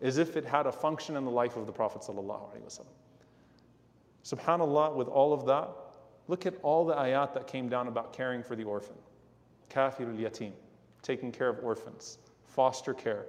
is 0.00 0.18
if 0.18 0.36
it 0.36 0.44
had 0.44 0.66
a 0.66 0.72
function 0.72 1.16
in 1.16 1.24
the 1.24 1.30
life 1.30 1.56
of 1.56 1.66
the 1.66 1.72
Prophet. 1.72 2.02
Subhanallah, 4.24 4.94
with 4.94 5.08
all 5.08 5.32
of 5.32 5.44
that, 5.46 5.68
Look 6.26 6.46
at 6.46 6.54
all 6.62 6.86
the 6.86 6.94
ayat 6.94 7.34
that 7.34 7.46
came 7.46 7.68
down 7.68 7.88
about 7.88 8.12
caring 8.12 8.42
for 8.42 8.56
the 8.56 8.64
orphan. 8.64 8.96
Kafirul 9.70 10.18
yatim, 10.18 10.52
taking 11.02 11.30
care 11.30 11.48
of 11.48 11.62
orphans, 11.62 12.18
foster 12.46 12.94
care. 12.94 13.26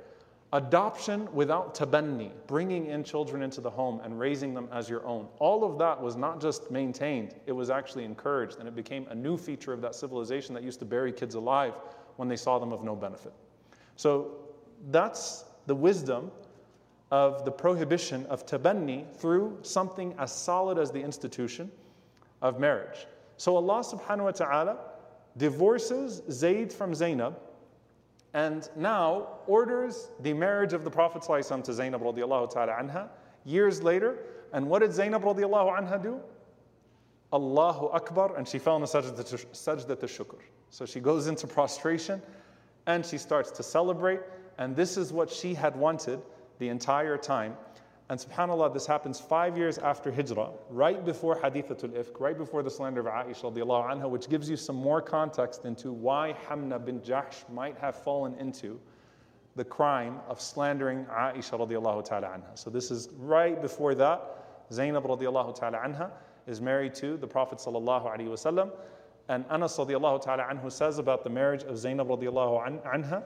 Adoption 0.55 1.27
without 1.33 1.75
tabanni, 1.75 2.31
bringing 2.47 2.85
in 2.85 3.03
children 3.03 3.41
into 3.41 3.59
the 3.59 3.69
home 3.69 3.99
and 4.05 4.17
raising 4.17 4.53
them 4.53 4.69
as 4.71 4.89
your 4.89 5.05
own. 5.05 5.27
All 5.39 5.65
of 5.65 5.77
that 5.79 6.01
was 6.01 6.15
not 6.15 6.39
just 6.39 6.71
maintained, 6.71 7.35
it 7.45 7.51
was 7.51 7.69
actually 7.69 8.05
encouraged, 8.05 8.59
and 8.59 8.65
it 8.65 8.73
became 8.73 9.05
a 9.09 9.15
new 9.15 9.35
feature 9.35 9.73
of 9.73 9.81
that 9.81 9.95
civilization 9.95 10.55
that 10.55 10.63
used 10.63 10.79
to 10.79 10.85
bury 10.85 11.11
kids 11.11 11.35
alive 11.35 11.73
when 12.15 12.29
they 12.29 12.37
saw 12.37 12.57
them 12.57 12.71
of 12.71 12.85
no 12.85 12.95
benefit. 12.95 13.33
So 13.97 14.37
that's 14.91 15.43
the 15.65 15.75
wisdom 15.75 16.31
of 17.11 17.43
the 17.43 17.51
prohibition 17.51 18.25
of 18.27 18.45
tabanni 18.45 19.13
through 19.17 19.57
something 19.61 20.15
as 20.17 20.31
solid 20.33 20.79
as 20.79 20.89
the 20.89 21.01
institution 21.01 21.69
of 22.41 22.61
marriage. 22.61 23.07
So 23.35 23.57
Allah 23.57 23.83
subhanahu 23.83 24.23
wa 24.23 24.31
ta'ala 24.31 24.77
divorces 25.35 26.21
Zayd 26.31 26.71
from 26.71 26.95
Zainab, 26.95 27.37
and 28.35 28.69
now 28.75 29.29
orders 29.47 30.09
the 30.19 30.33
marriage 30.33 30.73
of 30.73 30.83
the 30.83 30.91
Prophet 30.91 31.21
ﷺ 31.21 31.63
to 31.63 31.73
Zainab 31.73 32.01
radiallahu 32.01 32.51
ta'ala 32.51 32.73
anha 32.73 33.07
years 33.45 33.81
later. 33.81 34.19
And 34.51 34.69
what 34.69 34.79
did 34.79 34.91
Zainab 34.91 35.23
radiallahu 35.23 35.79
anha 35.79 36.03
do? 36.03 36.19
Allahu 37.31 37.87
Akbar, 37.87 38.35
and 38.35 38.45
she 38.45 38.59
fell 38.59 38.75
in 38.75 38.81
the 38.81 38.87
sajda 38.89 39.99
to 39.99 40.05
shukr. 40.05 40.39
So 40.69 40.85
she 40.85 40.99
goes 40.99 41.27
into 41.27 41.47
prostration 41.47 42.21
and 42.85 43.05
she 43.05 43.17
starts 43.17 43.51
to 43.51 43.63
celebrate. 43.63 44.19
And 44.57 44.75
this 44.75 44.97
is 44.97 45.13
what 45.13 45.29
she 45.29 45.53
had 45.53 45.77
wanted 45.77 46.21
the 46.59 46.67
entire 46.67 47.17
time. 47.17 47.55
And 48.07 48.19
subhanAllah, 48.19 48.71
this 48.71 48.85
happens 48.85 49.19
five 49.19 49.57
years 49.57 49.79
after 49.79 50.11
Hijrah, 50.11 50.51
right 50.69 51.03
before 51.03 51.35
Hadithatul 51.35 51.89
Ifk, 51.89 52.19
right 52.19 52.37
before 52.37 52.61
the 52.61 52.69
slander 52.69 52.99
of 52.99 53.07
Aisha 53.07 53.51
anha, 53.51 54.07
which 54.07 54.29
gives 54.29 54.47
you 54.47 54.55
some 54.55 54.75
more 54.75 55.01
context 55.01 55.65
into 55.65 55.91
why 55.91 56.35
Hamna 56.47 56.83
bin 56.83 56.99
Jahsh 56.99 57.49
might 57.49 57.75
have 57.79 57.95
fallen 57.95 58.35
into 58.35 58.79
the 59.55 59.63
crime 59.63 60.19
of 60.27 60.39
slandering 60.39 61.05
Aisha 61.05 61.57
radiallahu 61.57 62.05
ta'ala 62.05 62.27
anha. 62.27 62.55
So 62.55 62.69
this 62.69 62.91
is 62.91 63.09
right 63.17 63.59
before 63.59 63.95
that. 63.95 64.21
Zainab 64.71 65.05
radiallahu 65.05 65.55
ta'ala 65.55 65.79
anha 65.79 66.11
is 66.45 66.61
married 66.61 66.93
to 66.95 67.17
the 67.17 67.27
Prophet 67.27 67.57
sallallahu 67.57 68.05
alaihi 68.05 68.27
wasallam. 68.27 68.71
And 69.29 69.45
Anas 69.49 69.77
radiallahu 69.77 70.21
ta'ala 70.21 70.43
anhu 70.43 70.71
says 70.71 70.99
about 70.99 71.23
the 71.23 71.29
marriage 71.31 71.63
of 71.63 71.77
Zainab 71.79 72.09
radiallahu 72.09 72.83
anha, 72.85 73.23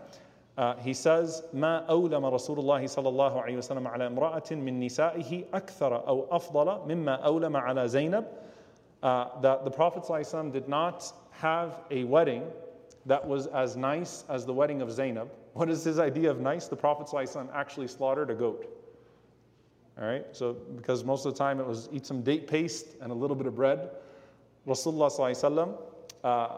uh, 0.59 0.77
he 0.77 0.95
says, 0.95 1.43
ما 1.55 1.87
أولم 1.89 2.25
رسول 2.25 2.59
الله 2.59 2.85
صلى 2.85 3.09
الله 3.09 3.45
عليه 3.45 3.57
وسلم 3.57 3.87
على 3.89 4.07
امرأة 4.07 4.53
من 4.53 4.81
نسائه 4.81 5.45
أكثر 5.53 6.07
أو 6.07 6.29
أفضل 6.31 6.87
مما 6.87 7.25
أولم 7.25 7.57
على 7.57 7.89
زينب. 7.89 8.25
Uh, 9.03 9.41
that 9.43 9.65
the 9.67 9.71
Prophet 9.71 10.03
ﷺ 10.03 10.51
did 10.51 10.67
not 10.67 11.13
have 11.33 11.83
a 11.91 12.05
wedding 12.05 12.43
that 13.05 13.23
was 13.27 13.49
as 13.49 13.77
nice 13.77 14.25
as 14.31 14.47
the 14.47 14.53
wedding 14.53 14.81
of 14.81 14.91
Zainab. 14.91 15.29
What 15.53 15.69
is 15.69 15.85
his 15.85 15.99
idea 15.99 16.31
of 16.31 16.41
nice? 16.41 16.69
The 16.69 16.77
Prophet 16.77 17.09
ﷺ 17.09 17.49
actually 17.55 17.89
slaughtered 17.89 18.31
a 18.31 18.35
goat. 18.35 18.67
All 20.01 20.07
right, 20.07 20.25
so 20.33 20.55
because 20.75 21.05
most 21.05 21.27
of 21.27 21.35
the 21.35 21.39
time 21.39 21.61
it 21.61 21.67
was 21.67 21.91
eat 21.93 22.07
some 22.07 22.23
date 22.23 22.47
paste 22.47 22.97
and 23.03 23.13
a 23.13 23.15
little 23.15 23.37
bit 23.37 23.47
of 23.47 23.55
bread. 23.55 23.91
Rasulullah 24.67 25.13
ﷺ, 25.13 25.77
uh, 26.25 26.49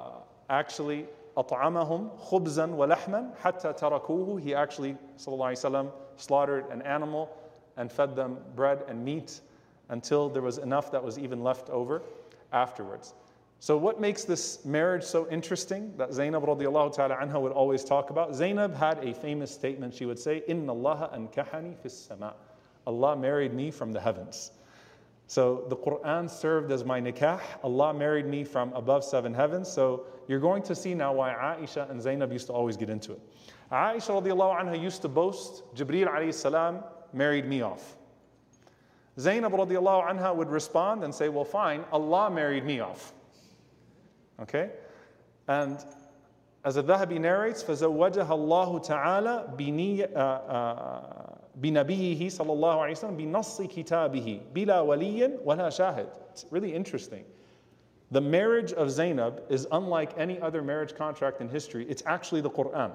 actually 0.48 1.06
أطعمهم 1.36 2.16
خبزا 2.16 2.66
ولحما 2.66 3.30
حتى 3.42 3.72
تركوه 3.72 4.42
He 4.42 4.54
actually 4.54 4.96
وسلم, 5.26 5.90
slaughtered 6.16 6.66
an 6.70 6.82
animal 6.82 7.28
and 7.76 7.92
fed 7.92 8.16
them 8.16 8.38
bread 8.54 8.84
and 8.88 9.04
meat 9.04 9.40
until 9.88 10.28
there 10.28 10.42
was 10.42 10.58
enough 10.58 10.90
that 10.90 11.02
was 11.02 11.18
even 11.18 11.42
left 11.42 11.70
over 11.70 12.02
afterwards. 12.52 13.14
So 13.58 13.76
what 13.76 14.00
makes 14.00 14.24
this 14.24 14.64
marriage 14.64 15.02
so 15.02 15.28
interesting 15.30 15.94
that 15.96 16.12
Zainab 16.12 16.44
radiallahu 16.44 16.94
ta'ala 16.94 17.16
anha 17.16 17.40
would 17.40 17.52
always 17.52 17.84
talk 17.84 18.10
about? 18.10 18.34
Zainab 18.34 18.74
had 18.74 19.02
a 19.02 19.14
famous 19.14 19.50
statement. 19.50 19.94
She 19.94 20.04
would 20.04 20.18
say, 20.18 20.42
إِنَّ 20.48 20.66
اللَّهَ 20.66 21.14
أَنْكَحَنِي 21.14 21.76
فِي 21.78 21.86
السَّمَاءِ 21.86 22.34
Allah 22.86 23.16
married 23.16 23.54
me 23.54 23.70
from 23.70 23.92
the 23.92 24.00
heavens. 24.00 24.52
So 25.30 25.64
the 25.68 25.76
Quran 25.76 26.30
served 26.30 26.70
as 26.70 26.84
my 26.84 27.00
nikah. 27.00 27.40
Allah 27.64 27.92
married 27.92 28.26
me 28.26 28.44
from 28.44 28.72
above 28.74 29.02
seven 29.04 29.34
heavens. 29.34 29.68
So 29.68 30.06
you're 30.28 30.40
going 30.40 30.62
to 30.64 30.74
see 30.74 30.94
now 30.94 31.12
why 31.12 31.30
Aisha 31.32 31.90
and 31.90 32.00
Zainab 32.00 32.32
used 32.32 32.46
to 32.46 32.52
always 32.52 32.76
get 32.76 32.90
into 32.90 33.12
it. 33.12 33.20
Aisha 33.72 34.22
radiallahu 34.22 34.60
anha 34.60 34.80
used 34.80 35.02
to 35.02 35.08
boast, 35.08 35.64
Jibreel 35.74 36.06
alayhi 36.08 36.32
salam 36.32 36.84
married 37.12 37.46
me 37.46 37.62
off. 37.62 37.96
Zainab 39.18 39.52
radiallahu 39.52 40.08
anha 40.10 40.34
would 40.34 40.48
respond 40.48 41.02
and 41.02 41.12
say, 41.12 41.28
Well, 41.28 41.44
fine, 41.44 41.84
Allah 41.90 42.30
married 42.30 42.64
me 42.64 42.80
off. 42.80 43.12
Okay? 44.40 44.70
And 45.48 45.84
as 46.64 46.76
Al-Dhahabi 46.76 47.20
narrates, 47.20 47.62
فَزَوَّجَهَا 47.62 48.28
اللَّهُ 48.28 48.86
تَعَالَى 48.86 49.56
بِنِيَّةٍ 49.56 51.29
بنبيه 51.56 52.28
صلى 52.28 52.52
الله 52.52 52.80
عليه 52.80 52.92
وسلم 52.92 53.16
بنص 53.16 53.62
كتابه 53.62 54.40
بلا 54.54 54.80
ولي 54.80 55.38
ولا 55.44 55.70
شاهد. 55.70 56.08
It's 56.32 56.46
really 56.50 56.74
interesting. 56.74 57.24
The 58.10 58.20
marriage 58.20 58.72
of 58.72 58.90
Zainab 58.90 59.42
is 59.48 59.66
unlike 59.72 60.12
any 60.16 60.40
other 60.40 60.62
marriage 60.62 60.94
contract 60.94 61.40
in 61.40 61.48
history. 61.48 61.86
It's 61.88 62.02
actually 62.06 62.40
the 62.40 62.50
Quran. 62.50 62.92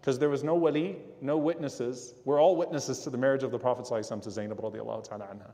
Because 0.00 0.18
there 0.18 0.30
was 0.30 0.42
no 0.42 0.54
wali, 0.54 0.96
no 1.20 1.36
witnesses. 1.36 2.14
We're 2.24 2.40
all 2.40 2.56
witnesses 2.56 3.00
to 3.00 3.10
the 3.10 3.18
marriage 3.18 3.42
of 3.42 3.50
the 3.50 3.58
Prophet 3.58 3.84
ﷺ 3.84 4.22
to 4.22 4.30
Zainab 4.30 4.58
radiallahu 4.58 5.04
ta'ala 5.04 5.26
anha. 5.26 5.50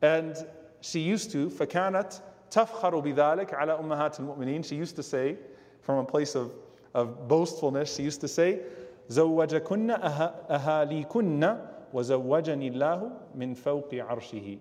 And 0.00 0.46
she 0.80 1.00
used 1.00 1.30
to, 1.32 1.50
فكانت 1.50 2.20
تفخر 2.50 3.02
بذلك 3.02 3.52
على 3.52 3.78
أمهات 3.78 4.20
المؤمنين. 4.20 4.64
She 4.64 4.76
used 4.76 4.96
to 4.96 5.02
say, 5.02 5.36
from 5.82 5.98
a 5.98 6.04
place 6.04 6.34
of, 6.34 6.54
of 6.94 7.28
boastfulness, 7.28 7.96
she 7.96 8.02
used 8.02 8.22
to 8.22 8.28
say, 8.28 8.60
زوجكن 9.08 9.90
أهاليكن 9.90 11.56
وزوجني 11.92 12.68
الله 12.68 13.10
من 13.34 13.54
فوق 13.54 13.94
عرشه 13.94 14.58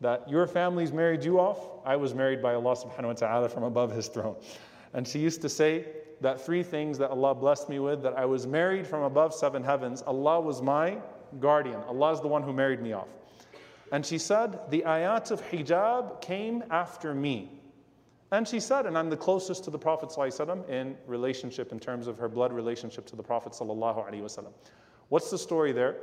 that 0.00 0.28
your 0.28 0.46
family's 0.46 0.92
married 0.92 1.24
you 1.24 1.40
off, 1.40 1.58
I 1.84 1.96
was 1.96 2.14
married 2.14 2.42
by 2.42 2.54
Allah 2.54 2.76
subhanahu 2.76 3.06
wa 3.06 3.12
ta'ala 3.14 3.48
from 3.48 3.62
above 3.62 3.90
his 3.92 4.08
throne. 4.08 4.36
And 4.92 5.06
she 5.06 5.18
used 5.18 5.40
to 5.42 5.48
say 5.48 5.86
that 6.20 6.40
three 6.40 6.62
things 6.62 6.98
that 6.98 7.10
Allah 7.10 7.34
blessed 7.34 7.68
me 7.68 7.78
with, 7.78 8.02
that 8.02 8.16
I 8.16 8.24
was 8.24 8.46
married 8.46 8.86
from 8.86 9.02
above 9.02 9.34
seven 9.34 9.62
heavens, 9.62 10.02
Allah 10.06 10.40
was 10.40 10.60
my 10.60 10.98
guardian. 11.40 11.80
Allah 11.88 12.12
is 12.12 12.20
the 12.20 12.28
one 12.28 12.42
who 12.42 12.52
married 12.52 12.80
me 12.80 12.92
off. 12.92 13.08
And 13.92 14.04
she 14.04 14.18
said, 14.18 14.58
the 14.70 14.82
ayat 14.86 15.30
of 15.30 15.42
hijab 15.42 16.20
came 16.20 16.64
after 16.70 17.14
me. 17.14 17.59
And 18.32 18.46
she 18.46 18.58
said, 18.58 18.86
and 18.86 18.98
I'm 18.98 19.08
the 19.08 19.16
closest 19.16 19.64
to 19.64 19.70
the 19.70 19.78
Prophet 19.78 20.08
ﷺ 20.08 20.68
in 20.68 20.96
relationship, 21.06 21.70
in 21.70 21.78
terms 21.78 22.08
of 22.08 22.18
her 22.18 22.28
blood 22.28 22.52
relationship 22.52 23.06
to 23.06 23.16
the 23.16 23.22
Prophet. 23.22 23.52
ﷺ. 23.52 24.46
What's 25.08 25.30
the 25.30 25.38
story 25.38 25.72
there? 25.72 25.96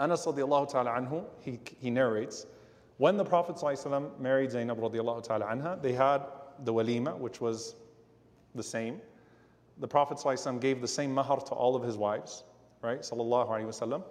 Anas 0.00 0.26
radiallahu 0.26 0.70
ta'ala 0.70 0.90
anhu, 0.90 1.24
he, 1.40 1.60
he 1.78 1.90
narrates, 1.90 2.46
when 2.96 3.16
the 3.16 3.24
Prophet 3.24 3.56
ﷺ 3.56 4.18
married 4.18 4.50
Zainab 4.50 4.78
radiallahu 4.80 5.22
ta'ala 5.22 5.46
anha, 5.46 5.80
they 5.80 5.92
had 5.92 6.22
the 6.64 6.72
walima, 6.72 7.16
which 7.16 7.40
was 7.40 7.76
the 8.54 8.62
same. 8.62 9.00
The 9.78 9.88
Prophet 9.88 10.18
ﷺ 10.18 10.60
gave 10.60 10.80
the 10.80 10.88
same 10.88 11.14
mahar 11.14 11.40
to 11.40 11.54
all 11.54 11.76
of 11.76 11.82
his 11.82 11.96
wives, 11.96 12.44
right? 12.82 13.00
Sallallahu 13.00 13.48
alayhi 13.48 13.66
wasallam. 13.66 14.02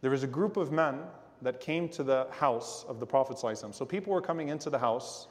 There 0.00 0.10
was 0.10 0.22
a 0.22 0.28
group 0.28 0.56
of 0.56 0.70
men 0.70 1.00
that 1.42 1.60
came 1.60 1.88
to 1.90 2.02
the 2.02 2.28
house 2.30 2.84
of 2.88 3.00
the 3.00 3.06
Prophet 3.06 3.36
ﷺ. 3.36 3.74
So 3.74 3.84
people 3.84 4.12
were 4.12 4.22
coming 4.22 4.48
into 4.48 4.70
the 4.70 4.78
house 4.78 5.26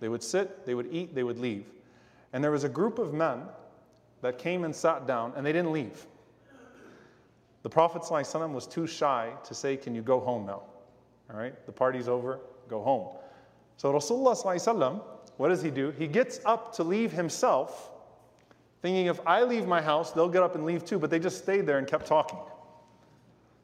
they 0.00 0.08
would 0.08 0.22
sit, 0.22 0.64
they 0.66 0.74
would 0.74 0.88
eat, 0.92 1.14
they 1.14 1.22
would 1.22 1.38
leave. 1.38 1.66
And 2.32 2.42
there 2.42 2.50
was 2.50 2.64
a 2.64 2.68
group 2.68 2.98
of 2.98 3.12
men 3.12 3.42
that 4.22 4.38
came 4.38 4.64
and 4.64 4.74
sat 4.74 5.06
down, 5.06 5.32
and 5.36 5.44
they 5.44 5.52
didn't 5.52 5.72
leave. 5.72 6.06
The 7.62 7.70
Prophet 7.70 8.02
ﷺ 8.02 8.52
was 8.52 8.66
too 8.66 8.86
shy 8.86 9.32
to 9.44 9.54
say, 9.54 9.76
Can 9.76 9.94
you 9.94 10.02
go 10.02 10.20
home 10.20 10.46
now? 10.46 10.62
All 11.30 11.38
right, 11.38 11.54
the 11.66 11.72
party's 11.72 12.08
over, 12.08 12.40
go 12.68 12.82
home. 12.82 13.08
So 13.76 13.92
Rasulullah 13.92 14.36
ﷺ, 14.36 15.02
what 15.36 15.48
does 15.48 15.62
he 15.62 15.70
do? 15.70 15.90
He 15.96 16.06
gets 16.06 16.40
up 16.44 16.74
to 16.76 16.84
leave 16.84 17.12
himself, 17.12 17.90
thinking 18.82 19.06
if 19.06 19.20
I 19.26 19.42
leave 19.42 19.66
my 19.66 19.80
house, 19.80 20.12
they'll 20.12 20.28
get 20.28 20.42
up 20.42 20.54
and 20.54 20.64
leave 20.64 20.84
too, 20.84 20.98
but 20.98 21.10
they 21.10 21.18
just 21.18 21.38
stayed 21.38 21.66
there 21.66 21.78
and 21.78 21.86
kept 21.86 22.06
talking. 22.06 22.38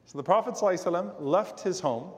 So 0.05 0.17
the 0.17 0.23
Prophet 0.23 0.53
ﷺ 0.53 1.15
left 1.19 1.59
his 1.59 1.79
home, 1.79 2.11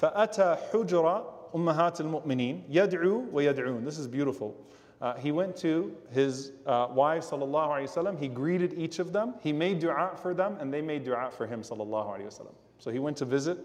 فأتى 0.00 0.70
حجرة 0.72 1.24
Ummahat 1.53 1.99
al-Mu'mineen, 1.99 2.69
yad'u 2.69 3.29
wa 3.29 3.41
yad'un. 3.41 3.83
This 3.83 3.97
is 3.97 4.07
beautiful. 4.07 4.55
Uh, 5.01 5.13
he 5.15 5.31
went 5.31 5.55
to 5.57 5.95
his 6.11 6.53
uh, 6.65 6.87
wives, 6.89 7.29
sallallahu 7.29 7.69
alayhi 7.69 7.89
wasallam. 7.89 8.19
He 8.19 8.27
greeted 8.27 8.73
each 8.77 8.99
of 8.99 9.11
them. 9.11 9.35
He 9.41 9.51
made 9.51 9.79
dua 9.79 10.11
for 10.21 10.33
them, 10.33 10.57
and 10.59 10.73
they 10.73 10.81
made 10.81 11.03
dua 11.03 11.29
for 11.35 11.45
him, 11.45 11.61
sallallahu 11.61 12.17
alayhi 12.17 12.27
wasallam. 12.27 12.53
So 12.79 12.91
he 12.91 12.99
went 12.99 13.17
to 13.17 13.25
visit 13.25 13.57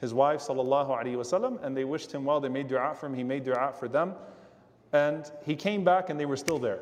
his 0.00 0.12
wife, 0.12 0.40
sallallahu 0.40 0.88
alayhi 0.88 1.16
wasallam, 1.16 1.62
and 1.64 1.76
they 1.76 1.84
wished 1.84 2.12
him 2.12 2.24
well. 2.24 2.40
They 2.40 2.48
made 2.48 2.68
dua 2.68 2.94
for 2.94 3.06
him. 3.06 3.14
He 3.14 3.24
made 3.24 3.44
dua 3.44 3.72
for 3.78 3.88
them. 3.88 4.14
And 4.92 5.30
he 5.44 5.56
came 5.56 5.82
back, 5.82 6.10
and 6.10 6.20
they 6.20 6.26
were 6.26 6.36
still 6.36 6.58
there. 6.58 6.80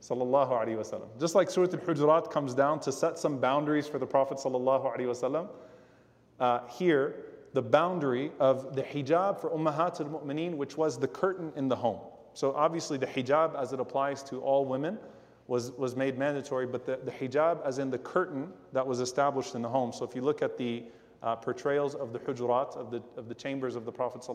Sallallahu 0.00 0.50
alayhi 0.50 0.76
wasallam. 0.76 1.08
Just 1.20 1.36
like 1.36 1.48
Surah 1.48 1.68
Al-Hujurat 1.72 2.30
comes 2.30 2.54
down 2.54 2.80
to 2.80 2.90
set 2.90 3.18
some 3.18 3.38
boundaries 3.38 3.86
for 3.86 4.00
the 4.00 4.06
Prophet 4.06 4.38
sallallahu 4.38 4.96
alayhi 4.96 5.06
wasallam. 5.06 5.48
Uh, 6.40 6.66
here, 6.66 7.14
the 7.52 7.62
boundary 7.62 8.32
of 8.40 8.74
the 8.74 8.82
hijab 8.82 9.38
for 9.38 9.50
Ummahat 9.50 10.00
al 10.00 10.06
Mu'mineen, 10.06 10.54
which 10.54 10.76
was 10.76 10.98
the 10.98 11.08
curtain 11.08 11.52
in 11.56 11.68
the 11.68 11.76
home. 11.76 12.00
So, 12.34 12.54
obviously, 12.54 12.96
the 12.96 13.06
hijab 13.06 13.60
as 13.60 13.72
it 13.72 13.80
applies 13.80 14.22
to 14.24 14.40
all 14.40 14.64
women 14.64 14.98
was, 15.48 15.70
was 15.72 15.96
made 15.96 16.16
mandatory, 16.16 16.66
but 16.66 16.86
the, 16.86 16.98
the 17.04 17.10
hijab 17.10 17.64
as 17.66 17.78
in 17.78 17.90
the 17.90 17.98
curtain 17.98 18.50
that 18.72 18.86
was 18.86 19.00
established 19.00 19.54
in 19.54 19.60
the 19.60 19.68
home. 19.68 19.92
So, 19.92 20.04
if 20.04 20.14
you 20.14 20.22
look 20.22 20.40
at 20.40 20.56
the 20.56 20.84
uh, 21.22 21.36
portrayals 21.36 21.94
of 21.94 22.12
the 22.12 22.18
hujurat, 22.18 22.74
of 22.76 22.90
the, 22.90 23.02
of 23.16 23.28
the 23.28 23.34
chambers 23.34 23.76
of 23.76 23.84
the 23.84 23.92
Prophet, 23.92 24.26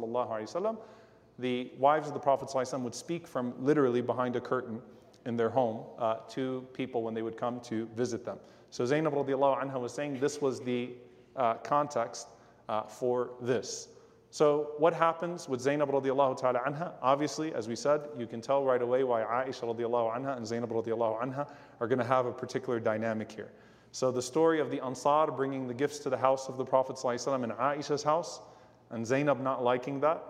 the 1.39 1.72
wives 1.78 2.07
of 2.07 2.13
the 2.13 2.20
Prophet 2.20 2.80
would 2.80 2.95
speak 2.95 3.28
from 3.28 3.53
literally 3.59 4.01
behind 4.01 4.36
a 4.36 4.41
curtain 4.41 4.82
in 5.26 5.36
their 5.36 5.49
home 5.49 5.84
uh, 5.97 6.18
to 6.30 6.65
people 6.74 7.03
when 7.03 7.13
they 7.13 7.22
would 7.22 7.38
come 7.38 7.59
to 7.61 7.88
visit 7.95 8.24
them. 8.24 8.38
So, 8.70 8.86
Zainab 8.86 9.13
radiallahu 9.13 9.63
anha 9.63 9.80
was 9.80 9.91
saying 9.91 10.20
this 10.20 10.39
was 10.39 10.59
the 10.59 10.91
uh, 11.36 11.55
context 11.55 12.28
uh, 12.70 12.84
for 12.84 13.32
this. 13.41 13.89
So, 14.30 14.72
what 14.78 14.93
happens 14.93 15.47
with 15.47 15.61
Zainab 15.61 15.89
radiallahu 15.89 16.38
ta'ala 16.38 16.59
anha? 16.59 16.91
Obviously, 17.01 17.53
as 17.53 17.68
we 17.68 17.76
said, 17.76 18.01
you 18.18 18.28
can 18.28 18.41
tell 18.41 18.63
right 18.63 18.82
away 18.82 19.03
why 19.03 19.22
Aisha 19.22 19.63
radiallahu 19.63 20.15
anha 20.15 20.36
and 20.36 20.45
Zainab 20.45 20.70
radiallahu 20.70 21.22
anha 21.22 21.49
are 21.80 21.88
going 21.88 21.99
to 21.99 22.05
have 22.05 22.26
a 22.26 22.32
particular 22.32 22.80
dynamic 22.80 23.32
here. 23.32 23.51
So, 23.93 24.11
the 24.11 24.22
story 24.22 24.59
of 24.59 24.70
the 24.70 24.82
Ansar 24.84 25.32
bringing 25.32 25.68
the 25.68 25.74
gifts 25.74 25.99
to 25.99 26.09
the 26.09 26.18
house 26.18 26.49
of 26.49 26.57
the 26.57 26.65
Prophet 26.65 26.97
ﷺ 26.97 27.43
in 27.43 27.51
Aisha's 27.51 28.03
house, 28.03 28.41
and 28.89 29.07
Zainab 29.07 29.41
not 29.41 29.63
liking 29.63 30.01
that, 30.01 30.22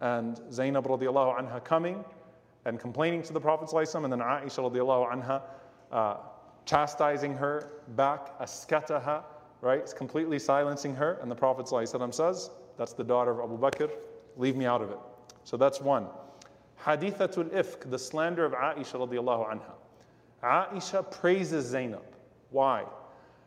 and 0.00 0.40
Zainab 0.50 0.86
radiallahu 0.86 1.38
anha 1.38 1.62
coming 1.62 2.04
and 2.64 2.80
complaining 2.80 3.22
to 3.22 3.34
the 3.34 3.40
Prophet 3.40 3.68
ﷺ, 3.68 4.02
and 4.02 4.12
then 4.12 4.20
Aisha 4.20 4.68
radiallahu 4.70 5.12
anha 5.12 5.42
uh, 5.92 6.16
chastising 6.64 7.34
her 7.34 7.70
back, 7.88 8.38
askataha, 8.40 9.24
right? 9.62 9.78
It's 9.78 9.94
completely 9.94 10.38
silencing 10.38 10.94
her, 10.96 11.18
and 11.22 11.30
the 11.30 11.34
Prophet 11.34 11.64
ﷺ 11.66 12.12
says, 12.12 12.50
that's 12.76 12.92
the 12.92 13.04
daughter 13.04 13.30
of 13.30 13.50
Abu 13.50 13.58
Bakr. 13.58 13.90
Leave 14.36 14.56
me 14.56 14.66
out 14.66 14.82
of 14.82 14.90
it. 14.90 14.98
So 15.44 15.56
that's 15.56 15.80
one. 15.80 16.06
Hadithatul 16.82 17.48
ifk, 17.50 17.88
the 17.88 17.98
slander 17.98 18.44
of 18.44 18.52
Aisha 18.52 18.94
radiallahu 18.94 19.48
anha. 19.48 19.72
Aisha 20.42 21.08
praises 21.10 21.64
Zainab. 21.64 22.02
Why? 22.50 22.84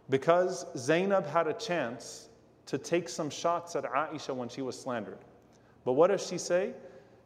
Because 0.10 0.66
Zainab 0.78 1.28
had 1.28 1.48
a 1.48 1.54
chance 1.54 2.30
to 2.68 2.78
take 2.78 3.10
some 3.10 3.30
shots 3.30 3.76
at 3.76 3.84
Aisha 3.84 4.34
when 4.34 4.48
she 4.48 4.62
was 4.62 4.80
slandered. 4.80 5.20
But 5.84 5.94
what 5.94 6.08
does 6.08 6.26
she 6.26 6.38
say? 6.38 6.74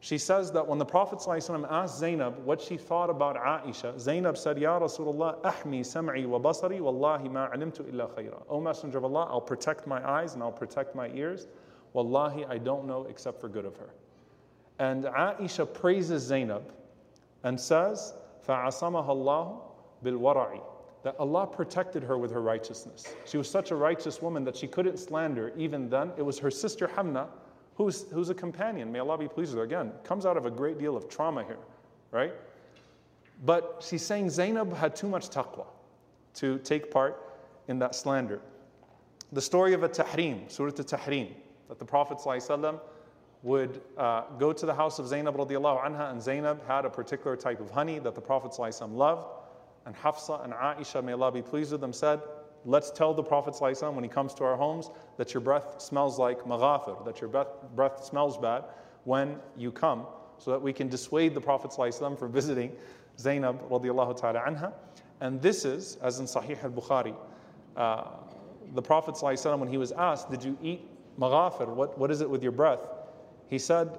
She 0.05 0.18
says 0.18 0.53
that 0.53 0.66
when 0.66 0.78
the 0.78 0.84
Prophet 0.84 1.18
ﷺ 1.18 1.66
asked 1.70 1.99
Zainab 1.99 2.38
what 2.45 2.61
she 2.61 2.76
thought 2.76 3.09
about 3.09 3.36
Aisha, 3.36 3.99
Zainab 3.99 4.36
said, 4.36 4.59
Ya 4.59 4.78
Rasulullah, 4.78 5.40
ahmi 5.40 5.80
sam'i 5.80 6.26
wa 6.26 6.38
basari, 6.38 6.78
wallahi 6.78 7.26
ma 7.30 7.49
alimtu 7.49 7.88
illa 7.88 8.09
khayra. 8.09 8.42
O 8.51 8.61
Messenger 8.61 8.99
of 8.99 9.05
Allah, 9.05 9.26
I'll 9.30 9.40
protect 9.40 9.86
my 9.86 10.07
eyes 10.07 10.34
and 10.34 10.42
I'll 10.42 10.53
protect 10.53 10.95
my 10.95 11.09
ears. 11.14 11.47
Wallahi, 11.95 12.45
I 12.45 12.59
don't 12.59 12.86
know 12.86 13.07
except 13.09 13.40
for 13.40 13.49
good 13.49 13.64
of 13.64 13.76
her. 13.76 13.95
And 14.78 15.05
Aisha 15.05 15.72
praises 15.72 16.22
Zainab 16.22 16.70
and 17.42 17.59
says, 17.59 18.12
فَعَصَمَهَا 18.47 19.09
اللَّهُ 19.09 19.61
بِالْوَرَعِ 20.05 20.61
That 21.03 21.16
Allah 21.18 21.47
protected 21.47 22.03
her 22.03 22.18
with 22.18 22.30
her 22.30 22.42
righteousness. 22.42 23.07
She 23.24 23.38
was 23.38 23.49
such 23.49 23.70
a 23.70 23.74
righteous 23.74 24.20
woman 24.20 24.45
that 24.45 24.55
she 24.55 24.66
couldn't 24.66 24.99
slander 24.99 25.53
even 25.57 25.88
then. 25.88 26.12
It 26.18 26.22
was 26.22 26.38
her 26.40 26.51
sister 26.51 26.88
Hamna, 26.88 27.28
who's, 27.80 28.05
who's 28.11 28.30
a 28.30 28.36
companion. 28.36 28.91
May 28.91 28.99
Allah 28.99 29.17
be 29.17 29.27
pleased 29.27 29.51
with 29.51 29.59
her. 29.59 29.63
Again, 29.63 29.93
comes 30.03 30.25
out 30.25 30.38
of 30.38 30.45
a 30.45 30.51
great 30.51 30.77
deal 30.77 30.95
of 30.97 31.09
trauma 31.09 31.43
here, 31.45 31.57
right? 32.11 32.34
But 33.45 33.84
she's 33.88 34.05
saying 34.05 34.30
Zainab 34.30 34.75
had 34.75 34.95
too 34.95 35.07
much 35.07 35.30
taqwa 35.30 35.65
to 36.36 36.59
take 36.59 36.91
part 36.91 37.17
in 37.69 37.80
that 37.80 37.95
slander. 37.95 38.41
The 39.32 39.41
story 39.41 39.73
of 39.73 39.84
a 39.84 39.89
tahrim, 39.89 40.51
Surah 40.51 40.71
Tahrim 40.71 41.30
that 41.69 41.80
the 41.80 41.86
Prophet 41.86 42.17
ﷺ 42.17 42.80
would 43.43 43.82
uh, 43.97 44.23
go 44.38 44.51
to 44.51 44.65
the 44.65 44.73
house 44.73 44.99
of 44.99 45.07
Zainab 45.07 45.38
radiallahu 45.38 45.86
anha, 45.86 46.11
and 46.11 46.21
Zainab 46.21 46.65
had 46.67 46.84
a 46.84 46.89
particular 46.89 47.38
type 47.38 47.61
of 47.61 47.71
honey 47.71 47.99
that 47.99 48.13
the 48.13 48.21
Prophet 48.21 48.51
ﷺ 48.51 48.93
loved. 48.93 49.25
And 49.86 49.95
Hafsa 49.95 50.43
and 50.43 50.51
Aisha, 50.51 51.01
may 51.01 51.13
Allah 51.13 51.32
be 51.32 51.41
pleased 51.41 51.71
with 51.71 51.80
them, 51.80 51.93
said, 51.93 52.19
Let's 52.64 52.90
tell 52.90 53.12
the 53.12 53.22
Prophet 53.22 53.55
ﷺ 53.55 53.95
when 53.95 54.05
he 54.05 54.09
comes 54.09 54.32
to 54.34 54.45
our 54.45 54.57
homes 54.57 54.90
that 55.18 55.34
your 55.34 55.42
breath 55.42 55.80
smells 55.80 56.18
like 56.18 56.40
maghafir, 56.45 57.05
that 57.05 57.20
your 57.20 57.28
breath, 57.28 57.49
breath 57.74 58.05
smells 58.05 58.38
bad 58.38 58.64
when 59.05 59.38
you 59.57 59.70
come, 59.70 60.07
so 60.38 60.51
that 60.51 60.62
we 60.62 60.72
can 60.72 60.88
dissuade 60.88 61.34
the 61.34 61.40
Prophet 61.40 61.70
ﷺ 61.70 62.18
from 62.18 62.32
visiting 62.32 62.72
Zainab 63.18 63.68
radiallahu 63.68 64.18
ta'ala 64.18 64.40
anha. 64.40 64.72
And 65.20 65.40
this 65.42 65.64
is, 65.64 65.97
as 66.03 66.20
in 66.20 66.26
Sahih 66.26 66.62
al 66.64 66.70
Bukhari, 66.70 67.14
uh, 67.76 68.05
the 68.74 68.82
Prophet 68.82 69.14
ﷺ, 69.14 69.59
when 69.59 69.68
he 69.68 69.76
was 69.76 69.92
asked, 69.92 70.30
Did 70.30 70.42
you 70.42 70.57
eat 70.62 70.88
maghafir, 71.18 71.68
what, 71.68 71.99
what 71.99 72.11
is 72.11 72.22
it 72.22 72.30
with 72.30 72.42
your 72.42 72.53
breath? 72.53 72.88
He 73.49 73.59
said, 73.59 73.99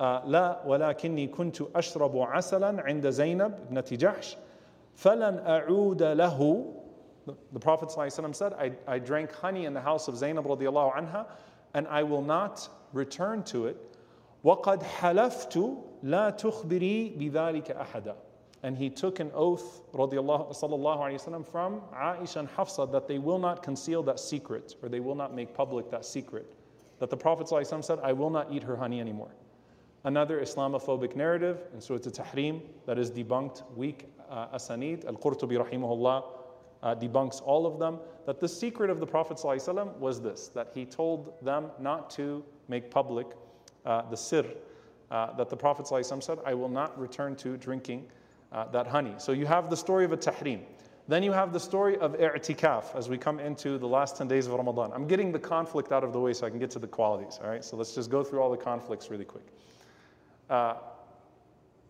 لا 0.00 0.66
ولكني 0.66 1.28
كنت 1.28 1.62
أشرب 1.74 2.18
عسلا 2.18 2.82
عند 2.82 3.10
زينب 3.10 3.54
ابنة 3.68 3.84
جحش 3.92 4.36
فلن 4.94 5.38
أعود 5.46 6.02
له 6.02 6.64
The 7.26 7.60
Prophet 7.60 7.88
ﷺ 7.88 8.34
said, 8.34 8.52
I, 8.54 8.72
I 8.86 8.98
drank 8.98 9.32
honey 9.32 9.64
in 9.66 9.74
the 9.74 9.80
house 9.80 10.08
of 10.08 10.16
Zainab 10.16 10.44
radiallahu 10.44 10.96
anha 10.96 11.26
and 11.74 11.86
I 11.86 12.02
will 12.02 12.22
not 12.22 12.68
return 12.92 13.42
to 13.44 13.66
it. 13.66 13.76
وقد 14.44 14.82
حلفت 14.82 15.56
لا 16.02 16.30
تخبري 16.36 17.16
بذلك 17.18 17.70
أحدا 17.76 18.14
And 18.64 18.76
he 18.76 18.90
took 18.90 19.20
an 19.20 19.30
oath 19.34 19.82
radiallahu, 19.92 20.56
sallallahu 20.60 20.98
alayhi 20.98 21.24
wasallam, 21.24 21.46
from 21.46 21.80
Aisha 21.94 22.36
and 22.36 22.48
Hafsa 22.48 22.86
that 22.92 23.06
they 23.08 23.18
will 23.18 23.38
not 23.38 23.62
conceal 23.62 24.02
that 24.04 24.18
secret 24.20 24.74
or 24.82 24.88
they 24.88 25.00
will 25.00 25.14
not 25.16 25.34
make 25.34 25.54
public 25.54 25.90
that 25.90 26.04
secret 26.04 26.52
that 27.02 27.10
the 27.10 27.16
Prophet 27.16 27.48
ﷺ 27.48 27.84
said, 27.84 27.98
I 28.00 28.12
will 28.12 28.30
not 28.30 28.52
eat 28.52 28.62
her 28.62 28.76
honey 28.76 29.00
anymore. 29.00 29.32
Another 30.04 30.40
Islamophobic 30.40 31.16
narrative 31.16 31.58
in 31.74 31.80
Surah 31.80 31.98
Tahrim 31.98 32.60
that 32.86 32.96
is 32.96 33.10
debunked, 33.10 33.64
weak 33.74 34.06
uh, 34.30 34.46
asanid, 34.54 35.04
Al 35.06 35.14
Qurtubi 35.14 35.56
rahimahullah 35.56 36.22
uh, 36.82 36.94
debunks 36.94 37.40
all 37.44 37.66
of 37.66 37.78
them. 37.78 37.98
That 38.26 38.40
the 38.40 38.48
secret 38.48 38.90
of 38.90 39.00
the 39.00 39.06
Prophet 39.06 39.36
ﷺ 39.36 39.96
was 39.98 40.20
this 40.20 40.48
that 40.48 40.70
he 40.74 40.84
told 40.84 41.34
them 41.42 41.70
not 41.80 42.10
to 42.10 42.44
make 42.68 42.90
public 42.90 43.26
uh, 43.84 44.02
the 44.10 44.16
sir, 44.16 44.44
uh, 45.10 45.34
that 45.34 45.48
the 45.48 45.56
Prophet 45.56 45.86
ﷺ 45.86 46.22
said, 46.22 46.38
I 46.46 46.54
will 46.54 46.68
not 46.68 46.98
return 46.98 47.36
to 47.36 47.56
drinking 47.56 48.06
uh, 48.52 48.66
that 48.68 48.86
honey. 48.86 49.14
So 49.18 49.32
you 49.32 49.46
have 49.46 49.70
the 49.70 49.76
story 49.76 50.04
of 50.04 50.12
a 50.12 50.16
tahrim. 50.16 50.60
Then 51.08 51.24
you 51.24 51.32
have 51.32 51.52
the 51.52 51.58
story 51.58 51.98
of 51.98 52.12
i'tikaf 52.14 52.94
as 52.94 53.08
we 53.08 53.18
come 53.18 53.40
into 53.40 53.76
the 53.76 53.88
last 53.88 54.16
10 54.16 54.28
days 54.28 54.46
of 54.46 54.52
Ramadan. 54.52 54.92
I'm 54.94 55.08
getting 55.08 55.32
the 55.32 55.38
conflict 55.38 55.90
out 55.90 56.04
of 56.04 56.12
the 56.12 56.20
way 56.20 56.32
so 56.32 56.46
I 56.46 56.50
can 56.50 56.60
get 56.60 56.70
to 56.72 56.78
the 56.78 56.86
qualities, 56.86 57.40
all 57.42 57.50
right? 57.50 57.64
So 57.64 57.76
let's 57.76 57.94
just 57.94 58.08
go 58.08 58.22
through 58.22 58.40
all 58.40 58.50
the 58.50 58.56
conflicts 58.56 59.10
really 59.10 59.24
quick. 59.24 59.46
Uh, 60.48 60.74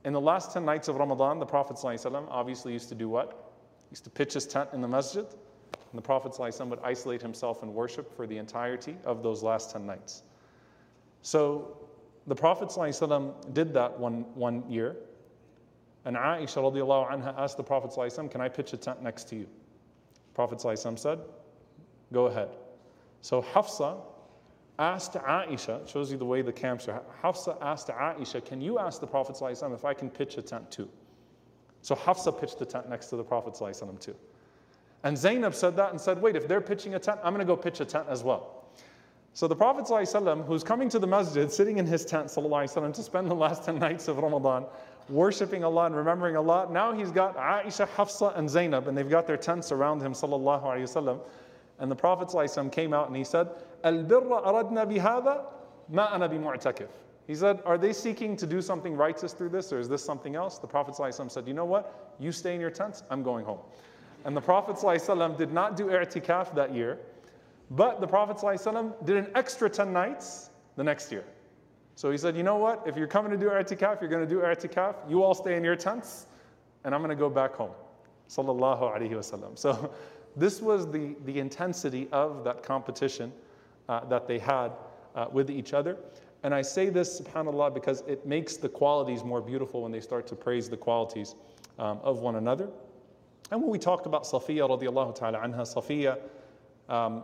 in 0.05 0.13
the 0.13 0.21
last 0.21 0.53
10 0.53 0.65
nights 0.65 0.89
of 0.89 0.97
Ramadan, 0.97 1.39
the 1.39 1.47
Prophet 1.47 1.77
ﷺ 1.77 2.27
obviously 2.31 2.73
used 2.73 2.89
to 2.89 2.95
do 2.95 3.09
what? 3.09 3.46
He 3.88 3.94
used 3.94 4.04
to 4.04 4.10
pitch 4.10 4.34
his 4.34 4.46
tent 4.46 4.70
in 4.74 4.82
the 4.82 4.88
masjid, 4.88 5.26
and 5.26 5.98
the 5.98 6.02
Prophet 6.02 6.34
ﷺ 6.34 6.68
would 6.68 6.80
isolate 6.84 7.22
himself 7.22 7.64
in 7.64 7.74
worship 7.74 8.14
for 8.16 8.28
the 8.28 8.38
entirety 8.38 8.98
of 9.06 9.24
those 9.24 9.44
last 9.44 9.72
10 9.72 9.86
nights. 9.86 10.24
So 11.22 11.78
the 12.28 12.36
Prophet 12.36 12.68
ﷺ 12.68 13.54
did 13.54 13.74
that 13.74 13.98
one, 13.98 14.26
one 14.36 14.70
year, 14.70 14.98
and 16.04 16.16
Aisha 16.16 16.58
radiallahu 16.58 17.12
anha 17.12 17.34
asked 17.38 17.58
the 17.58 17.64
Prophet 17.64 17.92
ﷺ, 17.92 18.30
Can 18.30 18.42
I 18.42 18.50
pitch 18.50 18.74
a 18.74 18.78
tent 18.78 19.02
next 19.02 19.26
to 19.30 19.36
you? 19.36 19.44
The 19.44 20.36
Prophet 20.36 20.60
ﷺ 20.60 21.00
said, 21.00 21.20
Go 22.12 22.28
ahead. 22.28 22.50
So 23.22 23.42
Hafsa 23.42 23.98
asked 24.80 25.14
Aisha, 25.14 25.88
shows 25.88 26.12
you 26.12 26.18
the 26.18 26.26
way 26.26 26.42
the 26.42 26.54
camps 26.54 26.88
are. 26.88 27.02
Hafsa 27.24 27.58
asked 27.62 27.88
Aisha, 27.88 28.44
Can 28.44 28.62
you 28.62 28.80
ask 28.80 29.02
the 29.02 29.08
Prophet 29.08 29.36
ﷺ 29.36 29.74
if 29.74 29.86
I 29.86 29.94
can 29.94 30.10
pitch 30.10 30.38
a 30.38 30.42
tent 30.42 30.70
too? 30.70 30.90
So 31.87 31.95
Hafsa 31.95 32.33
pitched 32.33 32.59
the 32.59 32.67
tent 32.67 32.89
next 32.89 33.07
to 33.07 33.17
the 33.17 33.25
Prophet 33.25 33.55
too. 34.01 34.15
And 35.05 35.19
Zainab 35.19 35.55
said 35.55 35.77
that 35.77 35.91
and 35.91 36.01
said, 36.01 36.23
Wait, 36.23 36.37
if 36.37 36.47
they're 36.47 36.61
pitching 36.61 36.95
a 36.95 36.99
tent, 36.99 37.19
I'm 37.25 37.35
going 37.35 37.45
to 37.47 37.53
go 37.53 37.57
pitch 37.57 37.81
a 37.81 37.85
tent 37.85 38.07
as 38.09 38.23
well. 38.23 38.63
So 39.35 39.49
the 39.49 39.57
Prophet 39.57 39.87
ﷺ, 39.87 40.47
who's 40.47 40.63
coming 40.63 40.91
to 40.91 40.99
the 40.99 41.07
masjid, 41.07 41.51
sitting 41.51 41.79
in 41.79 41.87
his 41.87 42.05
tent 42.05 42.27
ﷺ, 42.27 42.93
to 42.93 43.03
spend 43.03 43.31
the 43.31 43.35
last 43.35 43.65
10 43.65 43.79
nights 43.79 44.07
of 44.09 44.19
Ramadan, 44.19 44.67
worshiping 45.09 45.65
Allah 45.65 45.87
and 45.87 45.97
remembering 45.97 46.37
Allah. 46.37 46.69
Now 46.71 46.93
he's 46.93 47.11
got 47.11 47.37
Aisha, 47.37 47.89
Hafsa, 47.89 48.37
and 48.37 48.49
Zainab, 48.49 48.89
and 48.89 48.97
they've 48.97 49.09
got 49.09 49.27
their 49.27 49.39
tents 49.39 49.73
around 49.73 50.03
him, 50.03 50.13
sallallahu 50.13 50.65
alayhi 50.65 50.83
wasallam. 50.83 51.21
And 51.79 51.91
the 51.91 51.97
Prophet 51.97 52.29
ﷺ 52.29 52.71
came 52.71 52.93
out 52.93 53.09
and 53.09 53.17
he 53.17 53.25
said, 53.25 53.49
Al-birra 53.83 54.45
aradna 54.45 54.87
bihada 54.87 55.47
ma 55.89 56.13
ana 56.13 56.29
bimu'takif. 56.29 56.89
He 57.27 57.35
said, 57.35 57.63
Are 57.65 57.79
they 57.79 57.93
seeking 57.93 58.37
to 58.37 58.47
do 58.47 58.61
something 58.61 58.97
righteous 58.97 59.33
through 59.33 59.51
this, 59.51 59.73
or 59.73 59.79
is 59.79 59.89
this 59.89 60.05
something 60.05 60.35
else? 60.35 60.59
The 60.59 60.67
Prophet 60.67 60.95
ﷺ 60.95 61.31
said, 61.31 61.47
You 61.47 61.55
know 61.55 61.65
what? 61.65 62.15
You 62.19 62.33
stay 62.33 62.55
in 62.55 62.61
your 62.61 62.71
tents, 62.71 63.03
I'm 63.11 63.23
going 63.23 63.45
home. 63.45 63.61
And 64.25 64.37
the 64.37 64.41
Prophet 64.41 64.77
ﷺ 64.77 65.37
did 65.37 65.53
not 65.53 65.77
do 65.77 65.87
i'tikaf 65.87 66.55
that 66.55 66.75
year, 66.75 66.99
but 67.71 68.01
the 68.01 68.07
Prophet 68.07 68.37
ﷺ 68.37 69.05
did 69.05 69.17
an 69.17 69.29
extra 69.35 69.69
10 69.69 69.93
nights 69.93 70.51
the 70.77 70.85
next 70.85 71.11
year. 71.11 71.25
So 71.95 72.11
he 72.11 72.17
said, 72.17 72.37
you 72.37 72.43
know 72.43 72.57
what? 72.57 72.83
If 72.87 72.97
you're 72.97 73.07
coming 73.07 73.31
to 73.33 73.39
do 73.39 73.51
i'tikaf, 73.51 74.01
you're 74.01 74.11
going 74.11 74.27
to 74.27 74.33
do 74.33 74.41
i'tikaf. 74.41 74.95
You 75.09 75.23
all 75.23 75.35
stay 75.35 75.57
in 75.57 75.65
your 75.65 75.77
tents, 75.77 76.27
and 76.85 76.95
I'm 76.95 77.01
going 77.01 77.11
to 77.11 77.17
go 77.17 77.31
back 77.31 77.55
home. 77.55 77.73
Sallallahu 78.29 78.81
alaihi 78.81 79.11
wasallam. 79.11 79.59
So 79.59 79.93
this 80.37 80.63
was 80.63 80.91
the, 80.91 81.15
the 81.25 81.39
intensity 81.39 82.09
of 82.13 82.45
that 82.45 82.63
competition 82.63 83.33
uh, 83.89 84.05
that 84.07 84.27
they 84.27 84.39
had 84.39 84.73
uh, 85.15 85.27
with 85.31 85.51
each 85.51 85.75
other. 85.75 85.97
And 86.44 86.54
I 86.54 86.62
say 86.62 86.90
this, 86.90 87.20
subhanAllah, 87.20 87.74
because 87.74 88.02
it 88.08 88.26
makes 88.26 88.58
the 88.58 88.70
qualities 88.70 89.24
more 89.24 89.42
beautiful 89.42 89.84
when 89.84 89.92
they 89.92 90.00
start 90.00 90.28
to 90.28 90.36
praise 90.36 90.70
the 90.70 90.78
qualities 90.78 91.36
um, 91.80 92.00
of 92.04 92.20
one 92.20 92.36
another. 92.36 92.70
And 93.52 93.62
when 93.62 93.72
we 93.72 93.80
talked 93.80 94.06
about 94.06 94.24
Safiya 94.24 94.70
radiallahu 94.70 95.16
ta'ala 95.16 95.40
anha, 95.40 95.62
Safiya, 95.62 96.20
um, 96.90 97.24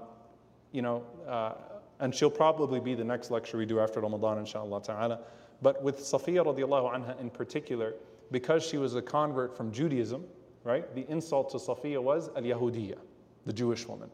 you 0.72 0.82
know, 0.82 1.03
uh, 1.28 1.53
and 1.99 2.14
she'll 2.14 2.32
probably 2.32 2.80
be 2.80 2.95
the 2.95 3.03
next 3.03 3.30
lecture 3.30 3.57
we 3.57 3.66
do 3.66 3.80
after 3.80 3.99
Ramadan, 3.99 4.39
inshallah 4.39 4.82
ta'ala. 4.84 5.20
But 5.61 5.84
with 5.84 5.99
Safiya 5.99 6.45
radiallahu 6.45 6.93
anha 6.93 7.20
in 7.20 7.30
particular, 7.30 7.93
because 8.32 8.66
she 8.66 8.78
was 8.78 8.95
a 8.95 9.01
convert 9.01 9.55
from 9.55 9.72
Judaism, 9.72 10.26
right, 10.64 10.93
the 10.95 11.09
insult 11.09 11.51
to 11.51 11.57
Safiya 11.57 12.01
was 12.01 12.30
al 12.36 12.43
Yahudiyya, 12.43 12.97
the 13.45 13.53
Jewish 13.53 13.88
woman, 13.88 14.09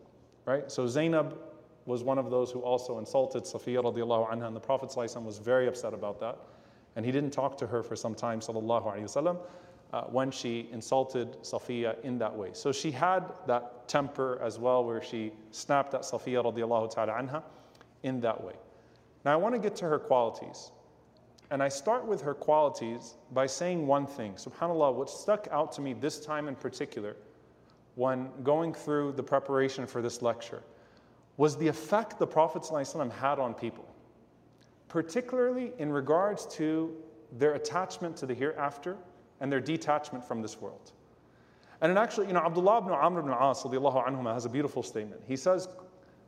right? 0.46 0.70
So 0.72 0.88
Zainab 0.88 1.38
was 1.90 2.04
one 2.04 2.20
of 2.20 2.30
those 2.30 2.52
who 2.52 2.60
also 2.60 3.00
insulted 3.00 3.44
Safiya 3.44 3.84
radiallahu 3.84 4.32
anha, 4.32 4.46
and 4.46 4.56
the 4.56 4.60
Prophet 4.60 4.96
was 4.96 5.40
very 5.40 5.68
upset 5.68 5.92
about 5.92 6.20
that. 6.20 6.38
And 6.96 7.04
he 7.04 7.12
didn't 7.12 7.32
talk 7.32 7.58
to 7.58 7.68
her 7.68 7.82
for 7.82 7.96
some 7.96 8.14
time, 8.14 8.42
sallallahu 8.42 8.86
alayhi 8.86 9.04
wasallam, 9.04 9.40
uh, 9.92 10.04
when 10.04 10.30
she 10.30 10.70
insulted 10.72 11.42
Safiya 11.42 12.00
in 12.04 12.20
that 12.20 12.34
way. 12.34 12.52
So 12.54 12.72
she 12.72 12.92
had 12.92 13.34
that 13.48 13.88
temper 13.88 14.40
as 14.44 14.60
well, 14.60 14.86
where 14.86 15.02
she 15.02 15.34
snapped 15.50 15.96
at 15.96 16.02
Safiya 16.02 16.44
radiallahu 16.44 16.94
ta'ala 16.94 17.14
anha 17.14 17.44
in 18.04 18.22
that 18.22 18.42
way. 18.44 18.54
Now 19.26 19.34
I 19.34 19.36
want 19.38 19.56
to 19.56 19.60
get 19.60 19.76
to 19.78 19.86
her 19.86 19.98
qualities. 19.98 20.72
And 21.50 21.64
I 21.64 21.70
start 21.70 22.06
with 22.06 22.22
her 22.22 22.36
qualities 22.36 23.16
by 23.32 23.48
saying 23.48 23.88
one 23.88 24.06
thing. 24.06 24.34
SubhanAllah, 24.34 24.94
what 24.94 25.10
stuck 25.10 25.48
out 25.52 25.72
to 25.72 25.82
me 25.82 25.94
this 25.94 26.20
time 26.20 26.48
in 26.48 26.56
particular, 26.56 27.16
when 27.96 28.30
going 28.44 28.76
through 28.76 29.14
the 29.14 29.24
preparation 29.24 29.88
for 29.88 30.04
this 30.04 30.22
lecture, 30.22 30.62
was 31.39 31.57
the 31.57 31.67
effect 31.67 32.19
the 32.19 32.27
Prophet 32.27 32.63
ﷺ 32.63 33.11
had 33.13 33.39
on 33.39 33.55
people, 33.55 33.87
particularly 34.89 35.73
in 35.79 35.91
regards 35.91 36.47
to 36.47 36.95
their 37.39 37.55
attachment 37.55 38.17
to 38.19 38.27
the 38.27 38.35
hereafter 38.35 38.97
and 39.41 39.51
their 39.51 39.61
detachment 39.61 40.25
from 40.25 40.41
this 40.43 40.61
world. 40.61 40.93
And 41.81 41.99
actually, 41.99 42.29
you 42.29 42.33
know, 42.33 42.41
Abdullah 42.41 42.79
ibn 42.79 42.93
Amr 42.93 43.21
ibn 43.21 43.33
As 43.33 43.63
anhuma, 43.63 44.33
has 44.33 44.45
a 44.45 44.49
beautiful 44.49 44.83
statement. 44.83 45.21
He 45.27 45.37
says, 45.37 45.69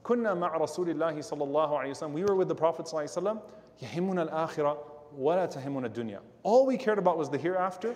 كنا 0.05 0.35
مع 0.35 0.59
رسول 0.59 0.89
الله 0.89 1.19
صلى 1.19 1.47
الله 1.47 1.71
عليه 1.71 1.91
وسلم. 1.91 2.13
We 2.13 2.25
were 2.25 2.35
with 2.35 2.49
the 2.49 2.55
Prophet 2.55 2.87
صلى 2.87 3.07
الله 3.07 3.17
عليه 3.17 3.39
وسلم. 3.39 3.41
يهمنا 3.83 4.31
الآخرة 4.31 4.79
ولا 5.17 5.47
تهمنا 5.47 5.87
الدنيا. 5.87 6.21
All 6.43 6.67
we 6.67 6.77
cared 6.77 6.99
about 6.99 7.17
was 7.17 7.31
the 7.31 7.39
hereafter. 7.39 7.95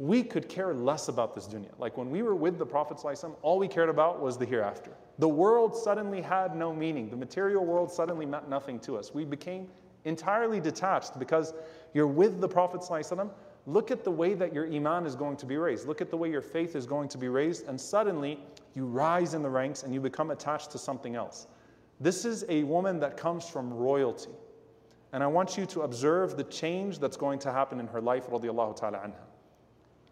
we 0.00 0.22
could 0.22 0.48
care 0.48 0.72
less 0.72 1.08
about 1.08 1.34
this 1.34 1.46
dunya. 1.46 1.68
Like 1.78 1.98
when 1.98 2.10
we 2.10 2.22
were 2.22 2.34
with 2.34 2.56
the 2.56 2.64
Prophet 2.64 2.96
ﷺ, 2.96 3.36
all 3.42 3.58
we 3.58 3.68
cared 3.68 3.90
about 3.90 4.18
was 4.18 4.38
the 4.38 4.46
hereafter. 4.46 4.92
The 5.18 5.28
world 5.28 5.76
suddenly 5.76 6.22
had 6.22 6.56
no 6.56 6.72
meaning. 6.72 7.10
The 7.10 7.18
material 7.18 7.66
world 7.66 7.92
suddenly 7.92 8.24
meant 8.24 8.48
nothing 8.48 8.80
to 8.80 8.96
us. 8.96 9.12
We 9.12 9.26
became 9.26 9.68
entirely 10.06 10.58
detached 10.58 11.18
because 11.18 11.52
you're 11.92 12.06
with 12.06 12.40
the 12.40 12.48
Prophet. 12.48 12.82
Look 13.66 13.90
at 13.90 14.02
the 14.02 14.10
way 14.10 14.32
that 14.32 14.54
your 14.54 14.72
iman 14.72 15.04
is 15.04 15.14
going 15.14 15.36
to 15.36 15.44
be 15.44 15.58
raised. 15.58 15.86
Look 15.86 16.00
at 16.00 16.10
the 16.10 16.16
way 16.16 16.30
your 16.30 16.40
faith 16.40 16.76
is 16.76 16.86
going 16.86 17.10
to 17.10 17.18
be 17.18 17.28
raised, 17.28 17.68
and 17.68 17.78
suddenly 17.78 18.40
you 18.74 18.86
rise 18.86 19.34
in 19.34 19.42
the 19.42 19.50
ranks 19.50 19.82
and 19.82 19.92
you 19.92 20.00
become 20.00 20.30
attached 20.30 20.70
to 20.70 20.78
something 20.78 21.14
else. 21.14 21.46
This 22.00 22.24
is 22.24 22.46
a 22.48 22.62
woman 22.62 23.00
that 23.00 23.18
comes 23.18 23.46
from 23.46 23.70
royalty. 23.70 24.30
And 25.12 25.22
I 25.22 25.26
want 25.26 25.58
you 25.58 25.66
to 25.66 25.82
observe 25.82 26.38
the 26.38 26.44
change 26.44 27.00
that's 27.00 27.18
going 27.18 27.38
to 27.40 27.52
happen 27.52 27.80
in 27.80 27.86
her 27.88 28.00
life, 28.00 28.28
radiallahu 28.28 28.76
ta'ala 28.76 28.96
anha. 28.96 29.29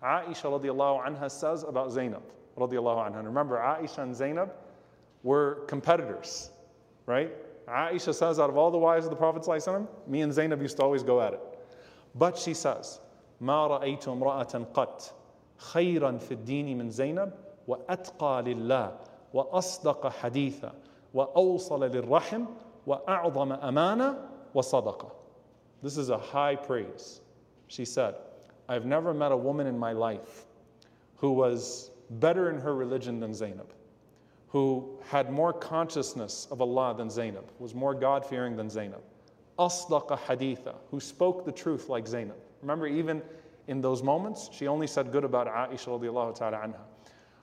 Aisha 0.04 0.50
radiallahu 0.60 1.06
anha 1.06 1.30
says 1.32 1.64
about 1.64 1.92
Zainab 1.92 2.24
radiallahu 2.58 3.12
anha. 3.12 3.24
Remember, 3.24 3.58
Aisha 3.58 4.00
and 4.00 4.16
Zainab 4.16 4.52
were 5.24 5.64
competitors, 5.68 6.52
right? 7.06 7.32
Aisha 7.68 8.14
says, 8.14 8.40
out 8.40 8.50
of 8.50 8.58
all 8.58 8.72
the 8.72 8.78
wives 8.78 9.06
of 9.06 9.10
the 9.10 9.16
Prophet, 9.16 9.88
me 10.08 10.22
and 10.22 10.34
Zainab 10.34 10.62
used 10.62 10.78
to 10.78 10.84
always 10.84 11.04
go 11.04 11.22
at 11.22 11.34
it. 11.34 11.40
But 12.16 12.38
she 12.38 12.54
says, 12.54 13.00
ما 13.42 13.68
رأيت 13.80 14.08
امرأة 14.08 14.74
قط 14.74 15.14
خيرا 15.58 16.20
في 16.20 16.32
الدين 16.32 16.78
من 16.78 16.90
زينب 16.90 17.32
وأتقى 17.68 18.44
لله 18.44 18.92
وأصدق 19.34 20.08
حديثا 20.08 20.74
وأوصل 21.14 21.84
للرحم 21.84 22.46
وأعظم 22.88 23.52
أمانة 23.52 24.18
وصدقة. 24.54 25.12
This 25.82 25.98
is 25.98 26.10
a 26.10 26.18
high 26.18 26.56
praise. 26.56 27.22
She 27.68 27.86
said, 27.86 28.16
I've 28.69 28.85
never 28.85 29.15
met 29.15 29.33
a 29.33 29.37
woman 29.37 29.67
in 29.67 29.79
my 29.79 29.93
life 29.93 30.45
who 31.17 31.33
was 31.33 31.91
better 32.11 32.51
in 32.51 32.59
her 32.61 32.75
religion 32.75 33.19
than 33.19 33.33
Zainab, 33.35 33.73
who 34.49 34.99
had 35.07 35.31
more 35.31 35.53
consciousness 35.53 36.47
of 36.51 36.61
Allah 36.61 36.95
than 36.97 37.11
Zainab, 37.11 37.51
was 37.59 37.75
more 37.75 37.95
God 37.95 38.25
fearing 38.25 38.57
than 38.57 38.69
Zainab, 38.69 39.03
asdaqa 39.59 40.19
haditha, 40.19 40.75
who 40.91 41.01
spoke 41.01 41.45
the 41.45 41.53
truth 41.53 41.89
like 41.89 42.07
Zainab. 42.07 42.37
Remember, 42.61 42.87
even 42.87 43.23
in 43.69 43.81
those 43.81 44.03
moments, 44.03 44.49
she 44.53 44.67
only 44.67 44.87
said 44.87 45.13
good 45.13 45.25
about 45.25 45.47
Aisha 45.47 45.89
radiallahu 45.89 46.35
ta'ala 46.35 46.59
anha. 46.59 46.81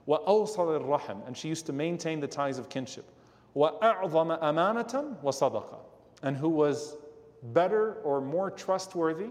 Wa 0.06 0.20
rahim, 0.26 1.22
and 1.26 1.36
she 1.36 1.48
used 1.48 1.66
to 1.66 1.74
maintain 1.74 2.20
the 2.20 2.28
ties 2.28 2.60
of 2.60 2.70
kinship. 2.70 3.10
Wa 3.56 3.72
amanatan 3.82 5.22
wa 5.22 5.32
sadaqa, 5.32 5.80
and 6.22 6.38
who 6.38 6.50
was 6.50 6.98
better 7.42 7.96
or 8.04 8.22
more 8.22 8.52
trustworthy 8.52 9.30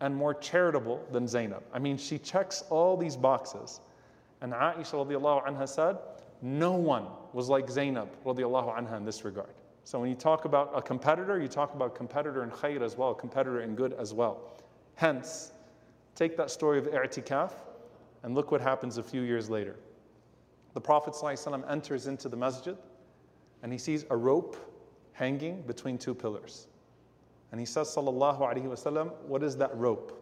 and 0.00 0.14
more 0.14 0.34
charitable 0.34 1.04
than 1.12 1.26
Zainab. 1.26 1.62
I 1.72 1.78
mean, 1.78 1.96
she 1.96 2.18
checks 2.18 2.64
all 2.70 2.96
these 2.96 3.16
boxes. 3.16 3.80
And 4.40 4.52
Aisha 4.52 4.94
radiallahu 5.06 5.46
anha 5.46 5.68
said, 5.68 5.98
no 6.42 6.72
one 6.72 7.06
was 7.32 7.48
like 7.48 7.70
Zainab 7.70 8.08
radiallahu 8.24 8.76
anha 8.76 8.96
in 8.96 9.04
this 9.04 9.24
regard. 9.24 9.54
So 9.84 10.00
when 10.00 10.08
you 10.08 10.16
talk 10.16 10.44
about 10.44 10.72
a 10.74 10.82
competitor, 10.82 11.40
you 11.40 11.48
talk 11.48 11.74
about 11.74 11.94
competitor 11.94 12.42
in 12.42 12.50
khair 12.50 12.82
as 12.82 12.96
well, 12.96 13.14
competitor 13.14 13.60
in 13.60 13.74
good 13.74 13.92
as 13.94 14.12
well. 14.14 14.52
Hence, 14.94 15.52
take 16.14 16.36
that 16.36 16.50
story 16.50 16.78
of 16.78 16.86
i'tikaf 16.86 17.52
and 18.22 18.34
look 18.34 18.50
what 18.50 18.60
happens 18.60 18.98
a 18.98 19.02
few 19.02 19.22
years 19.22 19.50
later. 19.50 19.76
The 20.72 20.80
Prophet 20.80 21.14
ﷺ 21.14 21.70
enters 21.70 22.06
into 22.06 22.28
the 22.28 22.36
masjid 22.36 22.76
and 23.62 23.70
he 23.72 23.78
sees 23.78 24.04
a 24.10 24.16
rope 24.16 24.56
hanging 25.12 25.62
between 25.62 25.96
two 25.98 26.14
pillars. 26.14 26.66
And 27.53 27.59
he 27.59 27.65
says, 27.65 27.87
Sallallahu 27.87 28.39
Alaihi 28.39 28.65
Wasallam, 28.65 29.11
what 29.25 29.43
is 29.43 29.57
that 29.57 29.75
rope? 29.75 30.15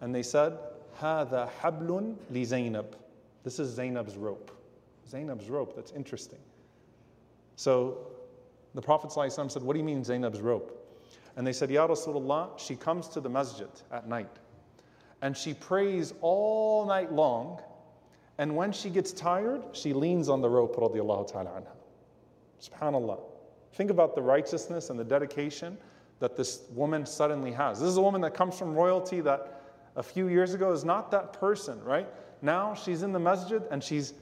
And 0.00 0.14
they 0.14 0.22
said, 0.22 0.58
هذا 1.00 1.50
حبل 1.60 2.14
لزينب. 2.32 2.86
This 3.42 3.58
is 3.58 3.76
Zainab's 3.76 4.16
rope. 4.16 4.50
Zainab's 5.10 5.48
rope, 5.48 5.74
that's 5.76 5.92
interesting. 5.92 6.38
So 7.56 7.98
the 8.74 8.82
Prophet 8.82 9.10
ﷺ 9.10 9.50
said, 9.50 9.62
What 9.62 9.74
do 9.74 9.78
you 9.78 9.84
mean 9.84 10.02
Zainab's 10.02 10.40
rope? 10.40 10.80
And 11.36 11.46
they 11.46 11.52
said, 11.52 11.70
Ya 11.70 11.86
Rasulullah, 11.86 12.58
she 12.58 12.76
comes 12.76 13.08
to 13.08 13.20
the 13.20 13.28
masjid 13.28 13.68
at 13.92 14.08
night 14.08 14.30
and 15.24 15.34
she 15.34 15.54
prays 15.54 16.12
all 16.20 16.84
night 16.86 17.10
long. 17.10 17.58
And 18.36 18.54
when 18.54 18.72
she 18.72 18.90
gets 18.90 19.10
tired, 19.10 19.62
she 19.72 19.94
leans 19.94 20.28
on 20.28 20.42
the 20.42 20.50
rope, 20.50 20.76
radiallahu 20.76 21.32
ta'ala 21.32 21.50
anha. 21.50 22.68
SubhanAllah. 22.68 23.20
Think 23.72 23.90
about 23.90 24.14
the 24.14 24.20
righteousness 24.20 24.90
and 24.90 24.98
the 24.98 25.04
dedication 25.04 25.78
that 26.19 26.35
this 26.35 26.63
woman 26.71 27.05
suddenly 27.05 27.51
has. 27.51 27.79
This 27.79 27.89
is 27.89 27.97
a 27.97 28.01
woman 28.01 28.21
that 28.21 28.33
comes 28.33 28.57
from 28.57 28.73
royalty 28.73 29.21
that 29.21 29.61
a 29.95 30.03
few 30.03 30.27
years 30.27 30.53
ago 30.53 30.71
is 30.71 30.83
not 30.83 31.11
that 31.11 31.33
person, 31.33 31.81
right? 31.83 32.07
Now 32.41 32.73
she's 32.73 33.03
in 33.03 33.11
the 33.11 33.19
masjid 33.19 33.63
and 33.71 33.83
she's 33.83 34.13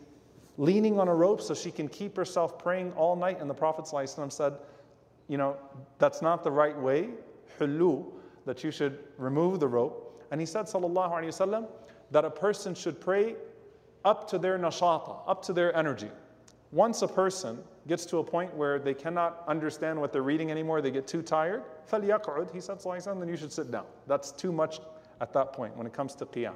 leaning 0.57 0.99
on 0.99 1.07
a 1.07 1.13
rope 1.13 1.41
so 1.41 1.53
she 1.53 1.71
can 1.71 1.87
keep 1.87 2.15
herself 2.15 2.57
praying 2.57 2.93
all 2.93 3.15
night. 3.15 3.39
And 3.39 3.49
the 3.49 3.53
Prophet 3.53 3.85
ﷺ 3.85 4.31
said, 4.31 4.53
you 5.27 5.37
know, 5.37 5.57
that's 5.99 6.21
not 6.21 6.43
the 6.43 6.51
right 6.51 6.77
way, 6.77 7.09
hulu, 7.59 8.05
that 8.45 8.63
you 8.63 8.71
should 8.71 8.99
remove 9.17 9.59
the 9.59 9.67
rope. 9.67 10.25
And 10.31 10.39
he 10.39 10.47
said, 10.47 10.65
sallallahu 10.65 11.11
alayhi 11.11 11.27
wasallam, 11.27 11.67
that 12.11 12.25
a 12.25 12.29
person 12.29 12.73
should 12.73 12.99
pray 12.99 13.35
up 14.05 14.27
to 14.29 14.37
their 14.37 14.57
nashata, 14.57 15.19
up 15.27 15.43
to 15.43 15.53
their 15.53 15.75
energy. 15.75 16.09
Once 16.71 17.01
a 17.01 17.07
person 17.07 17.59
gets 17.88 18.06
to 18.06 18.18
a 18.18 18.24
point 18.24 18.54
where 18.54 18.78
they 18.78 18.94
cannot 18.94 19.42
understand 19.48 20.00
what 20.00 20.12
they're 20.12 20.22
reading 20.22 20.50
anymore, 20.50 20.80
they 20.80 20.90
get 20.90 21.06
too 21.06 21.22
tired, 21.22 21.62
فَلْيَقْعُدْ, 21.90 22.52
he 22.52 22.60
said, 22.60 22.78
sallallahu 22.78 23.18
then 23.18 23.28
you 23.28 23.36
should 23.36 23.52
sit 23.52 23.70
down. 23.70 23.84
That's 24.06 24.32
too 24.32 24.52
much 24.52 24.80
at 25.20 25.32
that 25.32 25.52
point 25.52 25.76
when 25.76 25.86
it 25.86 25.92
comes 25.92 26.14
to 26.16 26.26
qiyam. 26.26 26.54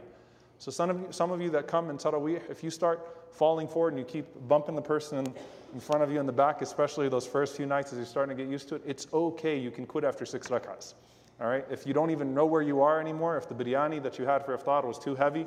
So 0.59 0.71
some 0.71 0.91
of 0.91 1.01
you, 1.01 1.07
some 1.11 1.31
of 1.31 1.41
you 1.41 1.51
that 1.51 1.67
come 1.67 1.91
in 1.91 1.99
Taraweeh, 1.99 2.51
if 2.51 2.65
you 2.65 2.71
start 2.71 3.07
falling 3.31 3.69
forward 3.69 3.93
and 3.93 3.99
you 3.99 4.05
keep 4.05 4.27
bumping 4.49 4.75
the 4.75 4.83
person 4.83 5.19
in, 5.19 5.27
in 5.75 5.81
front 5.81 6.03
of 6.03 6.11
you 6.11 6.19
in 6.19 6.27
the 6.27 6.33
back, 6.33 6.63
especially 6.63 7.09
those 7.09 7.27
first 7.27 7.57
few 7.57 7.67
nights 7.67 7.93
as 7.93 7.99
you're 7.99 8.07
starting 8.07 8.37
to 8.37 8.43
get 8.43 8.51
used 8.51 8.69
to 8.71 8.77
it, 8.77 8.83
it's 8.87 9.07
okay. 9.13 9.59
You 9.59 9.71
can 9.71 9.85
quit 9.85 10.05
after 10.05 10.25
six 10.25 10.49
rak'ahs. 10.49 10.95
All 11.41 11.49
right? 11.49 11.65
If 11.71 11.87
you 11.87 11.93
don't 11.93 12.11
even 12.11 12.35
know 12.35 12.47
where 12.47 12.63
you 12.63 12.81
are 12.81 13.01
anymore, 13.01 13.37
if 13.37 13.49
the 13.49 13.55
biryani 13.55 14.03
that 14.03 14.19
you 14.19 14.25
had 14.25 14.45
for 14.45 14.57
iftar 14.57 14.85
was 14.85 14.99
too 14.99 15.15
heavy 15.15 15.47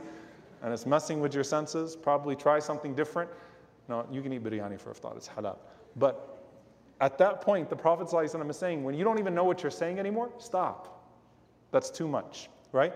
and 0.61 0.71
it's 0.71 0.85
messing 0.85 1.19
with 1.19 1.33
your 1.33 1.43
senses, 1.43 1.95
probably 1.95 2.35
try 2.35 2.59
something 2.59 2.93
different. 2.93 3.29
No, 3.87 4.05
you 4.11 4.21
can 4.21 4.31
eat 4.31 4.43
biryani 4.43 4.79
for 4.79 4.93
iftar, 4.93 5.17
it's 5.17 5.27
halal. 5.27 5.57
But 5.96 6.38
at 7.00 7.18
that 7.18 7.40
point, 7.40 7.68
the 7.70 7.76
Prophet 7.76 8.08
ﷺ 8.08 8.50
is 8.50 8.56
saying, 8.56 8.84
when 8.84 8.94
you 8.94 9.04
don't 9.04 9.18
even 9.18 9.34
know 9.34 9.44
what 9.44 9.62
you're 9.62 9.70
saying 9.70 9.98
anymore, 9.98 10.30
stop. 10.38 11.10
That's 11.70 11.90
too 11.90 12.08
much, 12.08 12.48
right? 12.72 12.92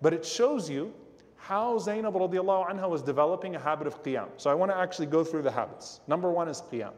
But 0.00 0.12
it 0.12 0.24
shows 0.24 0.68
you 0.68 0.92
how 1.36 1.78
Zainab 1.78 2.14
radiallahu 2.14 2.70
anha 2.70 2.88
was 2.88 3.02
developing 3.02 3.56
a 3.56 3.58
habit 3.58 3.86
of 3.86 4.02
qiyam. 4.02 4.28
So 4.36 4.48
I 4.50 4.54
want 4.54 4.70
to 4.70 4.76
actually 4.76 5.06
go 5.06 5.24
through 5.24 5.42
the 5.42 5.50
habits. 5.50 6.00
Number 6.06 6.30
one 6.30 6.48
is 6.48 6.62
qiyam. 6.70 6.92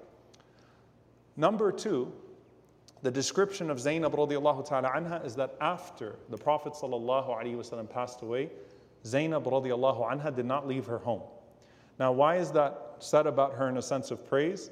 Number 1.36 1.72
two, 1.72 2.12
the 3.02 3.10
description 3.10 3.70
of 3.70 3.80
Zainab 3.80 4.14
radiallahu 4.14 4.68
ta'ala 4.68 4.90
anha 4.90 5.24
is 5.24 5.34
that 5.36 5.56
after 5.60 6.16
the 6.30 6.38
Prophet 6.38 6.74
sallallahu 6.74 7.28
alaihi 7.28 7.56
wasallam 7.56 7.90
passed 7.90 8.22
away, 8.22 8.50
Zainab 9.04 9.44
radiallahu 9.44 10.10
anha 10.10 10.34
did 10.34 10.46
not 10.46 10.66
leave 10.68 10.86
her 10.86 10.98
home. 10.98 11.22
Now, 11.98 12.12
why 12.12 12.36
is 12.36 12.50
that 12.52 12.96
said 12.98 13.26
about 13.26 13.54
her 13.54 13.68
in 13.68 13.76
a 13.76 13.82
sense 13.82 14.10
of 14.10 14.26
praise? 14.26 14.70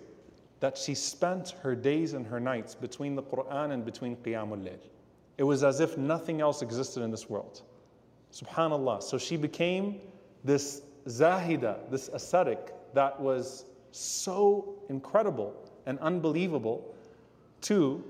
That 0.62 0.78
she 0.78 0.94
spent 0.94 1.56
her 1.62 1.74
days 1.74 2.12
and 2.12 2.24
her 2.24 2.38
nights 2.38 2.76
between 2.76 3.16
the 3.16 3.22
Quran 3.24 3.72
and 3.72 3.84
between 3.84 4.14
Qiyamul 4.14 4.62
Layl. 4.62 4.78
It 5.36 5.42
was 5.42 5.64
as 5.64 5.80
if 5.80 5.98
nothing 5.98 6.40
else 6.40 6.62
existed 6.62 7.02
in 7.02 7.10
this 7.10 7.28
world. 7.28 7.62
Subhanallah. 8.32 9.02
So 9.02 9.18
she 9.18 9.36
became 9.36 10.00
this 10.44 10.82
zahida, 11.08 11.90
this 11.90 12.06
ascetic 12.12 12.72
that 12.94 13.18
was 13.20 13.64
so 13.90 14.76
incredible 14.88 15.52
and 15.86 15.98
unbelievable 15.98 16.94
to 17.62 18.04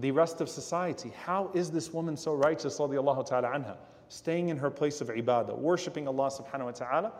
the 0.00 0.10
rest 0.10 0.40
of 0.40 0.48
society. 0.48 1.12
How 1.14 1.50
is 1.52 1.70
this 1.70 1.92
woman 1.92 2.16
so 2.16 2.32
righteous, 2.32 2.78
ta'ala 2.78 2.96
anha, 2.96 3.76
staying 4.08 4.48
in 4.48 4.56
her 4.56 4.70
place 4.70 5.02
of 5.02 5.08
ibadah, 5.08 5.58
worshipping 5.58 6.08
Allah 6.08 6.30
subhanahu 6.30 6.64
wa 6.64 6.70
ta'ala? 6.70 7.12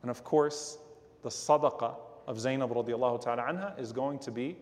And 0.00 0.10
of 0.10 0.24
course, 0.24 0.78
the 1.22 1.28
sadaqah 1.28 1.96
of 2.32 2.40
Zainab 2.40 2.70
radiallahu 2.70 3.20
ta'ala 3.20 3.42
anha 3.42 3.78
is 3.78 3.92
going 3.92 4.18
to 4.20 4.30
be 4.30 4.56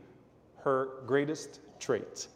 her 0.57 0.89
greatest 1.07 1.61
trait. 1.79 2.27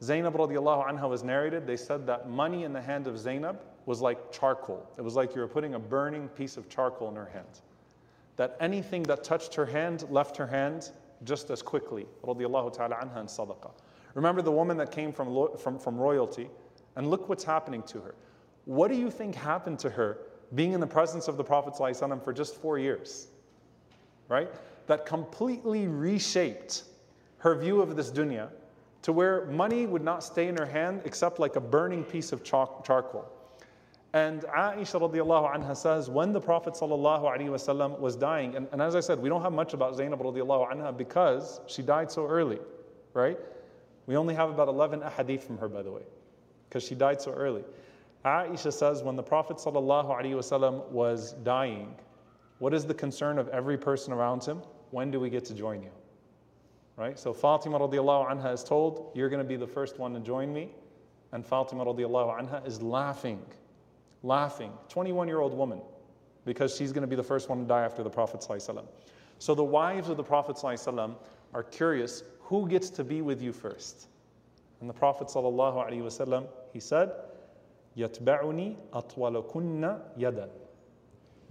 Zainab 0.00 0.34
radiallahu 0.34 0.88
anha 0.88 1.08
was 1.08 1.24
narrated, 1.24 1.66
they 1.66 1.76
said 1.76 2.06
that 2.06 2.30
money 2.30 2.62
in 2.62 2.72
the 2.72 2.80
hand 2.80 3.08
of 3.08 3.18
Zainab 3.18 3.60
was 3.86 4.00
like 4.00 4.30
charcoal. 4.30 4.88
It 4.96 5.02
was 5.02 5.16
like 5.16 5.34
you 5.34 5.40
were 5.40 5.48
putting 5.48 5.74
a 5.74 5.78
burning 5.80 6.28
piece 6.28 6.56
of 6.56 6.68
charcoal 6.68 7.08
in 7.08 7.16
her 7.16 7.28
hand. 7.32 7.62
That 8.36 8.56
anything 8.60 9.02
that 9.04 9.24
touched 9.24 9.56
her 9.56 9.66
hand 9.66 10.04
left 10.08 10.36
her 10.36 10.46
hand 10.46 10.92
just 11.24 11.50
as 11.50 11.60
quickly. 11.60 12.06
Radiallahu 12.22 12.74
ta'ala 12.74 12.94
anha 12.94 13.16
and 13.16 13.28
sadaqah. 13.28 13.72
Remember 14.14 14.40
the 14.40 14.52
woman 14.52 14.76
that 14.76 14.92
came 14.92 15.12
from, 15.12 15.48
from, 15.58 15.80
from 15.80 15.98
royalty, 15.98 16.48
and 16.94 17.10
look 17.10 17.28
what's 17.28 17.42
happening 17.42 17.82
to 17.88 18.00
her. 18.02 18.14
What 18.66 18.86
do 18.86 18.96
you 18.96 19.10
think 19.10 19.34
happened 19.34 19.80
to 19.80 19.90
her 19.90 20.18
being 20.54 20.74
in 20.74 20.80
the 20.80 20.86
presence 20.86 21.26
of 21.26 21.36
the 21.36 21.42
Prophet 21.42 21.76
for 22.22 22.32
just 22.32 22.54
four 22.54 22.78
years? 22.78 23.26
Right? 24.28 24.50
That 24.86 25.06
completely 25.06 25.86
reshaped 25.86 26.84
her 27.38 27.54
view 27.54 27.80
of 27.80 27.96
this 27.96 28.10
dunya 28.10 28.48
to 29.02 29.12
where 29.12 29.44
money 29.46 29.86
would 29.86 30.02
not 30.02 30.24
stay 30.24 30.48
in 30.48 30.56
her 30.56 30.64
hand 30.64 31.02
except 31.04 31.38
like 31.38 31.56
a 31.56 31.60
burning 31.60 32.04
piece 32.04 32.32
of 32.32 32.42
charcoal. 32.42 33.30
And 34.14 34.42
Aisha 34.42 35.00
radiallahu 35.00 35.54
anha 35.54 35.76
says, 35.76 36.08
when 36.08 36.32
the 36.32 36.40
Prophet 36.40 36.74
sallallahu 36.74 37.98
was 37.98 38.16
dying, 38.16 38.54
and, 38.54 38.68
and, 38.70 38.80
as 38.80 38.94
I 38.94 39.00
said, 39.00 39.20
we 39.20 39.28
don't 39.28 39.42
have 39.42 39.52
much 39.52 39.74
about 39.74 39.96
Zainab 39.96 40.20
radiallahu 40.20 40.72
anha 40.72 40.96
because 40.96 41.60
she 41.66 41.82
died 41.82 42.12
so 42.12 42.26
early, 42.26 42.60
right? 43.12 43.38
We 44.06 44.16
only 44.16 44.34
have 44.34 44.50
about 44.50 44.68
11 44.68 45.00
ahadith 45.00 45.42
from 45.42 45.58
her, 45.58 45.68
by 45.68 45.82
the 45.82 45.90
way, 45.90 46.02
because 46.68 46.84
she 46.84 46.94
died 46.94 47.20
so 47.20 47.32
early. 47.32 47.64
Aisha 48.24 48.72
says, 48.72 49.02
when 49.02 49.16
the 49.16 49.22
Prophet 49.22 49.56
ﷺ 49.56 50.88
was 50.90 51.32
dying, 51.42 51.94
what 52.59 52.73
is 52.73 52.85
the 52.85 52.93
concern 52.93 53.37
of 53.39 53.47
every 53.49 53.77
person 53.77 54.13
around 54.13 54.43
him? 54.43 54.61
When 54.91 55.11
do 55.11 55.19
we 55.19 55.29
get 55.29 55.45
to 55.45 55.53
join 55.53 55.81
you? 55.81 55.91
Right? 56.97 57.17
So 57.17 57.33
Fatima 57.33 57.79
radiallahu 57.79 58.29
anha 58.29 58.53
is 58.53 58.63
told, 58.63 59.11
You're 59.15 59.29
going 59.29 59.41
to 59.41 59.47
be 59.47 59.55
the 59.55 59.67
first 59.67 59.97
one 59.97 60.13
to 60.13 60.19
join 60.19 60.53
me. 60.53 60.69
And 61.31 61.45
Fatima 61.45 61.85
radiallahu 61.85 62.41
anha 62.41 62.67
is 62.67 62.81
laughing, 62.81 63.41
laughing. 64.23 64.73
21 64.89 65.27
year 65.27 65.39
old 65.39 65.53
woman, 65.53 65.81
because 66.43 66.75
she's 66.75 66.91
going 66.91 67.03
to 67.03 67.07
be 67.07 67.15
the 67.15 67.23
first 67.23 67.47
one 67.47 67.59
to 67.59 67.65
die 67.65 67.83
after 67.83 68.03
the 68.03 68.09
Prophet. 68.09 68.41
ﷺ. 68.41 68.83
So 69.37 69.55
the 69.55 69.63
wives 69.63 70.09
of 70.09 70.17
the 70.17 70.23
Prophet 70.23 70.57
ﷺ 70.57 71.15
are 71.53 71.63
curious 71.63 72.23
who 72.41 72.67
gets 72.67 72.89
to 72.89 73.03
be 73.03 73.21
with 73.21 73.41
you 73.41 73.53
first? 73.53 74.07
And 74.81 74.89
the 74.89 74.93
Prophet 74.93 75.27
ﷺ, 75.27 76.47
he 76.73 76.79
said, 76.79 77.11
يَتْبَعُنِي 77.97 78.75
أَطْوَلَكُنَّ 78.93 80.01
يَدًا 80.17 80.49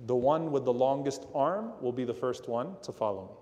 The 0.06 0.14
one 0.14 0.52
with 0.52 0.64
the 0.64 0.72
longest 0.72 1.26
arm 1.34 1.72
will 1.80 1.92
be 1.92 2.04
the 2.04 2.14
first 2.14 2.48
one 2.48 2.76
to 2.82 2.92
follow 2.92 3.22
me. 3.22 3.34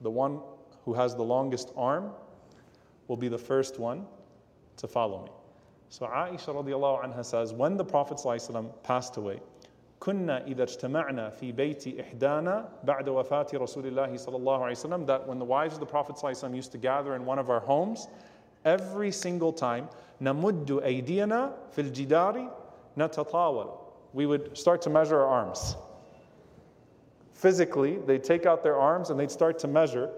The 0.00 0.10
one 0.10 0.40
who 0.84 0.94
has 0.94 1.14
the 1.14 1.22
longest 1.22 1.70
arm 1.76 2.12
will 3.06 3.16
be 3.16 3.28
the 3.28 3.38
first 3.38 3.78
one 3.78 4.06
to 4.76 4.88
follow 4.88 5.24
me. 5.24 5.30
So 5.90 6.06
Aisha 6.06 6.54
radiallahu 6.54 7.04
anha 7.04 7.24
says, 7.24 7.52
when 7.52 7.76
the 7.76 7.84
Prophet 7.84 8.18
ﷺ 8.18 8.82
passed 8.82 9.16
away, 9.16 9.40
كنا 10.00 10.46
إذا 10.46 10.62
اجتمعنا 10.62 11.30
في 11.30 11.52
بيت 11.52 11.98
إحدانا 12.00 12.68
بعد 12.84 13.08
وفاة 13.08 13.46
رسول 13.54 13.86
الله 13.86 14.16
صلى 14.16 14.36
الله 14.36 14.58
عليه 14.64 14.76
وسلم 14.76 15.06
that 15.06 15.26
when 15.26 15.38
the 15.38 15.44
wives 15.44 15.74
of 15.74 15.80
the 15.80 15.86
Prophet 15.86 16.14
صلى 16.16 16.30
الله 16.30 16.38
عليه 16.38 16.48
وسلم 16.48 16.56
used 16.56 16.72
to 16.72 16.78
gather 16.78 17.16
in 17.16 17.24
one 17.26 17.38
of 17.38 17.50
our 17.50 17.58
homes 17.60 18.06
every 18.64 19.10
single 19.10 19.52
time 19.52 19.88
نمد 20.20 20.70
أيدينا 20.70 21.52
في 21.72 21.80
الجدار 21.80 22.48
نتطاول 22.96 23.81
we 24.13 24.25
would 24.25 24.57
start 24.57 24.81
to 24.83 24.89
measure 24.89 25.19
our 25.19 25.27
arms. 25.27 25.75
Physically 27.33 27.97
they'd 27.97 28.23
take 28.23 28.45
out 28.45 28.63
their 28.63 28.77
arms 28.77 29.09
and 29.09 29.19
they'd 29.19 29.31
start 29.31 29.59
to 29.59 29.67
measure 29.67 30.09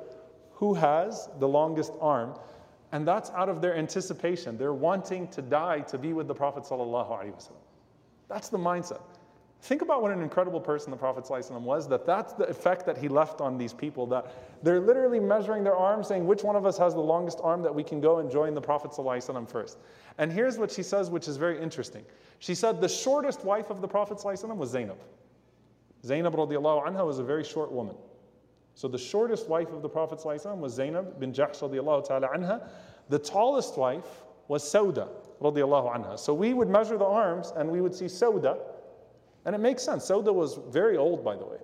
who 0.54 0.74
has 0.74 1.30
the 1.40 1.48
longest 1.48 1.94
arm 2.00 2.38
and 2.92 3.08
that's 3.08 3.30
out 3.32 3.50
of 3.50 3.62
their 3.62 3.76
anticipation. 3.76 4.58
They're 4.58 4.74
wanting 4.74 5.28
to 5.30 5.42
die 5.42 5.82
to 5.82 5.98
be 5.98 6.14
with 6.14 6.28
the 6.28 6.36
Prophet 6.36 6.64
wasallam. 6.64 7.52
That's 8.28 8.50
the 8.50 8.58
mindset 8.58 9.02
Think 9.65 9.83
about 9.83 10.01
what 10.01 10.11
an 10.11 10.23
incredible 10.23 10.61
person 10.61 10.91
the 10.91 10.97
Prophet 10.97 11.25
ﷺ 11.25 11.61
was, 11.61 11.87
that 11.89 12.07
that's 12.07 12.33
the 12.33 12.45
effect 12.45 12.87
that 12.87 12.97
he 12.97 13.09
left 13.09 13.43
on 13.43 13.59
these 13.59 13.75
people, 13.75 14.07
that 14.07 14.35
they're 14.63 14.81
literally 14.81 15.21
measuring 15.21 15.65
their 15.65 15.77
arms, 15.77 16.09
saying, 16.09 16.27
which 16.27 16.43
one 16.43 16.57
of 16.57 16.65
us 16.65 16.79
has 16.79 16.95
the 16.95 17.01
longest 17.01 17.41
arm 17.43 17.63
that 17.63 17.75
we 17.75 17.85
can 17.85 18.01
go 18.01 18.21
and 18.21 18.31
join 18.31 18.55
the 18.55 18.61
Prophet 18.61 18.91
ﷺ 18.93 19.51
first. 19.51 19.77
And 20.17 20.33
here's 20.33 20.57
what 20.57 20.71
she 20.71 20.83
says, 20.83 21.11
which 21.11 21.29
is 21.29 21.37
very 21.37 21.61
interesting. 21.61 22.07
She 22.39 22.55
said 22.55 22.81
the 22.81 22.89
shortest 22.89 23.45
wife 23.45 23.69
of 23.69 23.83
the 23.83 23.89
Prophet 23.89 24.17
ﷺ 24.17 24.57
was 24.57 24.71
Zainab. 24.71 24.99
Zainab 26.07 26.35
radiallahu 26.35 26.87
anha 26.87 27.07
was 27.07 27.19
a 27.19 27.25
very 27.25 27.45
short 27.45 27.71
woman. 27.71 27.97
So 28.75 28.89
the 28.89 28.99
shortest 28.99 29.47
wife 29.47 29.73
of 29.73 29.83
the 29.83 29.89
Prophet 29.91 30.21
ﷺ 30.21 30.57
was 30.57 30.73
Zainab 30.73 31.21
bin 31.21 31.35
Jahsh 31.35 31.61
radiallahu 31.61 32.07
ta'ala 32.07 32.29
anha. 32.29 32.67
The 33.11 33.19
tallest 33.19 33.77
wife 33.77 34.25
was 34.49 34.65
Sauda 34.65 35.09
radiallahu 35.43 35.95
anha. 35.95 36.19
So 36.19 36.33
we 36.33 36.55
would 36.55 36.71
measure 36.71 36.97
the 36.97 37.05
arms 37.05 37.53
and 37.57 37.71
we 37.71 37.83
would 37.83 37.95
see 37.95 38.07
Sauda, 38.07 38.59
and 39.46 39.56
it 39.56 39.60
makes 39.60 39.84
sense. 39.84 40.10
Sauda 40.10 40.34
was 40.34 40.60
very 40.70 40.98
old, 40.98 41.24
by 41.24 41.36
the 41.36 41.46
way. 41.46 41.58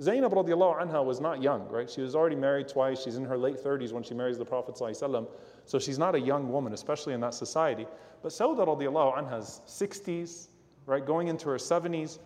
Zainab 0.00 0.32
radiallahu 0.32 0.80
anha 0.80 1.04
was 1.04 1.20
not 1.20 1.42
young, 1.42 1.68
right? 1.68 1.90
She 1.90 2.00
was 2.00 2.14
already 2.14 2.36
married 2.36 2.68
twice. 2.68 3.02
She's 3.02 3.16
in 3.16 3.24
her 3.24 3.36
late 3.36 3.56
30s 3.62 3.92
when 3.92 4.02
she 4.04 4.14
marries 4.14 4.38
the 4.38 4.44
Prophet. 4.44 4.78
So 4.78 5.78
she's 5.78 5.98
not 5.98 6.14
a 6.14 6.20
young 6.20 6.52
woman, 6.52 6.72
especially 6.72 7.14
in 7.14 7.20
that 7.20 7.34
society. 7.34 7.86
But 8.22 8.30
Sauda 8.30 8.66
radiallahu 8.66 9.18
anha's 9.18 9.60
60s, 9.66 10.48
right, 10.86 11.04
going 11.04 11.28
into 11.28 11.48
her 11.48 11.56
70s, 11.56 12.20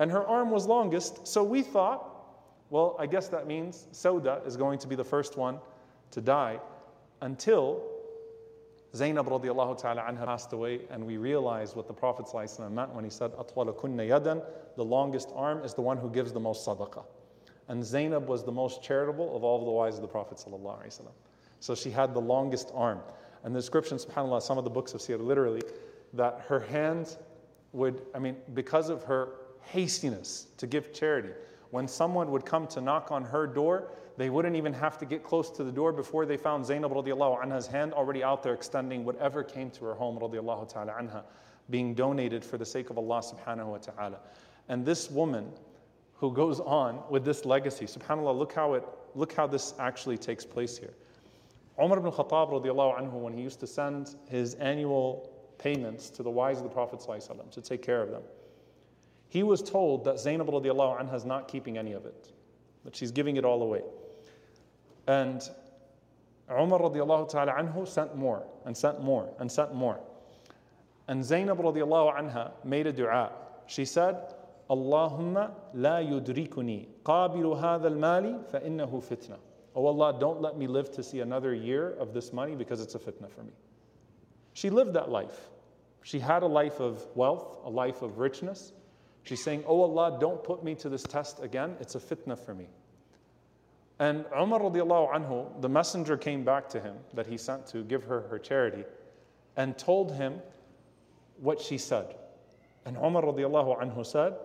and 0.00 0.10
her 0.10 0.26
arm 0.26 0.50
was 0.50 0.66
longest. 0.66 1.26
So 1.26 1.44
we 1.44 1.62
thought, 1.62 2.08
well, 2.70 2.96
I 2.98 3.06
guess 3.06 3.28
that 3.28 3.46
means 3.46 3.86
Sauda 3.92 4.44
is 4.46 4.56
going 4.56 4.80
to 4.80 4.88
be 4.88 4.96
the 4.96 5.04
first 5.04 5.36
one 5.36 5.60
to 6.10 6.20
die 6.20 6.58
until 7.20 7.84
Zainab 8.94 9.26
radiallahu 9.26 9.80
ta'ala 9.80 10.02
anha 10.02 10.26
passed 10.26 10.52
away, 10.52 10.80
and 10.90 11.06
we 11.06 11.16
realized 11.16 11.74
what 11.74 11.86
the 11.86 11.94
Prophet 11.94 12.26
meant 12.70 12.94
when 12.94 13.04
he 13.04 13.10
said, 13.10 13.32
yadan, 13.32 14.42
the 14.76 14.84
longest 14.84 15.30
arm 15.34 15.64
is 15.64 15.72
the 15.72 15.80
one 15.80 15.96
who 15.96 16.10
gives 16.10 16.32
the 16.32 16.40
most 16.40 16.66
sadaqah. 16.66 17.04
And 17.68 17.82
Zainab 17.82 18.28
was 18.28 18.44
the 18.44 18.52
most 18.52 18.82
charitable 18.82 19.34
of 19.34 19.44
all 19.44 19.64
the 19.64 19.70
wives 19.70 19.96
of 19.96 20.02
the 20.02 20.08
Prophet. 20.08 20.44
So 21.60 21.74
she 21.74 21.90
had 21.90 22.12
the 22.12 22.20
longest 22.20 22.70
arm. 22.74 23.00
And 23.44 23.54
the 23.54 23.60
description, 23.60 23.96
subhanAllah, 23.96 24.42
some 24.42 24.58
of 24.58 24.64
the 24.64 24.70
books 24.70 24.92
of 24.94 25.00
Sirah 25.00 25.24
literally, 25.24 25.62
that 26.12 26.44
her 26.48 26.60
hands 26.60 27.16
would, 27.72 28.02
I 28.14 28.18
mean, 28.18 28.36
because 28.52 28.90
of 28.90 29.04
her 29.04 29.30
hastiness 29.62 30.48
to 30.58 30.66
give 30.66 30.92
charity, 30.92 31.30
when 31.70 31.88
someone 31.88 32.30
would 32.30 32.44
come 32.44 32.66
to 32.68 32.80
knock 32.82 33.10
on 33.10 33.24
her 33.24 33.46
door, 33.46 33.88
they 34.16 34.30
wouldn't 34.30 34.56
even 34.56 34.72
have 34.72 34.98
to 34.98 35.06
get 35.06 35.22
close 35.22 35.50
to 35.50 35.64
the 35.64 35.72
door 35.72 35.92
before 35.92 36.26
they 36.26 36.36
found 36.36 36.66
Zainab 36.66 36.92
radiallahu 36.92 37.42
anha's 37.42 37.66
hand 37.66 37.92
already 37.92 38.22
out 38.22 38.42
there 38.42 38.54
extending 38.54 39.04
whatever 39.04 39.42
came 39.42 39.70
to 39.70 39.84
her 39.84 39.94
home 39.94 40.18
radiallahu 40.18 40.68
ta'ala 40.68 40.92
anha, 40.92 41.22
being 41.70 41.94
donated 41.94 42.44
for 42.44 42.58
the 42.58 42.66
sake 42.66 42.90
of 42.90 42.98
Allah 42.98 43.22
subhanahu 43.22 43.66
wa 43.66 43.78
ta'ala. 43.78 44.18
And 44.68 44.84
this 44.84 45.10
woman 45.10 45.50
who 46.14 46.32
goes 46.32 46.60
on 46.60 47.02
with 47.10 47.24
this 47.24 47.44
legacy, 47.44 47.86
subhanAllah, 47.86 48.36
look 48.36 48.52
how, 48.52 48.74
it, 48.74 48.84
look 49.14 49.32
how 49.32 49.46
this 49.46 49.74
actually 49.78 50.18
takes 50.18 50.44
place 50.44 50.76
here. 50.76 50.94
Umar 51.82 51.98
ibn 51.98 52.12
Khattab 52.12 52.50
radiallahu 52.50 53.00
anhu, 53.00 53.14
when 53.14 53.32
he 53.32 53.42
used 53.42 53.60
to 53.60 53.66
send 53.66 54.14
his 54.28 54.54
annual 54.54 55.30
payments 55.58 56.10
to 56.10 56.22
the 56.22 56.30
wives 56.30 56.58
of 56.58 56.64
the 56.64 56.70
Prophet 56.70 57.00
to 57.50 57.60
take 57.60 57.82
care 57.82 58.02
of 58.02 58.10
them, 58.10 58.22
he 59.28 59.42
was 59.42 59.62
told 59.62 60.04
that 60.04 60.20
Zainab 60.20 60.48
radiallahu 60.48 61.00
anha 61.00 61.14
is 61.14 61.24
not 61.24 61.48
keeping 61.48 61.78
any 61.78 61.92
of 61.92 62.04
it, 62.04 62.30
that 62.84 62.94
she's 62.94 63.10
giving 63.10 63.36
it 63.36 63.44
all 63.44 63.62
away. 63.62 63.80
And 65.06 65.42
Umar 66.50 66.80
radiallahu 66.80 67.28
ta'ala 67.30 67.52
anhu 67.52 67.86
sent 67.86 68.16
more 68.16 68.44
and 68.64 68.76
sent 68.76 69.02
more 69.02 69.28
and 69.38 69.50
sent 69.50 69.74
more. 69.74 70.00
And 71.08 71.24
Zainab 71.24 71.58
radiallahu 71.58 72.16
anha 72.18 72.52
made 72.64 72.86
a 72.86 72.92
dua. 72.92 73.32
She 73.66 73.84
said, 73.84 74.16
Allahumma 74.70 75.52
la 75.74 75.98
yudrikuni 75.98 76.86
qabilu 77.04 77.60
hadha 77.60 77.86
al-mali 77.86 78.34
fitna. 78.52 79.38
Oh 79.74 79.86
Allah, 79.86 80.16
don't 80.18 80.40
let 80.40 80.56
me 80.56 80.66
live 80.66 80.90
to 80.92 81.02
see 81.02 81.20
another 81.20 81.54
year 81.54 81.94
of 81.98 82.12
this 82.12 82.32
money 82.32 82.54
because 82.54 82.80
it's 82.80 82.94
a 82.94 82.98
fitna 82.98 83.30
for 83.30 83.42
me. 83.42 83.52
She 84.52 84.68
lived 84.70 84.92
that 84.94 85.08
life. 85.08 85.48
She 86.02 86.18
had 86.18 86.42
a 86.42 86.46
life 86.46 86.78
of 86.80 87.04
wealth, 87.14 87.58
a 87.64 87.70
life 87.70 88.02
of 88.02 88.18
richness, 88.18 88.72
She's 89.24 89.42
saying, 89.42 89.64
Oh 89.66 89.82
Allah, 89.82 90.18
don't 90.20 90.42
put 90.42 90.64
me 90.64 90.74
to 90.76 90.88
this 90.88 91.02
test 91.02 91.40
again. 91.42 91.76
It's 91.80 91.94
a 91.94 92.00
fitna 92.00 92.38
for 92.38 92.54
me. 92.54 92.66
And 94.01 94.25
Umar 94.37 94.59
radiallahu 94.59 95.11
anhu, 95.11 95.61
the 95.61 95.69
messenger 95.69 96.17
came 96.17 96.43
back 96.43 96.69
to 96.69 96.79
him 96.79 96.95
that 97.13 97.25
he 97.25 97.37
sent 97.37 97.65
to 97.67 97.83
give 97.83 98.03
her 98.03 98.21
her 98.29 98.37
charity 98.37 98.83
and 99.55 99.77
told 99.77 100.13
him 100.13 100.39
what 101.39 101.59
she 101.59 101.77
said. 101.77 102.15
And 102.85 102.95
Umar 102.97 103.23
radiallahu 103.23 103.81
anhu 103.81 104.05
said, 104.05 104.35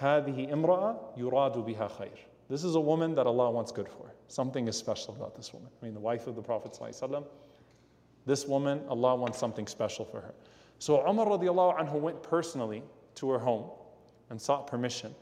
هذه 0.00 0.52
امرأة 0.52 1.16
يراد 1.16 1.64
بها 1.64 1.90
خير. 1.90 2.18
This 2.48 2.64
is 2.64 2.74
a 2.74 2.80
woman 2.80 3.14
that 3.14 3.26
Allah 3.26 3.50
wants 3.50 3.72
good 3.72 3.88
for. 3.88 4.12
Something 4.28 4.68
is 4.68 4.76
special 4.76 5.14
about 5.14 5.34
this 5.34 5.52
woman. 5.52 5.70
I 5.80 5.84
mean, 5.84 5.94
the 5.94 6.00
wife 6.00 6.26
of 6.26 6.36
the 6.36 6.42
Prophet 6.42 6.78
This 8.26 8.46
woman, 8.46 8.82
Allah 8.88 9.16
wants 9.16 9.38
something 9.38 9.66
special 9.66 10.04
for 10.04 10.20
her. 10.20 10.34
So 10.78 11.06
Umar 11.08 11.26
radiallahu 11.26 11.78
anhu 11.78 11.94
went 11.94 12.22
personally 12.22 12.82
to 13.16 13.30
her 13.30 13.38
home 13.38 13.70
and 14.30 14.40
sought 14.40 14.66
permission 14.66 15.14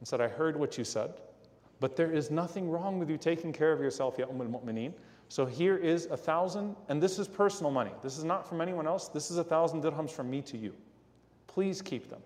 and 0.00 0.08
said, 0.08 0.20
I 0.20 0.28
heard 0.28 0.58
what 0.58 0.76
you 0.76 0.84
said, 0.84 1.12
but 1.79 1.95
there 1.95 2.11
is 2.11 2.29
nothing 2.29 2.69
wrong 2.69 2.99
with 2.99 3.09
you 3.09 3.17
taking 3.17 3.53
care 3.53 3.71
of 3.71 3.79
yourself, 3.79 4.17
Ya 4.17 4.25
Umm 4.25 4.41
al-Mu'mineen. 4.41 4.93
So 5.29 5.45
here 5.45 5.77
is 5.77 6.07
a 6.07 6.17
thousand, 6.17 6.75
and 6.89 7.01
this 7.01 7.19
is 7.19 7.27
personal 7.27 7.71
money. 7.71 7.91
This 8.01 8.17
is 8.17 8.23
not 8.23 8.47
from 8.47 8.61
anyone 8.61 8.87
else. 8.87 9.07
This 9.07 9.29
is 9.29 9.37
a 9.37 9.43
thousand 9.43 9.83
dirhams 9.83 10.09
from 10.09 10.29
me 10.29 10.41
to 10.41 10.57
you. 10.57 10.73
Please 11.47 11.81
keep 11.81 12.09
them. 12.09 12.21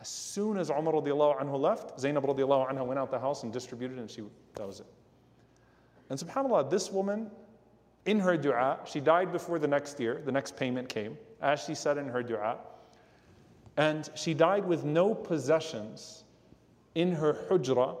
As 0.00 0.08
soon 0.08 0.58
as 0.58 0.68
Umar 0.68 0.94
radiallahu 0.94 1.40
anhu 1.40 1.58
left, 1.58 1.98
Zainab 1.98 2.24
radiallahu 2.24 2.70
anha 2.70 2.84
went 2.84 2.98
out 2.98 3.10
the 3.10 3.18
house 3.18 3.44
and 3.44 3.52
distributed, 3.52 3.98
and 3.98 4.10
she 4.10 4.22
that 4.54 4.66
was 4.66 4.80
it. 4.80 4.86
And 6.10 6.18
subhanAllah, 6.18 6.70
this 6.70 6.90
woman, 6.90 7.30
in 8.04 8.20
her 8.20 8.36
dua, 8.36 8.80
she 8.84 9.00
died 9.00 9.32
before 9.32 9.58
the 9.58 9.66
next 9.66 9.98
year, 9.98 10.22
the 10.24 10.32
next 10.32 10.56
payment 10.56 10.88
came, 10.88 11.16
as 11.40 11.64
she 11.64 11.74
said 11.74 11.98
in 11.98 12.08
her 12.08 12.22
dua. 12.22 12.58
And 13.76 14.08
she 14.14 14.34
died 14.34 14.64
with 14.64 14.84
no 14.84 15.14
possessions 15.14 16.24
in 16.94 17.12
her 17.12 17.34
hujra 17.48 17.96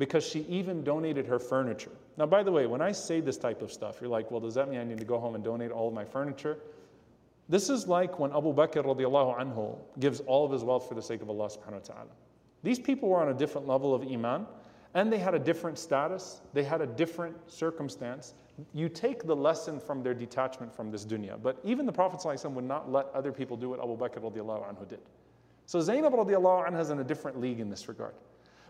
because 0.00 0.26
she 0.26 0.40
even 0.48 0.82
donated 0.82 1.26
her 1.26 1.38
furniture. 1.38 1.90
Now, 2.16 2.24
by 2.24 2.42
the 2.42 2.50
way, 2.50 2.66
when 2.66 2.80
I 2.80 2.90
say 2.90 3.20
this 3.20 3.36
type 3.36 3.60
of 3.60 3.70
stuff, 3.70 3.98
you're 4.00 4.08
like, 4.08 4.30
well, 4.30 4.40
does 4.40 4.54
that 4.54 4.70
mean 4.70 4.80
I 4.80 4.84
need 4.84 4.96
to 4.96 5.04
go 5.04 5.18
home 5.18 5.34
and 5.34 5.44
donate 5.44 5.70
all 5.70 5.88
of 5.88 5.92
my 5.92 6.06
furniture? 6.06 6.56
This 7.50 7.68
is 7.68 7.86
like 7.86 8.18
when 8.18 8.30
Abu 8.30 8.54
Bakr 8.54 8.82
radiallahu 8.82 9.38
anhu 9.38 9.76
gives 9.98 10.20
all 10.20 10.46
of 10.46 10.52
his 10.52 10.64
wealth 10.64 10.88
for 10.88 10.94
the 10.94 11.02
sake 11.02 11.20
of 11.20 11.28
Allah 11.28 11.48
subhanahu 11.48 11.72
wa 11.72 11.94
ta'ala. 11.94 12.10
These 12.62 12.78
people 12.78 13.10
were 13.10 13.20
on 13.20 13.28
a 13.28 13.34
different 13.34 13.68
level 13.68 13.94
of 13.94 14.02
iman 14.02 14.46
and 14.94 15.12
they 15.12 15.18
had 15.18 15.34
a 15.34 15.38
different 15.38 15.78
status, 15.78 16.40
they 16.54 16.64
had 16.64 16.80
a 16.80 16.86
different 16.86 17.36
circumstance. 17.46 18.32
You 18.72 18.88
take 18.88 19.24
the 19.24 19.36
lesson 19.36 19.78
from 19.78 20.02
their 20.02 20.14
detachment 20.14 20.74
from 20.74 20.90
this 20.90 21.04
dunya. 21.04 21.36
But 21.42 21.58
even 21.62 21.84
the 21.84 21.92
Prophet 21.92 22.20
ﷺ 22.20 22.50
would 22.52 22.64
not 22.64 22.90
let 22.90 23.06
other 23.12 23.32
people 23.32 23.58
do 23.58 23.68
what 23.68 23.80
Abu 23.80 23.98
Bakr 23.98 24.22
radiallahu 24.22 24.64
anhu 24.66 24.88
did. 24.88 25.00
So 25.66 25.78
Zainab 25.82 26.14
radiallahu 26.14 26.70
anha 26.70 26.80
is 26.80 26.88
in 26.88 27.00
a 27.00 27.04
different 27.04 27.38
league 27.38 27.60
in 27.60 27.68
this 27.68 27.86
regard. 27.86 28.14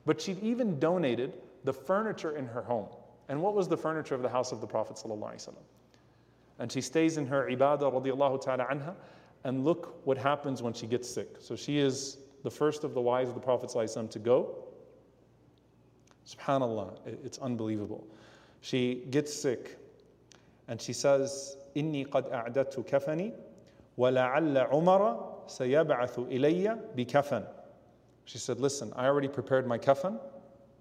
But 0.05 0.21
she'd 0.21 0.41
even 0.43 0.79
donated 0.79 1.33
the 1.63 1.73
furniture 1.73 2.37
in 2.37 2.45
her 2.45 2.61
home. 2.61 2.87
And 3.27 3.41
what 3.41 3.55
was 3.55 3.67
the 3.67 3.77
furniture 3.77 4.15
of 4.15 4.21
the 4.21 4.29
house 4.29 4.51
of 4.51 4.61
the 4.61 4.67
Prophet 4.67 4.97
ﷺ? 4.97 5.53
And 6.59 6.71
she 6.71 6.81
stays 6.81 7.17
in 7.17 7.25
her 7.27 7.47
ibadah 7.49 7.91
radiallahu 7.91 8.41
ta'ala 8.41 8.65
anha. 8.65 8.93
And 9.43 9.63
look 9.63 9.99
what 10.05 10.17
happens 10.17 10.61
when 10.61 10.73
she 10.73 10.87
gets 10.87 11.09
sick. 11.09 11.37
So 11.39 11.55
she 11.55 11.79
is 11.79 12.17
the 12.43 12.51
first 12.51 12.83
of 12.83 12.93
the 12.93 13.01
wives 13.01 13.29
of 13.29 13.35
the 13.35 13.41
Prophet 13.41 13.69
ﷺ 13.69 14.11
to 14.11 14.19
go. 14.19 14.55
Subhanallah, 16.27 16.97
it's 17.23 17.37
unbelievable. 17.39 18.07
She 18.61 19.05
gets 19.11 19.33
sick 19.33 19.77
and 20.67 20.81
she 20.81 20.93
says, 20.93 21.57
إني 21.75 22.09
قد 22.09 22.31
أعددت 22.31 22.87
كفني 22.87 23.33
ولعل 23.97 24.57
عمر 24.57 25.43
سيبعث 25.47 26.19
إلي 26.19 26.79
بكفن. 26.95 27.45
She 28.25 28.37
said, 28.37 28.59
Listen, 28.59 28.91
I 28.95 29.05
already 29.05 29.27
prepared 29.27 29.67
my 29.67 29.77
kafan. 29.77 30.19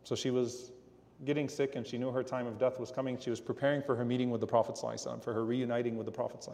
So 0.05 0.15
she 0.15 0.31
was 0.31 0.73
getting 1.25 1.49
sick 1.49 1.77
and 1.77 1.87
she 1.87 1.99
knew 1.99 2.11
her 2.11 2.23
time 2.23 2.47
of 2.47 2.59
death 2.59 2.79
was 2.79 2.91
coming. 2.91 3.19
She 3.19 3.31
was 3.31 3.41
preparing 3.41 3.83
for 3.83 3.95
her 3.95 4.05
meeting 4.05 4.31
with 4.31 4.41
the 4.41 4.47
Prophet, 4.47 4.79
for 5.23 5.33
her 5.33 5.45
reuniting 5.45 5.97
with 5.97 6.07
the 6.07 6.13
Prophet. 6.13 6.47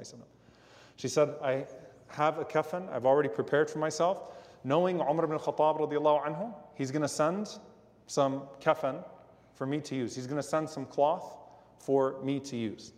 She 0.96 1.09
said, 1.09 1.34
I 1.42 1.64
have 2.09 2.38
a 2.38 2.44
kafan, 2.44 2.92
I've 2.92 3.07
already 3.07 3.28
prepared 3.28 3.70
for 3.70 3.78
myself. 3.78 4.36
Knowing 4.62 5.01
Umar 5.01 5.24
ibn 5.24 5.38
Khattab, 5.38 5.80
anhu, 5.80 6.55
he's 6.74 6.90
going 6.90 7.03
to 7.03 7.09
send 7.09 7.59
some 8.07 8.42
kafan 8.61 9.03
for 9.55 9.66
me 9.66 9.80
to 9.80 9.94
use. 9.94 10.14
He's 10.14 10.26
going 10.26 10.40
to 10.40 10.46
send 10.46 10.68
some 10.68 10.84
cloth 10.84 11.38
for 11.78 12.16
me 12.22 12.40
to 12.40 12.57
use. 12.57 12.92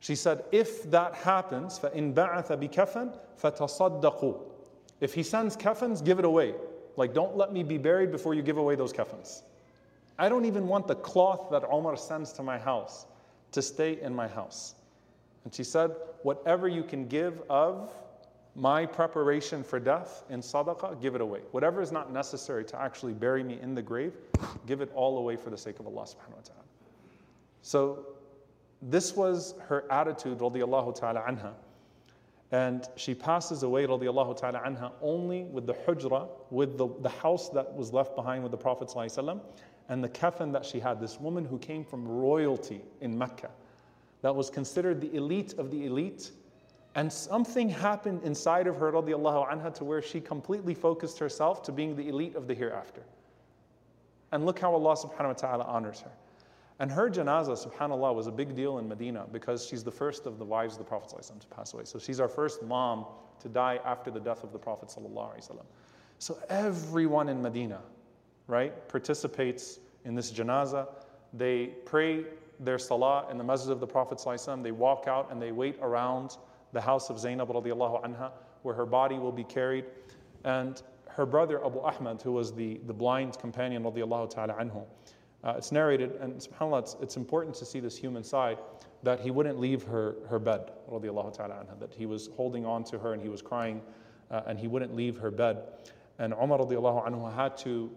She 0.00 0.14
said, 0.14 0.44
if 0.52 0.90
that 0.90 1.14
happens, 1.14 1.78
فَإِن 1.78 2.14
بَعَثَ 2.14 2.48
بِكَفَنٍ 2.48 3.18
فَتَصَدَّقُوا 3.40 4.40
If 5.00 5.14
he 5.14 5.22
sends 5.22 5.56
kafans, 5.56 6.04
give 6.04 6.18
it 6.18 6.24
away. 6.24 6.54
Like, 6.97 7.13
don't 7.13 7.37
let 7.37 7.53
me 7.53 7.63
be 7.63 7.77
buried 7.77 8.11
before 8.11 8.33
you 8.33 8.41
give 8.41 8.57
away 8.57 8.75
those 8.75 8.91
kafans. 8.91 9.43
I 10.19 10.29
don't 10.29 10.45
even 10.45 10.67
want 10.67 10.87
the 10.87 10.95
cloth 10.95 11.49
that 11.51 11.63
Omar 11.69 11.95
sends 11.95 12.33
to 12.33 12.43
my 12.43 12.57
house 12.57 13.05
to 13.51 13.61
stay 13.61 14.01
in 14.01 14.13
my 14.13 14.27
house. 14.27 14.75
And 15.43 15.53
she 15.53 15.63
said, 15.63 15.91
whatever 16.23 16.67
you 16.67 16.83
can 16.83 17.07
give 17.07 17.41
of 17.49 17.93
my 18.55 18.85
preparation 18.85 19.63
for 19.63 19.79
death 19.79 20.23
in 20.29 20.41
sadaqah, 20.41 20.99
give 20.99 21.13
it 21.13 21.21
away. 21.21 21.41
Whatever 21.51 21.81
is 21.81 21.91
not 21.91 22.11
necessary 22.11 22.65
to 22.65 22.81
actually 22.81 23.13
bury 23.13 23.43
me 23.43 23.59
in 23.61 23.75
the 23.75 23.81
grave, 23.81 24.13
give 24.65 24.81
it 24.81 24.91
all 24.95 25.19
away 25.19 25.35
for 25.35 25.51
the 25.51 25.57
sake 25.57 25.79
of 25.79 25.85
Allah 25.85 26.03
subhanahu 26.03 26.35
wa 26.35 26.41
ta'ala. 26.43 26.63
So 27.61 28.07
this 28.81 29.15
was 29.15 29.53
her 29.67 29.85
attitude, 29.91 30.39
radiallahu 30.39 30.95
ta'ala 30.95 31.21
anha. 31.21 31.53
And 32.51 32.87
she 32.95 33.13
passes 33.13 33.63
away, 33.63 33.85
radiallahu 33.85 34.37
ta'ala 34.37 34.61
anha, 34.65 34.91
only 35.01 35.43
with 35.43 35.65
the 35.65 35.73
hujra, 35.73 36.29
with 36.49 36.77
the, 36.77 36.87
the 37.01 37.09
house 37.09 37.49
that 37.49 37.73
was 37.75 37.91
left 37.91 38.15
behind 38.15 38.43
with 38.43 38.51
the 38.51 38.57
Prophet 38.57 38.93
and 39.89 40.03
the 40.03 40.09
kafan 40.09 40.53
that 40.53 40.65
she 40.65 40.79
had. 40.79 40.99
This 40.99 41.19
woman 41.19 41.43
who 41.43 41.57
came 41.57 41.83
from 41.83 42.07
royalty 42.07 42.81
in 43.01 43.17
Mecca, 43.17 43.49
that 44.21 44.35
was 44.35 44.49
considered 44.49 45.01
the 45.01 45.13
elite 45.13 45.53
of 45.57 45.71
the 45.71 45.85
elite 45.85 46.31
and 46.97 47.13
something 47.13 47.69
happened 47.69 48.23
inside 48.23 48.65
of 48.65 48.77
her, 48.77 48.91
radiallahu 48.91 49.51
anha, 49.51 49.71
to 49.75 49.85
where 49.85 50.01
she 50.01 50.19
completely 50.19 50.73
focused 50.73 51.19
herself 51.19 51.61
to 51.63 51.71
being 51.71 51.95
the 51.95 52.09
elite 52.09 52.35
of 52.35 52.47
the 52.47 52.55
hereafter. 52.55 53.03
And 54.31 54.47
look 54.47 54.57
how 54.57 54.73
Allah 54.73 54.95
subhanahu 54.95 55.27
wa 55.27 55.33
ta'ala 55.33 55.63
honors 55.65 55.99
her. 56.01 56.11
And 56.79 56.91
her 56.91 57.09
janazah, 57.09 57.67
subhanAllah, 57.67 58.13
was 58.13 58.27
a 58.27 58.31
big 58.31 58.55
deal 58.55 58.77
in 58.77 58.87
Medina 58.87 59.25
because 59.31 59.65
she's 59.65 59.83
the 59.83 59.91
first 59.91 60.27
of 60.27 60.37
the 60.37 60.45
wives 60.45 60.75
of 60.75 60.79
the 60.79 60.85
Prophet 60.85 61.09
to 61.39 61.47
pass 61.47 61.73
away. 61.73 61.85
So 61.85 61.97
she's 61.97 62.19
our 62.19 62.27
first 62.27 62.61
mom 62.61 63.05
to 63.39 63.49
die 63.49 63.79
after 63.83 64.11
the 64.11 64.19
death 64.19 64.43
of 64.43 64.51
the 64.51 64.59
Prophet. 64.59 64.95
So 66.19 66.37
everyone 66.49 67.29
in 67.29 67.41
Medina, 67.41 67.81
right, 68.47 68.87
participates 68.89 69.79
in 70.05 70.13
this 70.13 70.31
janazah. 70.31 70.87
They 71.33 71.67
pray 71.85 72.25
their 72.59 72.77
salah 72.77 73.27
in 73.31 73.37
the 73.37 73.43
masjid 73.43 73.71
of 73.71 73.79
the 73.79 73.87
Prophet. 73.87 74.21
They 74.61 74.71
walk 74.71 75.05
out 75.07 75.31
and 75.31 75.41
they 75.41 75.51
wait 75.51 75.77
around 75.81 76.37
the 76.73 76.81
house 76.81 77.09
of 77.09 77.19
Zainab 77.19 77.49
anha, 77.49 78.31
where 78.61 78.75
her 78.75 78.85
body 78.85 79.17
will 79.17 79.31
be 79.31 79.43
carried. 79.43 79.85
And 80.43 80.81
her 81.09 81.25
brother 81.25 81.65
Abu 81.65 81.79
Ahmad, 81.79 82.21
who 82.21 82.33
was 82.33 82.53
the, 82.53 82.79
the 82.85 82.93
blind 82.93 83.39
companion 83.39 83.83
radiallahu 83.83 84.29
ta'ala 84.29 84.53
anhu, 84.53 84.85
uh, 85.43 85.53
it's 85.57 85.71
narrated, 85.71 86.13
and 86.19 86.33
subhanAllah, 86.33 86.79
it's, 86.79 86.95
it's, 87.01 87.17
important 87.17 87.55
to 87.55 87.65
see 87.65 87.79
this 87.79 87.95
human 87.95 88.23
side, 88.23 88.57
that 89.03 89.19
he 89.19 89.29
wouldn't 89.29 89.59
leave 89.59 89.83
her, 89.83 90.15
her 90.29 90.39
bed, 90.39 90.71
ta'ala 90.89 91.31
anha, 91.31 91.79
that 91.79 91.93
he 91.93 92.05
was 92.05 92.29
holding 92.35 92.65
on 92.65 92.83
to 92.83 92.97
her 92.97 93.13
and 93.13 93.21
he 93.21 93.29
was 93.29 93.41
crying, 93.41 93.81
uh, 94.31 94.41
and 94.47 94.59
he 94.59 94.67
wouldn't 94.67 94.95
leave 94.95 95.17
her 95.17 95.29
bed. 95.29 95.61
And 96.19 96.33
Umar 96.33 96.57
anhu 96.57 97.35
had 97.35 97.55
to, 97.57 97.91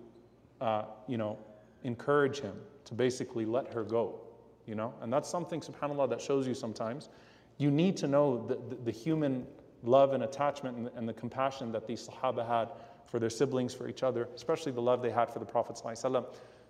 uh, 0.60 0.82
you 1.08 1.16
know, 1.16 1.38
encourage 1.84 2.40
him 2.40 2.54
to 2.84 2.94
basically 2.94 3.46
let 3.46 3.72
her 3.72 3.84
go, 3.84 4.20
you 4.66 4.74
know? 4.74 4.92
And 5.00 5.10
that's 5.10 5.28
something, 5.28 5.60
subhanAllah, 5.60 6.10
that 6.10 6.20
shows 6.20 6.46
you 6.46 6.54
sometimes 6.54 7.08
you 7.56 7.70
need 7.70 7.96
to 7.98 8.08
know 8.08 8.46
the, 8.46 8.58
the, 8.68 8.82
the 8.84 8.90
human 8.90 9.46
love 9.82 10.12
and 10.12 10.24
attachment 10.24 10.76
and, 10.76 10.90
and, 10.96 11.08
the 11.08 11.12
compassion 11.12 11.72
that 11.72 11.86
these 11.86 12.08
Sahaba 12.08 12.46
had 12.46 12.68
for 13.06 13.18
their 13.18 13.30
siblings, 13.30 13.74
for 13.74 13.88
each 13.88 14.02
other, 14.02 14.28
especially 14.34 14.72
the 14.72 14.80
love 14.80 15.02
they 15.02 15.10
had 15.10 15.30
for 15.30 15.38
the 15.38 15.44
Prophet. 15.44 15.76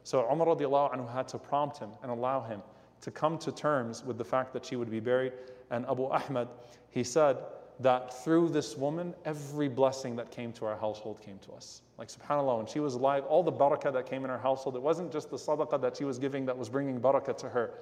So 0.04 0.28
Umar 0.30 0.48
radiallahu 0.48 0.94
anhu 0.94 1.12
had 1.12 1.28
to 1.28 1.38
prompt 1.38 1.78
him 1.78 1.90
and 2.02 2.10
allow 2.10 2.40
him 2.40 2.62
to 3.02 3.10
come 3.10 3.38
to 3.38 3.52
terms 3.52 4.04
with 4.04 4.18
the 4.18 4.24
fact 4.24 4.52
that 4.52 4.64
she 4.64 4.76
would 4.76 4.90
be 4.90 5.00
buried. 5.00 5.32
And 5.70 5.86
Abu 5.86 6.04
Ahmad, 6.04 6.48
he 6.90 7.04
said 7.04 7.38
that 7.80 8.22
through 8.22 8.50
this 8.50 8.76
woman, 8.76 9.14
every 9.24 9.68
blessing 9.68 10.14
that 10.16 10.30
came 10.30 10.52
to 10.52 10.66
our 10.66 10.76
household 10.76 11.20
came 11.22 11.38
to 11.38 11.52
us. 11.52 11.82
Like 11.96 12.08
subhanAllah, 12.08 12.58
when 12.58 12.66
she 12.66 12.80
was 12.80 12.94
alive, 12.94 13.24
all 13.24 13.42
the 13.42 13.52
barakah 13.52 13.92
that 13.92 14.06
came 14.06 14.24
in 14.24 14.30
our 14.30 14.38
household, 14.38 14.76
it 14.76 14.82
wasn't 14.82 15.12
just 15.12 15.30
the 15.30 15.36
sadaqah 15.36 15.80
that 15.80 15.96
she 15.96 16.04
was 16.04 16.18
giving 16.18 16.44
that 16.46 16.56
was 16.56 16.68
bringing 16.68 17.00
barakah 17.00 17.36
to 17.38 17.48
her. 17.48 17.72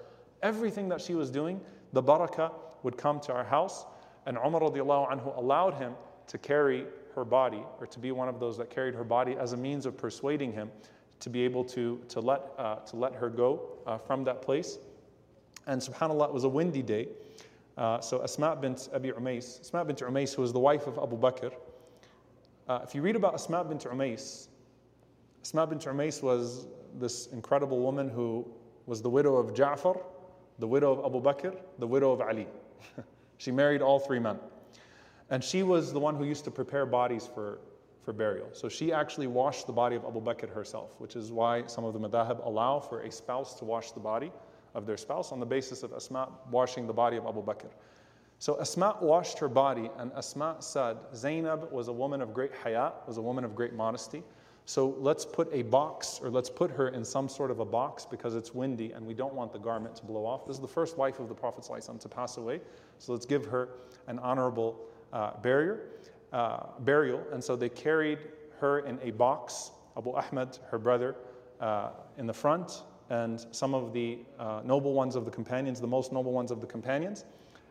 Everything 0.43 0.89
that 0.89 1.01
she 1.01 1.15
was 1.15 1.31
doing, 1.31 1.61
the 1.93 2.03
barakah 2.03 2.53
would 2.85 2.97
come 2.97 3.19
to 3.21 3.33
our 3.33 3.45
house. 3.45 3.87
And 4.27 4.37
Umar 4.37 4.61
radiallahu 4.61 5.11
anhu 5.11 5.37
allowed 5.37 5.75
him 5.75 5.95
to 6.29 6.39
carry 6.39 6.87
her 7.15 7.25
body 7.25 7.65
or 7.81 7.87
to 7.87 7.99
be 7.99 8.13
one 8.13 8.29
of 8.29 8.39
those 8.39 8.57
that 8.59 8.71
carried 8.71 8.95
her 8.95 9.05
body 9.05 9.37
as 9.37 9.53
a 9.53 9.57
means 9.57 9.87
of 9.87 9.97
persuading 9.97 10.53
him 10.53 10.71
to 11.21 11.31
be 11.31 11.43
able 11.43 11.65
to, 11.65 12.01
to, 12.09 12.21
let, 12.21 12.43
uh, 12.59 12.77
to 12.77 12.97
let 12.97 13.15
her 13.15 13.29
go 13.29 13.79
uh, 13.87 13.99
from 13.99 14.25
that 14.25 14.43
place. 14.43 14.79
And 15.67 15.81
subhanAllah, 15.81 16.29
it 16.29 16.33
was 16.33 16.45
a 16.45 16.49
windy 16.49 16.83
day. 16.83 17.09
Uh, 17.77 18.01
so 18.01 18.23
Asma 18.23 18.57
bint 18.57 18.89
Abi 18.95 19.11
Umais, 19.11 19.61
Asma 19.61 19.85
bint 19.85 20.01
Umais, 20.01 20.35
who 20.35 20.43
was 20.43 20.53
the 20.53 20.59
wife 20.59 20.87
of 20.87 20.99
Abu 20.99 21.17
Bakr, 21.17 21.53
uh, 22.69 22.81
if 22.83 22.95
you 22.95 23.01
read 23.01 23.17
about 23.17 23.33
Asma 23.33 23.65
bint 23.65 23.85
Umais, 23.85 24.49
Asma 25.43 25.67
bint 25.67 25.83
Umais 25.87 26.23
was 26.23 26.67
this 26.99 27.29
incredible 27.29 27.79
woman 27.81 28.11
who 28.11 28.47
was 28.85 29.01
the 29.01 29.09
widow 29.09 29.37
of 29.37 29.55
Ja'far, 29.55 29.99
the 30.59 30.69
widow 30.69 30.93
of 30.93 31.05
Abu 31.05 31.23
Bakr, 31.23 31.57
the 31.79 31.87
widow 31.87 32.13
of 32.13 32.21
Ali. 32.21 32.47
she 33.39 33.51
married 33.51 33.81
all 33.81 33.99
three 33.99 34.19
men. 34.19 34.39
And 35.31 35.43
she 35.43 35.63
was 35.63 35.95
the 35.95 35.99
one 35.99 36.17
who 36.17 36.25
used 36.25 36.45
to 36.45 36.51
prepare 36.51 36.85
bodies 36.85 37.27
for, 37.33 37.59
for 38.09 38.15
burial. 38.15 38.49
So 38.55 38.71
she 38.71 38.91
actually 38.91 39.27
washed 39.27 39.67
the 39.67 39.73
body 39.75 39.95
of 39.95 40.03
Abu 40.07 40.23
Bakr 40.23 40.49
herself, 40.49 40.99
which 40.99 41.15
is 41.15 41.31
why 41.31 41.67
some 41.67 41.85
of 41.85 41.93
the 41.93 42.01
madhab 42.01 42.43
allow 42.43 42.81
for 42.81 43.03
a 43.03 43.13
spouse 43.13 43.53
to 43.59 43.67
wash 43.67 43.91
the 43.91 44.01
body 44.01 44.33
of 44.75 44.87
their 44.87 44.97
spouse 44.97 45.31
on 45.31 45.41
the 45.41 45.45
basis 45.45 45.83
of 45.83 45.93
Asma 45.93 46.31
washing 46.51 46.87
the 46.87 46.93
body 46.95 47.19
of 47.19 47.27
Abu 47.27 47.45
Bakr. 47.45 47.69
So 48.39 48.59
Asma 48.63 48.97
washed 49.03 49.39
her 49.41 49.49
body, 49.51 49.91
and 49.99 50.11
Asma 50.17 50.57
said, 50.61 50.97
Zainab 51.15 51.71
was 51.71 51.89
a 51.89 51.93
woman 51.93 52.23
of 52.23 52.33
great 52.33 52.55
hayat, 52.55 53.07
was 53.07 53.19
a 53.19 53.21
woman 53.21 53.45
of 53.45 53.55
great 53.55 53.75
modesty. 53.75 54.23
So 54.65 54.97
let's 54.99 55.27
put 55.27 55.53
a 55.53 55.61
box, 55.61 56.19
or 56.23 56.31
let's 56.31 56.49
put 56.49 56.71
her 56.71 56.89
in 56.89 57.05
some 57.05 57.29
sort 57.29 57.51
of 57.51 57.61
a 57.61 57.67
box 57.67 58.07
because 58.07 58.35
it's 58.35 58.55
windy 58.55 58.93
and 58.93 59.05
we 59.05 59.13
don't 59.13 59.35
want 59.35 59.53
the 59.53 59.59
garment 59.59 59.97
to 59.97 60.07
blow 60.07 60.25
off. 60.25 60.47
This 60.47 60.57
is 60.57 60.63
the 60.63 60.67
first 60.67 60.97
wife 60.97 61.21
of 61.21 61.29
the 61.29 61.35
Prophet 61.35 61.63
ﷺ 61.63 62.01
to 62.01 62.09
pass 62.09 62.39
away. 62.39 62.63
So 62.97 63.13
let's 63.13 63.27
give 63.27 63.45
her 63.45 63.69
an 64.07 64.19
honorable 64.21 64.81
uh, 65.13 65.33
burial, 65.43 65.77
uh, 66.33 66.67
burial. 66.81 67.23
And 67.33 67.43
so 67.43 67.57
they 67.57 67.69
carried 67.69 68.19
her 68.61 68.81
in 68.81 68.99
a 69.03 69.11
box, 69.11 69.71
Abu 69.97 70.13
Ahmed, 70.13 70.59
her 70.71 70.79
brother, 70.79 71.17
uh, 71.61 71.91
in 72.17 72.27
the 72.27 72.33
front, 72.33 72.83
and 73.11 73.45
some 73.53 73.75
of 73.75 73.93
the 73.93 74.19
uh, 74.39 74.61
noble 74.65 74.93
ones 74.93 75.17
of 75.17 75.25
the 75.25 75.31
companions, 75.31 75.81
the 75.81 75.87
most 75.87 76.13
noble 76.13 76.33
ones 76.33 76.51
of 76.51 76.61
the 76.61 76.67
companions. 76.67 77.25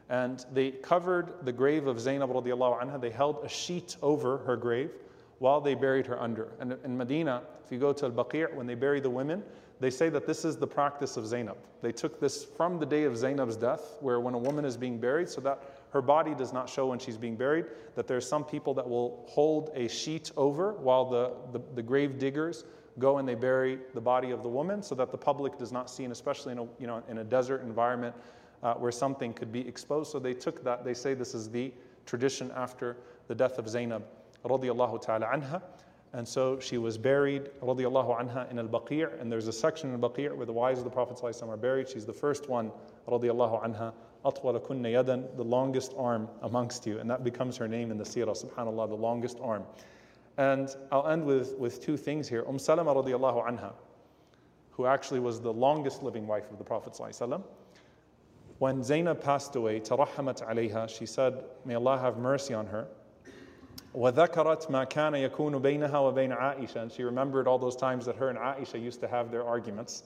And 0.09 0.45
they 0.53 0.71
covered 0.71 1.33
the 1.43 1.51
grave 1.51 1.87
of 1.87 1.99
Zainab 1.99 2.29
radiallahu 2.29 2.81
anha. 2.81 2.99
They 2.99 3.09
held 3.09 3.43
a 3.43 3.49
sheet 3.49 3.97
over 4.01 4.37
her 4.39 4.55
grave 4.55 4.91
while 5.39 5.61
they 5.61 5.75
buried 5.75 6.07
her 6.07 6.19
under. 6.19 6.49
And 6.59 6.77
in 6.83 6.97
Medina, 6.97 7.43
if 7.65 7.71
you 7.71 7.77
go 7.77 7.93
to 7.93 8.05
Al 8.05 8.11
Baqi', 8.11 8.53
when 8.55 8.65
they 8.65 8.75
bury 8.75 8.99
the 8.99 9.09
women, 9.09 9.43
they 9.79 9.89
say 9.89 10.09
that 10.09 10.25
this 10.25 10.43
is 10.43 10.57
the 10.57 10.65
practice 10.65 11.17
of 11.17 11.27
Zainab. 11.27 11.57
They 11.81 11.91
took 11.91 12.19
this 12.19 12.43
from 12.43 12.79
the 12.79 12.85
day 12.85 13.03
of 13.03 13.15
Zainab's 13.15 13.57
death, 13.57 13.97
where 13.99 14.19
when 14.19 14.33
a 14.33 14.39
woman 14.39 14.65
is 14.65 14.75
being 14.75 14.97
buried, 14.97 15.29
so 15.29 15.41
that 15.41 15.61
her 15.89 16.01
body 16.01 16.35
does 16.35 16.53
not 16.53 16.69
show 16.69 16.87
when 16.87 16.99
she's 16.99 17.17
being 17.17 17.35
buried, 17.35 17.65
that 17.95 18.07
there's 18.07 18.27
some 18.27 18.43
people 18.43 18.73
that 18.73 18.87
will 18.87 19.25
hold 19.27 19.71
a 19.73 19.87
sheet 19.87 20.31
over 20.37 20.73
while 20.73 21.05
the, 21.05 21.31
the, 21.51 21.61
the 21.75 21.81
grave 21.81 22.19
diggers 22.19 22.65
go 22.99 23.19
and 23.19 23.27
they 23.27 23.35
bury 23.35 23.79
the 23.93 24.01
body 24.01 24.31
of 24.31 24.43
the 24.43 24.49
woman 24.49 24.81
so 24.81 24.95
that 24.95 25.11
the 25.11 25.17
public 25.17 25.57
does 25.57 25.71
not 25.71 25.89
see, 25.89 26.03
and 26.03 26.11
especially 26.11 26.51
in 26.51 26.59
a, 26.59 26.67
you 26.79 26.87
know, 26.87 27.01
in 27.07 27.19
a 27.19 27.23
desert 27.23 27.61
environment 27.61 28.15
uh, 28.63 28.73
where 28.73 28.91
something 28.91 29.33
could 29.33 29.51
be 29.51 29.67
exposed. 29.67 30.11
So 30.11 30.19
they 30.19 30.33
took 30.33 30.63
that, 30.63 30.83
they 30.83 30.93
say 30.93 31.13
this 31.13 31.33
is 31.33 31.49
the 31.49 31.71
tradition 32.05 32.51
after 32.55 32.97
the 33.27 33.35
death 33.35 33.59
of 33.59 33.69
Zainab 33.69 34.03
ta'ala 34.43 35.25
anha. 35.25 35.61
And 36.13 36.27
so 36.27 36.59
she 36.59 36.77
was 36.77 36.97
buried 36.97 37.49
radiallahu 37.61 38.19
anha 38.19 38.49
in 38.49 38.59
al-Baqi' 38.59 39.21
and 39.21 39.31
there's 39.31 39.47
a 39.47 39.53
section 39.53 39.93
in 39.93 40.01
al-Baqi' 40.01 40.35
where 40.35 40.45
the 40.45 40.53
wives 40.53 40.79
of 40.79 40.85
the 40.85 40.89
Prophet 40.89 41.19
are 41.43 41.57
buried. 41.57 41.89
She's 41.89 42.05
the 42.05 42.13
first 42.13 42.49
one 42.49 42.71
radiallahu 43.07 43.63
anha 43.63 43.93
أطول 44.26 44.58
كن 44.58 44.84
يدا 44.84 45.36
the 45.36 45.44
longest 45.44 45.94
arm 45.96 46.28
amongst 46.42 46.86
you 46.86 46.98
and 46.98 47.10
that 47.10 47.24
becomes 47.24 47.56
her 47.56 47.68
name 47.68 47.90
in 47.90 47.98
the 47.98 48.04
seerah 48.04 48.36
subhanallah 48.36 48.88
the 48.88 48.94
longest 48.94 49.38
arm 49.42 49.64
and 50.38 50.74
I'll 50.90 51.06
end 51.08 51.24
with, 51.24 51.56
with 51.58 51.82
two 51.82 51.96
things 51.96 52.28
here 52.28 52.44
Umm 52.48 52.58
Salama 52.58 52.94
radiallahu 52.94 53.46
anha 53.46 53.72
who 54.70 54.86
actually 54.86 55.20
was 55.20 55.40
the 55.40 55.52
longest 55.52 56.02
living 56.02 56.26
wife 56.26 56.50
of 56.50 56.56
the 56.56 56.64
Prophet 56.64 56.94
ﷺ, 56.94 57.42
when 58.58 58.82
Zainab 58.82 59.20
passed 59.20 59.54
away 59.56 59.80
ترحمت 59.80 60.42
عليها 60.42 60.88
she 60.88 61.06
said 61.06 61.44
may 61.64 61.74
Allah 61.74 61.98
have 61.98 62.16
mercy 62.18 62.54
on 62.54 62.66
her 62.66 62.86
وذكرت 63.94 64.70
ما 64.70 64.84
كان 64.84 65.14
يكون 65.14 65.60
بينها 65.60 66.12
وبين 66.12 66.32
عائشة 66.32 66.82
and 66.82 66.92
she 66.92 67.02
remembered 67.02 67.46
all 67.46 67.58
those 67.58 67.76
times 67.76 68.06
that 68.06 68.16
her 68.16 68.30
and 68.30 68.38
Aisha 68.38 68.80
used 68.80 69.00
to 69.00 69.08
have 69.08 69.30
their 69.30 69.44
arguments 69.44 70.04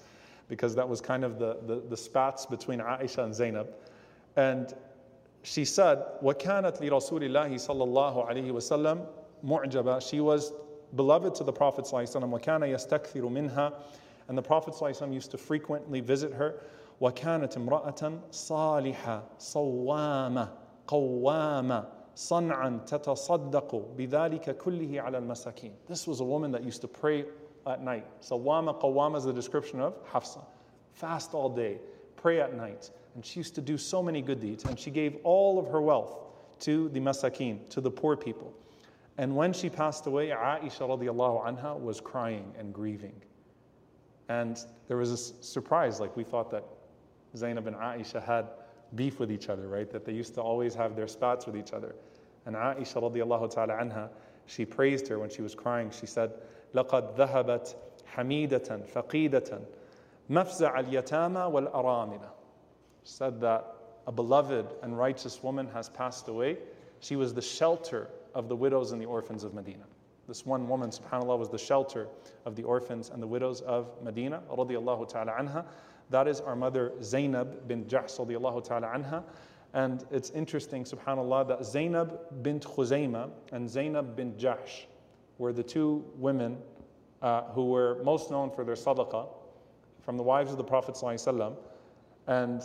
because 0.48 0.74
that 0.74 0.88
was 0.88 1.00
kind 1.00 1.24
of 1.24 1.38
the, 1.38 1.58
the, 1.66 1.82
the 1.88 1.96
spats 1.96 2.46
between 2.46 2.80
Aisha 2.80 3.24
and 3.24 3.34
Zainab 3.34 3.68
and 4.36 4.74
she 5.42 5.64
said 5.64 6.04
وكانت 6.22 6.80
لرسول 6.80 7.24
الله 7.24 7.56
صلى 7.56 7.84
الله 7.84 8.26
عليه 8.26 8.52
وسلم 8.52 9.06
معجبة 9.44 10.00
she 10.00 10.20
was 10.20 10.52
beloved 10.94 11.34
to 11.34 11.44
the 11.44 11.52
Prophet 11.52 11.84
صلى 11.84 11.92
الله 11.92 12.00
عليه 12.00 12.16
وسلم 12.16 12.32
وكان 12.32 12.62
يستكثر 12.62 13.28
منها 13.28 13.72
and 14.28 14.36
the 14.36 14.42
Prophet 14.42 14.74
صلى 14.74 14.82
الله 14.82 14.86
عليه 14.86 14.96
وسلم 14.96 15.14
used 15.14 15.30
to 15.30 15.38
frequently 15.38 16.00
visit 16.00 16.32
her 16.32 16.60
وكانت 17.00 17.56
امرأة 17.56 18.18
صالحة 18.30 19.22
صوامة 19.38 20.48
قوامة 20.86 21.84
صنعا 22.14 22.80
تتصدق 22.86 23.74
بذلك 23.96 24.56
كله 24.56 25.00
على 25.00 25.18
المساكين. 25.18 25.72
This 25.86 26.06
was 26.06 26.20
a 26.20 26.24
woman 26.24 26.50
that 26.52 26.64
used 26.64 26.80
to 26.80 26.88
pray 26.88 27.26
at 27.66 27.82
night. 27.82 28.06
Sawama 28.22 28.80
qawama 28.80 29.18
is 29.18 29.24
the 29.24 29.32
description 29.32 29.80
of 29.80 29.94
Hafsa. 30.10 30.40
Fast 30.92 31.34
all 31.34 31.50
day, 31.50 31.78
pray 32.16 32.40
at 32.40 32.54
night. 32.54 32.90
And 33.14 33.24
she 33.24 33.40
used 33.40 33.54
to 33.54 33.60
do 33.60 33.78
so 33.78 34.02
many 34.02 34.22
good 34.22 34.40
deeds. 34.40 34.64
And 34.64 34.78
she 34.78 34.90
gave 34.90 35.16
all 35.24 35.58
of 35.58 35.68
her 35.68 35.80
wealth 35.80 36.18
to 36.60 36.88
the 36.90 37.00
masakin, 37.00 37.68
to 37.70 37.80
the 37.80 37.90
poor 37.90 38.16
people. 38.16 38.52
And 39.18 39.34
when 39.34 39.52
she 39.52 39.70
passed 39.70 40.06
away, 40.06 40.28
Aisha 40.28 40.80
radiallahu 40.80 41.46
anha 41.46 41.80
was 41.80 42.00
crying 42.00 42.52
and 42.58 42.72
grieving. 42.72 43.14
And 44.28 44.58
there 44.88 44.96
was 44.96 45.10
a 45.10 45.16
surprise, 45.16 46.00
like 46.00 46.16
we 46.16 46.24
thought 46.24 46.50
that 46.50 46.64
Zainab 47.36 47.66
and 47.66 47.76
Aisha 47.76 48.22
had 48.22 48.46
beef 48.94 49.18
with 49.18 49.30
each 49.30 49.48
other, 49.48 49.68
right? 49.68 49.90
That 49.90 50.04
they 50.04 50.12
used 50.12 50.34
to 50.34 50.42
always 50.42 50.74
have 50.74 50.96
their 50.96 51.08
spats 51.08 51.46
with 51.46 51.56
each 51.56 51.72
other. 51.72 51.94
And 52.44 52.54
Aisha 52.54 53.02
radiallahu 53.02 53.52
ta'ala 53.52 53.74
anha, 53.74 54.08
she 54.46 54.64
praised 54.64 55.08
her 55.08 55.18
when 55.18 55.30
she 55.30 55.42
was 55.42 55.54
crying. 55.54 55.90
She 55.90 56.06
said, 56.06 56.32
لَقَدْ 56.74 57.16
ذَهَبَتْ 57.16 57.74
حَمِيدَةً 58.14 58.86
فَقِيدَةً 58.92 59.60
مَفْزَعَ 60.30 60.88
الْيَتَامَى 60.88 61.70
وَالْأَرَامِنَ 61.72 62.20
She 62.20 62.39
said 63.03 63.41
that 63.41 63.75
a 64.07 64.11
beloved 64.11 64.67
and 64.83 64.97
righteous 64.97 65.43
woman 65.43 65.67
has 65.73 65.89
passed 65.89 66.27
away. 66.27 66.57
She 66.99 67.15
was 67.15 67.33
the 67.33 67.41
shelter 67.41 68.09
of 68.33 68.47
the 68.49 68.55
widows 68.55 68.91
and 68.91 69.01
the 69.01 69.05
orphans 69.05 69.43
of 69.43 69.53
Medina. 69.53 69.83
This 70.27 70.45
one 70.45 70.67
woman, 70.67 70.89
subhanAllah, 70.89 71.37
was 71.37 71.49
the 71.49 71.57
shelter 71.57 72.07
of 72.45 72.55
the 72.55 72.63
orphans 72.63 73.09
and 73.09 73.21
the 73.21 73.27
widows 73.27 73.61
of 73.61 73.89
Medina, 74.03 74.41
radiallahu 74.49 75.09
ta'ala 75.09 75.33
anha. 75.33 75.65
That 76.09 76.27
is 76.27 76.41
our 76.41 76.55
mother 76.55 76.93
Zainab 77.01 77.67
bin 77.67 77.85
Jahsh 77.85 78.17
radiallahu 78.19 78.63
ta'ala 78.63 78.87
anha. 78.87 79.23
And 79.73 80.05
it's 80.11 80.29
interesting, 80.31 80.83
subhanAllah, 80.83 81.47
that 81.47 81.65
Zainab 81.65 82.43
bint 82.43 82.63
Khuzayma 82.65 83.29
and 83.51 83.69
Zainab 83.69 84.15
bin 84.15 84.33
Jahsh 84.33 84.85
were 85.37 85.53
the 85.53 85.63
two 85.63 86.05
women 86.17 86.57
uh, 87.21 87.43
who 87.53 87.65
were 87.65 88.01
most 88.03 88.31
known 88.31 88.51
for 88.51 88.63
their 88.63 88.75
sadaqah 88.75 89.27
from 90.03 90.17
the 90.17 90.23
wives 90.23 90.51
of 90.51 90.57
the 90.57 90.63
Prophet. 90.63 91.01
And 92.27 92.61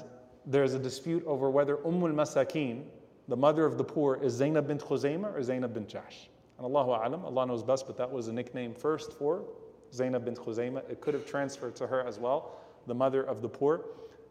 there's 0.46 0.74
a 0.74 0.78
dispute 0.78 1.24
over 1.26 1.50
whether 1.50 1.76
Ummul 1.78 2.14
Masakin, 2.14 2.84
the 3.28 3.36
mother 3.36 3.66
of 3.66 3.76
the 3.76 3.84
poor, 3.84 4.16
is 4.22 4.32
Zainab 4.32 4.68
bint 4.68 4.80
Khuzayma 4.80 5.34
or 5.34 5.42
Zainab 5.42 5.74
bint 5.74 5.88
Jahsh. 5.88 6.28
And 6.58 6.64
Allahu 6.64 6.90
Alam, 6.90 7.24
Allah 7.24 7.46
knows 7.46 7.62
best, 7.62 7.86
but 7.86 7.96
that 7.98 8.10
was 8.10 8.28
a 8.28 8.32
nickname 8.32 8.72
first 8.72 9.12
for 9.12 9.44
Zainab 9.92 10.24
bint 10.24 10.38
Khuzayma. 10.38 10.88
It 10.88 11.00
could 11.00 11.14
have 11.14 11.26
transferred 11.26 11.74
to 11.76 11.86
her 11.86 12.06
as 12.06 12.18
well 12.18 12.60
the 12.86 12.94
mother 12.94 13.22
of 13.22 13.42
the 13.42 13.48
poor. 13.48 13.84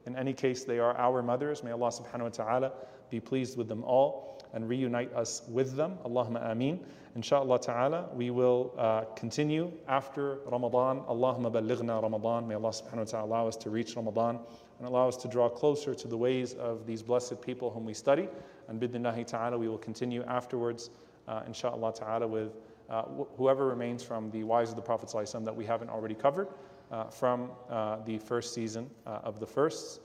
In 0.05 0.15
any 0.15 0.33
case, 0.33 0.63
they 0.63 0.79
are 0.79 0.95
our 0.97 1.21
mothers. 1.21 1.63
May 1.63 1.71
Allah 1.71 1.89
subhanahu 1.89 2.21
wa 2.21 2.29
ta'ala 2.29 2.71
be 3.09 3.19
pleased 3.19 3.57
with 3.57 3.67
them 3.67 3.83
all 3.83 4.41
and 4.53 4.69
reunite 4.69 5.13
us 5.13 5.41
with 5.49 5.75
them. 5.75 5.97
Allahumma 6.05 6.49
ameen. 6.49 6.79
Inshallah 7.15 7.59
ta'ala, 7.59 8.09
we 8.13 8.29
will 8.29 8.73
uh, 8.77 9.01
continue 9.15 9.71
after 9.87 10.39
Ramadan. 10.45 11.01
Allahumma 11.01 11.51
balighna 11.51 12.01
Ramadan. 12.01 12.47
May 12.47 12.55
Allah 12.55 12.69
subhanahu 12.69 12.97
wa 12.97 13.03
ta'ala 13.03 13.25
allow 13.25 13.47
us 13.47 13.55
to 13.57 13.69
reach 13.69 13.95
Ramadan 13.95 14.39
and 14.79 14.87
allow 14.87 15.07
us 15.07 15.17
to 15.17 15.27
draw 15.27 15.49
closer 15.49 15.95
to 15.95 16.07
the 16.07 16.17
ways 16.17 16.53
of 16.53 16.85
these 16.85 17.01
blessed 17.01 17.41
people 17.41 17.69
whom 17.69 17.85
we 17.85 17.93
study. 17.93 18.27
And 18.67 18.79
bidnillahi 18.79 19.25
ta'ala, 19.25 19.57
we 19.57 19.67
will 19.67 19.77
continue 19.77 20.23
afterwards, 20.23 20.89
uh, 21.27 21.43
inshallah 21.47 21.93
ta'ala, 21.93 22.27
with 22.27 22.55
uh, 22.89 23.03
wh- 23.03 23.37
whoever 23.37 23.67
remains 23.67 24.03
from 24.03 24.29
the 24.31 24.43
wives 24.43 24.69
of 24.71 24.75
the 24.75 24.81
Prophet 24.81 25.09
that 25.45 25.55
we 25.55 25.65
haven't 25.65 25.89
already 25.89 26.15
covered 26.15 26.47
uh, 26.91 27.05
from 27.05 27.51
uh, 27.69 27.97
the 28.05 28.17
first 28.17 28.53
season 28.53 28.89
uh, 29.05 29.19
of 29.23 29.39
the 29.39 29.45
firsts. 29.45 29.99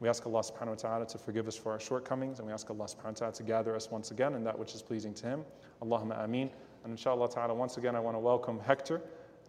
We 0.00 0.08
ask 0.08 0.26
Allah 0.26 0.40
subhanahu 0.40 0.68
wa 0.68 0.74
ta'ala 0.74 1.06
to 1.06 1.18
forgive 1.18 1.46
us 1.46 1.56
for 1.56 1.70
our 1.70 1.78
shortcomings, 1.78 2.38
and 2.38 2.46
we 2.46 2.52
ask 2.52 2.68
Allah 2.70 2.86
subhanahu 2.86 3.04
wa 3.04 3.10
ta'ala 3.12 3.34
to 3.34 3.42
gather 3.44 3.76
us 3.76 3.90
once 3.90 4.10
again 4.10 4.34
in 4.34 4.42
that 4.44 4.58
which 4.58 4.74
is 4.74 4.82
pleasing 4.82 5.14
to 5.14 5.26
Him. 5.26 5.44
Allahumma 5.80 6.24
ameen. 6.24 6.50
And 6.84 6.90
inshallah 6.90 7.30
ta'ala, 7.30 7.54
once 7.54 7.76
again, 7.76 7.94
I 7.94 8.00
want 8.00 8.16
to 8.16 8.18
welcome 8.18 8.58
Hector. 8.58 9.00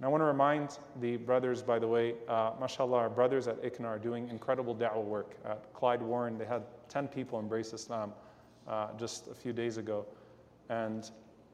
And 0.04 0.10
I 0.10 0.12
want 0.12 0.20
to 0.20 0.26
remind 0.26 0.80
the 1.00 1.16
brothers, 1.16 1.62
by 1.62 1.80
the 1.80 1.88
way, 1.88 2.16
uh, 2.28 2.52
mashallah, 2.60 2.98
our 2.98 3.10
brothers 3.10 3.48
at 3.48 3.64
ICNA 3.64 3.86
are 3.86 3.98
doing 3.98 4.28
incredible 4.28 4.76
da'wah 4.76 5.02
work. 5.02 5.38
At 5.46 5.74
Klyde 5.74 6.02
Warren, 6.02 6.38
they 6.38 6.44
had 6.44 6.64
10 6.90 7.08
people 7.08 7.40
embrace 7.40 7.72
Islam 7.72 8.12
uh, 8.68 8.88
just 9.00 9.30
a 9.30 9.34
few 9.34 9.54
days 9.54 9.78
ago. 9.78 10.06
And 10.68 11.10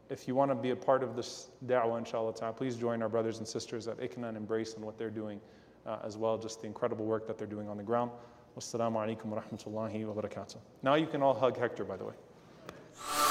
if 0.09 0.27
you 0.27 0.33
want 0.33 0.49
to 0.49 0.55
be 0.55 0.71
a 0.71 0.75
part 0.75 1.03
of 1.03 1.15
this 1.15 1.51
da'wah, 1.67 1.99
inshallah 1.99 2.33
please 2.53 2.75
join 2.75 3.03
our 3.03 3.07
brothers 3.07 3.37
and 3.37 3.47
sisters 3.47 3.87
at 3.87 3.99
ICNA 3.99 4.29
and 4.29 4.37
embrace 4.37 4.73
and 4.73 4.83
what 4.83 4.97
they're 4.97 5.11
doing 5.11 5.39
uh, 5.85 5.99
as 6.03 6.17
well, 6.17 6.35
just 6.35 6.61
the 6.61 6.65
incredible 6.65 7.05
work 7.05 7.27
that 7.27 7.37
they're 7.37 7.45
doing 7.45 7.69
on 7.69 7.77
the 7.77 7.83
ground. 7.83 8.09
Wassalamu 8.57 8.93
alaikum 8.93 9.25
wa 9.25 9.41
rahmatullahi 9.43 10.07
wa 10.07 10.19
barakatuh. 10.19 10.57
Now 10.81 10.95
you 10.95 11.05
can 11.05 11.21
all 11.21 11.35
hug 11.35 11.55
Hector, 11.55 11.83
by 11.83 11.97
the 11.97 12.05
way. 12.05 13.28